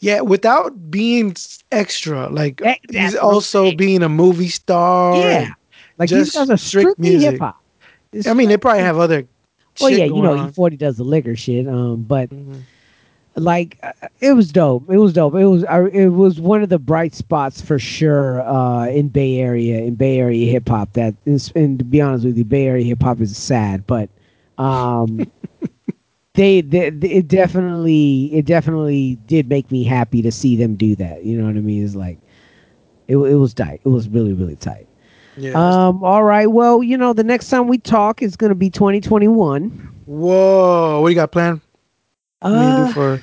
Yeah, 0.00 0.20
without 0.20 0.90
being 0.90 1.34
extra, 1.72 2.28
like 2.28 2.58
That- 2.60 2.78
he's 2.90 3.12
that's 3.12 3.14
what 3.14 3.22
I'm 3.22 3.34
also 3.34 3.64
saying. 3.64 3.76
being 3.76 4.02
a 4.02 4.08
movie 4.08 4.48
star. 4.48 5.16
yeah, 5.16 5.52
like 5.98 6.08
just 6.08 6.34
guys 6.34 6.50
are 6.50 6.56
strict 6.56 6.84
strictly 6.96 7.10
music. 7.10 7.30
hip 7.32 7.40
hop. 7.40 7.62
I 8.26 8.34
mean, 8.34 8.48
they 8.48 8.56
probably 8.56 8.82
have 8.82 8.98
other. 8.98 9.26
Well, 9.80 9.90
yeah, 9.90 10.04
you 10.04 10.22
know, 10.22 10.36
on. 10.38 10.52
E40 10.52 10.78
does 10.78 10.96
the 10.96 11.04
liquor 11.04 11.36
shit. 11.36 11.66
Um, 11.68 12.02
but 12.02 12.30
Mhm. 12.30 12.60
like, 13.36 13.78
uh, 13.82 13.92
it 14.20 14.32
was 14.32 14.50
dope. 14.50 14.88
It 14.90 14.96
was 14.96 15.12
dope. 15.12 15.34
It 15.34 15.44
was, 15.46 15.64
I, 15.64 15.84
it 15.88 16.08
was 16.08 16.40
one 16.40 16.62
of 16.62 16.70
the 16.70 16.78
bright 16.78 17.14
spots 17.14 17.60
for 17.60 17.78
sure. 17.78 18.40
Uh, 18.48 18.86
in 18.88 19.08
Bay 19.08 19.38
Area, 19.38 19.80
in 19.80 19.94
Bay 19.94 20.18
Area 20.18 20.50
hip 20.50 20.68
hop. 20.68 20.92
That 20.94 21.14
is, 21.26 21.52
and 21.54 21.78
to 21.78 21.84
be 21.84 22.00
honest 22.00 22.24
with 22.24 22.38
you, 22.38 22.44
Bay 22.44 22.66
Area 22.66 22.84
hip 22.84 23.02
hop 23.02 23.20
is 23.20 23.36
sad, 23.36 23.86
but 23.86 24.08
um, 24.56 25.30
they, 26.36 26.60
they, 26.60 26.90
they, 26.90 27.08
it 27.08 27.28
definitely, 27.28 28.32
it 28.32 28.46
definitely 28.46 29.16
did 29.26 29.48
make 29.48 29.70
me 29.70 29.82
happy 29.82 30.22
to 30.22 30.30
see 30.30 30.56
them 30.56 30.76
do 30.76 30.94
that. 30.96 31.24
You 31.24 31.38
know 31.38 31.46
what 31.46 31.56
I 31.56 31.60
mean? 31.60 31.84
It's 31.84 31.96
like, 31.96 32.18
it, 33.08 33.16
it 33.16 33.34
was 33.34 33.52
tight. 33.52 33.80
It 33.84 33.88
was 33.88 34.08
really, 34.08 34.32
really 34.32 34.56
tight. 34.56 34.86
Yeah. 35.36 35.52
Um, 35.52 36.02
all 36.04 36.24
right. 36.24 36.46
Well, 36.46 36.82
you 36.82 36.96
know, 36.96 37.12
the 37.12 37.24
next 37.24 37.50
time 37.50 37.68
we 37.68 37.78
talk 37.78 38.22
is 38.22 38.36
going 38.36 38.50
to 38.50 38.54
be 38.54 38.70
2021. 38.70 39.70
Whoa, 40.06 41.00
what 41.00 41.08
do 41.08 41.10
you 41.12 41.16
got 41.16 41.32
planned? 41.32 41.60
Uh, 42.42 42.92
for? 42.92 43.22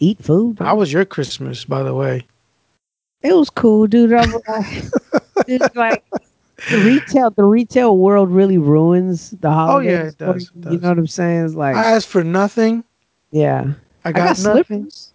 eat 0.00 0.22
food. 0.22 0.58
How 0.58 0.76
was 0.76 0.92
your 0.92 1.04
Christmas, 1.04 1.64
by 1.64 1.82
the 1.82 1.94
way? 1.94 2.26
It 3.22 3.34
was 3.34 3.50
cool, 3.50 3.86
dude. 3.86 4.12
I'm 4.12 4.32
like, 4.32 4.84
it's 5.48 5.74
like 5.76 6.04
the 6.66 6.78
retail, 6.78 7.30
the 7.30 7.44
retail 7.44 7.96
world 7.96 8.30
really 8.30 8.58
ruins 8.58 9.30
the 9.30 9.50
holidays. 9.50 9.92
Oh, 9.92 10.02
yeah, 10.02 10.08
it 10.08 10.18
does, 10.18 10.50
you, 10.54 10.62
it 10.62 10.72
You 10.72 10.78
know 10.78 10.88
what 10.88 10.98
I'm 10.98 11.06
saying? 11.06 11.44
It's 11.46 11.54
like, 11.54 11.76
I 11.76 11.92
asked 11.92 12.08
for 12.08 12.24
nothing. 12.24 12.84
yeah, 13.30 13.72
I 14.04 14.12
I 14.14 14.20
got, 14.20 14.22
got 14.22 14.38
nothing. 14.38 14.88
slippers. 14.88 15.12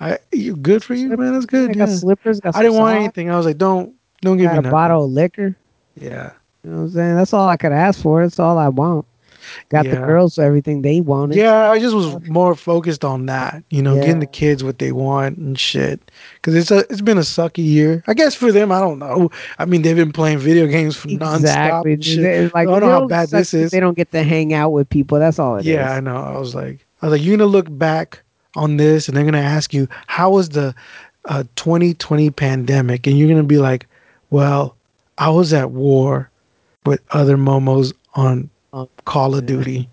I 0.00 0.18
you 0.32 0.56
good 0.56 0.82
for 0.84 0.94
you, 0.94 1.16
man. 1.16 1.32
That's 1.34 1.46
I 1.68 1.74
good. 1.74 1.74
got 1.74 1.90
slippers. 1.90 2.40
Got 2.40 2.54
I 2.54 2.62
didn't 2.62 2.76
want 2.76 2.94
socks, 2.94 2.96
anything. 2.96 3.30
I 3.30 3.36
was 3.36 3.46
like, 3.46 3.58
don't 3.58 3.94
don't 4.22 4.36
give 4.38 4.50
Got 4.50 4.52
me 4.52 4.58
a 4.58 4.62
nothing. 4.62 4.70
bottle 4.70 5.04
of 5.04 5.10
liquor. 5.10 5.56
Yeah. 5.94 6.32
You 6.62 6.70
know 6.70 6.76
what 6.78 6.82
I'm 6.84 6.90
saying? 6.90 7.16
That's 7.16 7.32
all 7.32 7.48
I 7.48 7.56
could 7.56 7.72
ask 7.72 8.00
for. 8.02 8.22
That's 8.22 8.38
all 8.38 8.58
I 8.58 8.68
want. 8.68 9.06
Got 9.68 9.84
the 9.86 9.96
girls 9.96 10.38
everything 10.38 10.82
they 10.82 11.00
wanted. 11.00 11.36
Yeah, 11.36 11.70
I 11.70 11.78
just 11.78 11.94
was 11.94 12.20
more 12.28 12.54
focused 12.54 13.04
on 13.04 13.26
that, 13.26 13.62
you 13.70 13.82
know, 13.82 13.94
Yeah. 13.94 14.00
getting 14.02 14.20
the 14.20 14.26
kids 14.26 14.62
what 14.62 14.78
they 14.78 14.92
want 14.92 15.38
and 15.38 15.58
shit. 15.58 16.00
Because 16.36 16.54
it's 16.54 16.70
a, 16.70 16.78
it's 16.90 17.00
been 17.00 17.18
a 17.18 17.22
sucky 17.22 17.64
year. 17.64 18.02
I 18.06 18.14
guess 18.14 18.34
for 18.34 18.52
them, 18.52 18.70
I 18.72 18.80
don't 18.80 18.98
know. 18.98 19.30
I 19.58 19.64
mean, 19.64 19.82
they've 19.82 19.96
been 19.96 20.12
playing 20.12 20.38
video 20.38 20.66
games 20.66 20.96
for 20.96 21.08
nonstop 21.08 21.36
exactly. 21.40 21.92
and 21.94 22.04
shit. 22.04 22.54
Like, 22.54 22.68
I 22.68 22.70
don't 22.70 22.80
know 22.80 23.00
how 23.00 23.06
bad 23.06 23.30
this 23.30 23.54
is. 23.54 23.70
They 23.70 23.80
don't 23.80 23.96
get 23.96 24.10
to 24.12 24.22
hang 24.22 24.54
out 24.54 24.70
with 24.70 24.88
people. 24.88 25.18
That's 25.18 25.38
all 25.38 25.56
it 25.56 25.60
is. 25.60 25.66
yeah, 25.66 25.92
I 25.92 26.00
know. 26.00 26.16
I 26.16 26.38
was 26.38 26.54
like, 26.54 26.84
I 27.02 27.06
was 27.06 27.18
like, 27.18 27.26
you're 27.26 27.36
gonna 27.36 27.50
look 27.50 27.66
back 27.78 28.22
on 28.54 28.76
this, 28.78 29.08
and 29.08 29.16
they're 29.16 29.24
gonna 29.24 29.38
ask 29.38 29.74
you 29.74 29.86
how 30.06 30.30
was 30.30 30.50
the 30.50 30.74
uh, 31.26 31.44
2020 31.56 32.30
pandemic, 32.30 33.06
and 33.06 33.18
you're 33.18 33.28
gonna 33.28 33.42
be 33.42 33.58
like, 33.58 33.86
well, 34.30 34.76
I 35.18 35.28
was 35.30 35.52
at 35.52 35.70
war 35.70 36.30
with 36.84 37.00
other 37.10 37.36
momos 37.36 37.92
on 38.14 38.48
Oh, 38.76 38.90
Call 39.06 39.34
of 39.34 39.46
Duty. 39.46 39.88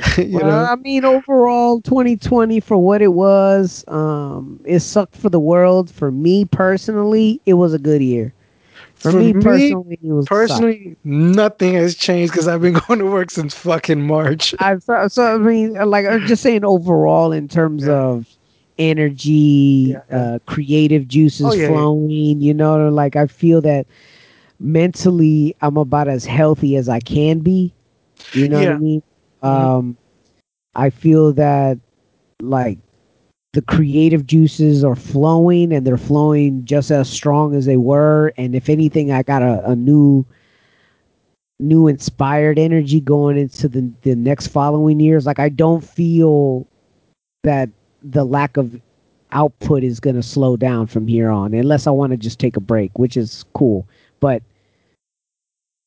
you 0.18 0.42
well, 0.42 0.44
know, 0.44 0.70
I 0.70 0.76
mean, 0.76 1.04
overall, 1.04 1.80
2020 1.80 2.60
for 2.60 2.76
what 2.78 3.02
it 3.02 3.12
was, 3.12 3.84
um, 3.88 4.60
it 4.64 4.80
sucked 4.80 5.16
for 5.16 5.30
the 5.30 5.40
world. 5.40 5.90
For 5.90 6.10
me 6.10 6.44
personally, 6.44 7.40
it 7.46 7.54
was 7.54 7.74
a 7.74 7.78
good 7.78 8.02
year. 8.02 8.34
For, 8.94 9.12
For 9.12 9.22
me, 9.22 9.32
me, 9.32 9.34
personally, 9.34 9.98
it 10.02 10.12
was 10.12 10.28
personally, 10.28 10.96
nothing 11.04 11.74
has 11.74 11.94
changed 11.94 12.32
because 12.32 12.48
I've 12.48 12.62
been 12.62 12.74
going 12.88 12.98
to 13.00 13.06
work 13.06 13.30
since 13.30 13.54
fucking 13.54 14.06
March. 14.06 14.54
I 14.58 14.76
so, 14.78 15.08
so 15.08 15.34
I 15.34 15.38
mean, 15.38 15.74
like 15.74 16.06
I'm 16.06 16.24
just 16.24 16.42
saying 16.42 16.64
overall 16.64 17.32
in 17.32 17.48
terms 17.48 17.86
Yeah. 17.86 17.88
of 17.88 18.26
energy, 18.78 19.96
Yeah, 19.96 20.02
uh, 20.10 20.38
creative 20.46 21.08
juices 21.08 21.46
Oh, 21.46 21.52
yeah. 21.52 21.66
flowing. 21.66 22.40
You 22.40 22.54
know, 22.54 22.88
like 22.88 23.16
I 23.16 23.26
feel 23.26 23.60
that 23.62 23.86
mentally 24.62 25.56
I'm 25.62 25.76
about 25.76 26.08
as 26.08 26.24
healthy 26.24 26.76
as 26.76 26.88
I 26.88 27.00
can 27.00 27.40
be. 27.40 27.74
You 28.32 28.48
know 28.48 28.60
what 28.60 28.68
I 28.68 28.78
mean? 28.78 29.02
Mhm. 29.42 29.48
Um, 29.48 29.96
I 30.74 30.90
feel 30.90 31.32
that 31.34 31.78
like 32.40 32.78
the 33.52 33.62
creative 33.62 34.26
juices 34.26 34.84
are 34.84 34.96
flowing 34.96 35.72
and 35.72 35.86
they're 35.86 35.96
flowing 35.98 36.64
just 36.64 36.90
as 36.90 37.08
strong 37.10 37.54
as 37.54 37.66
they 37.66 37.76
were. 37.76 38.32
And 38.38 38.54
if 38.54 38.68
anything, 38.68 39.12
I 39.12 39.22
got 39.22 39.42
a, 39.42 39.70
a 39.70 39.76
new 39.76 40.24
new 41.60 41.86
inspired 41.88 42.58
energy 42.58 43.00
going 43.00 43.38
into 43.38 43.68
the, 43.68 43.90
the 44.02 44.16
next 44.16 44.48
following 44.48 45.00
years. 45.00 45.26
Like 45.26 45.38
I 45.38 45.48
don't 45.48 45.82
feel 45.84 46.66
that 47.44 47.68
the 48.02 48.24
lack 48.24 48.56
of 48.56 48.80
output 49.32 49.82
is 49.84 50.00
going 50.00 50.16
to 50.16 50.22
slow 50.22 50.56
down 50.56 50.86
from 50.86 51.06
here 51.06 51.30
on 51.30 51.54
unless 51.54 51.86
I 51.86 51.90
want 51.90 52.12
to 52.12 52.16
just 52.16 52.38
take 52.38 52.56
a 52.56 52.60
break, 52.60 52.98
which 52.98 53.16
is 53.16 53.44
cool. 53.54 53.86
But 54.20 54.42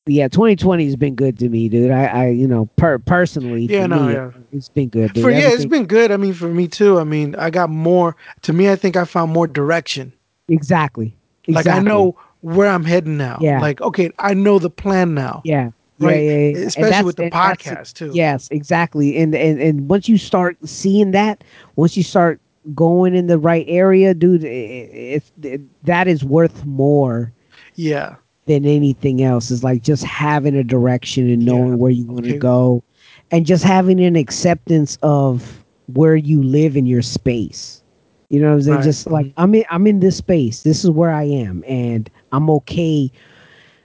yeah, 0.08 0.28
2020 0.28 0.86
has 0.86 0.96
been 0.96 1.16
good 1.16 1.40
to 1.40 1.50
me, 1.50 1.68
dude. 1.70 1.92
I, 1.92 2.06
I 2.06 2.28
you 2.30 2.48
know, 2.48 2.68
per 2.78 3.00
personally, 3.00 3.66
Yeah, 3.66 3.88
no, 3.88 4.04
me, 4.06 4.14
yeah. 4.14 4.32
it's 4.52 4.70
been 4.70 4.90
good. 4.90 5.14
Dude. 5.14 5.24
For 5.24 5.32
yeah, 5.32 5.50
it's 5.52 5.66
been 5.66 5.86
good. 5.86 6.12
I 6.12 6.18
mean, 6.18 6.34
for 6.34 6.48
me 6.50 6.68
too. 6.68 7.00
I 7.00 7.04
mean, 7.04 7.36
I 7.36 7.50
got 7.50 7.70
more. 7.70 8.16
To 8.44 8.54
me, 8.54 8.70
I 8.70 8.76
think 8.76 8.96
I 8.96 9.06
found 9.06 9.32
more 9.32 9.48
direction. 9.48 10.14
exactly. 10.48 11.16
Like 11.48 11.68
I 11.68 11.80
know 11.80 12.18
where 12.42 12.70
I'm 12.70 12.84
heading 12.84 13.18
now. 13.18 13.38
Yeah. 13.42 13.60
Like 13.60 13.82
okay, 13.82 14.12
I 14.20 14.34
know 14.34 14.60
the 14.60 14.70
plan 14.70 15.14
now. 15.14 15.42
Yeah. 15.44 15.72
Right. 16.00 16.16
Yeah, 16.24 16.32
yeah, 16.32 16.58
yeah. 16.58 16.66
Especially 16.66 17.04
with 17.06 17.16
the 17.16 17.30
podcast 17.30 17.94
too. 17.94 18.12
Yes, 18.14 18.48
exactly. 18.52 19.16
And 19.18 19.34
and 19.36 19.62
and 19.62 19.88
once 19.90 20.10
you 20.10 20.18
start 20.18 20.58
seeing 20.68 21.12
that, 21.12 21.44
once 21.78 21.96
you 21.96 22.04
start 22.04 22.42
going 22.74 23.16
in 23.16 23.28
the 23.28 23.38
right 23.38 23.66
area, 23.68 24.14
dude, 24.16 24.44
it, 24.44 24.48
it's 24.48 25.32
it, 25.44 25.62
that 25.86 26.08
is 26.08 26.24
worth 26.24 26.66
more 26.66 27.32
Yeah. 27.76 28.16
Than 28.46 28.66
anything 28.66 29.24
else. 29.24 29.52
Is 29.52 29.64
like 29.64 29.82
just 29.84 30.04
having 30.04 30.56
a 30.56 30.64
direction 30.64 31.30
and 31.30 31.46
knowing 31.46 31.70
Yeah, 31.70 31.76
where 31.76 31.92
you 31.92 32.06
want 32.06 32.26
to 32.26 32.32
okay. 32.32 32.38
go, 32.40 32.84
and 33.32 33.46
just 33.46 33.64
having 33.64 34.00
an 34.00 34.16
acceptance 34.16 34.98
of 35.02 35.64
where 35.94 36.16
you 36.16 36.42
live 36.44 36.76
in 36.78 36.86
your 36.86 37.02
space. 37.02 37.82
You 38.30 38.40
know 38.40 38.48
what 38.50 38.54
I'm 38.56 38.62
saying? 38.64 38.76
Right. 38.78 38.84
Just 38.84 39.08
like 39.08 39.34
I'm 39.38 39.54
in 39.56 39.66
I'm 39.70 39.88
in 39.88 40.00
this 40.00 40.18
space. 40.18 40.64
This 40.64 40.84
is 40.84 40.90
where 40.90 41.12
I 41.12 41.24
am, 41.24 41.64
and 41.68 42.10
I'm 42.32 42.50
okay. 42.50 43.12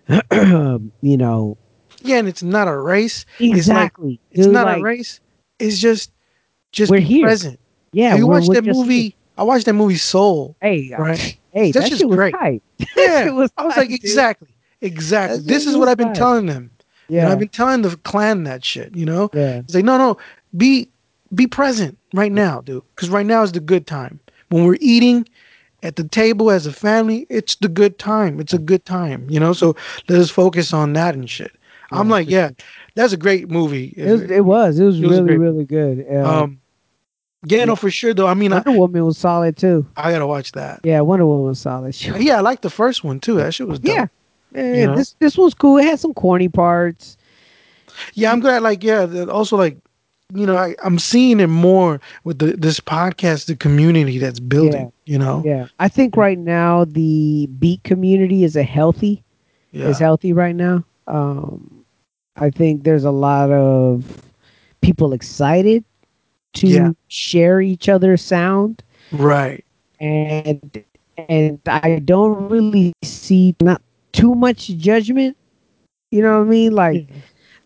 you 0.33 1.17
know 1.17 1.57
Yeah, 2.03 2.17
and 2.17 2.29
it's 2.29 2.43
not 2.43 2.69
a 2.69 2.77
race. 2.77 3.25
It's 3.39 3.51
like- 3.51 3.57
exactly. 3.57 4.21
It's 4.33 4.47
not 4.47 4.67
like, 4.67 4.79
a 4.79 4.83
race. 4.83 5.21
It's 5.59 5.79
just 5.79 6.11
just 6.73 6.91
We're 6.91 6.99
be 6.99 7.05
here. 7.05 7.27
present. 7.27 7.59
Yeah, 7.93 8.17
you 8.17 8.27
watched 8.27 8.51
that 8.53 8.65
movie? 8.65 9.17
I 9.37 9.43
watched 9.43 9.67
that 9.67 9.73
movie 9.75 9.97
Soul. 9.97 10.57
Hey, 10.61 10.93
Right. 10.99 11.39
Hey, 11.53 11.73
that's 11.73 11.99
that, 11.99 12.07
was 12.07 12.17
great. 12.17 12.35
tight. 12.35 12.63
Yeah. 12.97 13.31
Was 13.31 13.51
I 13.57 13.65
was 13.65 13.75
tight, 13.75 13.81
like, 13.81 13.89
dude. 13.91 14.01
exactly. 14.05 14.49
Exactly. 14.81 15.39
That 15.39 15.47
This 15.47 15.67
is 15.67 15.77
what 15.77 15.89
I've 15.89 15.97
been 15.99 16.09
tight. 16.09 16.17
telling 16.17 16.47
them. 16.47 16.71
And 17.09 17.17
Yeah, 17.17 17.31
I've 17.31 17.39
been 17.39 17.49
telling 17.49 17.83
the 17.83 17.97
clan 17.99 18.45
that 18.45 18.65
shit, 18.65 18.95
you 18.97 19.05
know? 19.05 19.31
yeah, 19.35 19.59
It's 19.59 19.75
like, 19.75 19.85
no, 19.85 19.99
no, 19.99 20.17
be 20.57 20.89
be 21.35 21.47
present 21.47 21.97
right 22.15 22.33
now, 22.33 22.61
dude. 22.63 22.83
Because 22.95 23.09
right 23.11 23.27
now 23.27 23.43
is 23.43 23.53
the 23.53 23.61
good 23.61 23.87
time. 23.87 24.19
When 24.49 24.65
we're 24.65 24.79
eating 24.81 25.29
at 25.83 25.97
the 25.97 26.05
table 26.05 26.51
as 26.51 26.67
a 26.67 26.73
family, 26.73 27.27
it's 27.31 27.55
the 27.57 27.69
good 27.69 27.99
time. 27.99 28.41
It's 28.41 28.53
a 28.53 28.59
good 28.59 28.85
time, 28.85 29.27
you 29.31 29.39
know. 29.39 29.53
So 29.53 29.77
let 30.09 30.19
us 30.19 30.31
focus 30.31 30.73
on 30.73 30.93
that 30.95 31.15
and 31.15 31.29
shit. 31.31 31.53
I'm 31.93 32.09
like, 32.09 32.29
yeah, 32.31 32.51
that's 32.95 33.13
a 33.13 33.17
great 33.17 33.51
movie. 33.51 33.93
It 33.97 34.11
was, 34.11 34.23
it 34.23 34.45
was. 34.45 34.79
It 34.79 34.85
was 34.85 35.01
It 35.01 35.07
was 35.07 35.21
really, 35.21 35.37
really 35.39 35.65
good. 35.65 36.07
Um, 36.17 36.61
yeah, 37.47 37.65
no, 37.65 37.77
for 37.77 37.91
sure 37.91 38.13
though. 38.15 38.27
I 38.27 38.35
mean, 38.35 38.53
I, 38.53 38.57
Wonder 38.57 38.73
Woman 38.73 39.05
was 39.05 39.19
solid 39.19 39.57
too. 39.57 39.87
I 39.97 40.13
gotta 40.13 40.27
watch 40.27 40.53
that. 40.53 40.81
Yeah, 40.85 41.01
Wonder 41.01 41.27
Woman 41.27 41.47
was 41.47 41.61
solid. 41.61 42.01
Yeah, 42.21 42.39
I 42.39 42.41
like 42.41 42.61
the 42.61 42.71
first 42.71 43.03
one 43.05 43.21
too. 43.21 43.37
That 43.37 43.55
shit 43.55 43.69
was 43.69 43.79
dope. 43.79 43.95
Yeah. 43.95 44.07
Yeah, 44.55 44.75
You 44.75 44.87
know? 44.89 44.97
this 44.97 45.15
this 45.21 45.39
was 45.39 45.55
cool. 45.55 45.79
It 45.79 45.85
had 45.85 46.01
some 46.01 46.15
corny 46.15 46.49
parts. 46.49 47.17
Yeah, 48.15 48.33
I'm 48.33 48.41
glad. 48.41 48.63
Like, 48.63 48.83
yeah, 48.83 49.05
also 49.31 49.57
like, 49.57 49.77
you 50.33 50.47
know, 50.47 50.57
I, 50.57 50.75
I'm 50.83 50.99
seeing 50.99 51.41
it 51.41 51.49
more 51.49 52.01
with 52.25 52.39
the 52.39 52.57
this 52.57 52.81
podcast, 52.81 53.47
the 53.47 53.57
community 53.57 54.19
that's 54.19 54.41
building. 54.41 54.93
You 55.07 55.19
know, 55.19 55.43
Yeah, 55.45 55.67
I 55.79 55.89
think 55.89 56.17
right 56.17 56.39
now 56.39 56.85
the 56.85 57.47
beat 57.59 57.83
community 57.85 58.45
is 58.45 58.57
a 58.57 58.63
healthy 58.63 59.23
yeah, 59.73 59.89
is 59.89 59.99
healthy 59.99 60.33
right 60.33 60.55
now. 60.55 60.85
Um, 61.07 61.85
I 62.37 62.51
think 62.51 62.85
there's 62.85 63.05
a 63.05 63.11
lot 63.11 63.51
of 63.51 64.23
people 64.83 65.13
excited 65.13 65.85
to 66.55 66.67
Yeah. 66.67 66.91
share 67.09 67.61
each 67.61 67.89
other's 67.89 68.23
sound, 68.23 68.83
right. 69.13 69.65
and 70.01 70.85
and 71.29 71.59
I 71.67 71.99
don't 71.99 72.49
really 72.49 72.93
see 73.05 73.55
not 73.61 73.83
too 74.13 74.35
much 74.35 74.69
judgment. 74.69 75.37
You 76.11 76.23
know 76.23 76.39
what 76.39 76.47
I 76.47 76.51
mean? 76.51 76.73
Like 76.73 77.03
mm-hmm. 77.03 77.19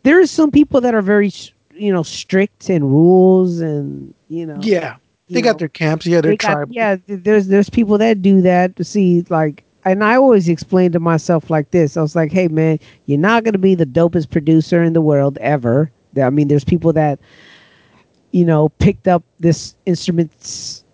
there 0.02 0.20
are 0.20 0.26
some 0.26 0.50
people 0.50 0.80
that 0.80 0.94
are 0.94 1.02
very 1.02 1.32
you 1.74 1.92
know 1.92 2.02
strict 2.02 2.68
and 2.68 2.84
rules 2.84 3.60
and 3.60 4.14
you 4.28 4.46
know 4.46 4.56
Yeah, 4.60 4.96
they 5.28 5.40
know, 5.40 5.44
got 5.44 5.58
their 5.58 5.68
camps. 5.68 6.06
Yeah, 6.06 6.20
their 6.20 6.36
tribe. 6.36 6.68
yeah, 6.70 6.96
there's 7.06 7.46
there's 7.48 7.70
people 7.70 7.98
that 7.98 8.22
do 8.22 8.40
that 8.42 8.76
to 8.76 8.84
see 8.84 9.24
like 9.28 9.64
and 9.84 10.02
I 10.02 10.16
always 10.16 10.48
explain 10.48 10.92
to 10.92 11.00
myself 11.00 11.50
like 11.50 11.70
this. 11.70 11.96
I 11.96 12.02
was 12.02 12.16
like, 12.16 12.32
"Hey 12.32 12.48
man, 12.48 12.78
you're 13.06 13.18
not 13.18 13.44
going 13.44 13.52
to 13.52 13.58
be 13.58 13.74
the 13.74 13.86
dopest 13.86 14.30
producer 14.30 14.82
in 14.82 14.92
the 14.94 15.00
world 15.02 15.38
ever." 15.40 15.90
I 16.20 16.30
mean, 16.30 16.48
there's 16.48 16.64
people 16.64 16.92
that 16.94 17.18
you 18.34 18.44
know 18.44 18.68
picked 18.80 19.06
up 19.08 19.22
this 19.38 19.76
instruments 19.86 20.84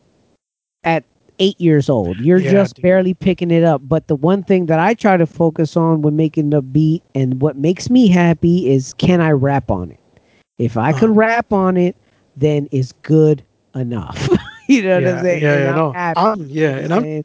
at 0.84 1.04
8 1.38 1.58
years 1.60 1.88
old. 1.88 2.20
You're 2.20 2.38
Yeah, 2.38 2.50
just 2.50 2.76
dude. 2.76 2.82
barely 2.82 3.14
picking 3.14 3.50
it 3.50 3.64
up. 3.64 3.80
But 3.84 4.06
the 4.08 4.14
one 4.16 4.42
thing 4.42 4.66
that 4.66 4.78
I 4.78 4.92
try 4.94 5.16
to 5.16 5.26
focus 5.26 5.76
on 5.76 6.02
when 6.02 6.14
making 6.16 6.50
the 6.50 6.60
beat 6.60 7.02
and 7.14 7.40
what 7.40 7.56
makes 7.56 7.88
me 7.88 8.08
happy 8.08 8.70
is 8.70 8.92
can 8.94 9.20
I 9.22 9.30
rap 9.30 9.70
on 9.70 9.90
it? 9.90 10.00
If 10.58 10.76
I 10.76 10.92
could 10.92 11.10
Uh-huh. 11.10 11.18
rap 11.18 11.52
on 11.52 11.76
it, 11.78 11.96
then 12.36 12.68
it's 12.72 12.92
good 13.02 13.42
enough. 13.74 14.28
you 14.68 14.82
know 14.82 14.96
what 15.00 15.06
I'm 15.08 15.22
saying? 15.24 15.42
yeah, 15.42 15.52
And 15.54 15.64
yeah, 15.64 15.70
I'm 15.70 15.76
no, 15.76 15.92
happy, 15.92 16.20
I'm, 16.20 16.40
yeah, 16.48 16.76
and 16.76 16.92
I'm 16.94 17.04
and- 17.04 17.24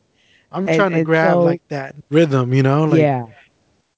I'm 0.51 0.67
and- 0.69 0.77
trying 0.77 0.91
to 0.91 0.97
and 0.97 1.05
grab 1.05 1.33
so- 1.33 1.43
like 1.43 1.61
that 1.67 1.95
rhythm. 2.09 2.53
You 2.53 2.63
know, 2.63 2.85
like 2.85 2.99
yeah. 3.01 3.25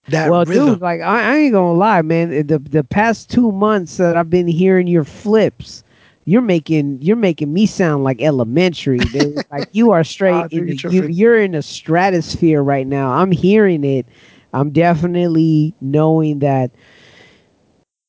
that 0.10 0.32
Well, 0.32 0.46
rhythm. 0.46 0.66
dude, 0.66 0.82
like 0.82 1.02
I, 1.02 1.34
I 1.34 1.38
ain't 1.38 1.54
gonna 1.54 1.78
lie, 1.78 2.02
man. 2.02 2.30
The 2.48 2.58
the 2.58 2.84
past 2.84 3.30
two 3.30 3.52
months 3.52 3.98
that 3.98 4.18
I've 4.18 4.32
been 4.32 4.48
hearing 4.48 4.88
your 4.88 5.04
flips, 5.04 5.84
you're 6.28 6.42
making 6.42 7.02
you're 7.02 7.16
making 7.16 7.54
me 7.54 7.66
sound 7.66 8.04
like 8.04 8.22
elementary, 8.22 9.00
dude. 9.00 9.46
like 9.52 9.70
you 9.72 9.92
are 9.92 10.04
straight. 10.04 10.52
In 10.52 10.68
you're 10.68 10.76
the, 10.76 10.90
you, 10.92 11.08
you're 11.08 11.42
in 11.42 11.56
a 11.56 11.62
stratosphere 11.62 12.62
right 12.62 12.86
now. 12.86 13.12
I'm 13.12 13.32
hearing 13.32 13.86
it. 13.86 14.06
I'm 14.54 14.72
definitely 14.72 15.74
knowing 15.80 16.40
that 16.40 16.72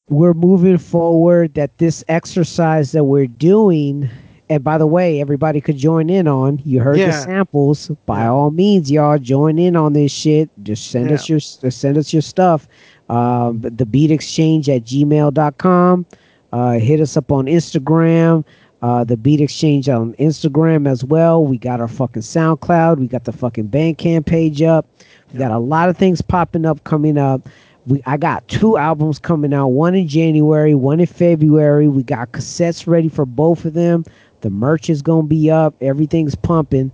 we're 0.08 0.34
moving 0.34 0.78
forward. 0.78 1.54
That 1.54 1.78
this 1.78 2.02
exercise 2.08 2.90
that 2.92 3.04
we're 3.04 3.28
doing. 3.28 4.10
And 4.50 4.64
by 4.64 4.78
the 4.78 4.86
way, 4.86 5.20
everybody 5.20 5.60
could 5.60 5.76
join 5.76 6.10
in 6.10 6.26
on. 6.26 6.60
You 6.64 6.80
heard 6.80 6.98
the 6.98 7.12
samples. 7.12 7.88
By 8.04 8.22
Yeah. 8.22 8.30
all 8.30 8.50
means, 8.50 8.90
y'all 8.90 9.18
join 9.18 9.58
in 9.60 9.76
on 9.76 9.92
this 9.92 10.10
shit. 10.10 10.50
Just 10.64 10.90
send 10.90 11.12
us 11.12 11.28
your 11.28 11.38
just 11.38 11.78
send 11.78 11.96
us 11.96 12.12
your 12.12 12.22
stuff. 12.22 12.66
Um, 13.08 13.60
the 13.60 13.86
beat 13.86 14.10
exchange 14.10 14.68
at 14.68 14.82
gmail.com. 14.82 16.06
Uh, 16.10 16.16
hit 16.52 17.00
us 17.00 17.16
up 17.16 17.32
on 17.32 17.46
Instagram. 17.46 18.44
Uh, 18.80 19.02
the 19.02 19.16
beat 19.16 19.40
exchange 19.40 19.88
on 19.88 20.14
Instagram 20.14 20.88
as 20.88 21.04
well. 21.04 21.44
We 21.44 21.58
got 21.58 21.80
our 21.80 21.88
fucking 21.88 22.22
SoundCloud. 22.22 22.98
We 22.98 23.08
got 23.08 23.24
the 23.24 23.32
fucking 23.32 23.68
Bandcamp 23.68 24.26
page 24.26 24.62
up. 24.62 24.86
We 25.32 25.38
got 25.38 25.50
a 25.50 25.58
lot 25.58 25.88
of 25.88 25.96
things 25.96 26.22
popping 26.22 26.64
up 26.64 26.84
coming 26.84 27.18
up. 27.18 27.48
We 27.86 28.02
I 28.06 28.16
got 28.16 28.46
two 28.46 28.76
albums 28.76 29.18
coming 29.18 29.52
out. 29.52 29.68
One 29.68 29.94
in 29.94 30.06
January, 30.06 30.74
one 30.74 31.00
in 31.00 31.06
February. 31.06 31.88
We 31.88 32.02
got 32.04 32.32
cassettes 32.32 32.86
ready 32.86 33.08
for 33.08 33.26
both 33.26 33.64
of 33.64 33.74
them. 33.74 34.04
The 34.42 34.50
merch 34.50 34.88
is 34.88 35.02
gonna 35.02 35.26
be 35.26 35.50
up. 35.50 35.74
Everything's 35.80 36.36
pumping. 36.36 36.92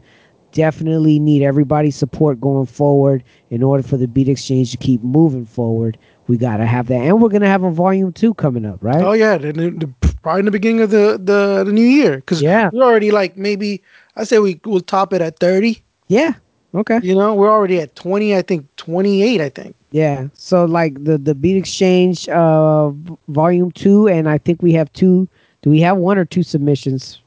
Definitely 0.52 1.18
need 1.18 1.42
everybody's 1.42 1.96
support 1.96 2.40
going 2.40 2.66
forward 2.66 3.24
in 3.50 3.62
order 3.62 3.82
for 3.82 3.96
the 3.96 4.06
Beat 4.06 4.28
Exchange 4.28 4.70
to 4.70 4.76
keep 4.78 5.02
moving 5.02 5.44
forward. 5.44 5.98
We 6.26 6.36
gotta 6.38 6.64
have 6.66 6.86
that, 6.88 7.00
and 7.02 7.20
we're 7.20 7.28
gonna 7.28 7.48
have 7.48 7.62
a 7.64 7.70
volume 7.70 8.12
two 8.12 8.34
coming 8.34 8.64
up, 8.64 8.78
right? 8.82 9.02
Oh 9.02 9.12
yeah, 9.12 9.36
the, 9.36 9.52
the, 9.52 9.92
probably 10.22 10.40
in 10.40 10.44
the 10.46 10.50
beginning 10.50 10.80
of 10.80 10.90
the 10.90 11.20
the, 11.22 11.64
the 11.64 11.72
new 11.72 11.84
year 11.84 12.16
because 12.16 12.40
Yeah. 12.40 12.70
we're 12.72 12.82
already 12.82 13.10
like 13.10 13.36
maybe 13.36 13.82
I 14.16 14.24
say 14.24 14.38
we 14.38 14.60
will 14.64 14.80
top 14.80 15.12
it 15.12 15.20
at 15.20 15.38
thirty. 15.38 15.82
Yeah. 16.08 16.34
Okay. 16.74 16.98
You 17.02 17.14
know, 17.14 17.34
we're 17.34 17.50
already 17.50 17.80
at 17.80 17.94
twenty. 17.94 18.34
I 18.34 18.42
think 18.42 18.66
twenty 18.76 19.22
eight. 19.22 19.40
I 19.40 19.48
think. 19.50 19.76
Yeah. 19.90 20.28
So 20.34 20.64
like 20.64 21.04
the 21.04 21.18
the 21.18 21.34
Beat 21.34 21.56
Exchange 21.56 22.28
uh 22.28 22.90
volume 23.28 23.70
2 23.72 24.08
and 24.08 24.28
I 24.28 24.38
think 24.38 24.60
we 24.62 24.72
have 24.72 24.92
two 24.92 25.28
do 25.62 25.70
we 25.70 25.80
have 25.80 25.98
one 25.98 26.18
or 26.18 26.24
two 26.24 26.42
submissions 26.42 27.20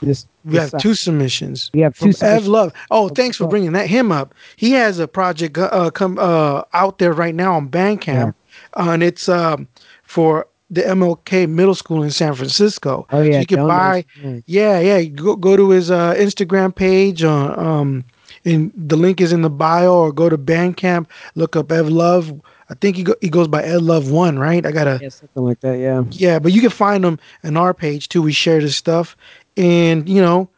this 0.00 0.26
We 0.44 0.52
this, 0.52 0.62
have 0.62 0.74
uh, 0.74 0.78
two 0.78 0.94
submissions. 0.94 1.70
we 1.74 1.80
have 1.80 1.96
two 1.98 2.12
from 2.12 2.28
Ev. 2.28 2.46
Love. 2.46 2.72
Oh, 2.90 3.08
thanks 3.08 3.36
for 3.36 3.46
bringing 3.46 3.72
that 3.72 3.88
him 3.88 4.10
up. 4.10 4.34
He 4.56 4.72
has 4.72 4.98
a 4.98 5.06
project 5.06 5.56
uh, 5.58 5.90
come 5.90 6.18
uh, 6.18 6.62
out 6.72 6.98
there 6.98 7.12
right 7.12 7.34
now 7.34 7.54
on 7.54 7.68
Bandcamp, 7.68 8.34
uh, 8.76 8.90
and 8.90 9.02
it's 9.02 9.28
um, 9.28 9.68
for 10.02 10.46
the 10.70 10.82
MLK 10.82 11.48
Middle 11.48 11.74
School 11.74 12.02
in 12.02 12.10
San 12.10 12.34
Francisco. 12.34 13.06
Oh 13.10 13.22
yeah. 13.22 13.40
you 13.40 13.46
can 13.46 13.66
buy. 13.66 14.04
Yeah, 14.46 14.80
yeah. 14.80 15.02
Go 15.04 15.36
go 15.36 15.56
to 15.56 15.70
his 15.70 15.90
uh, 15.90 16.14
Instagram 16.14 16.74
page. 16.74 17.22
Uh, 17.22 17.54
um, 17.56 18.04
and 18.44 18.72
the 18.76 18.96
link 18.96 19.20
is 19.20 19.32
in 19.32 19.42
the 19.42 19.50
bio, 19.50 19.94
or 19.94 20.12
go 20.12 20.28
to 20.28 20.36
Bandcamp. 20.36 21.06
Look 21.34 21.56
up 21.56 21.72
Ev 21.72 21.88
Love. 21.88 22.32
I 22.70 22.74
think 22.74 22.96
he 22.96 23.02
go, 23.02 23.14
he 23.20 23.28
goes 23.28 23.48
by 23.48 23.62
Ed 23.62 23.82
Love 23.82 24.10
One, 24.10 24.38
right? 24.38 24.64
I 24.64 24.72
gotta. 24.72 24.98
Yeah, 25.00 25.08
something 25.08 25.44
like 25.44 25.60
that, 25.60 25.78
yeah. 25.78 26.02
Yeah, 26.10 26.38
but 26.38 26.52
you 26.52 26.60
can 26.60 26.70
find 26.70 27.04
him 27.04 27.18
on 27.42 27.56
our 27.56 27.74
page 27.74 28.08
too. 28.08 28.22
We 28.22 28.32
share 28.32 28.60
this 28.60 28.76
stuff, 28.76 29.16
and 29.56 30.08
you 30.08 30.20
know, 30.20 30.48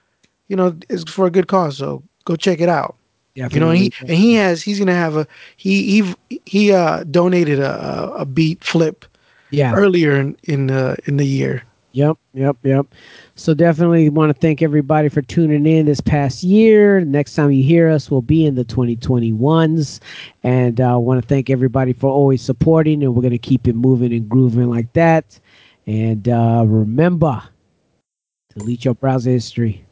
you 0.48 0.56
know, 0.56 0.76
it's 0.88 1.10
for 1.10 1.26
a 1.26 1.30
good 1.30 1.48
cause. 1.48 1.78
So 1.78 2.02
go 2.24 2.36
check 2.36 2.60
it 2.60 2.68
out. 2.68 2.96
Yeah. 3.36 3.48
You 3.52 3.60
know, 3.60 3.70
and 3.70 3.78
he 3.78 3.92
and 4.08 4.18
he 4.18 4.34
has 4.34 4.62
he's 4.62 4.80
gonna 4.80 4.94
have 4.94 5.16
a 5.16 5.28
he 5.56 6.02
he 6.02 6.40
he 6.46 6.72
uh 6.72 7.04
donated 7.04 7.60
a 7.60 8.12
a- 8.16 8.26
beat 8.26 8.64
flip 8.64 9.06
Yeah. 9.50 9.72
earlier 9.74 10.16
in 10.16 10.36
in 10.44 10.70
uh, 10.70 10.96
in 11.06 11.16
the 11.18 11.26
year. 11.26 11.64
Yep, 11.92 12.18
yep, 12.34 12.56
yep. 12.64 12.86
So 13.36 13.54
definitely 13.54 14.10
want 14.10 14.30
to 14.34 14.38
thank 14.38 14.62
everybody 14.62 15.08
for 15.08 15.22
tuning 15.22 15.66
in 15.66 15.86
this 15.86 16.00
past 16.00 16.42
year. 16.44 17.00
Next 17.00 17.34
time 17.34 17.52
you 17.52 17.62
hear 17.64 17.88
us, 17.88 18.10
we'll 18.10 18.22
be 18.22 18.46
in 18.46 18.54
the 18.56 18.64
2021s. 18.64 20.00
And 20.44 20.80
I 20.80 20.92
uh, 20.92 20.98
want 20.98 21.22
to 21.22 21.26
thank 21.26 21.50
everybody 21.50 21.94
for 21.94 22.10
always 22.10 22.42
supporting, 22.42 23.02
and 23.02 23.14
we're 23.14 23.22
going 23.22 23.32
to 23.32 23.38
keep 23.38 23.68
it 23.68 23.74
moving 23.76 24.12
and 24.12 24.28
grooving 24.28 24.68
like 24.70 24.92
that. 24.94 25.40
And 25.86 26.28
uh, 26.28 26.64
remember, 26.66 27.42
delete 28.54 28.84
your 28.84 28.94
browser 28.94 29.30
history. 29.30 29.85